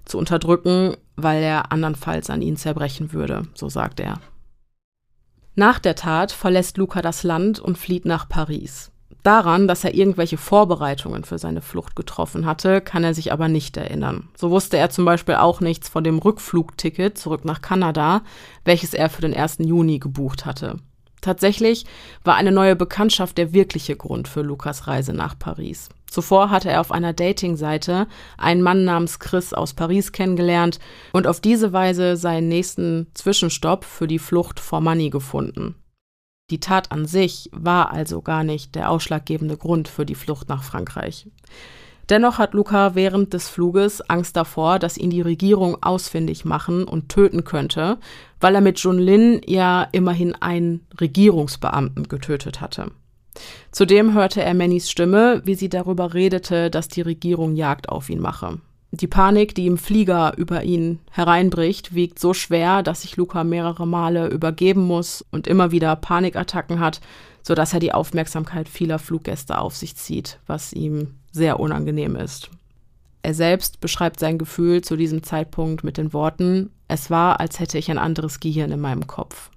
zu 0.06 0.18
unterdrücken, 0.18 0.96
weil 1.16 1.42
er 1.42 1.72
andernfalls 1.72 2.30
an 2.30 2.42
ihnen 2.42 2.56
zerbrechen 2.56 3.12
würde, 3.12 3.42
so 3.54 3.68
sagt 3.68 4.00
er. 4.00 4.20
Nach 5.54 5.78
der 5.78 5.94
Tat 5.94 6.32
verlässt 6.32 6.76
Luca 6.76 7.02
das 7.02 7.22
Land 7.22 7.60
und 7.60 7.78
flieht 7.78 8.04
nach 8.04 8.28
Paris. 8.28 8.92
Daran, 9.22 9.66
dass 9.66 9.82
er 9.82 9.94
irgendwelche 9.94 10.36
Vorbereitungen 10.36 11.24
für 11.24 11.38
seine 11.38 11.60
Flucht 11.60 11.96
getroffen 11.96 12.46
hatte, 12.46 12.80
kann 12.80 13.02
er 13.02 13.12
sich 13.12 13.32
aber 13.32 13.48
nicht 13.48 13.76
erinnern. 13.76 14.28
So 14.36 14.50
wusste 14.50 14.76
er 14.76 14.90
zum 14.90 15.04
Beispiel 15.04 15.34
auch 15.34 15.60
nichts 15.60 15.88
von 15.88 16.04
dem 16.04 16.18
Rückflugticket 16.18 17.18
zurück 17.18 17.44
nach 17.44 17.60
Kanada, 17.60 18.22
welches 18.64 18.94
er 18.94 19.10
für 19.10 19.22
den 19.22 19.34
1. 19.34 19.58
Juni 19.60 19.98
gebucht 19.98 20.46
hatte. 20.46 20.76
Tatsächlich 21.26 21.86
war 22.22 22.36
eine 22.36 22.52
neue 22.52 22.76
Bekanntschaft 22.76 23.36
der 23.36 23.52
wirkliche 23.52 23.96
Grund 23.96 24.28
für 24.28 24.42
Lukas 24.42 24.86
Reise 24.86 25.12
nach 25.12 25.36
Paris. 25.36 25.88
Zuvor 26.08 26.50
hatte 26.50 26.70
er 26.70 26.80
auf 26.80 26.92
einer 26.92 27.12
Dating-Seite 27.12 28.06
einen 28.38 28.62
Mann 28.62 28.84
namens 28.84 29.18
Chris 29.18 29.52
aus 29.52 29.74
Paris 29.74 30.12
kennengelernt 30.12 30.78
und 31.12 31.26
auf 31.26 31.40
diese 31.40 31.72
Weise 31.72 32.16
seinen 32.16 32.46
nächsten 32.46 33.08
Zwischenstopp 33.14 33.84
für 33.84 34.06
die 34.06 34.20
Flucht 34.20 34.60
vor 34.60 34.80
Money 34.80 35.10
gefunden. 35.10 35.74
Die 36.50 36.60
Tat 36.60 36.92
an 36.92 37.06
sich 37.06 37.50
war 37.52 37.90
also 37.90 38.22
gar 38.22 38.44
nicht 38.44 38.76
der 38.76 38.88
ausschlaggebende 38.88 39.56
Grund 39.56 39.88
für 39.88 40.06
die 40.06 40.14
Flucht 40.14 40.48
nach 40.48 40.62
Frankreich. 40.62 41.26
Dennoch 42.08 42.38
hat 42.38 42.54
Luca 42.54 42.94
während 42.94 43.32
des 43.32 43.48
Fluges 43.48 44.00
Angst 44.08 44.36
davor, 44.36 44.78
dass 44.78 44.96
ihn 44.96 45.10
die 45.10 45.22
Regierung 45.22 45.82
ausfindig 45.82 46.44
machen 46.44 46.84
und 46.84 47.08
töten 47.08 47.42
könnte, 47.42 47.98
weil 48.40 48.54
er 48.54 48.60
mit 48.60 48.78
Jun 48.78 48.98
Lin 48.98 49.40
ja 49.44 49.88
immerhin 49.92 50.34
einen 50.34 50.86
Regierungsbeamten 51.00 52.08
getötet 52.08 52.60
hatte. 52.60 52.92
Zudem 53.70 54.14
hörte 54.14 54.42
er 54.42 54.54
Mannys 54.54 54.90
Stimme, 54.90 55.42
wie 55.44 55.54
sie 55.54 55.68
darüber 55.68 56.14
redete, 56.14 56.70
dass 56.70 56.88
die 56.88 57.02
Regierung 57.02 57.56
Jagd 57.56 57.88
auf 57.88 58.08
ihn 58.08 58.20
mache. 58.20 58.60
Die 58.92 59.08
Panik, 59.08 59.54
die 59.54 59.66
im 59.66 59.76
Flieger 59.76 60.34
über 60.36 60.62
ihn 60.62 61.00
hereinbricht, 61.10 61.94
wiegt 61.94 62.18
so 62.18 62.32
schwer, 62.32 62.82
dass 62.82 63.02
sich 63.02 63.16
Luca 63.16 63.44
mehrere 63.44 63.86
Male 63.86 64.28
übergeben 64.28 64.82
muss 64.82 65.24
und 65.32 65.46
immer 65.46 65.70
wieder 65.70 65.96
Panikattacken 65.96 66.80
hat, 66.80 67.00
sodass 67.42 67.74
er 67.74 67.80
die 67.80 67.92
Aufmerksamkeit 67.92 68.68
vieler 68.68 68.98
Fluggäste 68.98 69.58
auf 69.58 69.76
sich 69.76 69.96
zieht, 69.96 70.38
was 70.46 70.72
ihm 70.72 71.14
sehr 71.36 71.60
unangenehm 71.60 72.16
ist. 72.16 72.50
Er 73.22 73.34
selbst 73.34 73.80
beschreibt 73.80 74.18
sein 74.20 74.38
Gefühl 74.38 74.82
zu 74.82 74.96
diesem 74.96 75.22
Zeitpunkt 75.22 75.84
mit 75.84 75.98
den 75.98 76.12
Worten, 76.12 76.70
es 76.88 77.10
war, 77.10 77.40
als 77.40 77.60
hätte 77.60 77.78
ich 77.78 77.90
ein 77.90 77.98
anderes 77.98 78.40
Gehirn 78.40 78.72
in 78.72 78.80
meinem 78.80 79.06
Kopf. 79.06 79.50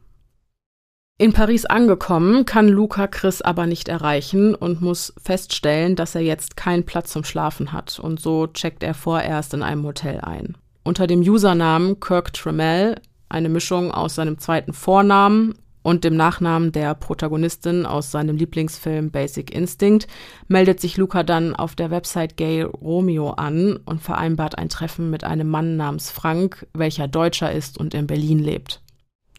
In 1.17 1.33
Paris 1.33 1.65
angekommen, 1.65 2.45
kann 2.45 2.67
Luca 2.67 3.07
Chris 3.07 3.41
aber 3.41 3.65
nicht 3.65 3.89
erreichen 3.89 4.55
und 4.55 4.81
muss 4.81 5.13
feststellen, 5.21 5.95
dass 5.95 6.15
er 6.15 6.21
jetzt 6.21 6.55
keinen 6.57 6.85
Platz 6.85 7.11
zum 7.11 7.23
Schlafen 7.23 7.71
hat 7.71 7.99
und 7.99 8.19
so 8.19 8.47
checkt 8.47 8.83
er 8.83 8.93
vorerst 8.93 9.53
in 9.53 9.61
einem 9.61 9.85
Hotel 9.85 10.21
ein. 10.21 10.55
Unter 10.83 11.07
dem 11.07 11.21
Usernamen 11.21 11.99
Kirk 11.99 12.33
Tremell, 12.33 12.95
eine 13.27 13.49
Mischung 13.49 13.91
aus 13.91 14.15
seinem 14.15 14.39
zweiten 14.39 14.73
Vornamen 14.73 15.55
und 15.81 16.03
dem 16.03 16.15
Nachnamen 16.15 16.71
der 16.71 16.93
Protagonistin 16.95 17.85
aus 17.85 18.11
seinem 18.11 18.35
Lieblingsfilm 18.35 19.11
Basic 19.11 19.53
Instinct, 19.53 20.07
meldet 20.47 20.79
sich 20.79 20.97
Luca 20.97 21.23
dann 21.23 21.55
auf 21.55 21.75
der 21.75 21.91
Website 21.91 22.37
Gay 22.37 22.63
Romeo 22.63 23.31
an 23.31 23.77
und 23.85 24.01
vereinbart 24.01 24.57
ein 24.57 24.69
Treffen 24.69 25.09
mit 25.09 25.23
einem 25.23 25.49
Mann 25.49 25.77
namens 25.77 26.11
Frank, 26.11 26.67
welcher 26.73 27.07
Deutscher 27.07 27.51
ist 27.51 27.77
und 27.77 27.93
in 27.93 28.07
Berlin 28.07 28.39
lebt. 28.39 28.81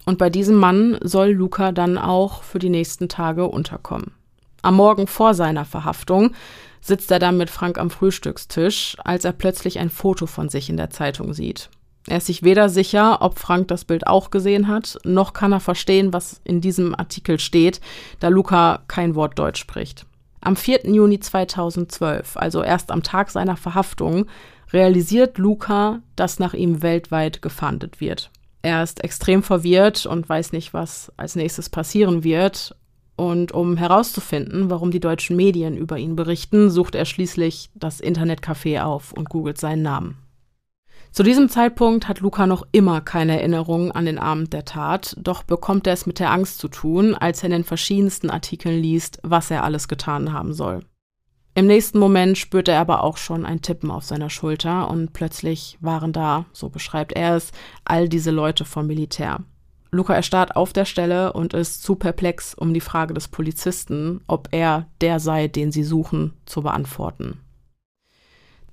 Und 0.07 0.19
bei 0.19 0.31
diesem 0.31 0.57
Mann 0.57 0.99
soll 1.03 1.31
Luca 1.31 1.73
dann 1.73 1.99
auch 1.99 2.43
für 2.43 2.59
die 2.59 2.71
nächsten 2.71 3.09
Tage 3.09 3.47
unterkommen. 3.47 4.13
Am 4.63 4.75
Morgen 4.75 5.07
vor 5.07 5.35
seiner 5.35 5.65
Verhaftung 5.65 6.33
sitzt 6.81 7.11
er 7.11 7.19
dann 7.19 7.37
mit 7.37 7.51
Frank 7.51 7.79
am 7.79 7.91
Frühstückstisch, 7.91 8.97
als 9.05 9.25
er 9.25 9.33
plötzlich 9.33 9.79
ein 9.79 9.91
Foto 9.91 10.27
von 10.27 10.49
sich 10.49 10.69
in 10.71 10.77
der 10.77 10.91
Zeitung 10.91 11.35
sieht. 11.35 11.71
Er 12.07 12.17
ist 12.17 12.27
sich 12.27 12.43
weder 12.43 12.69
sicher, 12.69 13.19
ob 13.21 13.39
Frank 13.39 13.69
das 13.69 13.85
Bild 13.85 14.07
auch 14.07 14.31
gesehen 14.31 14.69
hat, 14.69 14.99
noch 15.05 15.33
kann 15.33 15.53
er 15.53 15.61
verstehen, 15.61 16.13
was 16.13 16.41
in 16.45 16.61
diesem 16.61 16.95
Artikel 16.95 17.39
steht, 17.39 17.81
da 18.21 18.29
Luca 18.29 18.83
kein 18.89 19.15
Wort 19.15 19.39
Deutsch 19.39 19.61
spricht. 19.61 20.07
Am 20.41 20.57
4. 20.57 20.91
Juni 20.91 21.21
2012, 21.21 22.37
also 22.37 22.63
erst 22.63 22.91
am 22.91 23.03
Tag 23.03 23.31
seiner 23.31 23.57
Verhaftung, 23.57 24.27
realisiert 24.73 25.37
Luca, 25.37 26.01
dass 26.17 26.39
nach 26.39 26.55
ihm 26.55 26.83
weltweit 26.83 27.43
gefahndet 27.43 28.01
wird. 28.01 28.31
Er 28.63 28.83
ist 28.83 29.05
extrem 29.05 29.43
verwirrt 29.43 30.07
und 30.07 30.29
weiß 30.29 30.53
nicht, 30.53 30.73
was 30.73 31.13
als 31.17 31.35
nächstes 31.35 31.69
passieren 31.69 32.25
wird. 32.25 32.77
Und 33.17 33.53
um 33.53 33.77
herauszufinden, 33.77 34.71
warum 34.71 34.91
die 34.91 35.01
deutschen 35.01 35.37
Medien 35.37 35.77
über 35.77 35.99
ihn 35.99 36.17
berichten, 36.17 36.71
sucht 36.71 36.95
er 36.95 37.05
schließlich 37.05 37.71
das 37.75 38.01
Internetcafé 38.01 38.83
auf 38.83 39.13
und 39.13 39.29
googelt 39.29 39.59
seinen 39.59 39.83
Namen. 39.83 40.17
Zu 41.13 41.25
diesem 41.25 41.49
Zeitpunkt 41.49 42.07
hat 42.07 42.21
Luca 42.21 42.47
noch 42.47 42.65
immer 42.71 43.01
keine 43.01 43.39
Erinnerung 43.39 43.91
an 43.91 44.07
den 44.07 44.19
Abend 44.19 44.53
der 44.53 44.65
Tat, 44.65 45.17
doch 45.19 45.43
bekommt 45.43 45.89
er 45.89 45.93
es 45.93 46.07
mit 46.07 46.21
der 46.21 46.31
Angst 46.31 46.59
zu 46.59 46.69
tun, 46.69 47.17
als 47.17 47.43
er 47.43 47.47
in 47.47 47.53
den 47.53 47.65
verschiedensten 47.65 48.31
Artikeln 48.31 48.81
liest, 48.81 49.19
was 49.25 49.51
er 49.51 49.65
alles 49.65 49.89
getan 49.89 50.33
haben 50.33 50.53
soll. 50.53 50.85
Im 51.57 51.67
nächsten 51.67 51.99
Moment 51.99 52.39
spürt 52.39 52.69
er 52.69 52.79
aber 52.79 53.03
auch 53.03 53.17
schon 53.17 53.45
ein 53.45 53.61
Tippen 53.61 53.91
auf 53.91 54.05
seiner 54.05 54.31
Schulter 54.31 54.89
und 54.89 55.13
plötzlich 55.13 55.77
waren 55.81 56.13
da, 56.13 56.47
so 56.53 56.69
beschreibt 56.69 57.13
er 57.13 57.35
es, 57.35 57.51
all 57.85 58.09
diese 58.09 58.31
Leute 58.31 58.65
vom 58.65 58.87
Militär. 58.87 59.41
Luca 59.91 60.15
erstarrt 60.15 60.55
auf 60.55 60.73
der 60.73 60.85
Stelle 60.85 61.33
und 61.33 61.53
ist 61.53 61.83
zu 61.83 61.97
perplex, 61.97 62.55
um 62.55 62.73
die 62.73 62.81
Frage 62.81 63.15
des 63.15 63.27
Polizisten, 63.27 64.21
ob 64.29 64.49
er 64.53 64.87
der 65.01 65.19
sei, 65.19 65.49
den 65.49 65.73
sie 65.73 65.83
suchen, 65.83 66.35
zu 66.47 66.63
beantworten. 66.63 67.41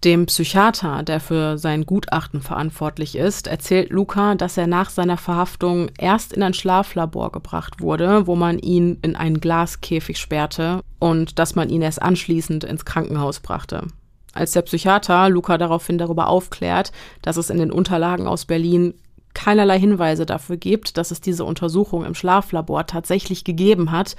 Dem 0.03 0.27
Psychiater, 0.27 1.01
der 1.01 1.19
für 1.19 1.57
sein 1.57 1.85
Gutachten 1.87 2.41
verantwortlich 2.41 3.15
ist, 3.15 3.47
erzählt 3.47 3.89
Luca, 3.89 4.35
dass 4.35 4.55
er 4.55 4.67
nach 4.67 4.91
seiner 4.91 5.17
Verhaftung 5.17 5.89
erst 5.97 6.33
in 6.33 6.43
ein 6.43 6.53
Schlaflabor 6.53 7.31
gebracht 7.31 7.81
wurde, 7.81 8.27
wo 8.27 8.35
man 8.35 8.59
ihn 8.59 8.99
in 9.01 9.15
einen 9.15 9.41
Glaskäfig 9.41 10.19
sperrte 10.19 10.83
und 10.99 11.39
dass 11.39 11.55
man 11.55 11.69
ihn 11.69 11.81
erst 11.81 11.99
anschließend 12.01 12.63
ins 12.63 12.85
Krankenhaus 12.85 13.39
brachte. 13.39 13.87
Als 14.33 14.51
der 14.51 14.61
Psychiater 14.61 15.29
Luca 15.29 15.57
daraufhin 15.57 15.97
darüber 15.97 16.27
aufklärt, 16.27 16.91
dass 17.23 17.37
es 17.37 17.49
in 17.49 17.57
den 17.57 17.71
Unterlagen 17.71 18.27
aus 18.27 18.45
Berlin 18.45 18.93
keinerlei 19.33 19.79
Hinweise 19.79 20.27
dafür 20.27 20.57
gibt, 20.57 20.97
dass 20.97 21.09
es 21.09 21.21
diese 21.21 21.43
Untersuchung 21.43 22.05
im 22.05 22.13
Schlaflabor 22.13 22.85
tatsächlich 22.85 23.43
gegeben 23.43 23.91
hat, 23.91 24.15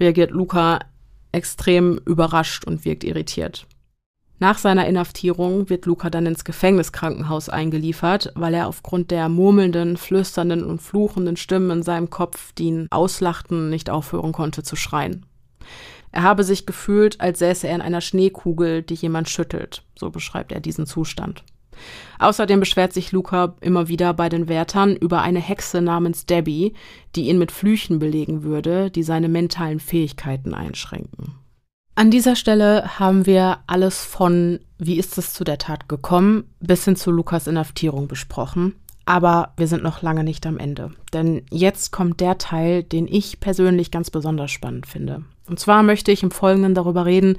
reagiert 0.00 0.30
Luca 0.30 0.78
extrem 1.32 1.98
überrascht 2.06 2.64
und 2.64 2.86
wirkt 2.86 3.04
irritiert. 3.04 3.66
Nach 4.40 4.58
seiner 4.58 4.86
Inhaftierung 4.86 5.68
wird 5.68 5.86
Luca 5.86 6.10
dann 6.10 6.26
ins 6.26 6.44
Gefängniskrankenhaus 6.44 7.48
eingeliefert, 7.48 8.32
weil 8.36 8.54
er 8.54 8.68
aufgrund 8.68 9.10
der 9.10 9.28
murmelnden, 9.28 9.96
flüsternden 9.96 10.62
und 10.64 10.80
fluchenden 10.80 11.36
Stimmen 11.36 11.78
in 11.78 11.82
seinem 11.82 12.08
Kopf, 12.08 12.52
die 12.52 12.64
ihn 12.64 12.86
auslachten, 12.90 13.68
nicht 13.68 13.90
aufhören 13.90 14.32
konnte 14.32 14.62
zu 14.62 14.76
schreien. 14.76 15.26
Er 16.12 16.22
habe 16.22 16.44
sich 16.44 16.66
gefühlt, 16.66 17.20
als 17.20 17.40
säße 17.40 17.66
er 17.66 17.74
in 17.74 17.80
einer 17.82 18.00
Schneekugel, 18.00 18.82
die 18.82 18.94
jemand 18.94 19.28
schüttelt, 19.28 19.82
so 19.98 20.10
beschreibt 20.10 20.52
er 20.52 20.60
diesen 20.60 20.86
Zustand. 20.86 21.44
Außerdem 22.18 22.60
beschwert 22.60 22.92
sich 22.92 23.12
Luca 23.12 23.56
immer 23.60 23.88
wieder 23.88 24.14
bei 24.14 24.28
den 24.28 24.48
Wärtern 24.48 24.96
über 24.96 25.22
eine 25.22 25.40
Hexe 25.40 25.80
namens 25.80 26.26
Debbie, 26.26 26.74
die 27.14 27.28
ihn 27.28 27.38
mit 27.38 27.52
Flüchen 27.52 27.98
belegen 27.98 28.42
würde, 28.42 28.90
die 28.90 29.02
seine 29.02 29.28
mentalen 29.28 29.80
Fähigkeiten 29.80 30.54
einschränken. 30.54 31.34
An 31.98 32.12
dieser 32.12 32.36
Stelle 32.36 33.00
haben 33.00 33.26
wir 33.26 33.58
alles 33.66 34.04
von 34.04 34.60
wie 34.78 35.00
ist 35.00 35.18
es 35.18 35.32
zu 35.32 35.42
der 35.42 35.58
Tat 35.58 35.88
gekommen 35.88 36.44
bis 36.60 36.84
hin 36.84 36.94
zu 36.94 37.10
Lukas 37.10 37.48
Inhaftierung 37.48 38.06
besprochen. 38.06 38.76
Aber 39.04 39.52
wir 39.56 39.66
sind 39.66 39.82
noch 39.82 40.00
lange 40.00 40.22
nicht 40.22 40.46
am 40.46 40.60
Ende. 40.60 40.92
Denn 41.12 41.42
jetzt 41.50 41.90
kommt 41.90 42.20
der 42.20 42.38
Teil, 42.38 42.84
den 42.84 43.08
ich 43.08 43.40
persönlich 43.40 43.90
ganz 43.90 44.10
besonders 44.10 44.52
spannend 44.52 44.86
finde. 44.86 45.24
Und 45.48 45.58
zwar 45.58 45.82
möchte 45.82 46.12
ich 46.12 46.22
im 46.22 46.30
Folgenden 46.30 46.72
darüber 46.72 47.04
reden, 47.04 47.36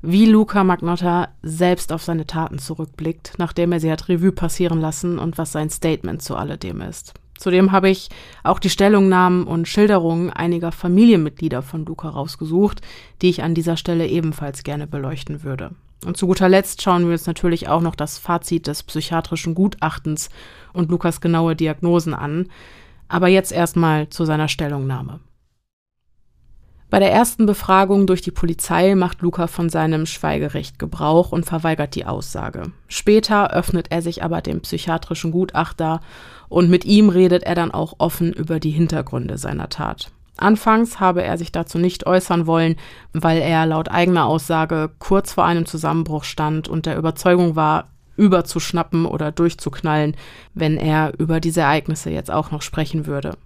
wie 0.00 0.26
Luca 0.26 0.64
Magnotta 0.64 1.28
selbst 1.44 1.92
auf 1.92 2.02
seine 2.02 2.26
Taten 2.26 2.58
zurückblickt, 2.58 3.34
nachdem 3.38 3.70
er 3.70 3.78
sie 3.78 3.92
hat 3.92 4.08
Revue 4.08 4.32
passieren 4.32 4.80
lassen 4.80 5.20
und 5.20 5.38
was 5.38 5.52
sein 5.52 5.70
Statement 5.70 6.22
zu 6.22 6.34
alledem 6.34 6.80
ist. 6.80 7.14
Zudem 7.42 7.72
habe 7.72 7.90
ich 7.90 8.08
auch 8.44 8.60
die 8.60 8.70
Stellungnahmen 8.70 9.48
und 9.48 9.66
Schilderungen 9.66 10.30
einiger 10.30 10.70
Familienmitglieder 10.70 11.60
von 11.60 11.84
Luca 11.84 12.08
rausgesucht, 12.08 12.82
die 13.20 13.30
ich 13.30 13.42
an 13.42 13.52
dieser 13.52 13.76
Stelle 13.76 14.06
ebenfalls 14.06 14.62
gerne 14.62 14.86
beleuchten 14.86 15.42
würde. 15.42 15.72
Und 16.06 16.16
zu 16.16 16.28
guter 16.28 16.48
Letzt 16.48 16.82
schauen 16.82 17.06
wir 17.06 17.12
uns 17.12 17.26
natürlich 17.26 17.68
auch 17.68 17.80
noch 17.80 17.96
das 17.96 18.16
Fazit 18.18 18.68
des 18.68 18.84
psychiatrischen 18.84 19.56
Gutachtens 19.56 20.30
und 20.72 20.88
Lukas 20.92 21.20
genaue 21.20 21.56
Diagnosen 21.56 22.14
an. 22.14 22.46
Aber 23.08 23.26
jetzt 23.26 23.50
erstmal 23.50 24.08
zu 24.08 24.24
seiner 24.24 24.46
Stellungnahme. 24.46 25.18
Bei 26.92 26.98
der 26.98 27.10
ersten 27.10 27.46
Befragung 27.46 28.06
durch 28.06 28.20
die 28.20 28.30
Polizei 28.30 28.94
macht 28.94 29.22
Luca 29.22 29.46
von 29.46 29.70
seinem 29.70 30.04
Schweigerecht 30.04 30.78
Gebrauch 30.78 31.32
und 31.32 31.46
verweigert 31.46 31.94
die 31.94 32.04
Aussage. 32.04 32.64
Später 32.86 33.50
öffnet 33.50 33.86
er 33.88 34.02
sich 34.02 34.22
aber 34.22 34.42
dem 34.42 34.60
psychiatrischen 34.60 35.30
Gutachter 35.30 36.02
und 36.50 36.68
mit 36.68 36.84
ihm 36.84 37.08
redet 37.08 37.44
er 37.44 37.54
dann 37.54 37.70
auch 37.70 37.94
offen 37.96 38.34
über 38.34 38.60
die 38.60 38.72
Hintergründe 38.72 39.38
seiner 39.38 39.70
Tat. 39.70 40.10
Anfangs 40.36 41.00
habe 41.00 41.22
er 41.22 41.38
sich 41.38 41.50
dazu 41.50 41.78
nicht 41.78 42.06
äußern 42.06 42.46
wollen, 42.46 42.76
weil 43.14 43.40
er 43.40 43.64
laut 43.64 43.90
eigener 43.90 44.26
Aussage 44.26 44.90
kurz 44.98 45.32
vor 45.32 45.46
einem 45.46 45.64
Zusammenbruch 45.64 46.24
stand 46.24 46.68
und 46.68 46.84
der 46.84 46.98
Überzeugung 46.98 47.56
war, 47.56 47.88
überzuschnappen 48.18 49.06
oder 49.06 49.32
durchzuknallen, 49.32 50.14
wenn 50.52 50.76
er 50.76 51.18
über 51.18 51.40
diese 51.40 51.62
Ereignisse 51.62 52.10
jetzt 52.10 52.30
auch 52.30 52.50
noch 52.50 52.60
sprechen 52.60 53.06
würde. 53.06 53.38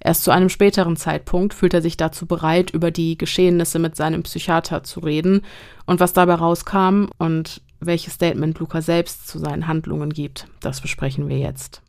Erst 0.00 0.24
zu 0.24 0.30
einem 0.30 0.48
späteren 0.48 0.96
Zeitpunkt 0.96 1.54
fühlt 1.54 1.74
er 1.74 1.82
sich 1.82 1.96
dazu 1.96 2.26
bereit, 2.26 2.70
über 2.70 2.90
die 2.90 3.18
Geschehnisse 3.18 3.78
mit 3.78 3.96
seinem 3.96 4.22
Psychiater 4.22 4.84
zu 4.84 5.00
reden 5.00 5.42
und 5.86 6.00
was 6.00 6.12
dabei 6.12 6.34
rauskam 6.34 7.06
und 7.18 7.62
welches 7.80 8.14
Statement 8.14 8.58
Luca 8.58 8.80
selbst 8.80 9.28
zu 9.28 9.38
seinen 9.38 9.66
Handlungen 9.66 10.10
gibt, 10.10 10.46
das 10.60 10.80
besprechen 10.80 11.28
wir 11.28 11.38
jetzt. 11.38 11.82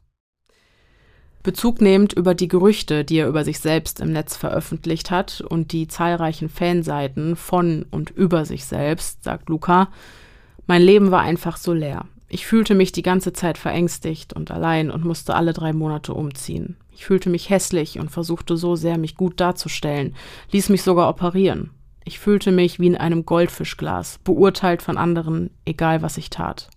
Bezug 1.42 1.82
nehmend 1.82 2.14
über 2.14 2.36
die 2.36 2.50
Gerüchte, 2.50 3.06
die 3.06 3.18
er 3.18 3.28
über 3.28 3.46
sich 3.46 3.60
selbst 3.60 4.02
im 4.02 4.12
Netz 4.12 4.36
veröffentlicht 4.36 5.10
hat 5.10 5.42
und 5.42 5.72
die 5.72 5.88
zahlreichen 5.88 6.50
Fanseiten 6.50 7.36
von 7.36 7.86
und 7.92 8.10
über 8.10 8.46
sich 8.46 8.66
selbst, 8.66 9.24
sagt 9.24 9.50
Luca, 9.50 9.90
mein 10.68 10.82
Leben 10.82 11.12
war 11.12 11.22
einfach 11.22 11.58
so 11.58 11.74
leer. 11.74 12.06
Ich 12.28 12.46
fühlte 12.46 12.76
mich 12.76 12.92
die 12.92 13.02
ganze 13.02 13.34
Zeit 13.34 13.58
verängstigt 13.58 14.34
und 14.34 14.52
allein 14.52 14.92
und 14.92 15.06
musste 15.06 15.34
alle 15.34 15.54
drei 15.54 15.74
Monate 15.74 16.14
umziehen. 16.14 16.76
Ich 17.00 17.06
fühlte 17.06 17.30
mich 17.30 17.50
hässlich 17.50 17.98
und 17.98 18.12
versuchte 18.12 18.58
so 18.58 18.76
sehr, 18.76 18.98
mich 18.98 19.16
gut 19.16 19.40
darzustellen, 19.40 20.18
ließ 20.52 20.68
mich 20.68 20.84
sogar 20.84 21.08
operieren. 21.08 21.70
Ich 22.04 22.20
fühlte 22.20 22.52
mich 22.52 22.78
wie 22.82 22.88
in 22.88 22.98
einem 22.98 23.26
Goldfischglas, 23.26 24.20
beurteilt 24.26 24.82
von 24.82 24.98
anderen, 24.98 25.50
egal 25.64 26.02
was 26.02 26.18
ich 26.18 26.30
tat. 26.30 26.70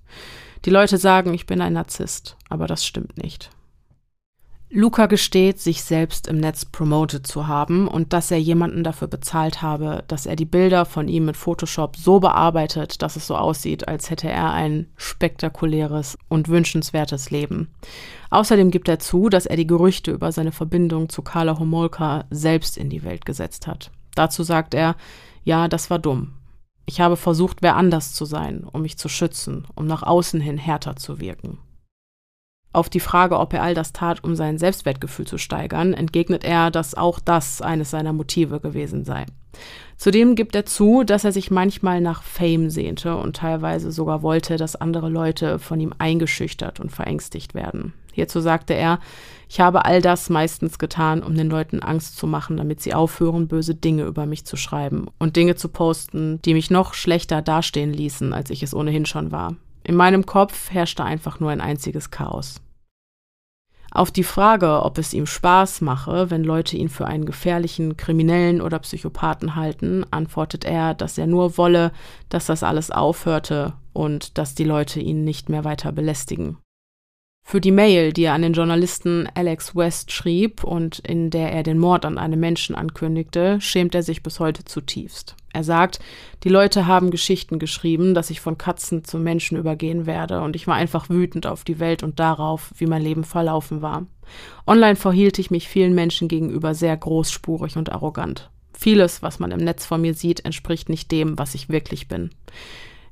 Die 0.64 0.70
Leute 0.70 0.96
sagen, 0.96 1.34
ich 1.34 1.46
bin 1.46 1.60
ein 1.60 1.72
Narzisst, 1.72 2.36
aber 2.48 2.68
das 2.68 2.86
stimmt 2.86 3.20
nicht. 3.20 3.50
Luca 4.74 5.04
gesteht, 5.04 5.60
sich 5.60 5.84
selbst 5.84 6.26
im 6.26 6.38
Netz 6.38 6.64
promotet 6.64 7.26
zu 7.26 7.46
haben 7.46 7.86
und 7.86 8.14
dass 8.14 8.30
er 8.30 8.40
jemanden 8.40 8.82
dafür 8.84 9.06
bezahlt 9.06 9.60
habe, 9.60 10.02
dass 10.08 10.24
er 10.24 10.34
die 10.34 10.46
Bilder 10.46 10.86
von 10.86 11.08
ihm 11.08 11.26
mit 11.26 11.36
Photoshop 11.36 11.94
so 11.94 12.20
bearbeitet, 12.20 13.02
dass 13.02 13.16
es 13.16 13.26
so 13.26 13.36
aussieht, 13.36 13.86
als 13.86 14.08
hätte 14.08 14.30
er 14.30 14.52
ein 14.52 14.86
spektakuläres 14.96 16.16
und 16.28 16.48
wünschenswertes 16.48 17.30
Leben. 17.30 17.68
Außerdem 18.30 18.70
gibt 18.70 18.88
er 18.88 18.98
zu, 18.98 19.28
dass 19.28 19.44
er 19.44 19.56
die 19.56 19.66
Gerüchte 19.66 20.10
über 20.10 20.32
seine 20.32 20.52
Verbindung 20.52 21.10
zu 21.10 21.20
Carla 21.20 21.58
Homolka 21.58 22.24
selbst 22.30 22.78
in 22.78 22.88
die 22.88 23.04
Welt 23.04 23.26
gesetzt 23.26 23.66
hat. 23.66 23.90
Dazu 24.14 24.42
sagt 24.42 24.72
er, 24.72 24.96
ja, 25.44 25.68
das 25.68 25.90
war 25.90 25.98
dumm. 25.98 26.32
Ich 26.86 26.98
habe 26.98 27.18
versucht, 27.18 27.58
wer 27.60 27.76
anders 27.76 28.14
zu 28.14 28.24
sein, 28.24 28.64
um 28.64 28.80
mich 28.80 28.96
zu 28.96 29.10
schützen, 29.10 29.66
um 29.74 29.86
nach 29.86 30.02
außen 30.02 30.40
hin 30.40 30.56
härter 30.56 30.96
zu 30.96 31.20
wirken. 31.20 31.58
Auf 32.72 32.88
die 32.88 33.00
Frage, 33.00 33.38
ob 33.38 33.52
er 33.52 33.62
all 33.62 33.74
das 33.74 33.92
tat, 33.92 34.24
um 34.24 34.34
sein 34.34 34.58
Selbstwertgefühl 34.58 35.26
zu 35.26 35.36
steigern, 35.36 35.92
entgegnet 35.92 36.44
er, 36.44 36.70
dass 36.70 36.94
auch 36.94 37.18
das 37.20 37.60
eines 37.60 37.90
seiner 37.90 38.14
Motive 38.14 38.60
gewesen 38.60 39.04
sei. 39.04 39.26
Zudem 39.98 40.34
gibt 40.34 40.56
er 40.56 40.64
zu, 40.64 41.04
dass 41.04 41.24
er 41.24 41.32
sich 41.32 41.50
manchmal 41.50 42.00
nach 42.00 42.22
Fame 42.22 42.70
sehnte 42.70 43.16
und 43.16 43.36
teilweise 43.36 43.92
sogar 43.92 44.22
wollte, 44.22 44.56
dass 44.56 44.74
andere 44.74 45.10
Leute 45.10 45.58
von 45.58 45.78
ihm 45.78 45.94
eingeschüchtert 45.98 46.80
und 46.80 46.90
verängstigt 46.90 47.54
werden. 47.54 47.92
Hierzu 48.12 48.40
sagte 48.40 48.74
er, 48.74 48.98
ich 49.48 49.60
habe 49.60 49.84
all 49.84 50.00
das 50.00 50.30
meistens 50.30 50.78
getan, 50.78 51.22
um 51.22 51.34
den 51.34 51.50
Leuten 51.50 51.80
Angst 51.80 52.16
zu 52.16 52.26
machen, 52.26 52.56
damit 52.56 52.80
sie 52.80 52.94
aufhören, 52.94 53.48
böse 53.48 53.74
Dinge 53.74 54.04
über 54.04 54.26
mich 54.26 54.44
zu 54.44 54.56
schreiben 54.56 55.06
und 55.18 55.36
Dinge 55.36 55.56
zu 55.56 55.68
posten, 55.68 56.40
die 56.42 56.54
mich 56.54 56.70
noch 56.70 56.94
schlechter 56.94 57.42
dastehen 57.42 57.92
ließen, 57.92 58.32
als 58.32 58.50
ich 58.50 58.62
es 58.62 58.74
ohnehin 58.74 59.06
schon 59.06 59.30
war. 59.30 59.56
In 59.84 59.96
meinem 59.96 60.26
Kopf 60.26 60.70
herrschte 60.70 61.04
einfach 61.04 61.40
nur 61.40 61.50
ein 61.50 61.60
einziges 61.60 62.10
Chaos. 62.10 62.60
Auf 63.94 64.10
die 64.10 64.24
Frage, 64.24 64.82
ob 64.84 64.96
es 64.96 65.12
ihm 65.12 65.26
Spaß 65.26 65.82
mache, 65.82 66.30
wenn 66.30 66.44
Leute 66.44 66.78
ihn 66.78 66.88
für 66.88 67.06
einen 67.06 67.26
gefährlichen 67.26 67.98
Kriminellen 67.98 68.62
oder 68.62 68.78
Psychopathen 68.78 69.54
halten, 69.54 70.06
antwortet 70.10 70.64
er, 70.64 70.94
dass 70.94 71.18
er 71.18 71.26
nur 71.26 71.58
wolle, 71.58 71.92
dass 72.30 72.46
das 72.46 72.62
alles 72.62 72.90
aufhörte 72.90 73.74
und 73.92 74.38
dass 74.38 74.54
die 74.54 74.64
Leute 74.64 75.00
ihn 75.00 75.24
nicht 75.24 75.50
mehr 75.50 75.64
weiter 75.64 75.92
belästigen. 75.92 76.56
Für 77.44 77.60
die 77.60 77.70
Mail, 77.70 78.12
die 78.12 78.24
er 78.24 78.32
an 78.32 78.42
den 78.42 78.54
Journalisten 78.54 79.28
Alex 79.34 79.76
West 79.76 80.10
schrieb 80.10 80.64
und 80.64 81.00
in 81.00 81.28
der 81.28 81.52
er 81.52 81.62
den 81.62 81.78
Mord 81.78 82.06
an 82.06 82.16
einem 82.16 82.40
Menschen 82.40 82.74
ankündigte, 82.74 83.60
schämt 83.60 83.94
er 83.94 84.02
sich 84.02 84.22
bis 84.22 84.40
heute 84.40 84.64
zutiefst. 84.64 85.36
Er 85.52 85.64
sagt, 85.64 85.98
die 86.44 86.48
Leute 86.48 86.86
haben 86.86 87.10
Geschichten 87.10 87.58
geschrieben, 87.58 88.14
dass 88.14 88.30
ich 88.30 88.40
von 88.40 88.56
Katzen 88.56 89.04
zu 89.04 89.18
Menschen 89.18 89.58
übergehen 89.58 90.06
werde, 90.06 90.40
und 90.40 90.56
ich 90.56 90.66
war 90.66 90.76
einfach 90.76 91.10
wütend 91.10 91.46
auf 91.46 91.62
die 91.62 91.78
Welt 91.78 92.02
und 92.02 92.18
darauf, 92.18 92.72
wie 92.78 92.86
mein 92.86 93.02
Leben 93.02 93.24
verlaufen 93.24 93.82
war. 93.82 94.06
Online 94.66 94.96
verhielt 94.96 95.38
ich 95.38 95.50
mich 95.50 95.68
vielen 95.68 95.94
Menschen 95.94 96.28
gegenüber 96.28 96.74
sehr 96.74 96.96
großspurig 96.96 97.76
und 97.76 97.92
arrogant. 97.92 98.50
Vieles, 98.72 99.22
was 99.22 99.38
man 99.40 99.50
im 99.50 99.60
Netz 99.60 99.84
von 99.84 100.00
mir 100.00 100.14
sieht, 100.14 100.44
entspricht 100.44 100.88
nicht 100.88 101.12
dem, 101.12 101.38
was 101.38 101.54
ich 101.54 101.68
wirklich 101.68 102.08
bin. 102.08 102.30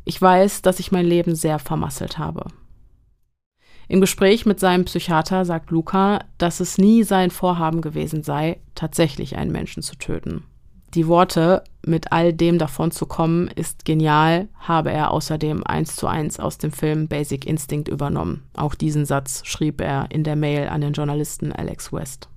Ich 0.06 0.20
weiß, 0.20 0.62
dass 0.62 0.80
ich 0.80 0.92
mein 0.92 1.04
Leben 1.04 1.34
sehr 1.34 1.58
vermasselt 1.58 2.16
habe. 2.16 2.46
Im 3.90 4.00
Gespräch 4.00 4.46
mit 4.46 4.60
seinem 4.60 4.84
Psychiater 4.84 5.44
sagt 5.44 5.72
Luca, 5.72 6.20
dass 6.38 6.60
es 6.60 6.78
nie 6.78 7.02
sein 7.02 7.32
Vorhaben 7.32 7.80
gewesen 7.80 8.22
sei, 8.22 8.60
tatsächlich 8.76 9.36
einen 9.36 9.50
Menschen 9.50 9.82
zu 9.82 9.96
töten. 9.96 10.44
Die 10.94 11.08
Worte, 11.08 11.64
mit 11.84 12.12
all 12.12 12.32
dem 12.32 12.58
davon 12.58 12.92
zu 12.92 13.06
kommen, 13.06 13.48
ist 13.48 13.84
genial, 13.84 14.46
habe 14.60 14.92
er 14.92 15.10
außerdem 15.10 15.64
eins 15.66 15.96
zu 15.96 16.06
eins 16.06 16.38
aus 16.38 16.56
dem 16.56 16.70
Film 16.70 17.08
Basic 17.08 17.44
Instinct 17.44 17.88
übernommen. 17.88 18.44
Auch 18.54 18.76
diesen 18.76 19.06
Satz 19.06 19.42
schrieb 19.44 19.80
er 19.80 20.06
in 20.10 20.22
der 20.22 20.36
Mail 20.36 20.68
an 20.68 20.82
den 20.82 20.92
Journalisten 20.92 21.50
Alex 21.50 21.92
West. 21.92 22.28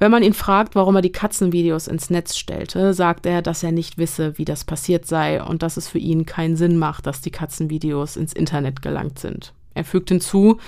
Wenn 0.00 0.10
man 0.10 0.24
ihn 0.24 0.34
fragt, 0.34 0.74
warum 0.74 0.96
er 0.96 1.02
die 1.02 1.12
Katzenvideos 1.12 1.86
ins 1.86 2.10
Netz 2.10 2.36
stellte, 2.36 2.94
sagt 2.94 3.26
er, 3.26 3.42
dass 3.42 3.62
er 3.62 3.70
nicht 3.70 3.96
wisse, 3.96 4.36
wie 4.38 4.44
das 4.44 4.64
passiert 4.64 5.06
sei 5.06 5.40
und 5.40 5.62
dass 5.62 5.76
es 5.76 5.86
für 5.86 6.00
ihn 6.00 6.26
keinen 6.26 6.56
Sinn 6.56 6.78
macht, 6.78 7.06
dass 7.06 7.20
die 7.20 7.30
Katzenvideos 7.30 8.16
ins 8.16 8.32
Internet 8.32 8.82
gelangt 8.82 9.20
sind. 9.20 9.54
Er 9.74 9.84
fügt 9.84 10.10
hinzu, 10.10 10.58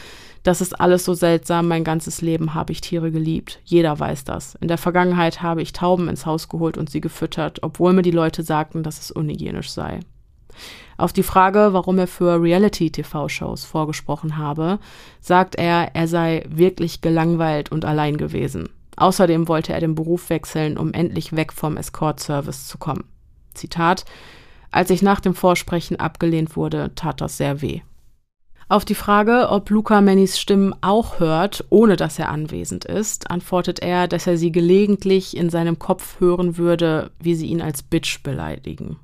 das 0.44 0.60
ist 0.60 0.78
alles 0.78 1.06
so 1.06 1.14
seltsam, 1.14 1.68
mein 1.68 1.84
ganzes 1.84 2.20
Leben 2.20 2.52
habe 2.52 2.72
ich 2.72 2.82
Tiere 2.82 3.10
geliebt. 3.10 3.60
Jeder 3.64 3.98
weiß 3.98 4.24
das. 4.24 4.56
In 4.56 4.68
der 4.68 4.76
Vergangenheit 4.76 5.40
habe 5.40 5.62
ich 5.62 5.72
Tauben 5.72 6.08
ins 6.08 6.26
Haus 6.26 6.50
geholt 6.50 6.76
und 6.76 6.90
sie 6.90 7.00
gefüttert, 7.00 7.62
obwohl 7.62 7.94
mir 7.94 8.02
die 8.02 8.10
Leute 8.10 8.42
sagten, 8.42 8.82
dass 8.82 9.00
es 9.00 9.10
unhygienisch 9.10 9.70
sei. 9.70 10.00
Auf 10.98 11.12
die 11.14 11.22
Frage, 11.22 11.70
warum 11.72 11.98
er 11.98 12.06
für 12.06 12.40
Reality-TV-Shows 12.40 13.64
vorgesprochen 13.64 14.36
habe, 14.36 14.78
sagt 15.20 15.56
er, 15.56 15.94
er 15.94 16.08
sei 16.08 16.44
wirklich 16.48 17.00
gelangweilt 17.00 17.72
und 17.72 17.86
allein 17.86 18.18
gewesen. 18.18 18.68
Außerdem 18.96 19.48
wollte 19.48 19.72
er 19.72 19.80
den 19.80 19.94
Beruf 19.94 20.30
wechseln, 20.30 20.76
um 20.76 20.92
endlich 20.92 21.34
weg 21.34 21.52
vom 21.52 21.78
Escort-Service 21.78 22.68
zu 22.68 22.76
kommen. 22.76 23.04
Zitat 23.54 24.04
Als 24.70 24.90
ich 24.90 25.02
nach 25.02 25.20
dem 25.20 25.34
Vorsprechen 25.34 25.98
abgelehnt 25.98 26.54
wurde, 26.54 26.92
tat 26.94 27.20
das 27.22 27.38
sehr 27.38 27.62
weh. 27.62 27.80
Auf 28.68 28.84
die 28.84 28.94
Frage, 28.94 29.48
ob 29.50 29.68
Luca 29.68 30.00
Mannys 30.00 30.38
Stimmen 30.38 30.74
auch 30.80 31.20
hört, 31.20 31.64
ohne 31.68 31.96
dass 31.96 32.18
er 32.18 32.30
anwesend 32.30 32.84
ist, 32.84 33.30
antwortet 33.30 33.80
er, 33.80 34.08
dass 34.08 34.26
er 34.26 34.38
sie 34.38 34.52
gelegentlich 34.52 35.36
in 35.36 35.50
seinem 35.50 35.78
Kopf 35.78 36.18
hören 36.18 36.56
würde, 36.56 37.10
wie 37.20 37.34
sie 37.34 37.46
ihn 37.46 37.60
als 37.60 37.82
Bitch 37.82 38.22
beleidigen. 38.22 38.96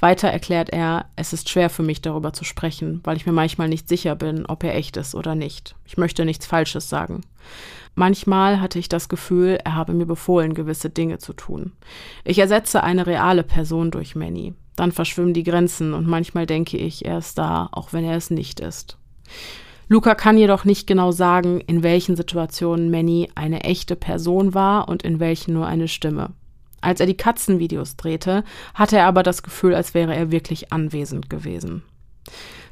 Weiter 0.00 0.28
erklärt 0.28 0.68
er, 0.68 1.06
es 1.16 1.32
ist 1.32 1.48
schwer 1.48 1.70
für 1.70 1.82
mich 1.82 2.02
darüber 2.02 2.34
zu 2.34 2.44
sprechen, 2.44 3.00
weil 3.04 3.16
ich 3.16 3.24
mir 3.24 3.32
manchmal 3.32 3.68
nicht 3.68 3.88
sicher 3.88 4.14
bin, 4.16 4.44
ob 4.44 4.62
er 4.62 4.74
echt 4.74 4.98
ist 4.98 5.14
oder 5.14 5.34
nicht. 5.34 5.76
Ich 5.86 5.96
möchte 5.96 6.26
nichts 6.26 6.44
Falsches 6.44 6.90
sagen. 6.90 7.22
Manchmal 7.94 8.60
hatte 8.60 8.78
ich 8.78 8.90
das 8.90 9.08
Gefühl, 9.08 9.58
er 9.64 9.76
habe 9.76 9.94
mir 9.94 10.04
befohlen, 10.04 10.52
gewisse 10.52 10.90
Dinge 10.90 11.18
zu 11.18 11.32
tun. 11.32 11.72
Ich 12.24 12.38
ersetze 12.38 12.82
eine 12.82 13.06
reale 13.06 13.44
Person 13.44 13.90
durch 13.90 14.14
Manny. 14.14 14.52
Dann 14.76 14.92
verschwimmen 14.92 15.34
die 15.34 15.44
Grenzen 15.44 15.94
und 15.94 16.06
manchmal 16.06 16.46
denke 16.46 16.76
ich, 16.76 17.04
er 17.04 17.18
ist 17.18 17.38
da, 17.38 17.68
auch 17.72 17.92
wenn 17.92 18.04
er 18.04 18.16
es 18.16 18.30
nicht 18.30 18.60
ist. 18.60 18.98
Luca 19.88 20.14
kann 20.14 20.38
jedoch 20.38 20.64
nicht 20.64 20.86
genau 20.86 21.12
sagen, 21.12 21.60
in 21.60 21.82
welchen 21.82 22.16
Situationen 22.16 22.90
Manny 22.90 23.30
eine 23.34 23.64
echte 23.64 23.96
Person 23.96 24.54
war 24.54 24.88
und 24.88 25.02
in 25.02 25.20
welchen 25.20 25.54
nur 25.54 25.66
eine 25.66 25.88
Stimme. 25.88 26.30
Als 26.80 27.00
er 27.00 27.06
die 27.06 27.16
Katzenvideos 27.16 27.96
drehte, 27.96 28.44
hatte 28.74 28.96
er 28.96 29.06
aber 29.06 29.22
das 29.22 29.42
Gefühl, 29.42 29.74
als 29.74 29.94
wäre 29.94 30.14
er 30.14 30.30
wirklich 30.30 30.72
anwesend 30.72 31.30
gewesen. 31.30 31.82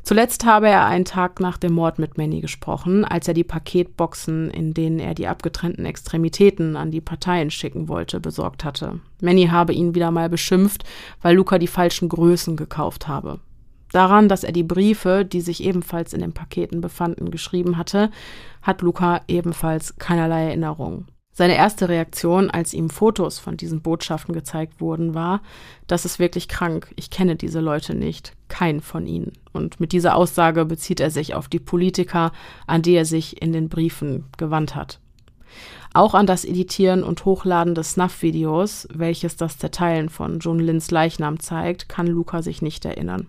Zuletzt 0.05 0.45
habe 0.45 0.69
er 0.69 0.85
einen 0.85 1.05
Tag 1.05 1.39
nach 1.39 1.57
dem 1.57 1.75
Mord 1.75 2.01
mit 2.01 2.19
Manny 2.19 2.41
gesprochen, 2.41 3.05
als 3.05 3.29
er 3.29 3.35
die 3.35 3.45
Paketboxen, 3.45 4.51
in 4.51 4.75
denen 4.75 4.99
er 4.99 5.15
die 5.15 5.29
abgetrennten 5.29 5.87
Extremitäten 5.87 6.77
an 6.77 6.91
die 6.91 7.01
Parteien 7.01 7.51
schicken 7.51 7.89
wollte, 7.89 8.19
besorgt 8.19 8.65
hatte. 8.65 9.01
Manny 9.21 9.47
habe 9.47 9.73
ihn 9.73 9.95
wieder 9.95 10.11
mal 10.11 10.29
beschimpft, 10.29 10.85
weil 11.21 11.37
Luca 11.37 11.59
die 11.59 11.69
falschen 11.69 12.09
Größen 12.09 12.57
gekauft 12.57 13.07
habe. 13.07 13.39
Daran, 13.93 14.29
dass 14.29 14.43
er 14.43 14.53
die 14.53 14.65
Briefe, 14.65 15.25
die 15.25 15.43
sich 15.43 15.63
ebenfalls 15.63 16.15
in 16.15 16.21
den 16.21 16.33
Paketen 16.33 16.81
befanden, 16.81 17.31
geschrieben 17.31 17.77
hatte, 17.77 18.11
hat 18.63 18.83
Luca 18.83 19.21
ebenfalls 19.29 19.99
keinerlei 19.99 20.47
Erinnerung. 20.47 21.07
Seine 21.35 21.57
erste 21.57 21.89
Reaktion, 21.89 22.51
als 22.51 22.75
ihm 22.75 22.91
Fotos 22.91 23.39
von 23.39 23.57
diesen 23.57 23.81
Botschaften 23.81 24.35
gezeigt 24.35 24.83
wurden, 24.83 25.15
war, 25.15 25.41
das 25.87 26.05
ist 26.05 26.19
wirklich 26.19 26.47
krank, 26.47 26.93
ich 26.97 27.09
kenne 27.09 27.37
diese 27.37 27.61
Leute 27.61 27.95
nicht, 27.95 28.35
keinen 28.49 28.83
von 28.83 29.07
ihnen. 29.07 29.33
Und 29.53 29.81
mit 29.81 29.93
dieser 29.93 30.15
Aussage 30.15 30.67
bezieht 30.67 31.01
er 31.01 31.11
sich 31.11 31.35
auf 31.35 31.49
die 31.49 31.59
Politiker, 31.59 32.33
an 32.67 32.83
die 32.83 32.93
er 32.93 33.07
sich 33.07 33.41
in 33.41 33.53
den 33.53 33.71
Briefen 33.71 34.27
gewandt 34.37 34.75
hat. 34.75 35.01
Auch 35.95 36.13
an 36.15 36.27
das 36.27 36.45
Editieren 36.45 37.03
und 37.03 37.25
Hochladen 37.25 37.75
des 37.75 37.93
Snuff-Videos, 37.93 38.89
welches 38.93 39.37
das 39.37 39.57
Zerteilen 39.57 40.11
von 40.11 40.39
John 40.39 40.59
Lins 40.59 40.91
Leichnam 40.91 41.41
zeigt, 41.41 41.89
kann 41.89 42.07
Luca 42.07 42.43
sich 42.43 42.61
nicht 42.61 42.85
erinnern. 42.85 43.29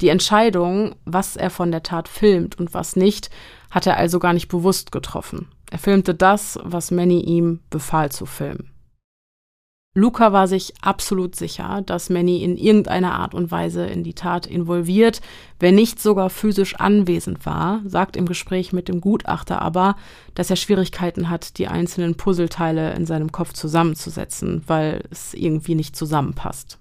Die 0.00 0.08
Entscheidung, 0.08 0.96
was 1.04 1.36
er 1.36 1.50
von 1.50 1.70
der 1.70 1.82
Tat 1.82 2.08
filmt 2.08 2.58
und 2.58 2.74
was 2.74 2.96
nicht, 2.96 3.30
hat 3.70 3.86
er 3.86 3.96
also 3.96 4.18
gar 4.18 4.32
nicht 4.32 4.48
bewusst 4.48 4.92
getroffen. 4.92 5.48
Er 5.70 5.78
filmte 5.78 6.14
das, 6.14 6.58
was 6.62 6.90
Manny 6.90 7.20
ihm 7.20 7.60
befahl 7.70 8.10
zu 8.10 8.26
filmen. 8.26 8.70
Luca 9.96 10.30
war 10.30 10.46
sich 10.46 10.74
absolut 10.82 11.34
sicher, 11.36 11.80
dass 11.80 12.10
Manny 12.10 12.42
in 12.42 12.58
irgendeiner 12.58 13.14
Art 13.14 13.34
und 13.34 13.50
Weise 13.50 13.86
in 13.86 14.04
die 14.04 14.12
Tat 14.12 14.46
involviert, 14.46 15.22
wenn 15.58 15.74
nicht 15.74 16.02
sogar 16.02 16.28
physisch 16.28 16.76
anwesend 16.76 17.46
war, 17.46 17.80
sagt 17.86 18.14
im 18.14 18.26
Gespräch 18.26 18.74
mit 18.74 18.88
dem 18.88 19.00
Gutachter 19.00 19.62
aber, 19.62 19.96
dass 20.34 20.50
er 20.50 20.56
Schwierigkeiten 20.56 21.30
hat, 21.30 21.56
die 21.56 21.66
einzelnen 21.66 22.14
Puzzleteile 22.14 22.92
in 22.92 23.06
seinem 23.06 23.32
Kopf 23.32 23.54
zusammenzusetzen, 23.54 24.62
weil 24.66 25.02
es 25.10 25.32
irgendwie 25.32 25.74
nicht 25.74 25.96
zusammenpasst. 25.96 26.78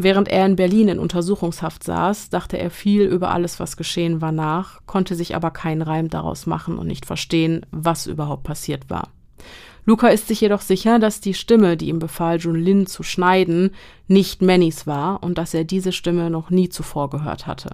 Während 0.00 0.28
er 0.28 0.46
in 0.46 0.54
Berlin 0.54 0.86
in 0.86 1.00
Untersuchungshaft 1.00 1.82
saß, 1.82 2.30
dachte 2.30 2.56
er 2.56 2.70
viel 2.70 3.02
über 3.02 3.32
alles, 3.32 3.58
was 3.58 3.76
geschehen 3.76 4.20
war, 4.20 4.30
nach, 4.30 4.78
konnte 4.86 5.16
sich 5.16 5.34
aber 5.34 5.50
keinen 5.50 5.82
Reim 5.82 6.08
daraus 6.08 6.46
machen 6.46 6.78
und 6.78 6.86
nicht 6.86 7.04
verstehen, 7.04 7.66
was 7.72 8.06
überhaupt 8.06 8.44
passiert 8.44 8.90
war. 8.90 9.08
Luca 9.86 10.06
ist 10.06 10.28
sich 10.28 10.40
jedoch 10.40 10.60
sicher, 10.60 11.00
dass 11.00 11.20
die 11.20 11.34
Stimme, 11.34 11.76
die 11.76 11.88
ihm 11.88 11.98
befahl, 11.98 12.38
Junlin 12.38 12.86
zu 12.86 13.02
schneiden, 13.02 13.72
nicht 14.06 14.40
Mannys 14.40 14.86
war 14.86 15.20
und 15.24 15.36
dass 15.36 15.52
er 15.52 15.64
diese 15.64 15.90
Stimme 15.90 16.30
noch 16.30 16.50
nie 16.50 16.68
zuvor 16.68 17.10
gehört 17.10 17.48
hatte. 17.48 17.70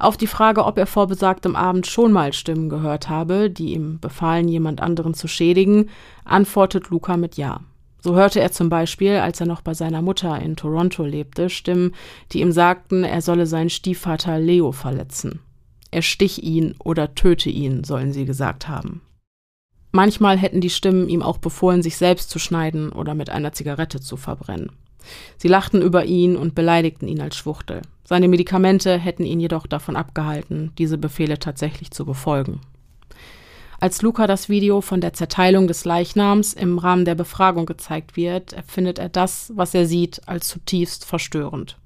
Auf 0.00 0.16
die 0.16 0.26
Frage, 0.26 0.64
ob 0.64 0.76
er 0.76 0.86
vor 0.86 1.06
besagtem 1.06 1.54
Abend 1.54 1.86
schon 1.86 2.10
mal 2.10 2.32
Stimmen 2.32 2.68
gehört 2.68 3.08
habe, 3.08 3.48
die 3.48 3.74
ihm 3.74 4.00
befahlen, 4.00 4.48
jemand 4.48 4.80
anderen 4.80 5.14
zu 5.14 5.28
schädigen, 5.28 5.88
antwortet 6.24 6.90
Luca 6.90 7.16
mit 7.16 7.36
Ja. 7.36 7.60
So 8.06 8.14
hörte 8.14 8.38
er 8.38 8.52
zum 8.52 8.68
Beispiel, 8.68 9.16
als 9.16 9.40
er 9.40 9.46
noch 9.46 9.62
bei 9.62 9.74
seiner 9.74 10.00
Mutter 10.00 10.40
in 10.40 10.54
Toronto 10.54 11.04
lebte, 11.04 11.50
Stimmen, 11.50 11.92
die 12.30 12.40
ihm 12.40 12.52
sagten, 12.52 13.02
er 13.02 13.20
solle 13.20 13.48
seinen 13.48 13.68
Stiefvater 13.68 14.38
Leo 14.38 14.70
verletzen. 14.70 15.40
Er 15.90 16.02
stich 16.02 16.44
ihn 16.44 16.76
oder 16.78 17.16
töte 17.16 17.50
ihn, 17.50 17.82
sollen 17.82 18.12
sie 18.12 18.24
gesagt 18.24 18.68
haben. 18.68 19.00
Manchmal 19.90 20.38
hätten 20.38 20.60
die 20.60 20.70
Stimmen 20.70 21.08
ihm 21.08 21.20
auch 21.20 21.38
befohlen, 21.38 21.82
sich 21.82 21.96
selbst 21.96 22.30
zu 22.30 22.38
schneiden 22.38 22.92
oder 22.92 23.14
mit 23.14 23.28
einer 23.28 23.52
Zigarette 23.52 24.00
zu 24.00 24.16
verbrennen. 24.16 24.70
Sie 25.36 25.48
lachten 25.48 25.82
über 25.82 26.04
ihn 26.04 26.36
und 26.36 26.54
beleidigten 26.54 27.08
ihn 27.08 27.20
als 27.20 27.34
Schwuchtel. 27.34 27.82
Seine 28.04 28.28
Medikamente 28.28 28.98
hätten 28.98 29.24
ihn 29.24 29.40
jedoch 29.40 29.66
davon 29.66 29.96
abgehalten, 29.96 30.70
diese 30.78 30.96
Befehle 30.96 31.40
tatsächlich 31.40 31.90
zu 31.90 32.06
befolgen. 32.06 32.60
Als 33.78 34.00
Luca 34.00 34.26
das 34.26 34.48
Video 34.48 34.80
von 34.80 35.02
der 35.02 35.12
Zerteilung 35.12 35.66
des 35.66 35.84
Leichnams 35.84 36.54
im 36.54 36.78
Rahmen 36.78 37.04
der 37.04 37.14
Befragung 37.14 37.66
gezeigt 37.66 38.16
wird, 38.16 38.54
empfindet 38.54 38.98
er 38.98 39.10
das, 39.10 39.52
was 39.54 39.74
er 39.74 39.86
sieht, 39.86 40.26
als 40.26 40.48
zutiefst 40.48 41.04
verstörend. 41.04 41.78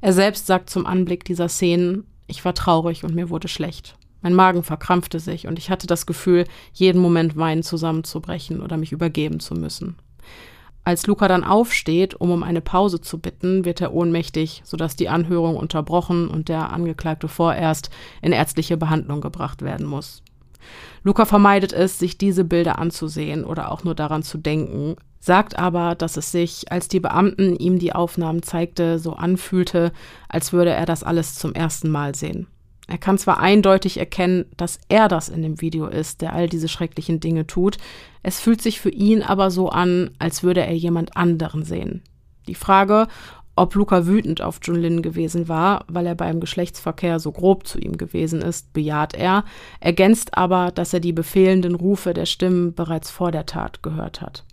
Er 0.00 0.12
selbst 0.12 0.46
sagt 0.46 0.70
zum 0.70 0.86
Anblick 0.86 1.24
dieser 1.24 1.48
Szenen, 1.48 2.06
ich 2.28 2.44
war 2.44 2.54
traurig 2.54 3.04
und 3.04 3.14
mir 3.14 3.30
wurde 3.30 3.48
schlecht. 3.48 3.96
Mein 4.22 4.34
Magen 4.34 4.62
verkrampfte 4.62 5.18
sich 5.18 5.46
und 5.48 5.58
ich 5.58 5.70
hatte 5.70 5.86
das 5.86 6.06
Gefühl, 6.06 6.44
jeden 6.72 7.02
Moment 7.02 7.36
weinend 7.36 7.64
zusammenzubrechen 7.64 8.62
oder 8.62 8.76
mich 8.76 8.92
übergeben 8.92 9.40
zu 9.40 9.54
müssen. 9.54 9.96
Als 10.84 11.06
Luca 11.06 11.28
dann 11.28 11.44
aufsteht, 11.44 12.14
um 12.14 12.30
um 12.30 12.42
eine 12.42 12.60
Pause 12.60 13.00
zu 13.00 13.18
bitten, 13.18 13.64
wird 13.64 13.80
er 13.80 13.92
ohnmächtig, 13.92 14.62
sodass 14.64 14.96
die 14.96 15.08
Anhörung 15.08 15.56
unterbrochen 15.56 16.28
und 16.28 16.48
der 16.48 16.72
Angeklagte 16.72 17.26
vorerst 17.26 17.90
in 18.22 18.32
ärztliche 18.32 18.76
Behandlung 18.76 19.20
gebracht 19.20 19.62
werden 19.62 19.86
muss. 19.86 20.22
Luca 21.02 21.24
vermeidet 21.24 21.72
es, 21.72 21.98
sich 21.98 22.18
diese 22.18 22.44
Bilder 22.44 22.78
anzusehen 22.78 23.44
oder 23.44 23.70
auch 23.70 23.84
nur 23.84 23.94
daran 23.94 24.22
zu 24.22 24.38
denken, 24.38 24.96
sagt 25.20 25.58
aber, 25.58 25.94
dass 25.94 26.16
es 26.16 26.32
sich, 26.32 26.70
als 26.70 26.88
die 26.88 27.00
Beamten 27.00 27.56
ihm 27.56 27.78
die 27.78 27.94
Aufnahmen 27.94 28.42
zeigte, 28.42 28.98
so 28.98 29.14
anfühlte, 29.14 29.92
als 30.28 30.52
würde 30.52 30.70
er 30.70 30.86
das 30.86 31.02
alles 31.02 31.34
zum 31.34 31.54
ersten 31.54 31.90
Mal 31.90 32.14
sehen. 32.14 32.46
Er 32.86 32.98
kann 32.98 33.16
zwar 33.16 33.40
eindeutig 33.40 33.98
erkennen, 33.98 34.44
dass 34.58 34.78
er 34.88 35.08
das 35.08 35.30
in 35.30 35.40
dem 35.40 35.62
Video 35.62 35.86
ist, 35.86 36.20
der 36.20 36.34
all 36.34 36.48
diese 36.48 36.68
schrecklichen 36.68 37.20
Dinge 37.20 37.46
tut, 37.46 37.78
es 38.22 38.40
fühlt 38.40 38.60
sich 38.60 38.80
für 38.80 38.90
ihn 38.90 39.22
aber 39.22 39.50
so 39.50 39.70
an, 39.70 40.10
als 40.18 40.42
würde 40.42 40.60
er 40.60 40.74
jemand 40.74 41.16
anderen 41.16 41.64
sehen. 41.64 42.02
Die 42.46 42.54
Frage, 42.54 43.06
ob 43.56 43.74
Luca 43.74 44.06
wütend 44.06 44.42
auf 44.42 44.58
Junlin 44.62 45.02
gewesen 45.02 45.48
war, 45.48 45.84
weil 45.88 46.06
er 46.06 46.14
beim 46.14 46.40
Geschlechtsverkehr 46.40 47.20
so 47.20 47.32
grob 47.32 47.66
zu 47.66 47.78
ihm 47.78 47.96
gewesen 47.96 48.42
ist, 48.42 48.72
bejaht 48.72 49.14
er, 49.14 49.44
ergänzt 49.80 50.36
aber, 50.36 50.70
dass 50.72 50.92
er 50.92 51.00
die 51.00 51.12
befehlenden 51.12 51.74
Rufe 51.74 52.14
der 52.14 52.26
Stimmen 52.26 52.74
bereits 52.74 53.10
vor 53.10 53.30
der 53.30 53.46
Tat 53.46 53.82
gehört 53.82 54.20
hat. 54.20 54.44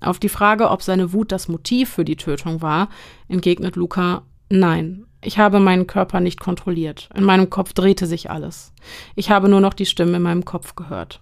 Auf 0.00 0.18
die 0.18 0.28
Frage, 0.28 0.70
ob 0.70 0.82
seine 0.82 1.12
Wut 1.12 1.32
das 1.32 1.48
Motiv 1.48 1.90
für 1.90 2.04
die 2.04 2.16
Tötung 2.16 2.60
war, 2.60 2.88
entgegnet 3.28 3.76
Luca, 3.76 4.22
nein, 4.50 5.06
ich 5.22 5.38
habe 5.38 5.58
meinen 5.58 5.86
Körper 5.86 6.20
nicht 6.20 6.38
kontrolliert. 6.38 7.08
In 7.14 7.24
meinem 7.24 7.48
Kopf 7.48 7.72
drehte 7.72 8.06
sich 8.06 8.30
alles. 8.30 8.74
Ich 9.14 9.30
habe 9.30 9.48
nur 9.48 9.60
noch 9.60 9.72
die 9.72 9.86
Stimme 9.86 10.18
in 10.18 10.22
meinem 10.22 10.44
Kopf 10.44 10.74
gehört. 10.74 11.20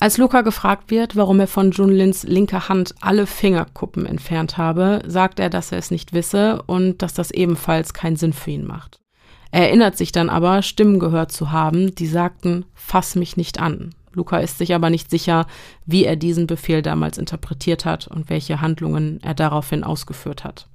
Als 0.00 0.16
Luca 0.16 0.42
gefragt 0.42 0.92
wird, 0.92 1.16
warum 1.16 1.40
er 1.40 1.48
von 1.48 1.72
Junlins 1.72 2.22
linker 2.22 2.68
Hand 2.68 2.94
alle 3.00 3.26
Fingerkuppen 3.26 4.06
entfernt 4.06 4.56
habe, 4.56 5.02
sagt 5.04 5.40
er, 5.40 5.50
dass 5.50 5.72
er 5.72 5.78
es 5.78 5.90
nicht 5.90 6.12
wisse 6.12 6.62
und 6.66 7.02
dass 7.02 7.14
das 7.14 7.32
ebenfalls 7.32 7.94
keinen 7.94 8.14
Sinn 8.14 8.32
für 8.32 8.52
ihn 8.52 8.64
macht. 8.64 9.00
Er 9.50 9.66
erinnert 9.66 9.96
sich 9.96 10.12
dann 10.12 10.30
aber, 10.30 10.62
Stimmen 10.62 11.00
gehört 11.00 11.32
zu 11.32 11.50
haben, 11.50 11.94
die 11.96 12.06
sagten, 12.06 12.64
fass 12.74 13.16
mich 13.16 13.36
nicht 13.36 13.58
an. 13.58 13.94
Luca 14.12 14.38
ist 14.38 14.58
sich 14.58 14.74
aber 14.74 14.88
nicht 14.88 15.10
sicher, 15.10 15.46
wie 15.84 16.04
er 16.04 16.16
diesen 16.16 16.46
Befehl 16.46 16.82
damals 16.82 17.18
interpretiert 17.18 17.84
hat 17.84 18.06
und 18.06 18.30
welche 18.30 18.60
Handlungen 18.60 19.20
er 19.22 19.34
daraufhin 19.34 19.82
ausgeführt 19.82 20.44
hat. 20.44 20.68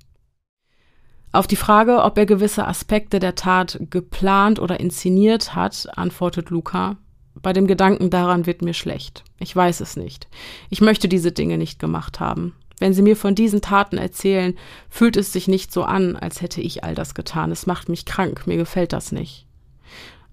Auf 1.31 1.47
die 1.47 1.55
Frage, 1.55 2.03
ob 2.03 2.17
er 2.17 2.25
gewisse 2.25 2.67
Aspekte 2.67 3.19
der 3.19 3.35
Tat 3.35 3.79
geplant 3.89 4.59
oder 4.59 4.79
inszeniert 4.79 5.55
hat, 5.55 5.87
antwortet 5.97 6.49
Luca, 6.49 6.97
bei 7.43 7.53
dem 7.53 7.67
Gedanken 7.67 8.09
daran 8.09 8.47
wird 8.47 8.63
mir 8.63 8.73
schlecht. 8.73 9.23
Ich 9.37 9.55
weiß 9.55 9.81
es 9.81 9.95
nicht. 9.95 10.27
Ich 10.71 10.81
möchte 10.81 11.07
diese 11.07 11.31
Dinge 11.31 11.59
nicht 11.59 11.77
gemacht 11.77 12.19
haben. 12.19 12.55
Wenn 12.79 12.93
Sie 12.93 13.03
mir 13.03 13.15
von 13.15 13.35
diesen 13.35 13.61
Taten 13.61 13.97
erzählen, 13.97 14.57
fühlt 14.89 15.15
es 15.15 15.31
sich 15.31 15.47
nicht 15.47 15.71
so 15.71 15.83
an, 15.83 16.15
als 16.15 16.41
hätte 16.41 16.61
ich 16.61 16.83
all 16.83 16.95
das 16.95 17.13
getan. 17.13 17.51
Es 17.51 17.67
macht 17.67 17.87
mich 17.87 18.05
krank, 18.05 18.47
mir 18.47 18.57
gefällt 18.57 18.93
das 18.93 19.11
nicht. 19.11 19.45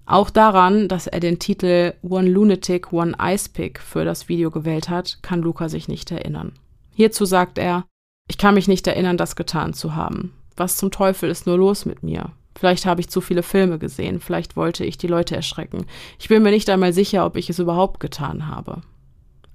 Auch 0.05 0.29
daran, 0.29 0.87
dass 0.87 1.07
er 1.07 1.19
den 1.19 1.37
Titel 1.37 1.93
One 2.01 2.27
Lunatic, 2.29 2.91
One 2.91 3.15
Ice 3.21 3.49
Pick 3.53 3.79
für 3.79 4.03
das 4.03 4.27
Video 4.27 4.49
gewählt 4.49 4.89
hat, 4.89 5.19
kann 5.21 5.41
Luca 5.41 5.69
sich 5.69 5.87
nicht 5.87 6.11
erinnern. 6.11 6.53
Hierzu 6.93 7.25
sagt 7.25 7.57
er, 7.57 7.85
Ich 8.27 8.37
kann 8.37 8.55
mich 8.55 8.67
nicht 8.67 8.87
erinnern, 8.87 9.17
das 9.17 9.35
getan 9.35 9.73
zu 9.73 9.95
haben. 9.95 10.33
Was 10.57 10.77
zum 10.77 10.91
Teufel 10.91 11.29
ist 11.29 11.45
nur 11.45 11.57
los 11.57 11.85
mit 11.85 12.03
mir? 12.03 12.31
Vielleicht 12.61 12.85
habe 12.85 13.01
ich 13.01 13.09
zu 13.09 13.21
viele 13.21 13.41
Filme 13.41 13.79
gesehen, 13.79 14.19
vielleicht 14.19 14.55
wollte 14.55 14.85
ich 14.85 14.95
die 14.95 15.07
Leute 15.07 15.35
erschrecken. 15.35 15.87
Ich 16.19 16.27
bin 16.27 16.43
mir 16.43 16.51
nicht 16.51 16.69
einmal 16.69 16.93
sicher, 16.93 17.25
ob 17.25 17.35
ich 17.35 17.49
es 17.49 17.57
überhaupt 17.57 17.99
getan 17.99 18.45
habe. 18.45 18.83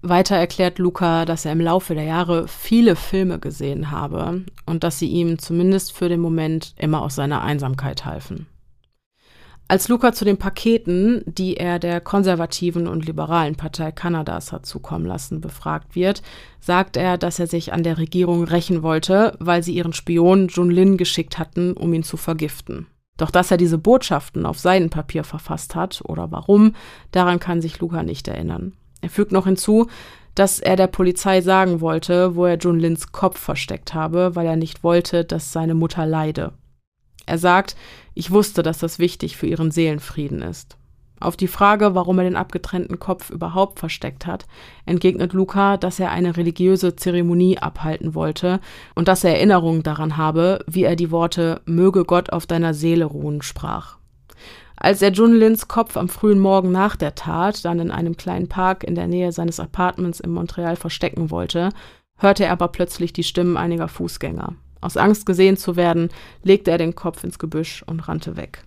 Weiter 0.02 0.34
erklärt 0.34 0.80
Luca, 0.80 1.24
dass 1.24 1.44
er 1.44 1.52
im 1.52 1.60
Laufe 1.60 1.94
der 1.94 2.02
Jahre 2.02 2.48
viele 2.48 2.96
Filme 2.96 3.38
gesehen 3.38 3.92
habe 3.92 4.42
und 4.66 4.82
dass 4.82 4.98
sie 4.98 5.06
ihm 5.06 5.38
zumindest 5.38 5.92
für 5.92 6.08
den 6.08 6.18
Moment 6.18 6.74
immer 6.78 7.00
aus 7.00 7.14
seiner 7.14 7.42
Einsamkeit 7.42 8.04
halfen. 8.04 8.48
Als 9.68 9.86
Luca 9.86 10.12
zu 10.12 10.24
den 10.24 10.36
Paketen, 10.36 11.22
die 11.26 11.58
er 11.58 11.78
der 11.78 12.00
konservativen 12.00 12.88
und 12.88 13.06
liberalen 13.06 13.54
Partei 13.54 13.92
Kanadas 13.92 14.50
hat 14.50 14.66
zukommen 14.66 15.06
lassen, 15.06 15.40
befragt 15.40 15.94
wird, 15.94 16.22
sagt 16.58 16.96
er, 16.96 17.18
dass 17.18 17.38
er 17.38 17.46
sich 17.46 17.72
an 17.72 17.84
der 17.84 17.98
Regierung 17.98 18.42
rächen 18.42 18.82
wollte, 18.82 19.36
weil 19.38 19.62
sie 19.62 19.74
ihren 19.76 19.92
Spion 19.92 20.48
Jun 20.48 20.70
Lin 20.70 20.96
geschickt 20.96 21.38
hatten, 21.38 21.72
um 21.74 21.94
ihn 21.94 22.02
zu 22.02 22.16
vergiften. 22.16 22.88
Doch 23.16 23.30
dass 23.30 23.50
er 23.50 23.56
diese 23.56 23.78
Botschaften 23.78 24.46
auf 24.46 24.58
Seidenpapier 24.58 25.24
verfasst 25.24 25.74
hat 25.74 26.02
oder 26.04 26.30
warum, 26.30 26.74
daran 27.12 27.40
kann 27.40 27.62
sich 27.62 27.80
Luca 27.80 28.02
nicht 28.02 28.28
erinnern. 28.28 28.74
Er 29.00 29.10
fügt 29.10 29.32
noch 29.32 29.46
hinzu, 29.46 29.88
dass 30.34 30.58
er 30.60 30.76
der 30.76 30.86
Polizei 30.86 31.40
sagen 31.40 31.80
wollte, 31.80 32.36
wo 32.36 32.44
er 32.44 32.58
Jun 32.58 32.78
Lins 32.78 33.12
Kopf 33.12 33.38
versteckt 33.38 33.94
habe, 33.94 34.36
weil 34.36 34.46
er 34.46 34.56
nicht 34.56 34.84
wollte, 34.84 35.24
dass 35.24 35.52
seine 35.52 35.74
Mutter 35.74 36.06
leide. 36.06 36.52
Er 37.24 37.38
sagt, 37.38 37.74
ich 38.14 38.30
wusste, 38.30 38.62
dass 38.62 38.78
das 38.78 38.98
wichtig 38.98 39.36
für 39.36 39.46
ihren 39.46 39.70
Seelenfrieden 39.70 40.42
ist. 40.42 40.76
Auf 41.18 41.36
die 41.36 41.48
Frage, 41.48 41.94
warum 41.94 42.18
er 42.18 42.24
den 42.24 42.36
abgetrennten 42.36 42.98
Kopf 42.98 43.30
überhaupt 43.30 43.78
versteckt 43.78 44.26
hat, 44.26 44.46
entgegnet 44.84 45.32
Luca, 45.32 45.78
dass 45.78 45.98
er 45.98 46.10
eine 46.10 46.36
religiöse 46.36 46.94
Zeremonie 46.94 47.58
abhalten 47.58 48.14
wollte 48.14 48.60
und 48.94 49.08
dass 49.08 49.24
er 49.24 49.34
Erinnerungen 49.34 49.82
daran 49.82 50.18
habe, 50.18 50.62
wie 50.66 50.84
er 50.84 50.94
die 50.94 51.10
Worte 51.10 51.62
Möge 51.64 52.04
Gott 52.04 52.30
auf 52.30 52.46
deiner 52.46 52.74
Seele 52.74 53.06
ruhen 53.06 53.40
sprach. 53.40 53.96
Als 54.76 55.00
er 55.00 55.10
Jun 55.10 55.32
Lins 55.32 55.68
Kopf 55.68 55.96
am 55.96 56.10
frühen 56.10 56.38
Morgen 56.38 56.70
nach 56.70 56.96
der 56.96 57.14
Tat 57.14 57.64
dann 57.64 57.80
in 57.80 57.90
einem 57.90 58.18
kleinen 58.18 58.48
Park 58.48 58.84
in 58.84 58.94
der 58.94 59.06
Nähe 59.06 59.32
seines 59.32 59.58
Apartments 59.58 60.20
in 60.20 60.30
Montreal 60.30 60.76
verstecken 60.76 61.30
wollte, 61.30 61.70
hörte 62.18 62.44
er 62.44 62.52
aber 62.52 62.68
plötzlich 62.68 63.14
die 63.14 63.24
Stimmen 63.24 63.56
einiger 63.56 63.88
Fußgänger. 63.88 64.54
Aus 64.82 64.98
Angst 64.98 65.24
gesehen 65.24 65.56
zu 65.56 65.76
werden, 65.76 66.10
legte 66.42 66.70
er 66.70 66.78
den 66.78 66.94
Kopf 66.94 67.24
ins 67.24 67.38
Gebüsch 67.38 67.82
und 67.86 68.06
rannte 68.06 68.36
weg. 68.36 68.65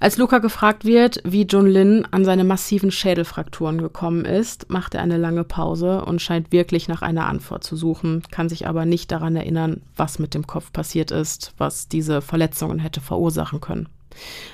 Als 0.00 0.16
Luca 0.16 0.38
gefragt 0.38 0.84
wird, 0.84 1.20
wie 1.24 1.42
Jun 1.42 1.66
Lin 1.66 2.06
an 2.12 2.24
seine 2.24 2.44
massiven 2.44 2.92
Schädelfrakturen 2.92 3.78
gekommen 3.78 4.24
ist, 4.24 4.70
macht 4.70 4.94
er 4.94 5.02
eine 5.02 5.16
lange 5.16 5.42
Pause 5.42 6.04
und 6.04 6.22
scheint 6.22 6.52
wirklich 6.52 6.86
nach 6.86 7.02
einer 7.02 7.26
Antwort 7.26 7.64
zu 7.64 7.74
suchen, 7.74 8.22
kann 8.30 8.48
sich 8.48 8.68
aber 8.68 8.84
nicht 8.84 9.10
daran 9.10 9.34
erinnern, 9.34 9.82
was 9.96 10.20
mit 10.20 10.34
dem 10.34 10.46
Kopf 10.46 10.72
passiert 10.72 11.10
ist, 11.10 11.52
was 11.58 11.88
diese 11.88 12.22
Verletzungen 12.22 12.78
hätte 12.78 13.00
verursachen 13.00 13.60
können. 13.60 13.88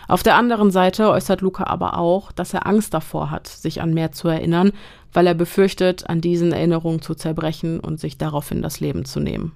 Auf 0.09 0.23
der 0.23 0.37
anderen 0.37 0.71
Seite 0.71 1.11
äußert 1.11 1.43
Luca 1.43 1.65
aber 1.65 1.99
auch, 1.99 2.33
dass 2.33 2.55
er 2.55 2.66
Angst 2.66 2.95
davor 2.95 3.31
hat, 3.31 3.47
sich 3.47 3.83
an 3.83 3.93
mehr 3.93 4.12
zu 4.12 4.29
erinnern, 4.29 4.73
weil 5.12 5.27
er 5.27 5.35
befürchtet, 5.35 6.09
an 6.09 6.23
diesen 6.23 6.53
Erinnerungen 6.53 7.03
zu 7.03 7.15
zerbrechen 7.15 7.81
und 7.81 8.01
sich 8.01 8.16
daraufhin 8.16 8.62
das 8.62 8.81
Leben 8.81 9.05
zu 9.05 9.21
nehmen. 9.21 9.53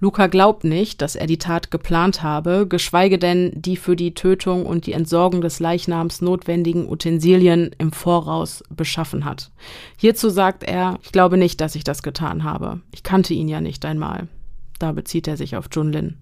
Luca 0.00 0.28
glaubt 0.28 0.62
nicht, 0.62 1.02
dass 1.02 1.16
er 1.16 1.26
die 1.26 1.38
Tat 1.38 1.72
geplant 1.72 2.22
habe, 2.22 2.68
geschweige 2.68 3.18
denn 3.18 3.50
die 3.54 3.76
für 3.76 3.96
die 3.96 4.14
Tötung 4.14 4.64
und 4.64 4.86
die 4.86 4.92
Entsorgung 4.92 5.40
des 5.40 5.58
Leichnams 5.58 6.20
notwendigen 6.20 6.88
Utensilien 6.88 7.74
im 7.78 7.90
Voraus 7.90 8.62
beschaffen 8.70 9.24
hat. 9.24 9.50
Hierzu 9.96 10.30
sagt 10.30 10.62
er, 10.62 10.98
ich 11.02 11.10
glaube 11.10 11.36
nicht, 11.36 11.60
dass 11.60 11.74
ich 11.74 11.82
das 11.82 12.04
getan 12.04 12.44
habe. 12.44 12.80
Ich 12.92 13.02
kannte 13.02 13.34
ihn 13.34 13.48
ja 13.48 13.60
nicht 13.60 13.84
einmal. 13.84 14.28
Da 14.78 14.92
bezieht 14.92 15.26
er 15.26 15.36
sich 15.36 15.56
auf 15.56 15.66
Junlin. 15.72 16.18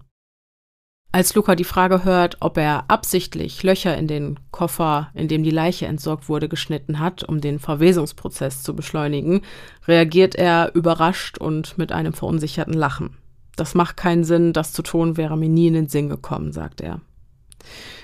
Als 1.11 1.35
Luca 1.35 1.55
die 1.55 1.63
Frage 1.63 2.03
hört, 2.03 2.37
ob 2.41 2.57
er 2.57 2.85
absichtlich 2.89 3.61
Löcher 3.63 3.95
in 3.95 4.07
den 4.07 4.39
Koffer, 4.51 5.09
in 5.13 5.27
dem 5.27 5.43
die 5.43 5.51
Leiche 5.51 5.85
entsorgt 5.85 6.29
wurde, 6.29 6.49
geschnitten 6.49 6.99
hat, 6.99 7.23
um 7.23 7.41
den 7.41 7.59
Verwesungsprozess 7.59 8.63
zu 8.63 8.75
beschleunigen, 8.75 9.41
reagiert 9.87 10.35
er 10.35 10.73
überrascht 10.73 11.37
und 11.37 11.77
mit 11.77 11.91
einem 11.91 12.13
verunsicherten 12.13 12.73
Lachen. 12.73 13.15
Das 13.57 13.75
macht 13.75 13.97
keinen 13.97 14.23
Sinn, 14.23 14.53
das 14.53 14.71
zu 14.71 14.83
tun 14.83 15.17
wäre 15.17 15.35
mir 15.35 15.49
nie 15.49 15.67
in 15.67 15.73
den 15.73 15.89
Sinn 15.89 16.07
gekommen, 16.07 16.53
sagt 16.53 16.79
er. 16.79 17.01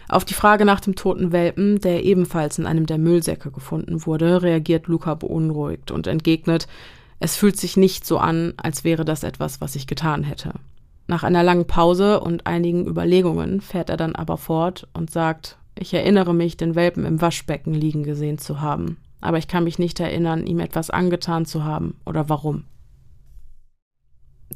Auf 0.09 0.25
die 0.25 0.33
Frage 0.33 0.65
nach 0.65 0.81
dem 0.81 0.95
toten 0.95 1.31
Welpen, 1.31 1.79
der 1.79 2.03
ebenfalls 2.03 2.59
in 2.59 2.65
einem 2.65 2.87
der 2.87 2.97
Müllsäcke 2.97 3.51
gefunden 3.51 4.05
wurde, 4.05 4.41
reagiert 4.41 4.87
Luca 4.87 5.13
beunruhigt 5.13 5.91
und 5.91 6.07
entgegnet, 6.07 6.67
es 7.19 7.37
fühlt 7.37 7.55
sich 7.57 7.77
nicht 7.77 8.05
so 8.05 8.17
an, 8.17 8.53
als 8.57 8.83
wäre 8.83 9.05
das 9.05 9.23
etwas, 9.23 9.61
was 9.61 9.75
ich 9.75 9.87
getan 9.87 10.23
hätte. 10.23 10.55
Nach 11.07 11.23
einer 11.23 11.43
langen 11.43 11.67
Pause 11.67 12.19
und 12.19 12.47
einigen 12.47 12.85
Überlegungen 12.85 13.61
fährt 13.61 13.89
er 13.89 13.97
dann 13.97 14.15
aber 14.15 14.37
fort 14.37 14.87
und 14.93 15.11
sagt, 15.11 15.57
ich 15.77 15.93
erinnere 15.93 16.33
mich, 16.33 16.57
den 16.57 16.75
Welpen 16.75 17.05
im 17.05 17.21
Waschbecken 17.21 17.73
liegen 17.73 18.03
gesehen 18.03 18.39
zu 18.39 18.59
haben, 18.59 18.97
aber 19.21 19.37
ich 19.37 19.47
kann 19.47 19.63
mich 19.63 19.79
nicht 19.79 19.99
erinnern, 19.99 20.45
ihm 20.45 20.59
etwas 20.59 20.89
angetan 20.89 21.45
zu 21.45 21.63
haben 21.63 21.95
oder 22.05 22.27
warum. 22.27 22.65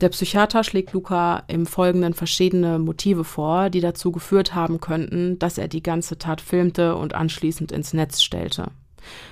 Der 0.01 0.09
Psychiater 0.09 0.63
schlägt 0.63 0.93
Luca 0.93 1.43
im 1.47 1.65
Folgenden 1.65 2.13
verschiedene 2.13 2.77
Motive 2.77 3.23
vor, 3.23 3.69
die 3.69 3.79
dazu 3.79 4.11
geführt 4.11 4.53
haben 4.53 4.79
könnten, 4.79 5.39
dass 5.39 5.57
er 5.57 5.67
die 5.67 5.81
ganze 5.81 6.17
Tat 6.17 6.41
filmte 6.41 6.95
und 6.95 7.15
anschließend 7.15 7.71
ins 7.71 7.93
Netz 7.93 8.21
stellte. 8.21 8.71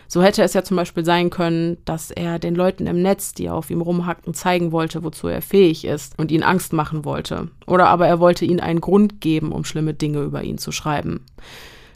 So 0.07 0.23
hätte 0.23 0.41
es 0.43 0.53
ja 0.53 0.63
zum 0.63 0.77
Beispiel 0.77 1.03
sein 1.03 1.29
können, 1.29 1.77
dass 1.85 2.09
er 2.09 2.39
den 2.39 2.55
Leuten 2.55 2.87
im 2.87 3.01
Netz, 3.01 3.33
die 3.33 3.49
auf 3.49 3.69
ihm 3.69 3.81
rumhackten, 3.81 4.33
zeigen 4.33 4.71
wollte, 4.71 5.03
wozu 5.03 5.27
er 5.27 5.41
fähig 5.41 5.85
ist 5.85 6.17
und 6.17 6.31
ihnen 6.31 6.43
Angst 6.43 6.73
machen 6.73 7.05
wollte. 7.05 7.49
Oder 7.67 7.87
aber 7.87 8.07
er 8.07 8.19
wollte 8.19 8.45
ihnen 8.45 8.59
einen 8.59 8.81
Grund 8.81 9.21
geben, 9.21 9.51
um 9.51 9.65
schlimme 9.65 9.93
Dinge 9.93 10.21
über 10.21 10.43
ihn 10.43 10.57
zu 10.57 10.71
schreiben. 10.71 11.25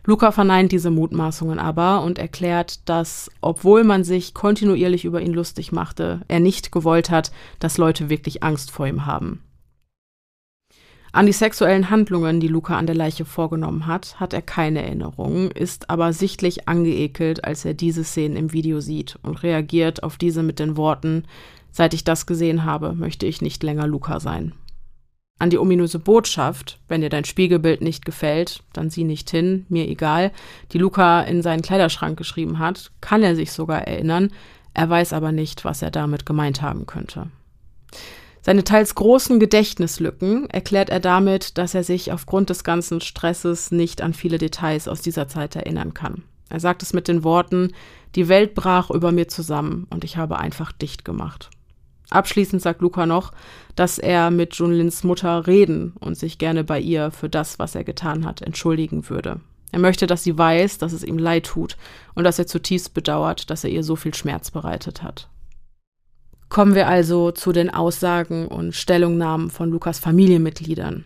Luca 0.06 0.32
verneint 0.32 0.72
diese 0.72 0.92
Mutmaßungen 0.92 1.60
aber 1.60 2.04
und 2.04 2.20
erklärt, 2.20 2.88
dass, 2.88 3.30
obwohl 3.42 3.84
man 3.84 4.04
sich 4.04 4.34
kontinuierlich 4.34 5.06
über 5.06 5.22
ihn 5.22 5.34
lustig 5.34 5.72
machte, 5.72 6.22
er 6.28 6.40
nicht 6.40 6.72
gewollt 6.72 7.10
hat, 7.10 7.32
dass 7.60 7.78
Leute 7.78 8.10
wirklich 8.10 8.44
Angst 8.44 8.72
vor 8.72 8.88
ihm 8.88 9.06
haben. 9.06 9.44
An 11.12 11.26
die 11.26 11.34
sexuellen 11.34 11.90
Handlungen, 11.90 12.40
die 12.40 12.48
Luca 12.48 12.78
an 12.78 12.86
der 12.86 12.96
Leiche 12.96 13.26
vorgenommen 13.26 13.88
hat, 13.88 14.20
hat 14.20 14.34
er 14.34 14.44
keine 14.44 14.84
Erinnerung, 14.84 15.50
ist 15.50 15.90
aber 15.90 16.14
sichtlich 16.14 16.70
angeekelt, 16.70 17.44
als 17.46 17.66
er 17.66 17.74
diese 17.74 18.04
Szenen 18.04 18.38
im 18.38 18.54
Video 18.54 18.80
sieht 18.80 19.18
und 19.24 19.42
reagiert 19.42 20.04
auf 20.04 20.18
diese 20.18 20.44
mit 20.44 20.60
den 20.60 20.78
Worten 20.78 21.24
Seit 21.72 21.94
ich 21.94 22.04
das 22.04 22.26
gesehen 22.26 22.66
habe, 22.66 22.94
möchte 22.94 23.26
ich 23.26 23.42
nicht 23.42 23.64
länger 23.64 23.88
Luca 23.88 24.20
sein 24.20 24.54
an 25.40 25.50
die 25.50 25.58
ominöse 25.58 26.00
Botschaft, 26.00 26.78
wenn 26.90 27.02
dir 27.02 27.10
dein 27.10 27.26
Spiegelbild 27.26 27.82
nicht 27.82 28.06
gefällt, 28.06 28.62
dann 28.74 28.90
sieh 28.90 29.06
nicht 29.06 29.30
hin, 29.30 29.66
mir 29.70 29.88
egal, 29.88 30.32
die 30.74 30.78
Luca 30.78 31.22
in 31.22 31.42
seinen 31.42 31.62
Kleiderschrank 31.62 32.18
geschrieben 32.18 32.60
hat, 32.60 32.92
kann 33.02 33.24
er 33.24 33.36
sich 33.36 33.54
sogar 33.54 33.88
erinnern, 33.88 34.32
er 34.74 34.90
weiß 34.90 35.14
aber 35.14 35.32
nicht, 35.32 35.66
was 35.66 35.82
er 35.82 35.92
damit 35.92 36.26
gemeint 36.26 36.62
haben 36.62 36.86
könnte. 36.86 37.28
Seine 38.42 38.64
teils 38.64 38.96
großen 38.96 39.40
Gedächtnislücken 39.40 40.50
erklärt 40.50 40.90
er 40.90 41.00
damit, 41.00 41.58
dass 41.58 41.76
er 41.76 41.84
sich 41.84 42.12
aufgrund 42.12 42.50
des 42.50 42.64
ganzen 42.64 43.02
Stresses 43.02 43.72
nicht 43.72 44.02
an 44.02 44.14
viele 44.14 44.38
Details 44.38 44.88
aus 44.88 45.02
dieser 45.02 45.28
Zeit 45.28 45.56
erinnern 45.56 45.94
kann. 45.94 46.24
Er 46.50 46.60
sagt 46.60 46.82
es 46.82 46.94
mit 46.94 47.08
den 47.08 47.24
Worten, 47.24 47.74
die 48.16 48.28
Welt 48.28 48.56
brach 48.56 48.90
über 48.90 49.12
mir 49.12 49.28
zusammen 49.28 49.88
und 49.90 50.04
ich 50.04 50.18
habe 50.18 50.40
einfach 50.40 50.72
dicht 50.72 51.06
gemacht. 51.06 51.50
Abschließend 52.10 52.62
sagt 52.62 52.82
Luca 52.82 53.06
noch, 53.06 53.32
dass 53.76 54.00
er 54.00 54.32
mit 54.32 54.56
Junlins 54.56 55.04
Mutter 55.04 55.46
reden 55.48 55.94
und 56.00 56.16
sich 56.16 56.38
gerne 56.38 56.64
bei 56.64 56.80
ihr 56.80 57.12
für 57.12 57.30
das, 57.30 57.60
was 57.60 57.76
er 57.76 57.84
getan 57.84 58.26
hat, 58.26 58.42
entschuldigen 58.42 59.10
würde. 59.10 59.40
Er 59.72 59.80
möchte, 59.80 60.08
dass 60.08 60.24
sie 60.24 60.38
weiß, 60.38 60.80
dass 60.80 60.94
es 60.94 61.04
ihm 61.04 61.20
leid 61.20 61.46
tut 61.46 61.78
und 62.16 62.24
dass 62.24 62.40
er 62.40 62.48
zutiefst 62.48 62.94
bedauert, 62.94 63.50
dass 63.50 63.64
er 63.64 63.70
ihr 63.70 63.84
so 63.84 63.96
viel 63.96 64.14
Schmerz 64.14 64.50
bereitet 64.50 65.04
hat. 65.04 65.30
Kommen 66.50 66.74
wir 66.74 66.88
also 66.88 67.30
zu 67.32 67.52
den 67.52 67.70
Aussagen 67.70 68.48
und 68.48 68.74
Stellungnahmen 68.74 69.52
von 69.52 69.70
Lukas 69.70 70.00
Familienmitgliedern. 70.00 71.06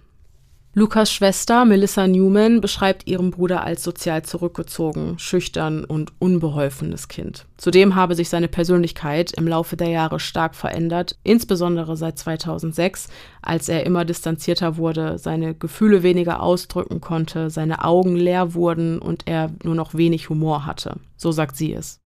Lukas 0.75 1.11
Schwester 1.11 1.65
Melissa 1.65 2.07
Newman 2.07 2.59
beschreibt 2.59 3.05
ihren 3.05 3.29
Bruder 3.29 3.63
als 3.63 3.83
sozial 3.83 4.23
zurückgezogen, 4.23 5.19
schüchtern 5.19 5.85
und 5.85 6.13
unbeholfenes 6.17 7.09
Kind. 7.09 7.45
Zudem 7.57 7.93
habe 7.93 8.15
sich 8.15 8.27
seine 8.27 8.47
Persönlichkeit 8.47 9.33
im 9.33 9.47
Laufe 9.47 9.77
der 9.77 9.89
Jahre 9.89 10.19
stark 10.19 10.55
verändert, 10.55 11.15
insbesondere 11.23 11.95
seit 11.95 12.17
2006, 12.17 13.07
als 13.43 13.69
er 13.69 13.85
immer 13.85 14.03
distanzierter 14.03 14.77
wurde, 14.77 15.19
seine 15.19 15.53
Gefühle 15.53 16.01
weniger 16.01 16.41
ausdrücken 16.41 17.01
konnte, 17.01 17.51
seine 17.51 17.83
Augen 17.83 18.15
leer 18.15 18.55
wurden 18.55 18.97
und 18.97 19.27
er 19.27 19.51
nur 19.61 19.75
noch 19.75 19.93
wenig 19.93 20.29
Humor 20.29 20.65
hatte. 20.65 20.95
So 21.17 21.31
sagt 21.31 21.55
sie 21.55 21.71
es. 21.75 21.99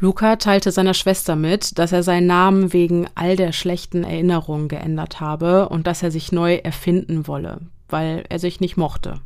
Luca 0.00 0.34
teilte 0.34 0.72
seiner 0.72 0.94
Schwester 0.94 1.36
mit, 1.36 1.78
dass 1.78 1.92
er 1.92 2.02
seinen 2.02 2.26
Namen 2.26 2.72
wegen 2.72 3.06
all 3.14 3.36
der 3.36 3.52
schlechten 3.52 4.02
Erinnerungen 4.02 4.66
geändert 4.66 5.20
habe 5.20 5.68
und 5.68 5.86
dass 5.86 6.02
er 6.02 6.10
sich 6.10 6.32
neu 6.32 6.56
erfinden 6.56 7.28
wolle 7.28 7.60
weil 7.88 8.24
er 8.28 8.38
sich 8.38 8.60
nicht 8.60 8.76
mochte. 8.76 9.20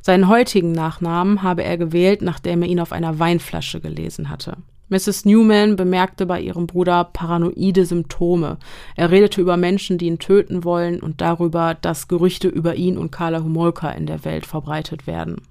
Seinen 0.00 0.28
heutigen 0.28 0.72
Nachnamen 0.72 1.42
habe 1.42 1.64
er 1.64 1.76
gewählt, 1.76 2.22
nachdem 2.22 2.62
er 2.62 2.68
ihn 2.68 2.80
auf 2.80 2.92
einer 2.92 3.18
Weinflasche 3.18 3.80
gelesen 3.80 4.30
hatte. 4.30 4.56
Mrs. 4.90 5.26
Newman 5.26 5.76
bemerkte 5.76 6.24
bei 6.24 6.40
ihrem 6.40 6.66
Bruder 6.66 7.04
paranoide 7.04 7.84
Symptome. 7.84 8.56
Er 8.96 9.10
redete 9.10 9.40
über 9.40 9.58
Menschen, 9.58 9.98
die 9.98 10.06
ihn 10.06 10.18
töten 10.18 10.64
wollen 10.64 11.00
und 11.00 11.20
darüber, 11.20 11.74
dass 11.74 12.08
Gerüchte 12.08 12.48
über 12.48 12.74
ihn 12.74 12.96
und 12.96 13.12
Carla 13.12 13.42
Homolka 13.42 13.90
in 13.90 14.06
der 14.06 14.24
Welt 14.24 14.46
verbreitet 14.46 15.06
werden. 15.06 15.42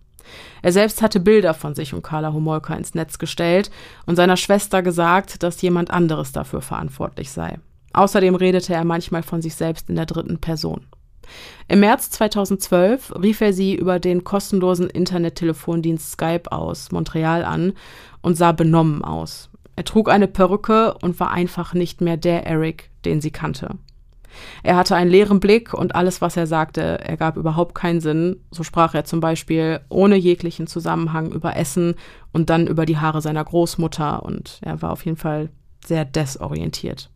Er 0.61 0.72
selbst 0.72 1.02
hatte 1.02 1.19
Bilder 1.19 1.53
von 1.53 1.76
sich 1.76 1.94
und 1.94 2.02
Carla 2.02 2.34
Homolka 2.34 2.74
ins 2.74 2.95
Netz 2.95 3.19
gestellt 3.19 3.69
und 4.07 4.15
seiner 4.15 4.38
Schwester 4.38 4.82
gesagt, 4.82 5.44
dass 5.44 5.61
jemand 5.61 5.91
anderes 5.91 6.32
dafür 6.32 6.61
verantwortlich 6.61 7.32
sei. 7.32 7.60
Außerdem 7.94 8.36
redete 8.36 8.74
er 8.74 8.84
manchmal 8.84 9.24
von 9.24 9.41
sich 9.41 9.56
selbst 9.56 9.90
in 9.90 9.95
der 9.95 10.06
dritten 10.06 10.40
Person. 10.40 10.88
Im 11.68 11.80
März 11.80 12.10
2012 12.12 13.14
rief 13.22 13.41
er 13.41 13.54
sie 13.54 13.76
über 13.76 13.99
den 13.99 14.24
kostenlosen 14.24 14.90
Internettelefondienst 14.90 16.12
Skype 16.12 16.52
aus 16.52 16.91
Montreal 16.91 17.44
an 17.44 17.74
und 18.22 18.38
sah 18.38 18.52
benommen 18.52 19.04
aus. 19.04 19.49
Er 19.76 19.84
trug 19.84 20.10
eine 20.10 20.28
Perücke 20.28 20.95
und 21.02 21.20
war 21.20 21.32
einfach 21.32 21.74
nicht 21.74 22.02
mehr 22.02 22.18
der 22.18 22.45
Eric, 22.45 22.90
den 23.06 23.22
sie 23.22 23.32
kannte. 23.32 23.76
Er 24.64 24.76
hatte 24.76 24.95
einen 24.95 25.10
leeren 25.10 25.40
Blick 25.40 25.74
und 25.74 25.95
alles, 25.95 26.22
was 26.22 26.38
er 26.38 26.48
sagte, 26.48 26.82
ergab 26.82 27.38
überhaupt 27.38 27.76
keinen 27.76 28.02
Sinn. 28.02 28.41
So 28.52 28.64
sprach 28.64 28.94
er 28.94 29.06
zum 29.06 29.20
Beispiel 29.20 29.80
ohne 29.90 30.16
jeglichen 30.16 30.68
Zusammenhang 30.68 31.32
über 31.32 31.56
Essen 31.56 31.95
und 32.34 32.49
dann 32.49 32.68
über 32.68 32.86
die 32.86 32.98
Haare 32.98 33.22
seiner 33.22 33.44
Großmutter 33.44 34.24
und 34.24 34.60
er 34.62 34.82
war 34.82 34.91
auf 34.91 35.06
jeden 35.06 35.18
Fall 35.18 35.49
sehr 35.86 36.06
desorientiert. 36.06 37.10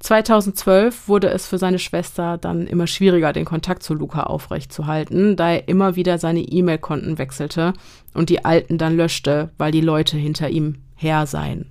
2012 0.00 1.08
wurde 1.08 1.28
es 1.28 1.46
für 1.46 1.58
seine 1.58 1.78
Schwester 1.78 2.38
dann 2.38 2.66
immer 2.66 2.86
schwieriger, 2.86 3.34
den 3.34 3.44
Kontakt 3.44 3.82
zu 3.82 3.94
Luca 3.94 4.22
aufrechtzuhalten, 4.22 5.36
da 5.36 5.50
er 5.50 5.68
immer 5.68 5.94
wieder 5.94 6.16
seine 6.18 6.40
E-Mail-Konten 6.40 7.18
wechselte 7.18 7.74
und 8.14 8.30
die 8.30 8.44
alten 8.44 8.78
dann 8.78 8.96
löschte, 8.96 9.50
weil 9.58 9.72
die 9.72 9.82
Leute 9.82 10.16
hinter 10.16 10.48
ihm 10.48 10.82
her 10.96 11.26
seien. 11.26 11.70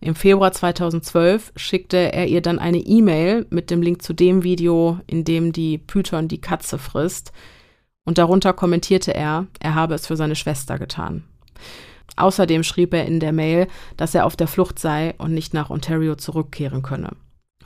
Im 0.00 0.14
Februar 0.14 0.52
2012 0.52 1.52
schickte 1.56 2.12
er 2.12 2.26
ihr 2.26 2.40
dann 2.40 2.58
eine 2.58 2.78
E-Mail 2.78 3.46
mit 3.50 3.70
dem 3.70 3.82
Link 3.82 4.02
zu 4.02 4.14
dem 4.14 4.42
Video, 4.42 4.98
in 5.06 5.24
dem 5.24 5.52
die 5.52 5.78
Python 5.78 6.28
die 6.28 6.40
Katze 6.40 6.78
frisst, 6.78 7.32
und 8.06 8.18
darunter 8.18 8.52
kommentierte 8.52 9.14
er, 9.14 9.46
er 9.60 9.74
habe 9.74 9.94
es 9.94 10.06
für 10.06 10.16
seine 10.16 10.36
Schwester 10.36 10.78
getan. 10.78 11.24
Außerdem 12.16 12.62
schrieb 12.62 12.92
er 12.92 13.06
in 13.06 13.18
der 13.18 13.32
Mail, 13.32 13.66
dass 13.96 14.14
er 14.14 14.26
auf 14.26 14.36
der 14.36 14.46
Flucht 14.46 14.78
sei 14.78 15.14
und 15.18 15.32
nicht 15.32 15.54
nach 15.54 15.70
Ontario 15.70 16.14
zurückkehren 16.14 16.82
könne. 16.82 17.10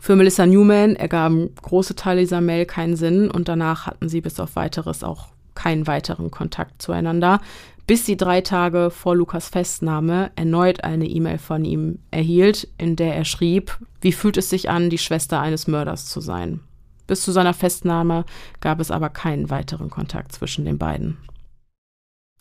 Für 0.01 0.17
Melissa 0.17 0.47
Newman 0.47 0.97
ergaben 0.97 1.55
große 1.61 1.95
Teile 1.95 2.21
dieser 2.21 2.41
Mail 2.41 2.67
keinen 2.67 2.97
Sinn 2.97 3.31
und 3.31 3.49
danach 3.49 3.87
hatten 3.87 4.09
sie 4.09 4.21
bis 4.21 4.41
auf 4.41 4.57
weiteres 4.57 5.05
auch 5.05 5.29
keinen 5.55 5.87
weiteren 5.87 6.31
Kontakt 6.31 6.81
zueinander, 6.81 7.41
bis 7.87 8.07
sie 8.07 8.17
drei 8.17 8.43
Tage 8.43 8.91
vor 8.91 9.17
Lukas 9.17 9.49
Festnahme 9.49 10.31
erneut 10.37 10.85
eine 10.85 11.07
E-Mail 11.07 11.39
von 11.39 11.65
ihm 11.65 11.99
erhielt, 12.11 12.69
in 12.79 12.97
der 12.97 13.17
er 13.17 13.25
schrieb, 13.25 13.79
wie 14.01 14.13
fühlt 14.13 14.37
es 14.37 14.51
sich 14.51 14.71
an, 14.71 14.91
die 14.91 14.99
Schwester 14.99 15.41
eines 15.41 15.67
Mörders 15.67 16.07
zu 16.07 16.21
sein. 16.21 16.61
Bis 17.07 17.23
zu 17.23 17.33
seiner 17.33 17.55
Festnahme 17.55 18.25
gab 18.61 18.79
es 18.79 18.91
aber 18.91 19.09
keinen 19.09 19.51
weiteren 19.51 19.91
Kontakt 19.91 20.33
zwischen 20.33 20.67
den 20.67 20.79
beiden. 20.79 21.17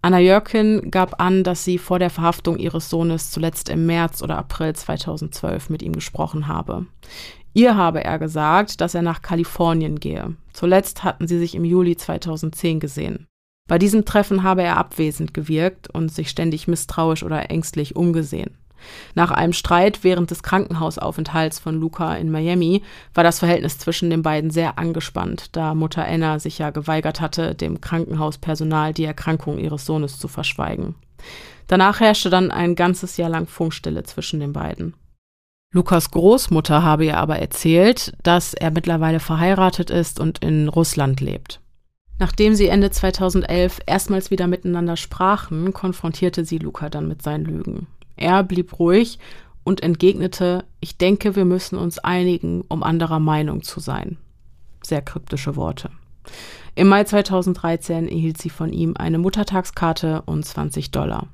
Anna 0.02 0.20
Jörkin 0.20 0.92
gab 0.92 1.22
an, 1.22 1.44
dass 1.44 1.64
sie 1.64 1.78
vor 1.78 1.98
der 1.98 2.10
Verhaftung 2.10 2.58
ihres 2.58 2.90
Sohnes 2.90 3.32
zuletzt 3.32 3.70
im 3.70 3.86
März 3.86 4.22
oder 4.22 4.38
April 4.38 4.76
2012 4.76 5.70
mit 5.70 5.82
ihm 5.82 5.94
gesprochen 5.94 6.48
habe. 6.48 6.86
Ihr 7.58 7.76
habe 7.76 8.04
er 8.04 8.20
gesagt, 8.20 8.82
dass 8.82 8.94
er 8.94 9.02
nach 9.02 9.24
Kalifornien 9.24 10.00
gehe. 10.00 10.36
Zuletzt 10.54 11.04
hatten 11.04 11.28
sie 11.28 11.40
sich 11.40 11.56
im 11.56 11.66
Juli 11.66 11.98
2010 11.98 12.80
gesehen. 12.80 13.26
Bei 13.68 13.80
diesem 13.80 14.06
Treffen 14.06 14.44
habe 14.44 14.62
er 14.62 14.78
abwesend 14.78 15.34
gewirkt 15.34 15.90
und 15.90 16.10
sich 16.14 16.30
ständig 16.30 16.68
misstrauisch 16.68 17.24
oder 17.24 17.50
ängstlich 17.50 17.96
umgesehen. 17.96 18.56
Nach 19.16 19.32
einem 19.32 19.54
Streit 19.54 20.04
während 20.04 20.30
des 20.30 20.44
Krankenhausaufenthalts 20.44 21.58
von 21.58 21.80
Luca 21.80 22.14
in 22.14 22.30
Miami 22.30 22.84
war 23.16 23.24
das 23.24 23.40
Verhältnis 23.40 23.80
zwischen 23.80 24.12
den 24.12 24.22
beiden 24.22 24.52
sehr 24.52 24.78
angespannt, 24.78 25.56
da 25.56 25.74
Mutter 25.74 26.06
Anna 26.06 26.38
sich 26.38 26.60
ja 26.60 26.70
geweigert 26.70 27.22
hatte, 27.22 27.56
dem 27.56 27.82
Krankenhauspersonal 27.82 28.94
die 28.94 29.06
Erkrankung 29.06 29.58
ihres 29.58 29.84
Sohnes 29.84 30.20
zu 30.20 30.28
verschweigen. 30.28 30.94
Danach 31.66 32.02
herrschte 32.02 32.30
dann 32.30 32.52
ein 32.52 32.76
ganzes 32.76 33.18
Jahr 33.18 33.32
lang 33.32 33.48
Funkstille 33.48 34.04
zwischen 34.04 34.40
den 34.40 34.54
beiden. 34.54 34.94
Lukas 35.78 36.10
Großmutter 36.10 36.82
habe 36.82 37.06
ihr 37.06 37.18
aber 37.18 37.38
erzählt, 37.38 38.12
dass 38.24 38.56
er 38.56 38.72
mittlerweile 38.72 39.20
verheiratet 39.20 39.91
ist 39.91 40.20
und 40.20 40.40
in 40.40 40.70
Russland 40.70 41.22
lebt. 41.22 41.62
Nachdem 42.18 42.56
sie 42.56 42.66
Ende 42.66 42.90
2011 42.90 43.82
erstmals 43.86 44.32
wieder 44.32 44.48
miteinander 44.48 44.98
sprachen, 44.98 45.74
konfrontierte 45.74 46.45
sie 46.45 46.58
Luca 46.58 46.90
dann 46.90 47.08
mit 47.08 47.22
seinen 47.22 47.45
Lügen. 47.45 47.86
Er 48.16 48.44
blieb 48.44 48.80
ruhig 48.80 49.20
und 49.64 49.84
entgegnete, 49.84 50.66
ich 50.80 50.98
denke, 50.98 51.36
wir 51.36 51.45
müssen 51.45 51.78
uns 51.78 51.99
einigen, 51.99 52.62
um 52.70 52.82
anderer 52.82 53.20
Meinung 53.20 53.62
zu 53.62 53.80
sein. 53.80 54.18
Sehr 54.82 55.04
kryptische 55.04 55.56
Worte. 55.56 55.91
Im 56.74 56.88
Mai 56.88 57.04
2013 57.04 58.08
erhielt 58.08 58.40
sie 58.40 58.49
von 58.49 58.74
ihm 58.74 58.95
eine 58.98 59.20
Muttertagskarte 59.20 60.24
und 60.26 60.44
20 60.44 60.90
Dollar. 60.90 61.28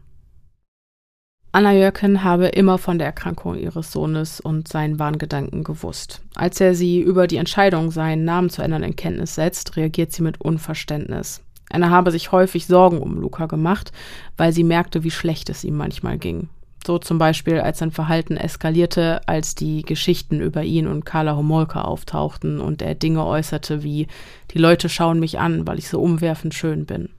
Anna 1.55 1.71
Jörken 1.71 2.23
habe 2.23 2.47
immer 2.47 2.79
von 2.79 2.97
der 2.97 3.05
Erkrankung 3.05 3.55
ihres 3.59 3.91
Sohnes 3.91 4.39
und 4.39 4.67
seinen 4.67 4.97
Wahngedanken 4.97 5.63
gewusst. 5.63 6.19
Als 6.33 6.59
er 6.59 6.73
sie 6.73 6.99
über 6.99 7.27
die 7.27 7.37
Entscheidung, 7.37 7.91
seinen 7.91 8.25
Namen 8.25 8.49
zu 8.49 8.63
ändern, 8.63 8.81
in 8.81 8.95
Kenntnis 8.95 9.35
setzt, 9.35 9.77
reagiert 9.77 10.11
sie 10.11 10.23
mit 10.23 10.41
Unverständnis. 10.41 11.43
Anna 11.69 11.91
habe 11.91 12.09
sich 12.09 12.31
häufig 12.31 12.65
Sorgen 12.65 12.97
um 12.97 13.21
Luca 13.21 13.45
gemacht, 13.45 13.91
weil 14.35 14.51
sie 14.51 14.63
merkte, 14.63 15.03
wie 15.03 15.11
schlecht 15.11 15.47
es 15.51 15.63
ihm 15.63 15.77
manchmal 15.77 16.17
ging. 16.17 16.49
So 16.87 16.97
zum 16.97 17.19
Beispiel, 17.19 17.59
als 17.59 17.77
sein 17.77 17.91
Verhalten 17.91 18.35
eskalierte, 18.35 19.21
als 19.27 19.53
die 19.53 19.83
Geschichten 19.83 20.41
über 20.41 20.63
ihn 20.63 20.87
und 20.87 21.05
Carla 21.05 21.35
Homolka 21.35 21.81
auftauchten 21.81 22.59
und 22.59 22.81
er 22.81 22.95
Dinge 22.95 23.23
äußerte 23.27 23.83
wie 23.83 24.07
Die 24.49 24.57
Leute 24.57 24.89
schauen 24.89 25.19
mich 25.19 25.37
an, 25.37 25.67
weil 25.67 25.77
ich 25.77 25.87
so 25.87 26.01
umwerfend 26.01 26.55
schön 26.55 26.87
bin. 26.87 27.09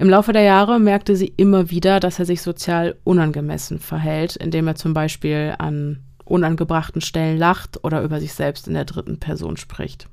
Im 0.00 0.08
Laufe 0.08 0.32
der 0.32 0.42
Jahre 0.42 0.78
merkte 0.78 1.16
sie 1.16 1.32
immer 1.36 1.70
wieder, 1.70 1.98
dass 1.98 2.20
er 2.20 2.24
sich 2.24 2.40
sozial 2.40 2.96
unangemessen 3.02 3.80
verhält, 3.80 4.36
indem 4.36 4.68
er 4.68 4.76
zum 4.76 4.94
Beispiel 4.94 5.56
an 5.58 5.98
unangebrachten 6.24 7.00
Stellen 7.00 7.36
lacht 7.36 7.82
oder 7.82 8.02
über 8.02 8.20
sich 8.20 8.32
selbst 8.32 8.68
in 8.68 8.74
der 8.74 8.84
dritten 8.84 9.18
Person 9.18 9.56
spricht. 9.56 10.06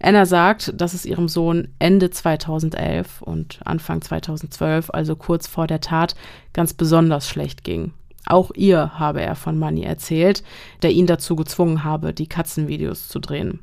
Anna 0.00 0.26
sagt, 0.26 0.72
dass 0.80 0.94
es 0.94 1.04
ihrem 1.04 1.28
Sohn 1.28 1.68
Ende 1.78 2.10
2011 2.10 3.20
und 3.22 3.60
Anfang 3.64 4.00
2012, 4.00 4.90
also 4.90 5.16
kurz 5.16 5.46
vor 5.48 5.66
der 5.66 5.80
Tat, 5.80 6.14
ganz 6.52 6.72
besonders 6.72 7.28
schlecht 7.28 7.64
ging. 7.64 7.92
Auch 8.26 8.52
ihr 8.54 8.98
habe 8.98 9.22
er 9.22 9.34
von 9.34 9.58
Manny 9.58 9.82
erzählt, 9.82 10.44
der 10.82 10.92
ihn 10.92 11.06
dazu 11.06 11.34
gezwungen 11.36 11.82
habe, 11.82 12.14
die 12.14 12.28
Katzenvideos 12.28 13.08
zu 13.08 13.18
drehen. 13.18 13.60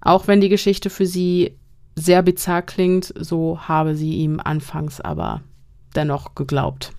Auch 0.00 0.26
wenn 0.26 0.40
die 0.40 0.48
Geschichte 0.48 0.90
für 0.90 1.06
sie 1.06 1.56
sehr 1.94 2.22
bizarr 2.22 2.62
klingt, 2.62 3.12
so 3.18 3.58
habe 3.68 3.94
sie 3.94 4.14
ihm 4.14 4.40
anfangs 4.40 5.00
aber 5.00 5.42
dennoch 5.94 6.34
geglaubt. 6.34 6.92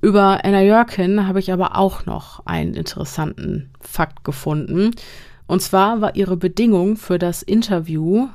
Über 0.00 0.44
Anna 0.44 0.62
Jörkin 0.62 1.26
habe 1.26 1.40
ich 1.40 1.52
aber 1.52 1.76
auch 1.76 2.06
noch 2.06 2.46
einen 2.46 2.74
interessanten 2.74 3.70
Fakt 3.80 4.22
gefunden. 4.22 4.92
Und 5.48 5.60
zwar 5.60 6.00
war 6.00 6.14
ihre 6.14 6.36
Bedingung 6.36 6.96
für 6.96 7.18
das 7.18 7.42
Interview 7.42 8.28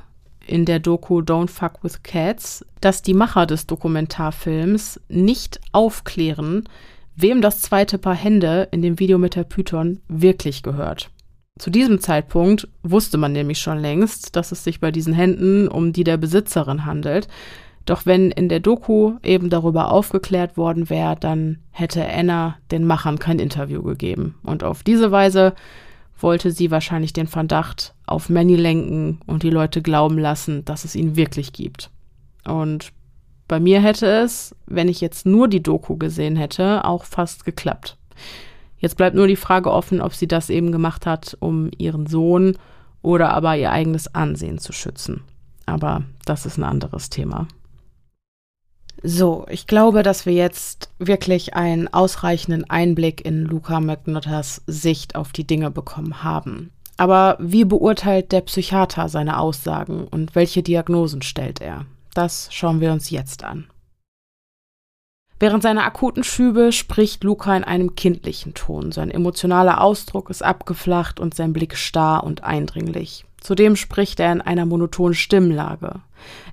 in 0.46 0.66
der 0.66 0.78
Doku 0.78 1.20
Don't 1.20 1.48
Fuck 1.48 1.82
with 1.82 2.02
Cats, 2.02 2.66
dass 2.82 3.00
die 3.00 3.14
Macher 3.14 3.46
des 3.46 3.66
Dokumentarfilms 3.66 5.00
nicht 5.08 5.58
aufklären, 5.72 6.68
wem 7.16 7.40
das 7.40 7.60
zweite 7.60 7.96
Paar 7.96 8.16
Hände 8.16 8.68
in 8.70 8.82
dem 8.82 8.98
Video 8.98 9.16
mit 9.16 9.34
der 9.34 9.44
Python 9.44 10.00
wirklich 10.08 10.62
gehört. 10.62 11.10
Zu 11.56 11.70
diesem 11.70 12.00
Zeitpunkt 12.00 12.66
wusste 12.82 13.16
man 13.16 13.32
nämlich 13.32 13.58
schon 13.58 13.78
längst, 13.78 14.34
dass 14.34 14.50
es 14.50 14.64
sich 14.64 14.80
bei 14.80 14.90
diesen 14.90 15.14
Händen 15.14 15.68
um 15.68 15.92
die 15.92 16.02
der 16.02 16.16
Besitzerin 16.16 16.84
handelt. 16.84 17.28
Doch 17.84 18.06
wenn 18.06 18.32
in 18.32 18.48
der 18.48 18.58
Doku 18.58 19.18
eben 19.22 19.50
darüber 19.50 19.92
aufgeklärt 19.92 20.56
worden 20.56 20.90
wäre, 20.90 21.16
dann 21.16 21.58
hätte 21.70 22.04
Anna 22.08 22.56
den 22.72 22.84
Machern 22.84 23.20
kein 23.20 23.38
Interview 23.38 23.82
gegeben. 23.82 24.34
Und 24.42 24.64
auf 24.64 24.82
diese 24.82 25.12
Weise 25.12 25.54
wollte 26.18 26.50
sie 26.50 26.72
wahrscheinlich 26.72 27.12
den 27.12 27.28
Verdacht 27.28 27.94
auf 28.04 28.28
Manny 28.28 28.56
lenken 28.56 29.20
und 29.26 29.44
die 29.44 29.50
Leute 29.50 29.80
glauben 29.80 30.18
lassen, 30.18 30.64
dass 30.64 30.84
es 30.84 30.96
ihn 30.96 31.14
wirklich 31.14 31.52
gibt. 31.52 31.90
Und 32.44 32.92
bei 33.46 33.60
mir 33.60 33.80
hätte 33.80 34.06
es, 34.06 34.56
wenn 34.66 34.88
ich 34.88 35.00
jetzt 35.00 35.24
nur 35.24 35.46
die 35.46 35.62
Doku 35.62 35.96
gesehen 35.98 36.34
hätte, 36.34 36.84
auch 36.84 37.04
fast 37.04 37.44
geklappt. 37.44 37.96
Jetzt 38.84 38.98
bleibt 38.98 39.16
nur 39.16 39.26
die 39.26 39.34
Frage 39.34 39.72
offen, 39.72 40.02
ob 40.02 40.12
sie 40.12 40.28
das 40.28 40.50
eben 40.50 40.70
gemacht 40.70 41.06
hat, 41.06 41.38
um 41.40 41.70
ihren 41.78 42.06
Sohn 42.06 42.58
oder 43.00 43.30
aber 43.30 43.56
ihr 43.56 43.72
eigenes 43.72 44.14
Ansehen 44.14 44.58
zu 44.58 44.74
schützen. 44.74 45.22
Aber 45.64 46.02
das 46.26 46.44
ist 46.44 46.58
ein 46.58 46.64
anderes 46.64 47.08
Thema. 47.08 47.48
So, 49.02 49.46
ich 49.48 49.66
glaube, 49.66 50.02
dass 50.02 50.26
wir 50.26 50.34
jetzt 50.34 50.90
wirklich 50.98 51.54
einen 51.54 51.88
ausreichenden 51.94 52.68
Einblick 52.68 53.24
in 53.24 53.46
Luca 53.46 53.80
McNutters 53.80 54.60
Sicht 54.66 55.16
auf 55.16 55.32
die 55.32 55.46
Dinge 55.46 55.70
bekommen 55.70 56.22
haben. 56.22 56.70
Aber 56.98 57.38
wie 57.40 57.64
beurteilt 57.64 58.32
der 58.32 58.42
Psychiater 58.42 59.08
seine 59.08 59.38
Aussagen 59.38 60.06
und 60.08 60.34
welche 60.34 60.62
Diagnosen 60.62 61.22
stellt 61.22 61.62
er? 61.62 61.86
Das 62.12 62.48
schauen 62.52 62.82
wir 62.82 62.92
uns 62.92 63.08
jetzt 63.08 63.44
an. 63.44 63.64
Während 65.44 65.62
seiner 65.62 65.84
akuten 65.84 66.24
Schübe 66.24 66.72
spricht 66.72 67.22
Luca 67.22 67.54
in 67.54 67.64
einem 67.64 67.94
kindlichen 67.96 68.54
Ton. 68.54 68.92
Sein 68.92 69.10
emotionaler 69.10 69.82
Ausdruck 69.82 70.30
ist 70.30 70.42
abgeflacht 70.42 71.20
und 71.20 71.34
sein 71.34 71.52
Blick 71.52 71.76
starr 71.76 72.24
und 72.24 72.42
eindringlich. 72.42 73.26
Zudem 73.42 73.76
spricht 73.76 74.20
er 74.20 74.32
in 74.32 74.40
einer 74.40 74.64
monotonen 74.64 75.12
Stimmlage. 75.12 75.96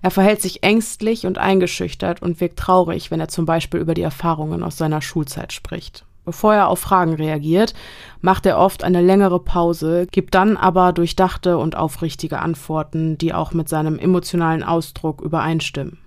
Er 0.01 0.11
verhält 0.11 0.41
sich 0.41 0.63
ängstlich 0.63 1.25
und 1.25 1.37
eingeschüchtert 1.37 2.21
und 2.21 2.41
wirkt 2.41 2.59
traurig, 2.59 3.11
wenn 3.11 3.21
er 3.21 3.29
zum 3.29 3.45
Beispiel 3.45 3.79
über 3.79 3.93
die 3.93 4.01
Erfahrungen 4.01 4.61
aus 4.61 4.75
seiner 4.75 5.01
Schulzeit 5.01 5.53
spricht. 5.53 6.03
Bevor 6.25 6.53
er 6.53 6.67
auf 6.67 6.79
Fragen 6.79 7.13
reagiert, 7.13 7.73
macht 8.19 8.45
er 8.45 8.57
oft 8.57 8.83
eine 8.83 9.01
längere 9.01 9.39
Pause, 9.39 10.05
gibt 10.11 10.35
dann 10.35 10.57
aber 10.57 10.91
durchdachte 10.91 11.57
und 11.57 11.77
aufrichtige 11.77 12.39
Antworten, 12.39 13.17
die 13.17 13.33
auch 13.33 13.53
mit 13.53 13.69
seinem 13.69 13.97
emotionalen 13.97 14.63
Ausdruck 14.63 15.21
übereinstimmen. 15.21 15.97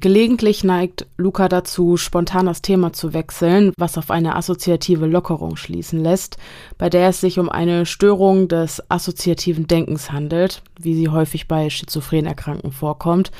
Gelegentlich 0.00 0.62
neigt 0.62 1.08
Luca 1.16 1.48
dazu, 1.48 1.96
spontan 1.96 2.46
das 2.46 2.62
Thema 2.62 2.92
zu 2.92 3.14
wechseln, 3.14 3.72
was 3.76 3.98
auf 3.98 4.12
eine 4.12 4.36
assoziative 4.36 5.06
Lockerung 5.06 5.56
schließen 5.56 6.00
lässt, 6.00 6.36
bei 6.76 6.88
der 6.88 7.08
es 7.08 7.20
sich 7.20 7.40
um 7.40 7.48
eine 7.48 7.84
Störung 7.84 8.46
des 8.46 8.80
assoziativen 8.92 9.66
Denkens 9.66 10.12
handelt, 10.12 10.62
wie 10.78 10.94
sie 10.94 11.08
häufig 11.08 11.48
bei 11.48 11.68
Schizophrenerkrankten 11.68 12.70
vorkommt 12.70 13.32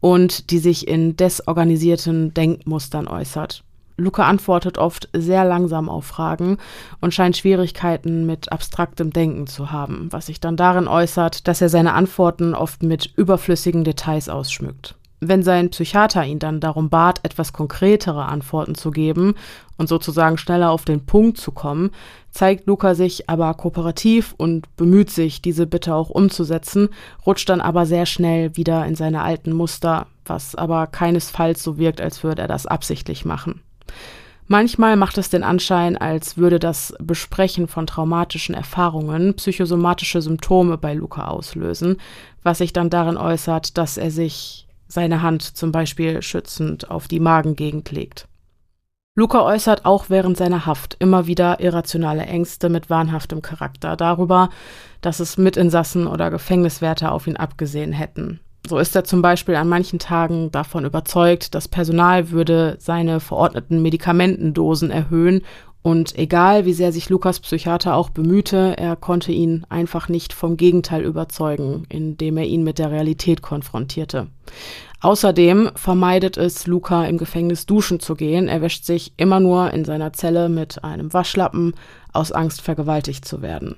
und 0.00 0.50
die 0.52 0.58
sich 0.58 0.86
in 0.86 1.16
desorganisierten 1.16 2.32
Denkmustern 2.32 3.08
äußert. 3.08 3.64
Luca 3.96 4.22
antwortet 4.22 4.78
oft 4.78 5.08
sehr 5.12 5.44
langsam 5.44 5.88
auf 5.88 6.04
Fragen 6.04 6.58
und 7.00 7.12
scheint 7.12 7.36
Schwierigkeiten 7.36 8.24
mit 8.24 8.52
abstraktem 8.52 9.12
Denken 9.12 9.48
zu 9.48 9.72
haben, 9.72 10.12
was 10.12 10.26
sich 10.26 10.38
dann 10.38 10.56
darin 10.56 10.86
äußert, 10.86 11.48
dass 11.48 11.60
er 11.60 11.68
seine 11.68 11.94
Antworten 11.94 12.54
oft 12.54 12.84
mit 12.84 13.12
überflüssigen 13.16 13.82
Details 13.82 14.28
ausschmückt. 14.28 14.94
Wenn 15.20 15.42
sein 15.42 15.70
Psychiater 15.70 16.24
ihn 16.24 16.38
dann 16.38 16.60
darum 16.60 16.90
bat, 16.90 17.20
etwas 17.22 17.52
konkretere 17.52 18.26
Antworten 18.26 18.74
zu 18.74 18.90
geben 18.90 19.34
und 19.78 19.88
sozusagen 19.88 20.36
schneller 20.36 20.70
auf 20.70 20.84
den 20.84 21.06
Punkt 21.06 21.38
zu 21.38 21.52
kommen, 21.52 21.90
zeigt 22.30 22.66
Luca 22.66 22.94
sich 22.94 23.30
aber 23.30 23.54
kooperativ 23.54 24.34
und 24.36 24.74
bemüht 24.76 25.10
sich, 25.10 25.40
diese 25.40 25.66
Bitte 25.66 25.94
auch 25.94 26.10
umzusetzen, 26.10 26.88
rutscht 27.24 27.48
dann 27.48 27.60
aber 27.60 27.86
sehr 27.86 28.06
schnell 28.06 28.56
wieder 28.56 28.84
in 28.86 28.96
seine 28.96 29.22
alten 29.22 29.52
Muster, 29.52 30.06
was 30.26 30.54
aber 30.54 30.86
keinesfalls 30.88 31.62
so 31.62 31.78
wirkt, 31.78 32.00
als 32.00 32.22
würde 32.22 32.42
er 32.42 32.48
das 32.48 32.66
absichtlich 32.66 33.24
machen. 33.24 33.62
Manchmal 34.46 34.96
macht 34.96 35.16
es 35.16 35.30
den 35.30 35.42
Anschein, 35.42 35.96
als 35.96 36.36
würde 36.36 36.58
das 36.58 36.94
Besprechen 36.98 37.66
von 37.66 37.86
traumatischen 37.86 38.54
Erfahrungen 38.54 39.34
psychosomatische 39.34 40.20
Symptome 40.20 40.76
bei 40.76 40.92
Luca 40.92 41.28
auslösen, 41.28 41.96
was 42.42 42.58
sich 42.58 42.74
dann 42.74 42.90
darin 42.90 43.16
äußert, 43.16 43.78
dass 43.78 43.96
er 43.96 44.10
sich 44.10 44.66
seine 44.88 45.22
Hand 45.22 45.42
zum 45.42 45.72
Beispiel 45.72 46.22
schützend 46.22 46.90
auf 46.90 47.08
die 47.08 47.20
Magengegend 47.20 47.90
legt. 47.90 48.28
Luca 49.16 49.42
äußert 49.42 49.84
auch 49.84 50.10
während 50.10 50.36
seiner 50.36 50.66
Haft 50.66 50.96
immer 50.98 51.28
wieder 51.28 51.60
irrationale 51.60 52.26
Ängste 52.26 52.68
mit 52.68 52.90
wahnhaftem 52.90 53.42
Charakter 53.42 53.96
darüber, 53.96 54.50
dass 55.02 55.20
es 55.20 55.38
Mitinsassen 55.38 56.08
oder 56.08 56.30
Gefängniswärter 56.30 57.12
auf 57.12 57.28
ihn 57.28 57.36
abgesehen 57.36 57.92
hätten. 57.92 58.40
So 58.66 58.78
ist 58.78 58.96
er 58.96 59.04
zum 59.04 59.22
Beispiel 59.22 59.56
an 59.56 59.68
manchen 59.68 59.98
Tagen 59.98 60.50
davon 60.50 60.84
überzeugt, 60.84 61.54
das 61.54 61.68
Personal 61.68 62.30
würde 62.30 62.76
seine 62.80 63.20
verordneten 63.20 63.82
Medikamentendosen 63.82 64.90
erhöhen 64.90 65.42
und 65.84 66.16
egal 66.18 66.64
wie 66.64 66.72
sehr 66.72 66.92
sich 66.92 67.10
Lukas 67.10 67.40
Psychiater 67.40 67.94
auch 67.94 68.08
bemühte, 68.08 68.74
er 68.78 68.96
konnte 68.96 69.32
ihn 69.32 69.66
einfach 69.68 70.08
nicht 70.08 70.32
vom 70.32 70.56
Gegenteil 70.56 71.04
überzeugen, 71.04 71.84
indem 71.90 72.38
er 72.38 72.46
ihn 72.46 72.64
mit 72.64 72.78
der 72.78 72.90
Realität 72.90 73.42
konfrontierte. 73.42 74.28
Außerdem 75.02 75.72
vermeidet 75.74 76.38
es 76.38 76.66
Luca 76.66 77.04
im 77.04 77.18
Gefängnis 77.18 77.66
duschen 77.66 78.00
zu 78.00 78.14
gehen. 78.14 78.48
Er 78.48 78.62
wäscht 78.62 78.86
sich 78.86 79.12
immer 79.18 79.40
nur 79.40 79.74
in 79.74 79.84
seiner 79.84 80.14
Zelle 80.14 80.48
mit 80.48 80.82
einem 80.82 81.12
Waschlappen 81.12 81.74
aus 82.14 82.32
Angst 82.32 82.62
vergewaltigt 82.62 83.26
zu 83.26 83.42
werden. 83.42 83.76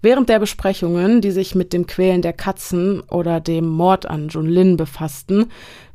Während 0.00 0.28
der 0.28 0.38
Besprechungen, 0.38 1.20
die 1.20 1.30
sich 1.30 1.54
mit 1.54 1.72
dem 1.72 1.86
Quälen 1.86 2.22
der 2.22 2.32
Katzen 2.32 3.00
oder 3.00 3.40
dem 3.40 3.68
Mord 3.68 4.06
an 4.06 4.28
Jun 4.28 4.46
Lin 4.46 4.76
befassten, 4.76 5.46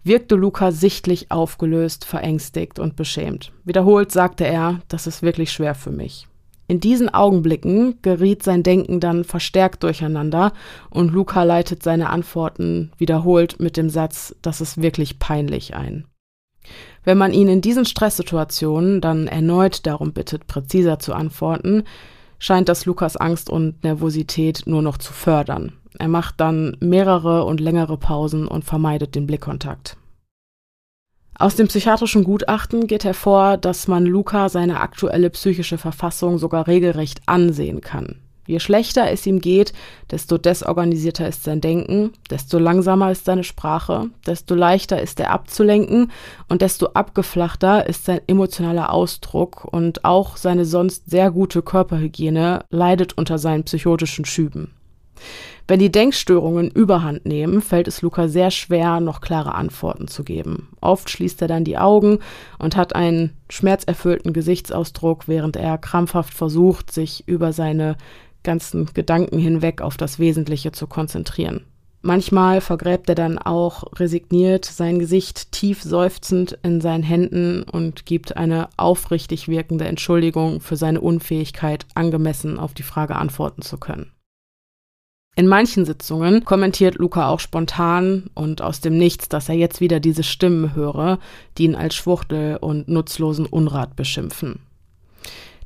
wirkte 0.03 0.35
Luca 0.35 0.71
sichtlich 0.71 1.31
aufgelöst, 1.31 2.05
verängstigt 2.05 2.79
und 2.79 2.95
beschämt. 2.95 3.51
Wiederholt 3.63 4.11
sagte 4.11 4.45
er, 4.45 4.81
das 4.87 5.07
ist 5.07 5.21
wirklich 5.21 5.51
schwer 5.51 5.75
für 5.75 5.91
mich. 5.91 6.27
In 6.67 6.79
diesen 6.79 7.13
Augenblicken 7.13 7.99
geriet 8.01 8.41
sein 8.41 8.63
Denken 8.63 8.99
dann 8.99 9.25
verstärkt 9.25 9.83
durcheinander 9.83 10.53
und 10.89 11.11
Luca 11.11 11.43
leitet 11.43 11.83
seine 11.83 12.09
Antworten 12.09 12.91
wiederholt 12.97 13.59
mit 13.59 13.77
dem 13.77 13.89
Satz, 13.89 14.35
das 14.41 14.61
ist 14.61 14.81
wirklich 14.81 15.19
peinlich 15.19 15.75
ein. 15.75 16.05
Wenn 17.03 17.17
man 17.17 17.33
ihn 17.33 17.49
in 17.49 17.61
diesen 17.61 17.85
Stresssituationen 17.85 19.01
dann 19.01 19.27
erneut 19.27 19.85
darum 19.85 20.13
bittet, 20.13 20.47
präziser 20.47 20.99
zu 20.99 21.13
antworten, 21.13 21.83
scheint 22.43 22.67
das 22.67 22.85
Lukas 22.85 23.15
Angst 23.15 23.49
und 23.49 23.85
Nervosität 23.85 24.63
nur 24.65 24.81
noch 24.81 24.97
zu 24.97 25.13
fördern. 25.13 25.71
Er 25.97 26.09
macht 26.09 26.41
dann 26.41 26.75
mehrere 26.81 27.45
und 27.45 27.61
längere 27.61 27.95
Pausen 27.95 28.49
und 28.49 28.65
vermeidet 28.65 29.15
den 29.15 29.27
Blickkontakt. 29.27 29.95
Aus 31.39 31.55
dem 31.55 31.67
psychiatrischen 31.67 32.25
Gutachten 32.25 32.85
geht 32.85 33.05
hervor, 33.05 33.55
dass 33.55 33.87
man 33.87 34.05
Luca 34.05 34.49
seine 34.49 34.81
aktuelle 34.81 35.29
psychische 35.29 35.77
Verfassung 35.77 36.37
sogar 36.37 36.67
regelrecht 36.67 37.21
ansehen 37.27 37.79
kann. 37.79 38.19
Je 38.45 38.59
schlechter 38.59 39.09
es 39.09 39.25
ihm 39.25 39.39
geht, 39.39 39.73
desto 40.11 40.37
desorganisierter 40.37 41.27
ist 41.27 41.43
sein 41.43 41.61
Denken, 41.61 42.11
desto 42.29 42.59
langsamer 42.59 43.11
ist 43.11 43.25
seine 43.25 43.43
Sprache, 43.43 44.09
desto 44.27 44.53
leichter 44.53 45.01
ist 45.01 45.19
er 45.19 45.31
abzulenken 45.31 46.11
und 46.49 46.61
desto 46.61 46.87
abgeflachter 46.87 47.87
ist 47.87 48.05
sein 48.05 48.21
emotionaler 48.27 48.91
Ausdruck 48.91 49.65
und 49.65 50.03
auch 50.03 50.35
seine 50.35 50.65
sonst 50.65 51.09
sehr 51.09 51.31
gute 51.31 51.61
Körperhygiene 51.61 52.65
leidet 52.69 53.17
unter 53.17 53.37
seinen 53.37 53.63
psychotischen 53.63 54.25
Schüben. 54.25 54.71
Wenn 55.65 55.79
die 55.79 55.91
Denkstörungen 55.91 56.69
überhand 56.71 57.25
nehmen, 57.25 57.61
fällt 57.61 57.87
es 57.87 58.01
Luca 58.01 58.27
sehr 58.27 58.51
schwer, 58.51 58.99
noch 58.99 59.21
klare 59.21 59.55
Antworten 59.55 60.09
zu 60.09 60.25
geben. 60.25 60.67
Oft 60.81 61.09
schließt 61.09 61.41
er 61.41 61.47
dann 61.47 61.63
die 61.63 61.77
Augen 61.77 62.19
und 62.59 62.75
hat 62.75 62.95
einen 62.95 63.31
schmerzerfüllten 63.49 64.33
Gesichtsausdruck, 64.33 65.29
während 65.29 65.55
er 65.55 65.77
krampfhaft 65.77 66.33
versucht, 66.33 66.91
sich 66.91 67.25
über 67.27 67.53
seine 67.53 67.95
ganzen 68.43 68.85
Gedanken 68.93 69.39
hinweg 69.39 69.81
auf 69.81 69.97
das 69.97 70.19
Wesentliche 70.19 70.71
zu 70.71 70.87
konzentrieren. 70.87 71.65
Manchmal 72.05 72.59
vergräbt 72.59 73.07
er 73.07 73.15
dann 73.15 73.37
auch 73.37 73.85
resigniert 73.97 74.65
sein 74.65 74.99
Gesicht 74.99 75.53
tief 75.53 75.81
seufzend 75.81 76.59
in 76.61 76.81
seinen 76.81 77.01
Händen 77.03 77.63
und 77.63 78.05
gibt 78.05 78.35
eine 78.35 78.67
aufrichtig 78.75 79.47
wirkende 79.47 79.85
Entschuldigung 79.85 80.59
für 80.59 80.75
seine 80.75 80.99
Unfähigkeit, 80.99 81.85
angemessen 81.95 82.59
auf 82.59 82.73
die 82.73 82.83
Frage 82.83 83.15
antworten 83.15 83.61
zu 83.61 83.77
können. 83.77 84.11
In 85.37 85.47
manchen 85.47 85.85
Sitzungen 85.85 86.43
kommentiert 86.43 86.95
Luca 86.95 87.29
auch 87.29 87.39
spontan 87.39 88.29
und 88.35 88.61
aus 88.61 88.81
dem 88.81 88.97
Nichts, 88.97 89.29
dass 89.29 89.47
er 89.47 89.55
jetzt 89.55 89.79
wieder 89.79 90.01
diese 90.01 90.23
Stimmen 90.23 90.75
höre, 90.75 91.19
die 91.57 91.63
ihn 91.63 91.75
als 91.75 91.95
Schwuchtel 91.95 92.57
und 92.57 92.89
nutzlosen 92.89 93.45
Unrat 93.45 93.95
beschimpfen. 93.95 94.59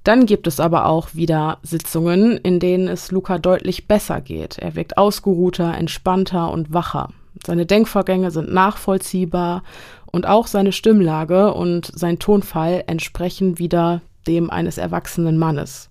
Dann 0.08 0.26
gibt 0.26 0.48
es 0.48 0.62
aber 0.62 0.86
auch 0.86 1.16
wieder 1.16 1.58
Sitzungen, 1.64 2.38
in 2.38 2.62
denen 2.62 2.88
es 2.88 3.12
Luca 3.12 3.40
deutlich 3.40 3.90
besser 3.90 4.22
geht. 4.22 4.58
Er 4.58 4.74
wirkt 4.74 4.98
ausgeruhter, 4.98 5.74
entspannter 5.74 6.50
und 6.50 6.72
wacher. 6.72 7.10
Seine 7.46 7.66
Denkvorgänge 7.66 8.32
sind 8.32 8.54
nachvollziehbar 8.54 9.64
und 10.06 10.26
auch 10.26 10.48
seine 10.48 10.72
Stimmlage 10.72 11.54
und 11.54 11.92
sein 11.94 12.20
Tonfall 12.20 12.86
entsprechen 12.88 13.60
wieder 13.60 14.00
dem 14.28 14.50
eines 14.50 14.78
erwachsenen 14.78 15.38
Mannes. 15.38 15.90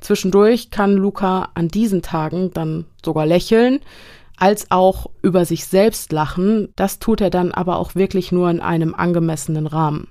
Zwischendurch 0.00 0.70
kann 0.70 0.94
Luca 0.94 1.50
an 1.52 1.68
diesen 1.68 2.00
Tagen 2.00 2.52
dann 2.54 2.86
sogar 3.04 3.26
lächeln, 3.26 3.80
als 4.38 4.70
auch 4.70 5.10
über 5.20 5.44
sich 5.44 5.66
selbst 5.66 6.12
lachen. 6.12 6.72
Das 6.76 6.98
tut 6.98 7.20
er 7.20 7.28
dann 7.28 7.52
aber 7.52 7.76
auch 7.76 7.94
wirklich 7.94 8.32
nur 8.32 8.48
in 8.48 8.60
einem 8.60 8.94
angemessenen 8.94 9.66
Rahmen. 9.66 10.08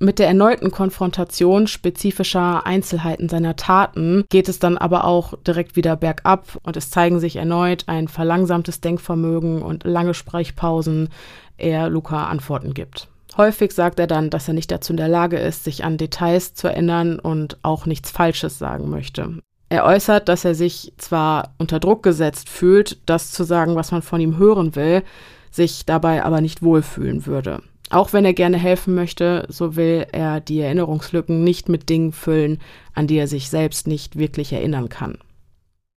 Mit 0.00 0.20
der 0.20 0.28
erneuten 0.28 0.70
Konfrontation 0.70 1.66
spezifischer 1.66 2.64
Einzelheiten 2.64 3.28
seiner 3.28 3.56
Taten 3.56 4.24
geht 4.28 4.48
es 4.48 4.60
dann 4.60 4.78
aber 4.78 5.04
auch 5.04 5.34
direkt 5.44 5.74
wieder 5.74 5.96
bergab 5.96 6.56
und 6.62 6.76
es 6.76 6.90
zeigen 6.90 7.18
sich 7.18 7.34
erneut 7.34 7.84
ein 7.88 8.06
verlangsamtes 8.06 8.80
Denkvermögen 8.80 9.60
und 9.60 9.82
lange 9.82 10.14
Sprechpausen, 10.14 11.08
er 11.56 11.88
Luca 11.88 12.28
Antworten 12.28 12.74
gibt. 12.74 13.08
Häufig 13.36 13.72
sagt 13.72 13.98
er 13.98 14.06
dann, 14.06 14.30
dass 14.30 14.46
er 14.46 14.54
nicht 14.54 14.70
dazu 14.70 14.92
in 14.92 14.98
der 14.98 15.08
Lage 15.08 15.36
ist, 15.36 15.64
sich 15.64 15.84
an 15.84 15.96
Details 15.96 16.54
zu 16.54 16.68
erinnern 16.68 17.18
und 17.18 17.58
auch 17.62 17.84
nichts 17.84 18.12
Falsches 18.12 18.56
sagen 18.56 18.90
möchte. 18.90 19.40
Er 19.68 19.84
äußert, 19.84 20.28
dass 20.28 20.44
er 20.44 20.54
sich 20.54 20.92
zwar 20.96 21.54
unter 21.58 21.80
Druck 21.80 22.04
gesetzt 22.04 22.48
fühlt, 22.48 22.98
das 23.06 23.32
zu 23.32 23.42
sagen, 23.42 23.74
was 23.74 23.90
man 23.90 24.02
von 24.02 24.20
ihm 24.20 24.38
hören 24.38 24.76
will, 24.76 25.02
sich 25.50 25.86
dabei 25.86 26.24
aber 26.24 26.40
nicht 26.40 26.62
wohlfühlen 26.62 27.26
würde. 27.26 27.62
Auch 27.90 28.12
wenn 28.12 28.24
er 28.24 28.34
gerne 28.34 28.58
helfen 28.58 28.94
möchte, 28.94 29.46
so 29.48 29.76
will 29.76 30.06
er 30.12 30.40
die 30.40 30.60
Erinnerungslücken 30.60 31.42
nicht 31.42 31.68
mit 31.68 31.88
Dingen 31.88 32.12
füllen, 32.12 32.58
an 32.94 33.06
die 33.06 33.16
er 33.16 33.28
sich 33.28 33.48
selbst 33.48 33.86
nicht 33.86 34.18
wirklich 34.18 34.52
erinnern 34.52 34.88
kann. 34.88 35.18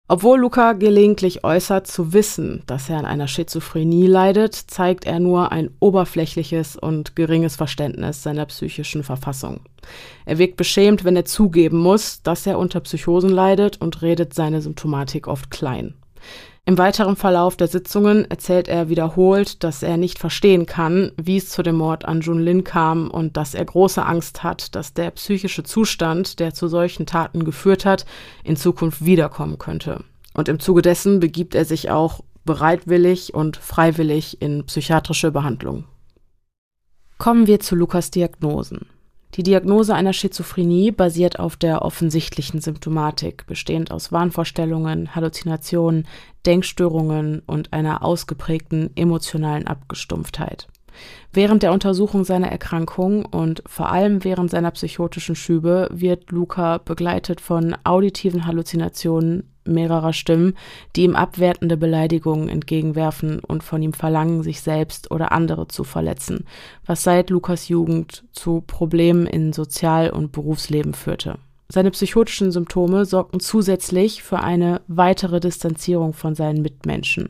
Obwohl 0.08 0.40
Luca 0.40 0.74
gelegentlich 0.74 1.46
äußert 1.46 1.88
zu 1.88 2.12
wissen, 2.12 2.64
dass 2.66 2.90
er 2.90 2.98
an 2.98 3.06
einer 3.06 3.30
Schizophrenie 3.30 4.08
leidet, 4.08 4.54
zeigt 4.54 5.06
er 5.06 5.22
nur 5.22 5.54
ein 5.54 5.70
oberflächliches 5.80 6.76
und 6.76 7.16
geringes 7.16 7.56
Verständnis 7.56 8.22
seiner 8.22 8.46
psychischen 8.48 9.04
Verfassung. 9.04 9.62
Er 10.26 10.38
wirkt 10.38 10.58
beschämt, 10.58 11.06
wenn 11.06 11.16
er 11.16 11.24
zugeben 11.24 11.78
muss, 11.78 12.22
dass 12.24 12.46
er 12.46 12.60
unter 12.60 12.82
Psychosen 12.82 13.30
leidet 13.30 13.80
und 13.80 14.02
redet 14.02 14.34
seine 14.34 14.62
Symptomatik 14.62 15.28
oft 15.28 15.50
klein. 15.50 15.94
Im 16.64 16.78
weiteren 16.78 17.16
Verlauf 17.16 17.58
der 17.58 17.68
Sitzungen 17.68 18.30
erzählt 18.30 18.68
er 18.68 18.88
wiederholt, 18.88 19.64
dass 19.64 19.82
er 19.82 19.98
nicht 19.98 20.20
verstehen 20.20 20.68
kann, 20.68 21.12
wie 21.22 21.38
es 21.38 21.50
zu 21.50 21.64
dem 21.64 21.76
Mord 21.76 22.06
an 22.06 22.22
Jun 22.22 22.40
Lin 22.40 22.64
kam 22.64 23.10
und 23.10 23.36
dass 23.36 23.56
er 23.56 23.66
große 23.66 24.06
Angst 24.06 24.44
hat, 24.44 24.76
dass 24.76 24.94
der 24.94 25.10
psychische 25.12 25.64
Zustand, 25.64 26.40
der 26.40 26.54
zu 26.54 26.68
solchen 26.68 27.08
Taten 27.08 27.46
geführt 27.46 27.84
hat, 27.84 28.06
in 28.44 28.56
Zukunft 28.56 29.04
wiederkommen 29.04 29.58
könnte. 29.58 30.04
Und 30.36 30.50
im 30.50 30.60
Zuge 30.60 30.84
dessen 30.84 31.20
begibt 31.20 31.56
er 31.56 31.66
sich 31.66 31.90
auch 31.90 32.22
bereitwillig 32.46 33.34
und 33.34 33.58
freiwillig 33.58 34.42
in 34.42 34.66
psychiatrische 34.66 35.32
Behandlung. 35.32 35.86
Kommen 37.18 37.48
wir 37.48 37.60
zu 37.60 37.76
Lukas 37.76 38.12
Diagnosen. 38.12 38.88
Die 39.36 39.44
Diagnose 39.44 39.96
einer 39.96 40.12
Schizophrenie 40.12 40.92
basiert 40.92 41.40
auf 41.40 41.56
der 41.56 41.84
offensichtlichen 41.84 42.60
Symptomatik, 42.60 43.46
bestehend 43.48 43.90
aus 43.90 44.12
Wahnvorstellungen, 44.12 45.16
Halluzinationen, 45.16 46.06
Denkstörungen 46.46 47.42
und 47.46 47.74
einer 47.74 48.04
ausgeprägten 48.04 48.92
emotionalen 48.96 49.68
Abgestumpftheit. 49.68 50.68
Während 51.32 51.64
der 51.64 51.72
Untersuchung 51.72 52.26
seiner 52.26 52.52
Erkrankung 52.52 53.26
und 53.26 53.64
vor 53.66 53.92
allem 53.92 54.24
während 54.24 54.52
seiner 54.52 54.72
psychotischen 54.72 55.36
Schübe 55.36 55.88
wird 55.92 56.32
Luca 56.32 56.80
begleitet 56.80 57.40
von 57.40 57.76
auditiven 57.84 58.46
Halluzinationen, 58.46 59.44
mehrerer 59.64 60.12
Stimmen, 60.12 60.56
die 60.96 61.04
ihm 61.04 61.16
abwertende 61.16 61.78
Beleidigungen 61.78 62.50
entgegenwerfen 62.50 63.40
und 63.40 63.64
von 63.64 63.82
ihm 63.82 63.94
verlangen, 63.94 64.44
sich 64.44 64.62
selbst 64.62 65.12
oder 65.12 65.32
andere 65.32 65.68
zu 65.68 65.84
verletzen, 65.84 66.46
was 66.86 67.04
seit 67.04 67.30
Lukas 67.30 67.70
Jugend 67.70 68.24
zu 68.32 68.62
Problemen 68.62 69.28
in 69.28 69.54
Sozial- 69.54 70.10
und 70.10 70.32
Berufsleben 70.32 70.94
führte. 70.94 71.38
Seine 71.72 71.92
psychotischen 71.92 72.52
Symptome 72.52 73.06
sorgten 73.06 73.40
zusätzlich 73.40 74.24
für 74.24 74.40
eine 74.40 74.82
weitere 74.88 75.40
Distanzierung 75.40 76.12
von 76.14 76.36
seinen 76.36 76.62
Mitmenschen. 76.62 77.30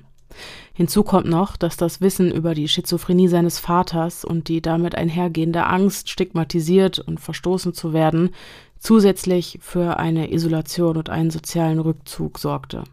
Hinzu 0.74 1.04
kommt 1.04 1.28
noch, 1.28 1.58
dass 1.58 1.78
das 1.78 2.02
Wissen 2.02 2.32
über 2.32 2.56
die 2.56 2.68
Schizophrenie 2.68 3.28
seines 3.28 3.60
Vaters 3.60 4.26
und 4.26 4.48
die 4.48 4.60
damit 4.60 4.96
einhergehende 4.96 5.68
Angst, 5.68 6.10
stigmatisiert 6.10 6.98
und 6.98 7.20
verstoßen 7.20 7.76
zu 7.76 7.94
werden, 7.94 8.32
zusätzlich 8.80 9.60
für 9.62 9.98
eine 9.98 10.34
Isolation 10.34 10.98
und 10.98 11.12
einen 11.12 11.30
sozialen 11.30 11.78
Rückzug 11.78 12.40
sorgte. 12.40 12.84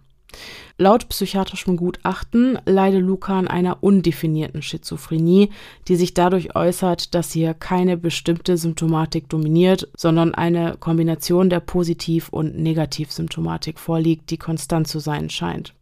Laut 0.76 1.09
psychiatrischem 1.09 1.76
Gutachten 1.76 2.59
leide 2.64 2.98
Luca 2.98 3.38
an 3.38 3.48
einer 3.48 3.82
undefinierten 3.82 4.62
Schizophrenie, 4.62 5.50
die 5.88 5.96
sich 5.96 6.14
dadurch 6.14 6.55
äußert, 6.55 7.14
dass 7.14 7.32
hier 7.32 7.55
keine 7.55 7.96
bestimmte 7.96 8.56
Symptomatik 8.56 9.28
dominiert, 9.28 9.88
sondern 9.96 10.34
eine 10.34 10.76
Kombination 10.78 11.50
der 11.50 11.60
Positiv- 11.60 12.28
und 12.28 12.56
Negativsymptomatik 12.59 13.78
vorliegt, 13.78 14.30
die 14.30 14.38
konstant 14.38 14.86
zu 14.86 15.00
sein 15.00 15.30
scheint. 15.30 15.74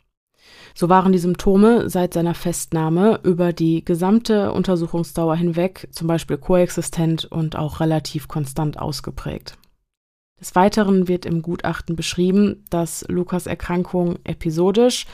So 0.75 0.89
waren 0.89 1.13
die 1.13 1.19
Symptome 1.19 1.91
seit 1.91 2.15
seiner 2.15 2.35
Festnahme 2.35 3.21
über 3.23 3.53
die 3.53 3.85
gesamte 3.85 4.53
Untersuchungsdauer 4.53 5.37
hinweg 5.37 5.89
zum 5.91 6.07
Beispiel 6.07 6.39
koexistent 6.39 7.25
und 7.25 7.57
auch 7.57 7.81
relativ 7.81 8.29
konstant 8.29 8.79
ausgeprägt. 8.79 9.59
Des 10.39 10.55
Weiteren 10.55 11.09
wird 11.09 11.25
im 11.25 11.41
Gutachten 11.41 11.97
beschrieben, 11.97 12.63
dass 12.69 13.07
Lukas 13.09 13.47
Erkrankung 13.47 14.19
episodisch 14.25 15.07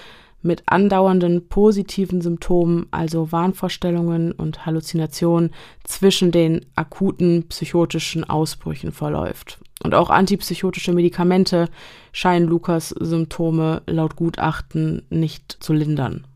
mit 0.43 0.65
andauernden 0.67 1.49
positiven 1.49 2.21
Symptomen, 2.21 2.87
also 2.91 3.31
Wahnvorstellungen 3.31 4.33
und 4.33 4.67
Halluzinationen, 4.67 5.53
zwischen 5.85 6.33
den 6.33 6.67
akuten 6.75 7.47
psychotischen 7.49 8.25
Ausbrüchen 8.29 8.91
verläuft. 8.91 9.61
Und 9.85 9.95
auch 9.95 10.11
antipsychotische 10.11 10.93
Medikamente 10.93 11.69
scheinen 12.11 12.49
Lukas 12.49 12.89
Symptome 12.89 13.83
laut 13.87 14.17
Gutachten 14.17 15.03
nicht 15.09 15.57
zu 15.61 15.73
lindern. 15.73 16.27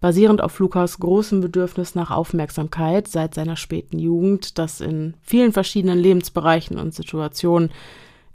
Basierend 0.00 0.42
auf 0.42 0.58
Lukas 0.58 0.98
großem 0.98 1.40
Bedürfnis 1.40 1.94
nach 1.94 2.10
Aufmerksamkeit 2.10 3.08
seit 3.08 3.32
seiner 3.32 3.56
späten 3.56 3.98
Jugend, 3.98 4.58
das 4.58 4.82
in 4.82 5.14
vielen 5.22 5.52
verschiedenen 5.52 5.98
Lebensbereichen 5.98 6.78
und 6.78 6.92
Situationen 6.92 7.70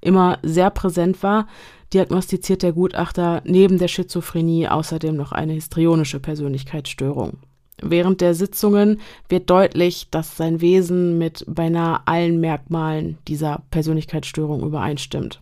immer 0.01 0.39
sehr 0.43 0.69
präsent 0.69 1.23
war, 1.23 1.47
diagnostiziert 1.93 2.63
der 2.63 2.73
Gutachter 2.73 3.41
neben 3.45 3.77
der 3.77 3.87
Schizophrenie 3.87 4.67
außerdem 4.67 5.15
noch 5.15 5.31
eine 5.31 5.53
histrionische 5.53 6.19
Persönlichkeitsstörung. 6.19 7.37
Während 7.81 8.21
der 8.21 8.33
Sitzungen 8.33 8.99
wird 9.29 9.49
deutlich, 9.49 10.09
dass 10.11 10.35
sein 10.35 10.61
Wesen 10.61 11.17
mit 11.17 11.45
beinahe 11.47 12.01
allen 12.05 12.39
Merkmalen 12.39 13.17
dieser 13.27 13.63
Persönlichkeitsstörung 13.71 14.63
übereinstimmt. 14.63 15.41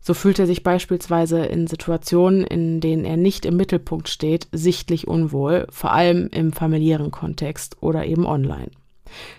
So 0.00 0.12
fühlt 0.12 0.38
er 0.38 0.46
sich 0.46 0.62
beispielsweise 0.62 1.46
in 1.46 1.66
Situationen, 1.66 2.44
in 2.44 2.80
denen 2.80 3.04
er 3.06 3.16
nicht 3.16 3.46
im 3.46 3.56
Mittelpunkt 3.56 4.08
steht, 4.08 4.48
sichtlich 4.52 5.08
unwohl, 5.08 5.66
vor 5.70 5.92
allem 5.92 6.28
im 6.28 6.52
familiären 6.52 7.10
Kontext 7.10 7.78
oder 7.80 8.04
eben 8.04 8.26
online. 8.26 8.70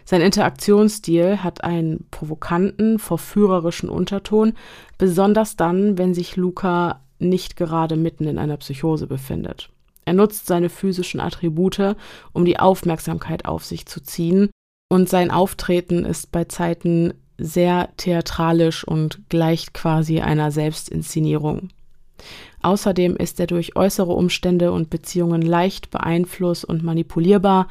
Sein 0.04 0.22
Interaktionsstil 0.22 1.44
hat 1.44 1.64
einen 1.64 2.06
provokanten, 2.12 3.00
verführerischen 3.00 3.90
Unterton, 3.90 4.54
besonders 4.98 5.56
dann, 5.56 5.98
wenn 5.98 6.14
sich 6.14 6.36
Luca 6.36 7.02
nicht 7.20 7.56
gerade 7.56 7.96
mitten 7.96 8.28
in 8.28 8.38
einer 8.38 8.58
Psychose 8.58 9.08
befindet. 9.08 9.70
Er 10.06 10.14
nutzt 10.14 10.46
seine 10.46 10.70
physischen 10.70 11.20
Attribute, 11.20 11.96
um 12.32 12.46
die 12.46 12.60
Aufmerksamkeit 12.60 13.46
auf 13.46 13.66
sich 13.66 13.86
zu 13.86 14.02
ziehen, 14.02 14.50
und 14.88 15.10
sein 15.10 15.32
Auftreten 15.32 16.06
ist 16.06 16.32
bei 16.32 16.44
Zeiten 16.46 17.16
sehr 17.40 17.90
theatralisch 17.98 18.88
und 18.88 19.30
gleicht 19.30 19.74
quasi 19.74 20.22
einer 20.22 20.52
Selbstinszenierung. 20.52 21.70
Außerdem 22.62 23.16
ist 23.16 23.40
er 23.40 23.48
durch 23.48 23.76
äußere 23.76 24.14
Umstände 24.14 24.72
und 24.72 24.90
Beziehungen 24.90 25.42
leicht 25.42 25.92
beeinflusst 25.92 26.66
und 26.66 26.84
manipulierbar 26.84 27.68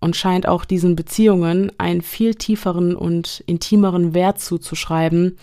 und 0.00 0.16
scheint 0.16 0.48
auch 0.48 0.64
diesen 0.64 0.96
Beziehungen 0.96 1.72
einen 1.78 2.02
viel 2.02 2.34
tieferen 2.34 2.96
und 2.96 3.44
intimeren 3.46 4.14
Wert 4.14 4.40
zuzuschreiben, 4.40 5.38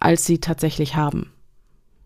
als 0.00 0.26
sie 0.26 0.38
tatsächlich 0.38 0.96
haben. 0.96 1.30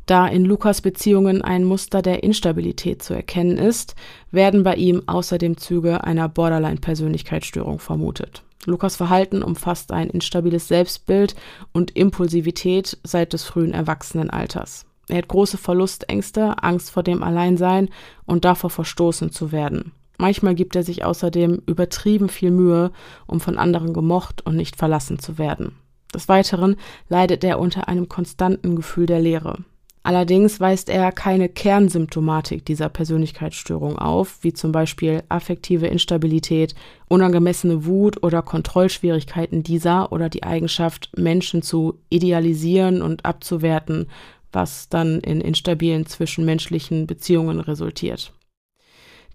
Da 0.07 0.27
in 0.27 0.47
Lukas 0.47 0.81
Beziehungen 0.81 1.43
ein 1.43 1.65
Muster 1.65 2.01
der 2.01 2.23
Instabilität 2.23 3.03
zu 3.03 3.13
erkennen 3.13 3.59
ist, 3.59 3.95
werden 4.31 4.63
bei 4.63 4.77
ihm 4.77 5.03
außerdem 5.07 5.59
Züge 5.59 6.03
einer 6.05 6.31
Borderline-Persönlichkeitsstörung 6.31 7.79
vermutet. 7.79 8.43
Lukas 8.65 8.97
Verhalten 8.97 9.43
umfasst 9.43 9.93
ein 9.93 10.09
instabiles 10.09 10.67
Selbstbild 10.69 11.35
und 11.73 11.95
Impulsivität 11.95 12.97
seit 13.03 13.35
des 13.35 13.45
frühen 13.45 13.75
Erwachsenenalters. 13.75 14.87
Er 15.09 15.19
hat 15.19 15.29
große 15.29 15.59
Verlustängste, 15.59 16.63
Angst 16.63 16.91
vor 16.91 17.03
dem 17.03 17.23
Alleinsein 17.23 17.91
und 18.25 18.45
davor 18.45 18.71
verstoßen 18.71 19.31
zu 19.31 19.53
werden. 19.53 19.93
Manchmal 20.19 20.57
gibt 20.57 20.77
er 20.77 20.83
sich 20.83 21.05
außerdem 21.05 21.63
übertrieben 21.67 22.29
viel 22.29 22.51
Mühe, 22.51 22.91
um 23.27 23.41
von 23.41 23.57
anderen 23.57 23.93
gemocht 23.93 24.45
und 24.45 24.57
nicht 24.57 24.77
verlassen 24.77 25.19
zu 25.19 25.39
werden. 25.39 25.77
Des 26.13 26.29
Weiteren 26.29 26.77
leidet 27.09 27.45
er 27.45 27.61
unter 27.61 27.89
einem 27.89 28.09
konstanten 28.09 28.77
Gefühl 28.77 29.07
der 29.07 29.21
Leere. 29.21 29.59
Allerdings 30.03 30.59
weist 30.59 30.89
er 30.89 31.13
keine 31.13 31.49
Kernsymptomatik 31.49 32.65
dieser 32.65 32.89
Persönlichkeitsstörung 32.89 33.99
auf, 33.99 34.39
wie 34.43 34.55
zum 34.55 34.73
Beispiel 34.73 35.23
affektive 35.29 35.87
Instabilität, 35.87 36.75
unangemessene 37.09 37.85
Wut 37.85 38.23
oder 38.23 38.41
Kontrollschwierigkeiten 38.41 39.63
dieser 39.63 40.11
oder 40.11 40.31
die 40.31 40.45
Eigenschaft, 40.45 41.11
Menschen 41.17 41.63
zu 41.63 41.99
idealisieren 42.09 43.03
und 43.03 43.27
abzuwerten, 43.27 44.07
was 44.51 44.89
dann 44.89 45.21
in 45.21 45.43
instabilen 45.43 46.07
zwischenmenschlichen 46.07 47.07
Beziehungen 47.07 47.61
resultiert. 47.61 48.33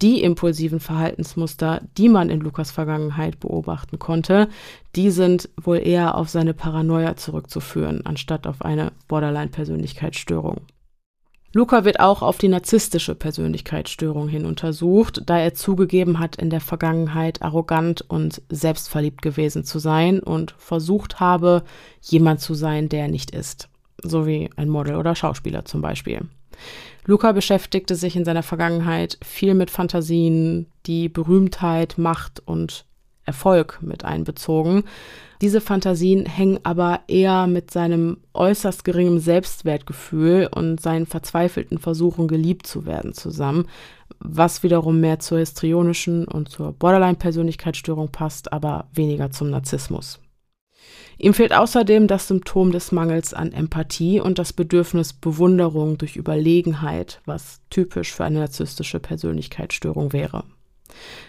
Die 0.02 0.22
impulsiven 0.22 0.80
Verhaltensmuster, 0.80 1.82
die 1.96 2.08
man 2.08 2.30
in 2.30 2.40
Lukas 2.40 2.70
Vergangenheit 2.70 3.40
beobachten 3.40 3.98
konnte, 3.98 4.48
die 4.96 5.10
sind 5.10 5.48
wohl 5.60 5.78
eher 5.78 6.16
auf 6.16 6.28
seine 6.28 6.54
Paranoia 6.54 7.16
zurückzuführen, 7.16 8.04
anstatt 8.04 8.46
auf 8.46 8.62
eine 8.62 8.92
Borderline-Persönlichkeitsstörung. 9.08 10.62
Luca 11.56 11.84
wird 11.84 12.00
auch 12.00 12.22
auf 12.22 12.38
die 12.38 12.48
narzisstische 12.48 13.14
Persönlichkeitsstörung 13.14 14.26
hin 14.26 14.44
untersucht, 14.44 15.22
da 15.26 15.38
er 15.38 15.54
zugegeben 15.54 16.18
hat, 16.18 16.34
in 16.34 16.50
der 16.50 16.60
Vergangenheit 16.60 17.42
arrogant 17.42 18.02
und 18.02 18.42
selbstverliebt 18.48 19.22
gewesen 19.22 19.62
zu 19.62 19.78
sein 19.78 20.18
und 20.18 20.56
versucht 20.58 21.20
habe, 21.20 21.62
jemand 22.00 22.40
zu 22.40 22.54
sein, 22.54 22.88
der 22.88 23.02
er 23.02 23.08
nicht 23.08 23.30
ist. 23.30 23.68
So 24.02 24.26
wie 24.26 24.50
ein 24.56 24.68
Model 24.68 24.96
oder 24.96 25.14
Schauspieler 25.14 25.64
zum 25.64 25.80
Beispiel. 25.80 26.22
Luca 27.06 27.32
beschäftigte 27.32 27.96
sich 27.96 28.16
in 28.16 28.24
seiner 28.24 28.42
Vergangenheit 28.42 29.18
viel 29.22 29.54
mit 29.54 29.70
Fantasien, 29.70 30.66
die 30.86 31.08
Berühmtheit, 31.08 31.98
Macht 31.98 32.42
und 32.46 32.86
Erfolg 33.26 33.78
mit 33.82 34.04
einbezogen. 34.04 34.84
Diese 35.40 35.60
Fantasien 35.60 36.26
hängen 36.26 36.60
aber 36.62 37.00
eher 37.08 37.46
mit 37.46 37.70
seinem 37.70 38.18
äußerst 38.32 38.84
geringen 38.84 39.20
Selbstwertgefühl 39.20 40.48
und 40.54 40.80
seinen 40.80 41.06
verzweifelten 41.06 41.78
Versuchen, 41.78 42.28
geliebt 42.28 42.66
zu 42.66 42.86
werden, 42.86 43.12
zusammen, 43.12 43.66
was 44.20 44.62
wiederum 44.62 45.00
mehr 45.00 45.18
zur 45.18 45.38
histrionischen 45.38 46.26
und 46.26 46.48
zur 46.48 46.72
Borderline-Persönlichkeitsstörung 46.72 48.08
passt, 48.08 48.52
aber 48.52 48.88
weniger 48.92 49.30
zum 49.30 49.50
Narzissmus. 49.50 50.20
Ihm 51.18 51.34
fehlt 51.34 51.54
außerdem 51.54 52.06
das 52.06 52.28
Symptom 52.28 52.72
des 52.72 52.92
Mangels 52.92 53.34
an 53.34 53.52
Empathie 53.52 54.20
und 54.20 54.38
das 54.38 54.52
Bedürfnis 54.52 55.12
Bewunderung 55.12 55.98
durch 55.98 56.16
Überlegenheit, 56.16 57.20
was 57.24 57.60
typisch 57.70 58.12
für 58.12 58.24
eine 58.24 58.40
narzisstische 58.40 59.00
Persönlichkeitsstörung 59.00 60.12
wäre. 60.12 60.44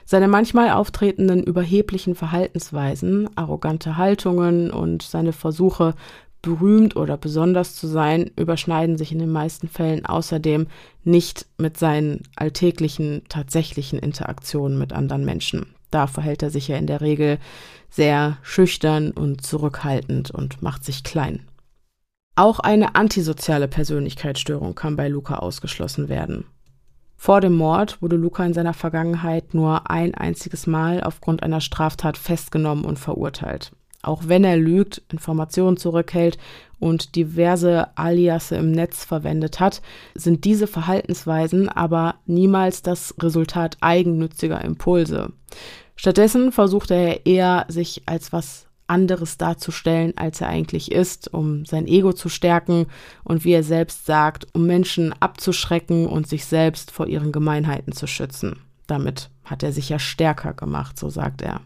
Seine 0.04 0.28
manchmal 0.28 0.72
auftretenden 0.72 1.44
überheblichen 1.44 2.16
Verhaltensweisen, 2.16 3.30
arrogante 3.36 3.98
Haltungen 3.98 4.72
und 4.72 5.02
seine 5.02 5.34
Versuche, 5.34 5.96
berühmt 6.42 6.96
oder 6.96 7.18
besonders 7.18 7.76
zu 7.76 7.88
sein, 7.88 8.30
überschneiden 8.36 8.98
sich 8.98 9.12
in 9.12 9.18
den 9.18 9.32
meisten 9.32 9.68
Fällen 9.68 10.06
außerdem 10.06 10.68
nicht 11.04 11.48
mit 11.58 11.78
seinen 11.78 12.22
alltäglichen, 12.36 13.24
tatsächlichen 13.30 13.98
Interaktionen 13.98 14.78
mit 14.78 14.94
anderen 14.94 15.26
Menschen. 15.26 15.75
Da 15.96 16.08
verhält 16.08 16.44
er 16.44 16.50
sich 16.50 16.68
ja 16.68 16.76
in 16.76 16.88
der 16.88 17.00
Regel 17.00 17.40
sehr 17.90 18.38
schüchtern 18.42 19.12
und 19.12 19.46
zurückhaltend 19.46 20.30
und 20.30 20.62
macht 20.62 20.84
sich 20.84 21.06
klein. 21.06 21.48
Auch 22.36 22.60
eine 22.60 22.96
antisoziale 22.96 23.70
Persönlichkeitsstörung 23.70 24.76
kann 24.76 24.98
bei 24.98 25.08
Luca 25.08 25.38
ausgeschlossen 25.38 26.10
werden. 26.10 26.44
Vor 27.16 27.40
dem 27.40 27.56
Mord 27.56 28.02
wurde 28.02 28.18
Luca 28.18 28.46
in 28.46 28.54
seiner 28.54 28.74
Vergangenheit 28.74 29.54
nur 29.54 29.90
ein 29.90 30.14
einziges 30.14 30.68
Mal 30.68 31.02
aufgrund 31.02 31.44
einer 31.44 31.62
Straftat 31.62 32.18
festgenommen 32.18 32.84
und 32.84 33.00
verurteilt. 33.00 33.72
Auch 34.02 34.24
wenn 34.28 34.44
er 34.44 34.58
lügt, 34.58 35.02
Informationen 35.14 35.78
zurückhält 35.78 36.38
und 36.78 37.16
diverse 37.16 37.98
Aliasse 37.98 38.58
im 38.58 38.74
Netz 38.74 39.06
verwendet 39.06 39.62
hat, 39.62 39.82
sind 40.14 40.44
diese 40.44 40.68
Verhaltensweisen 40.68 41.70
aber 41.70 42.16
niemals 42.26 42.82
das 42.82 43.16
Resultat 43.22 43.78
eigennütziger 43.80 44.62
Impulse. 44.62 45.32
Stattdessen 45.96 46.52
versucht 46.52 46.92
er 46.92 47.26
eher, 47.26 47.66
sich 47.70 48.04
als 48.06 48.34
was 48.34 48.68
anderes 48.88 49.38
darzustellen, 49.38 50.14
als 50.16 50.42
er 50.42 50.50
eigentlich 50.50 50.92
ist, 50.92 51.34
um 51.34 51.66
sein 51.66 51.88
Ego 51.88 52.14
zu 52.14 52.30
stärken 52.30 52.86
und 53.24 53.44
wie 53.44 53.54
er 53.54 53.64
selbst 53.64 54.06
sagt, 54.06 54.48
um 54.54 54.68
Menschen 54.68 55.14
abzuschrecken 55.20 56.06
und 56.06 56.28
sich 56.28 56.46
selbst 56.46 56.92
vor 56.92 57.08
ihren 57.08 57.32
Gemeinheiten 57.32 57.94
zu 57.94 58.08
schützen. 58.08 58.60
Damit 58.88 59.30
hat 59.44 59.64
er 59.64 59.72
sich 59.72 59.90
ja 59.90 59.98
stärker 59.98 60.54
gemacht, 60.54 61.00
so 61.00 61.10
sagt 61.10 61.42
er. 61.42 61.62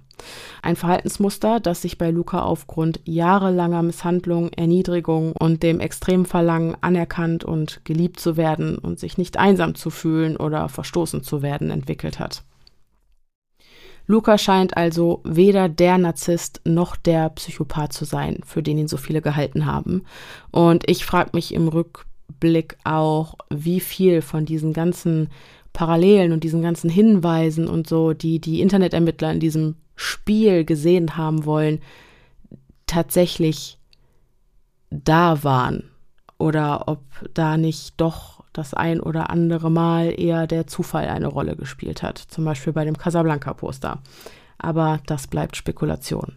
Ein 0.61 0.75
Verhaltensmuster, 0.75 1.59
das 1.59 1.81
sich 1.81 1.97
bei 1.97 2.11
Luca 2.11 2.41
aufgrund 2.41 2.99
jahrelanger 3.05 3.83
Misshandlung, 3.83 4.51
Erniedrigung 4.51 5.31
und 5.33 5.63
dem 5.63 5.79
extremen 5.79 6.25
Verlangen, 6.25 6.75
anerkannt 6.81 7.45
und 7.45 7.81
geliebt 7.85 8.19
zu 8.19 8.35
werden 8.35 8.77
und 8.77 8.99
sich 8.99 9.17
nicht 9.17 9.37
einsam 9.37 9.75
zu 9.75 9.89
fühlen 9.89 10.35
oder 10.35 10.67
verstoßen 10.67 11.23
zu 11.23 11.41
werden, 11.41 11.69
entwickelt 11.71 12.19
hat. 12.19 12.43
Luca 14.09 14.39
scheint 14.39 14.75
also 14.75 15.21
weder 15.23 15.69
der 15.69 15.99
Narzisst 15.99 16.61
noch 16.65 16.95
der 16.95 17.29
Psychopath 17.29 17.93
zu 17.93 18.05
sein, 18.05 18.39
für 18.43 18.63
den 18.63 18.79
ihn 18.79 18.87
so 18.87 18.97
viele 18.97 19.21
gehalten 19.21 19.67
haben. 19.67 20.01
Und 20.49 20.89
ich 20.89 21.05
frage 21.05 21.29
mich 21.33 21.53
im 21.53 21.67
Rückblick 21.67 22.75
auch, 22.83 23.35
wie 23.51 23.79
viel 23.79 24.23
von 24.23 24.45
diesen 24.47 24.73
ganzen 24.73 25.29
Parallelen 25.73 26.31
und 26.31 26.43
diesen 26.43 26.63
ganzen 26.63 26.89
Hinweisen 26.89 27.67
und 27.67 27.87
so, 27.87 28.13
die 28.13 28.41
die 28.41 28.61
Internetermittler 28.61 29.31
in 29.31 29.39
diesem 29.39 29.75
Spiel 29.95 30.65
gesehen 30.65 31.15
haben 31.15 31.45
wollen, 31.45 31.79
tatsächlich 32.87 33.77
da 34.89 35.43
waren. 35.43 35.83
Oder 36.39 36.87
ob 36.87 37.03
da 37.35 37.57
nicht 37.57 37.93
doch 38.01 38.38
das 38.53 38.73
ein 38.73 38.99
oder 38.99 39.29
andere 39.29 39.69
Mal 39.69 40.19
eher 40.19 40.47
der 40.47 40.67
Zufall 40.67 41.07
eine 41.07 41.27
Rolle 41.27 41.55
gespielt 41.55 42.03
hat, 42.03 42.17
zum 42.17 42.45
Beispiel 42.45 42.73
bei 42.73 42.85
dem 42.85 42.97
Casablanca-Poster. 42.97 43.99
Aber 44.57 44.99
das 45.05 45.27
bleibt 45.27 45.55
Spekulation. 45.55 46.35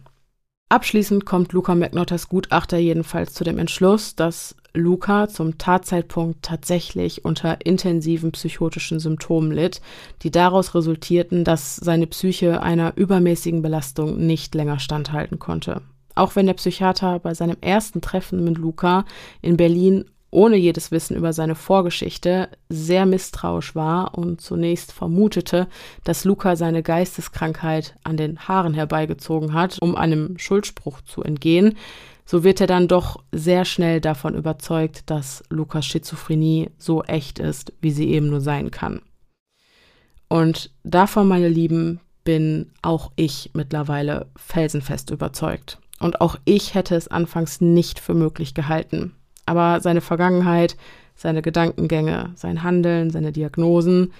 Abschließend 0.69 1.25
kommt 1.25 1.53
Luca 1.53 1.75
McNotters 1.75 2.29
Gutachter 2.29 2.77
jedenfalls 2.77 3.33
zu 3.33 3.43
dem 3.43 3.59
Entschluss, 3.59 4.15
dass 4.15 4.55
Luca 4.73 5.27
zum 5.27 5.59
Tatzeitpunkt 5.59 6.41
tatsächlich 6.41 7.23
unter 7.25 7.63
intensiven 7.63 8.31
psychotischen 8.31 8.99
Symptomen 8.99 9.51
litt, 9.51 9.81
die 10.23 10.31
daraus 10.31 10.73
resultierten, 10.73 11.43
dass 11.43 11.75
seine 11.75 12.07
Psyche 12.07 12.63
einer 12.63 12.97
übermäßigen 12.97 13.61
Belastung 13.61 14.25
nicht 14.25 14.55
länger 14.55 14.79
standhalten 14.79 15.37
konnte. 15.37 15.81
Auch 16.15 16.35
wenn 16.35 16.47
der 16.47 16.53
Psychiater 16.53 17.19
bei 17.19 17.33
seinem 17.35 17.57
ersten 17.61 18.01
Treffen 18.01 18.43
mit 18.43 18.57
Luca 18.57 19.05
in 19.41 19.57
Berlin 19.57 20.05
ohne 20.33 20.57
jedes 20.57 20.91
Wissen 20.91 21.15
über 21.15 21.31
seine 21.31 21.55
Vorgeschichte 21.55 22.49
sehr 22.69 23.05
misstrauisch 23.05 23.75
war 23.75 24.17
und 24.17 24.41
zunächst 24.41 24.91
vermutete, 24.91 25.67
dass 26.03 26.25
Luca 26.25 26.55
seine 26.55 26.83
Geisteskrankheit 26.83 27.95
an 28.03 28.17
den 28.17 28.39
Haaren 28.39 28.73
herbeigezogen 28.73 29.53
hat, 29.53 29.77
um 29.79 29.95
einem 29.95 30.37
Schuldspruch 30.37 31.01
zu 31.01 31.23
entgehen, 31.23 31.77
so 32.25 32.43
wird 32.43 32.61
er 32.61 32.67
dann 32.67 32.87
doch 32.87 33.21
sehr 33.31 33.65
schnell 33.65 33.99
davon 33.99 34.35
überzeugt, 34.35 35.09
dass 35.09 35.43
Lukas 35.49 35.85
Schizophrenie 35.85 36.69
so 36.77 37.03
echt 37.03 37.39
ist, 37.39 37.73
wie 37.81 37.91
sie 37.91 38.09
eben 38.09 38.29
nur 38.29 38.41
sein 38.41 38.71
kann. 38.71 39.01
Und 40.29 40.71
davon, 40.83 41.27
meine 41.27 41.49
Lieben, 41.49 41.99
bin 42.23 42.71
auch 42.81 43.11
ich 43.17 43.51
mittlerweile 43.53 44.27
felsenfest 44.37 45.11
überzeugt. 45.11 45.79
Und 45.99 46.21
auch 46.21 46.37
ich 46.45 46.73
hätte 46.73 46.95
es 46.95 47.07
anfangs 47.07 47.61
nicht 47.61 47.99
für 47.99 48.13
möglich 48.13 48.53
gehalten. 48.53 49.13
Aber 49.45 49.81
seine 49.81 50.01
Vergangenheit, 50.01 50.77
seine 51.15 51.41
Gedankengänge, 51.41 52.31
sein 52.35 52.63
Handeln, 52.63 53.09
seine 53.09 53.31
Diagnosen, 53.31 54.13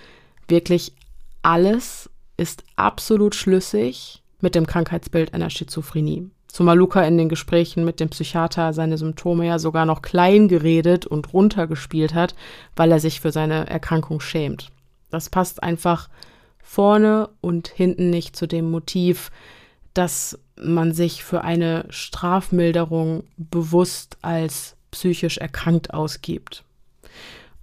wirklich 0.47 0.93
alles 1.41 2.09
ist 2.37 2.63
absolut 2.75 3.35
schlüssig 3.35 4.21
mit 4.41 4.55
dem 4.55 4.67
Krankheitsbild 4.67 5.33
einer 5.33 5.49
Schizophrenie. 5.49 6.29
Zumal 6.47 6.77
Luca 6.77 7.01
in 7.03 7.17
den 7.17 7.29
Gesprächen 7.29 7.83
mit 7.83 7.99
dem 7.99 8.09
Psychiater 8.09 8.73
seine 8.73 8.97
Symptome 8.99 9.47
ja 9.47 9.57
sogar 9.57 9.87
noch 9.87 10.03
klein 10.03 10.47
geredet 10.47 11.07
und 11.07 11.33
runtergespielt 11.33 12.13
hat, 12.13 12.35
weil 12.75 12.91
er 12.91 12.99
sich 12.99 13.21
für 13.21 13.31
seine 13.31 13.67
Erkrankung 13.67 14.19
schämt. 14.19 14.69
Das 15.09 15.29
passt 15.29 15.63
einfach 15.63 16.09
vorne 16.59 17.29
und 17.41 17.69
hinten 17.69 18.09
nicht 18.09 18.35
zu 18.35 18.47
dem 18.47 18.69
Motiv, 18.69 19.31
dass 19.93 20.37
man 20.55 20.93
sich 20.93 21.23
für 21.23 21.43
eine 21.43 21.85
Strafmilderung 21.89 23.23
bewusst 23.37 24.17
als 24.21 24.75
psychisch 24.93 25.37
erkrankt 25.37 25.93
ausgibt. 25.93 26.63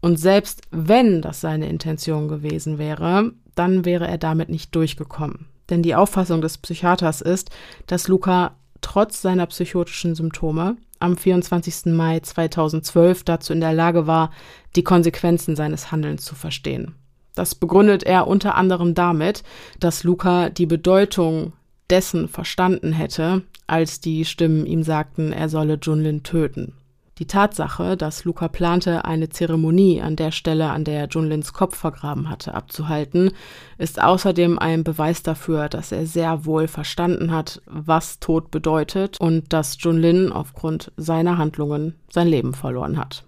Und 0.00 0.18
selbst 0.18 0.62
wenn 0.70 1.22
das 1.22 1.40
seine 1.40 1.68
Intention 1.68 2.28
gewesen 2.28 2.78
wäre, 2.78 3.32
dann 3.54 3.84
wäre 3.84 4.06
er 4.06 4.18
damit 4.18 4.48
nicht 4.48 4.74
durchgekommen. 4.74 5.46
Denn 5.68 5.82
die 5.82 5.94
Auffassung 5.94 6.40
des 6.40 6.58
Psychiaters 6.58 7.20
ist, 7.20 7.50
dass 7.86 8.08
Luca 8.08 8.56
trotz 8.80 9.22
seiner 9.22 9.46
psychotischen 9.46 10.14
Symptome 10.14 10.76
am 10.98 11.16
24. 11.16 11.86
Mai 11.86 12.20
2012 12.20 13.24
dazu 13.24 13.52
in 13.52 13.60
der 13.60 13.72
Lage 13.72 14.06
war, 14.06 14.30
die 14.76 14.84
Konsequenzen 14.84 15.54
seines 15.56 15.92
Handelns 15.92 16.24
zu 16.24 16.34
verstehen. 16.34 16.94
Das 17.34 17.54
begründet 17.54 18.02
er 18.02 18.26
unter 18.26 18.56
anderem 18.56 18.94
damit, 18.94 19.44
dass 19.78 20.02
Luca 20.02 20.50
die 20.50 20.66
Bedeutung 20.66 21.52
dessen 21.90 22.28
verstanden 22.28 22.92
hätte, 22.92 23.42
als 23.66 24.00
die 24.00 24.24
Stimmen 24.24 24.66
ihm 24.66 24.82
sagten, 24.82 25.32
er 25.32 25.48
solle 25.48 25.78
Junlin 25.80 26.22
töten. 26.22 26.74
Die 27.20 27.26
Tatsache, 27.26 27.98
dass 27.98 28.24
Luca 28.24 28.48
plante, 28.48 29.04
eine 29.04 29.28
Zeremonie 29.28 30.00
an 30.00 30.16
der 30.16 30.30
Stelle, 30.30 30.70
an 30.70 30.84
der 30.84 31.00
er 31.00 31.08
Junlins 31.08 31.52
Kopf 31.52 31.76
vergraben 31.76 32.30
hatte, 32.30 32.54
abzuhalten, 32.54 33.32
ist 33.76 34.02
außerdem 34.02 34.58
ein 34.58 34.84
Beweis 34.84 35.22
dafür, 35.22 35.68
dass 35.68 35.92
er 35.92 36.06
sehr 36.06 36.46
wohl 36.46 36.66
verstanden 36.66 37.30
hat, 37.30 37.60
was 37.66 38.20
Tod 38.20 38.50
bedeutet 38.50 39.20
und 39.20 39.52
dass 39.52 39.76
Junlin 39.80 40.32
aufgrund 40.32 40.92
seiner 40.96 41.36
Handlungen 41.36 41.94
sein 42.08 42.26
Leben 42.26 42.54
verloren 42.54 42.96
hat. 42.96 43.24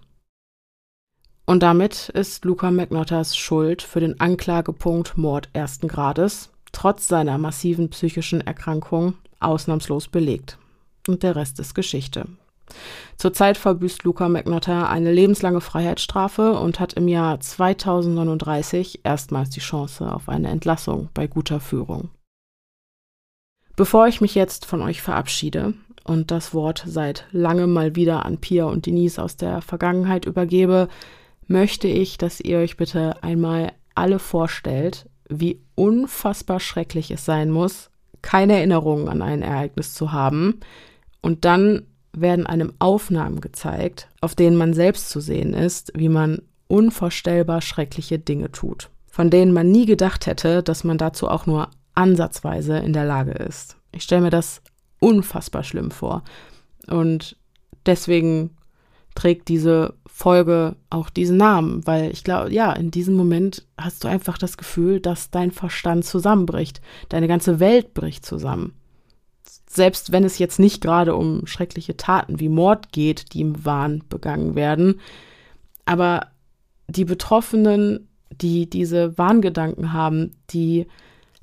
Und 1.45 1.61
damit 1.61 2.09
ist 2.09 2.45
Luca 2.45 2.71
McNotters 2.71 3.37
Schuld 3.37 3.83
für 3.83 3.99
den 3.99 4.19
Anklagepunkt 4.19 5.19
Mord 5.19 5.49
ersten 5.53 5.87
Grades, 5.87 6.49
trotz 6.71 7.07
seiner 7.07 7.37
massiven 7.37 7.91
psychischen 7.91 8.41
Erkrankung, 8.41 9.13
ausnahmslos 9.39 10.07
belegt. 10.07 10.57
Und 11.07 11.21
der 11.21 11.35
Rest 11.35 11.59
ist 11.59 11.75
Geschichte. 11.75 12.25
Zurzeit 13.17 13.57
verbüßt 13.57 14.03
Luca 14.03 14.27
McNotter 14.27 14.89
eine 14.89 15.11
lebenslange 15.11 15.61
Freiheitsstrafe 15.61 16.53
und 16.53 16.79
hat 16.79 16.93
im 16.93 17.07
Jahr 17.07 17.39
2039 17.39 19.01
erstmals 19.03 19.49
die 19.49 19.59
Chance 19.59 20.11
auf 20.13 20.29
eine 20.29 20.49
Entlassung 20.49 21.09
bei 21.13 21.27
guter 21.27 21.59
Führung. 21.59 22.09
Bevor 23.75 24.07
ich 24.07 24.21
mich 24.21 24.35
jetzt 24.35 24.65
von 24.65 24.81
euch 24.81 25.01
verabschiede 25.01 25.73
und 26.03 26.31
das 26.31 26.53
Wort 26.53 26.83
seit 26.85 27.25
langem 27.31 27.73
mal 27.73 27.95
wieder 27.95 28.25
an 28.25 28.37
Pia 28.37 28.65
und 28.65 28.85
Denise 28.85 29.19
aus 29.19 29.35
der 29.35 29.61
Vergangenheit 29.61 30.25
übergebe, 30.25 30.89
möchte 31.47 31.87
ich, 31.87 32.17
dass 32.17 32.39
ihr 32.39 32.59
euch 32.59 32.77
bitte 32.77 33.23
einmal 33.23 33.73
alle 33.95 34.19
vorstellt, 34.19 35.09
wie 35.29 35.61
unfassbar 35.75 36.59
schrecklich 36.59 37.09
es 37.11 37.25
sein 37.25 37.49
muss, 37.49 37.89
keine 38.21 38.57
Erinnerung 38.57 39.09
an 39.09 39.21
ein 39.21 39.41
Ereignis 39.41 39.93
zu 39.93 40.11
haben. 40.11 40.59
Und 41.21 41.45
dann 41.45 41.87
werden 42.15 42.45
einem 42.45 42.73
Aufnahmen 42.79 43.41
gezeigt, 43.41 44.07
auf 44.21 44.35
denen 44.35 44.55
man 44.55 44.73
selbst 44.73 45.09
zu 45.09 45.19
sehen 45.19 45.53
ist, 45.53 45.91
wie 45.95 46.09
man 46.09 46.41
unvorstellbar 46.67 47.61
schreckliche 47.61 48.19
Dinge 48.19 48.51
tut, 48.51 48.89
von 49.07 49.29
denen 49.29 49.53
man 49.53 49.71
nie 49.71 49.85
gedacht 49.85 50.25
hätte, 50.25 50.63
dass 50.63 50.83
man 50.83 50.97
dazu 50.97 51.27
auch 51.27 51.45
nur 51.45 51.69
ansatzweise 51.95 52.77
in 52.77 52.93
der 52.93 53.05
Lage 53.05 53.31
ist. 53.31 53.77
Ich 53.91 54.03
stelle 54.03 54.21
mir 54.21 54.29
das 54.29 54.61
unfassbar 54.99 55.63
schlimm 55.63 55.91
vor. 55.91 56.23
Und 56.87 57.37
deswegen 57.85 58.51
trägt 59.15 59.47
diese 59.47 59.93
Folge 60.07 60.75
auch 60.89 61.09
diesen 61.09 61.37
Namen, 61.37 61.85
weil 61.85 62.11
ich 62.11 62.23
glaube, 62.23 62.51
ja, 62.51 62.73
in 62.73 62.91
diesem 62.91 63.15
Moment 63.15 63.65
hast 63.77 64.03
du 64.03 64.07
einfach 64.07 64.37
das 64.37 64.57
Gefühl, 64.57 64.99
dass 64.99 65.29
dein 65.29 65.51
Verstand 65.51 66.05
zusammenbricht, 66.05 66.81
deine 67.09 67.27
ganze 67.27 67.59
Welt 67.59 67.93
bricht 67.93 68.25
zusammen. 68.25 68.73
Selbst 69.73 70.11
wenn 70.11 70.23
es 70.23 70.37
jetzt 70.37 70.59
nicht 70.59 70.81
gerade 70.81 71.15
um 71.15 71.47
schreckliche 71.47 71.97
Taten 71.97 72.39
wie 72.39 72.49
Mord 72.49 72.91
geht, 72.91 73.33
die 73.33 73.41
im 73.41 73.65
Wahn 73.65 74.03
begangen 74.07 74.53
werden, 74.53 74.99
aber 75.85 76.27
die 76.87 77.05
Betroffenen, 77.05 78.07
die 78.29 78.69
diese 78.69 79.17
Wahngedanken 79.17 79.91
haben, 79.91 80.31
die 80.51 80.85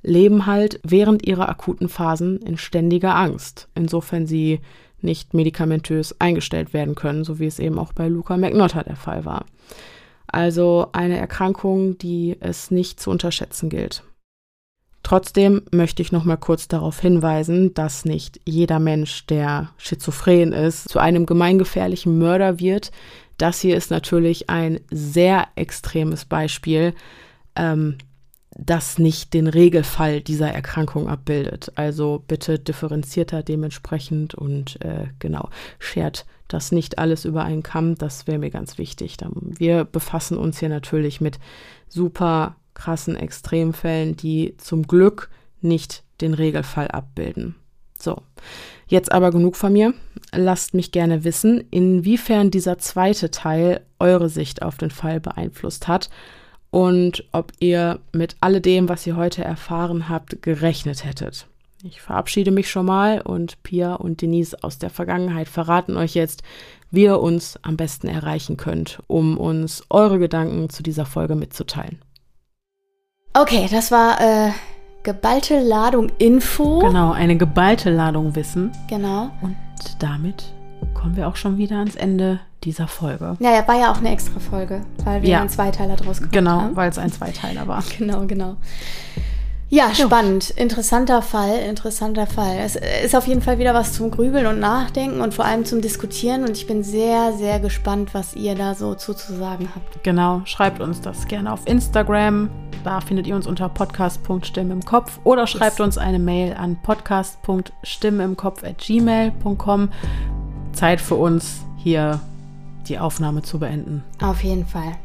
leben 0.02 0.46
halt 0.46 0.78
während 0.84 1.26
ihrer 1.26 1.48
akuten 1.48 1.88
Phasen 1.88 2.38
in 2.38 2.56
ständiger 2.56 3.16
Angst, 3.16 3.68
insofern 3.74 4.28
sie 4.28 4.60
nicht 5.00 5.34
medikamentös 5.34 6.14
eingestellt 6.20 6.72
werden 6.72 6.94
können, 6.94 7.24
so 7.24 7.40
wie 7.40 7.46
es 7.46 7.58
eben 7.58 7.80
auch 7.80 7.92
bei 7.92 8.06
Luca 8.06 8.36
McNotter 8.36 8.84
der 8.84 8.96
Fall 8.96 9.24
war. 9.24 9.44
Also 10.28 10.86
eine 10.92 11.18
Erkrankung, 11.18 11.98
die 11.98 12.36
es 12.38 12.70
nicht 12.70 13.00
zu 13.00 13.10
unterschätzen 13.10 13.70
gilt. 13.70 14.04
Trotzdem 15.02 15.62
möchte 15.72 16.02
ich 16.02 16.12
noch 16.12 16.24
mal 16.24 16.36
kurz 16.36 16.68
darauf 16.68 17.00
hinweisen, 17.00 17.72
dass 17.74 18.04
nicht 18.04 18.40
jeder 18.44 18.78
Mensch, 18.78 19.26
der 19.26 19.70
schizophren 19.78 20.52
ist, 20.52 20.88
zu 20.88 20.98
einem 20.98 21.26
gemeingefährlichen 21.26 22.18
Mörder 22.18 22.60
wird. 22.60 22.90
Das 23.38 23.60
hier 23.60 23.76
ist 23.76 23.90
natürlich 23.90 24.50
ein 24.50 24.80
sehr 24.90 25.48
extremes 25.56 26.26
Beispiel. 26.26 26.94
Ähm, 27.56 27.96
das 28.56 28.98
nicht 28.98 29.32
den 29.32 29.46
Regelfall 29.46 30.20
dieser 30.20 30.50
Erkrankung 30.50 31.08
abbildet. 31.08 31.72
Also 31.76 32.22
bitte 32.26 32.58
differenziert 32.58 33.32
da 33.32 33.42
dementsprechend 33.42 34.34
und 34.34 34.80
äh, 34.84 35.06
genau, 35.18 35.48
schert 35.78 36.26
das 36.48 36.72
nicht 36.72 36.98
alles 36.98 37.24
über 37.24 37.44
einen 37.44 37.62
Kamm, 37.62 37.94
das 37.94 38.26
wäre 38.26 38.38
mir 38.38 38.50
ganz 38.50 38.76
wichtig. 38.76 39.16
Wir 39.40 39.84
befassen 39.84 40.36
uns 40.36 40.58
hier 40.58 40.68
natürlich 40.68 41.20
mit 41.20 41.38
super 41.88 42.56
krassen 42.80 43.14
Extremfällen, 43.14 44.16
die 44.16 44.54
zum 44.56 44.86
Glück 44.86 45.28
nicht 45.60 46.02
den 46.22 46.32
Regelfall 46.32 46.88
abbilden. 46.88 47.54
So, 47.98 48.22
jetzt 48.88 49.12
aber 49.12 49.30
genug 49.30 49.56
von 49.56 49.72
mir. 49.72 49.92
Lasst 50.32 50.72
mich 50.72 50.92
gerne 50.92 51.22
wissen, 51.24 51.62
inwiefern 51.70 52.50
dieser 52.50 52.78
zweite 52.78 53.30
Teil 53.30 53.82
eure 53.98 54.30
Sicht 54.30 54.62
auf 54.62 54.78
den 54.78 54.90
Fall 54.90 55.20
beeinflusst 55.20 55.88
hat 55.88 56.08
und 56.70 57.24
ob 57.32 57.52
ihr 57.58 58.00
mit 58.12 58.36
alledem, 58.40 58.88
was 58.88 59.06
ihr 59.06 59.16
heute 59.16 59.44
erfahren 59.44 60.08
habt, 60.08 60.40
gerechnet 60.42 61.04
hättet. 61.04 61.46
Ich 61.82 62.00
verabschiede 62.00 62.50
mich 62.50 62.70
schon 62.70 62.86
mal 62.86 63.20
und 63.22 63.62
Pia 63.62 63.94
und 63.94 64.22
Denise 64.22 64.54
aus 64.62 64.78
der 64.78 64.90
Vergangenheit 64.90 65.48
verraten 65.48 65.96
euch 65.96 66.14
jetzt, 66.14 66.42
wie 66.90 67.04
ihr 67.04 67.20
uns 67.20 67.58
am 67.62 67.76
besten 67.76 68.08
erreichen 68.08 68.56
könnt, 68.56 69.02
um 69.06 69.36
uns 69.36 69.84
eure 69.90 70.18
Gedanken 70.18 70.70
zu 70.70 70.82
dieser 70.82 71.06
Folge 71.06 71.36
mitzuteilen. 71.36 71.98
Okay, 73.32 73.68
das 73.70 73.92
war 73.92 74.20
äh, 74.20 74.50
geballte 75.04 75.60
Ladung 75.60 76.10
Info. 76.18 76.80
Genau, 76.80 77.12
eine 77.12 77.36
geballte 77.36 77.90
Ladung 77.90 78.34
Wissen. 78.34 78.72
Genau. 78.88 79.30
Und 79.40 79.56
damit 80.00 80.52
kommen 80.94 81.16
wir 81.16 81.28
auch 81.28 81.36
schon 81.36 81.56
wieder 81.56 81.76
ans 81.76 81.94
Ende 81.94 82.40
dieser 82.64 82.88
Folge. 82.88 83.36
Ja, 83.38 83.52
ja, 83.52 83.68
war 83.68 83.78
ja 83.78 83.92
auch 83.92 83.98
eine 83.98 84.10
extra 84.10 84.40
Folge, 84.40 84.82
weil 85.04 85.22
wir 85.22 85.28
ja. 85.28 85.40
einen 85.40 85.48
Zweiteiler 85.48 85.94
draus 85.94 86.18
gemacht 86.18 86.32
genau, 86.32 86.50
haben. 86.50 86.64
Genau, 86.68 86.76
weil 86.76 86.90
es 86.90 86.98
ein 86.98 87.12
Zweiteiler 87.12 87.68
war. 87.68 87.84
Genau, 87.98 88.26
genau. 88.26 88.56
Ja, 89.72 89.94
spannend. 89.94 90.50
Interessanter 90.50 91.22
Fall, 91.22 91.60
interessanter 91.60 92.26
Fall. 92.26 92.58
Es 92.58 92.74
ist 92.74 93.14
auf 93.14 93.28
jeden 93.28 93.40
Fall 93.40 93.60
wieder 93.60 93.72
was 93.72 93.92
zum 93.92 94.10
Grübeln 94.10 94.46
und 94.46 94.58
Nachdenken 94.58 95.20
und 95.20 95.32
vor 95.32 95.44
allem 95.44 95.64
zum 95.64 95.80
Diskutieren. 95.80 96.42
Und 96.42 96.56
ich 96.56 96.66
bin 96.66 96.82
sehr, 96.82 97.32
sehr 97.34 97.60
gespannt, 97.60 98.12
was 98.12 98.34
ihr 98.34 98.56
da 98.56 98.74
so 98.74 98.96
zuzusagen 98.96 99.68
habt. 99.72 100.02
Genau, 100.02 100.42
schreibt 100.44 100.80
uns 100.80 101.00
das 101.00 101.28
gerne 101.28 101.52
auf 101.52 101.68
Instagram. 101.68 102.50
Da 102.82 103.00
findet 103.00 103.28
ihr 103.28 103.36
uns 103.36 103.46
unter 103.46 103.68
podcast.stimme 103.68 104.72
im 104.72 104.84
Kopf 104.84 105.20
oder 105.22 105.46
schreibt 105.46 105.80
uns 105.80 105.98
eine 105.98 106.18
Mail 106.18 106.54
an 106.54 106.76
podcast.stimme 106.82 108.24
im 108.24 108.36
Kopf 108.36 108.64
at 108.64 108.78
gmail.com. 108.78 109.90
Zeit 110.72 111.00
für 111.00 111.14
uns, 111.14 111.64
hier 111.76 112.18
die 112.88 112.98
Aufnahme 112.98 113.42
zu 113.42 113.60
beenden. 113.60 114.02
Auf 114.20 114.42
jeden 114.42 114.66
Fall. 114.66 114.96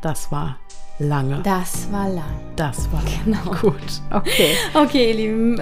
Das 0.00 0.32
war 0.32 0.56
lange. 1.00 1.40
Das 1.42 1.90
war 1.90 2.08
lang. 2.08 2.40
Das 2.56 2.88
war 2.92 3.02
genau. 3.24 3.60
gut. 3.60 3.74
Okay. 4.10 4.54
Okay, 4.74 5.10
ihr 5.10 5.14
Lieben. 5.16 5.60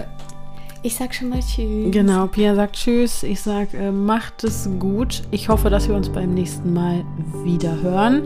Ich 0.83 0.95
sag 0.95 1.15
schon 1.15 1.31
mal 1.31 1.41
Tschüss. 1.41 1.91
Genau, 1.91 2.27
Pia 2.27 2.55
sagt 2.55 2.77
Tschüss. 2.77 3.23
Ich 3.23 3.41
sag, 3.41 3.75
äh, 3.75 3.91
macht 3.91 4.45
es 4.45 4.69
gut. 4.79 5.23
Ich 5.31 5.49
hoffe, 5.49 5.71
dass 5.71 5.89
wir 5.89 5.97
uns 5.97 6.09
beim 6.09 6.35
nächsten 6.35 6.73
Mal 6.73 7.05
wieder 7.45 7.81
hören. 7.83 8.23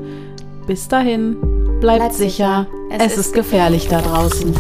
Bis 0.67 0.87
dahin, 0.87 1.37
bleibt, 1.81 1.99
bleibt 1.99 2.15
sicher. 2.15 2.67
sicher. 2.91 3.05
Es, 3.05 3.13
es, 3.13 3.19
ist 3.27 3.35
gefährlich 3.35 3.89
da 3.89 4.01
draußen. 4.01 4.55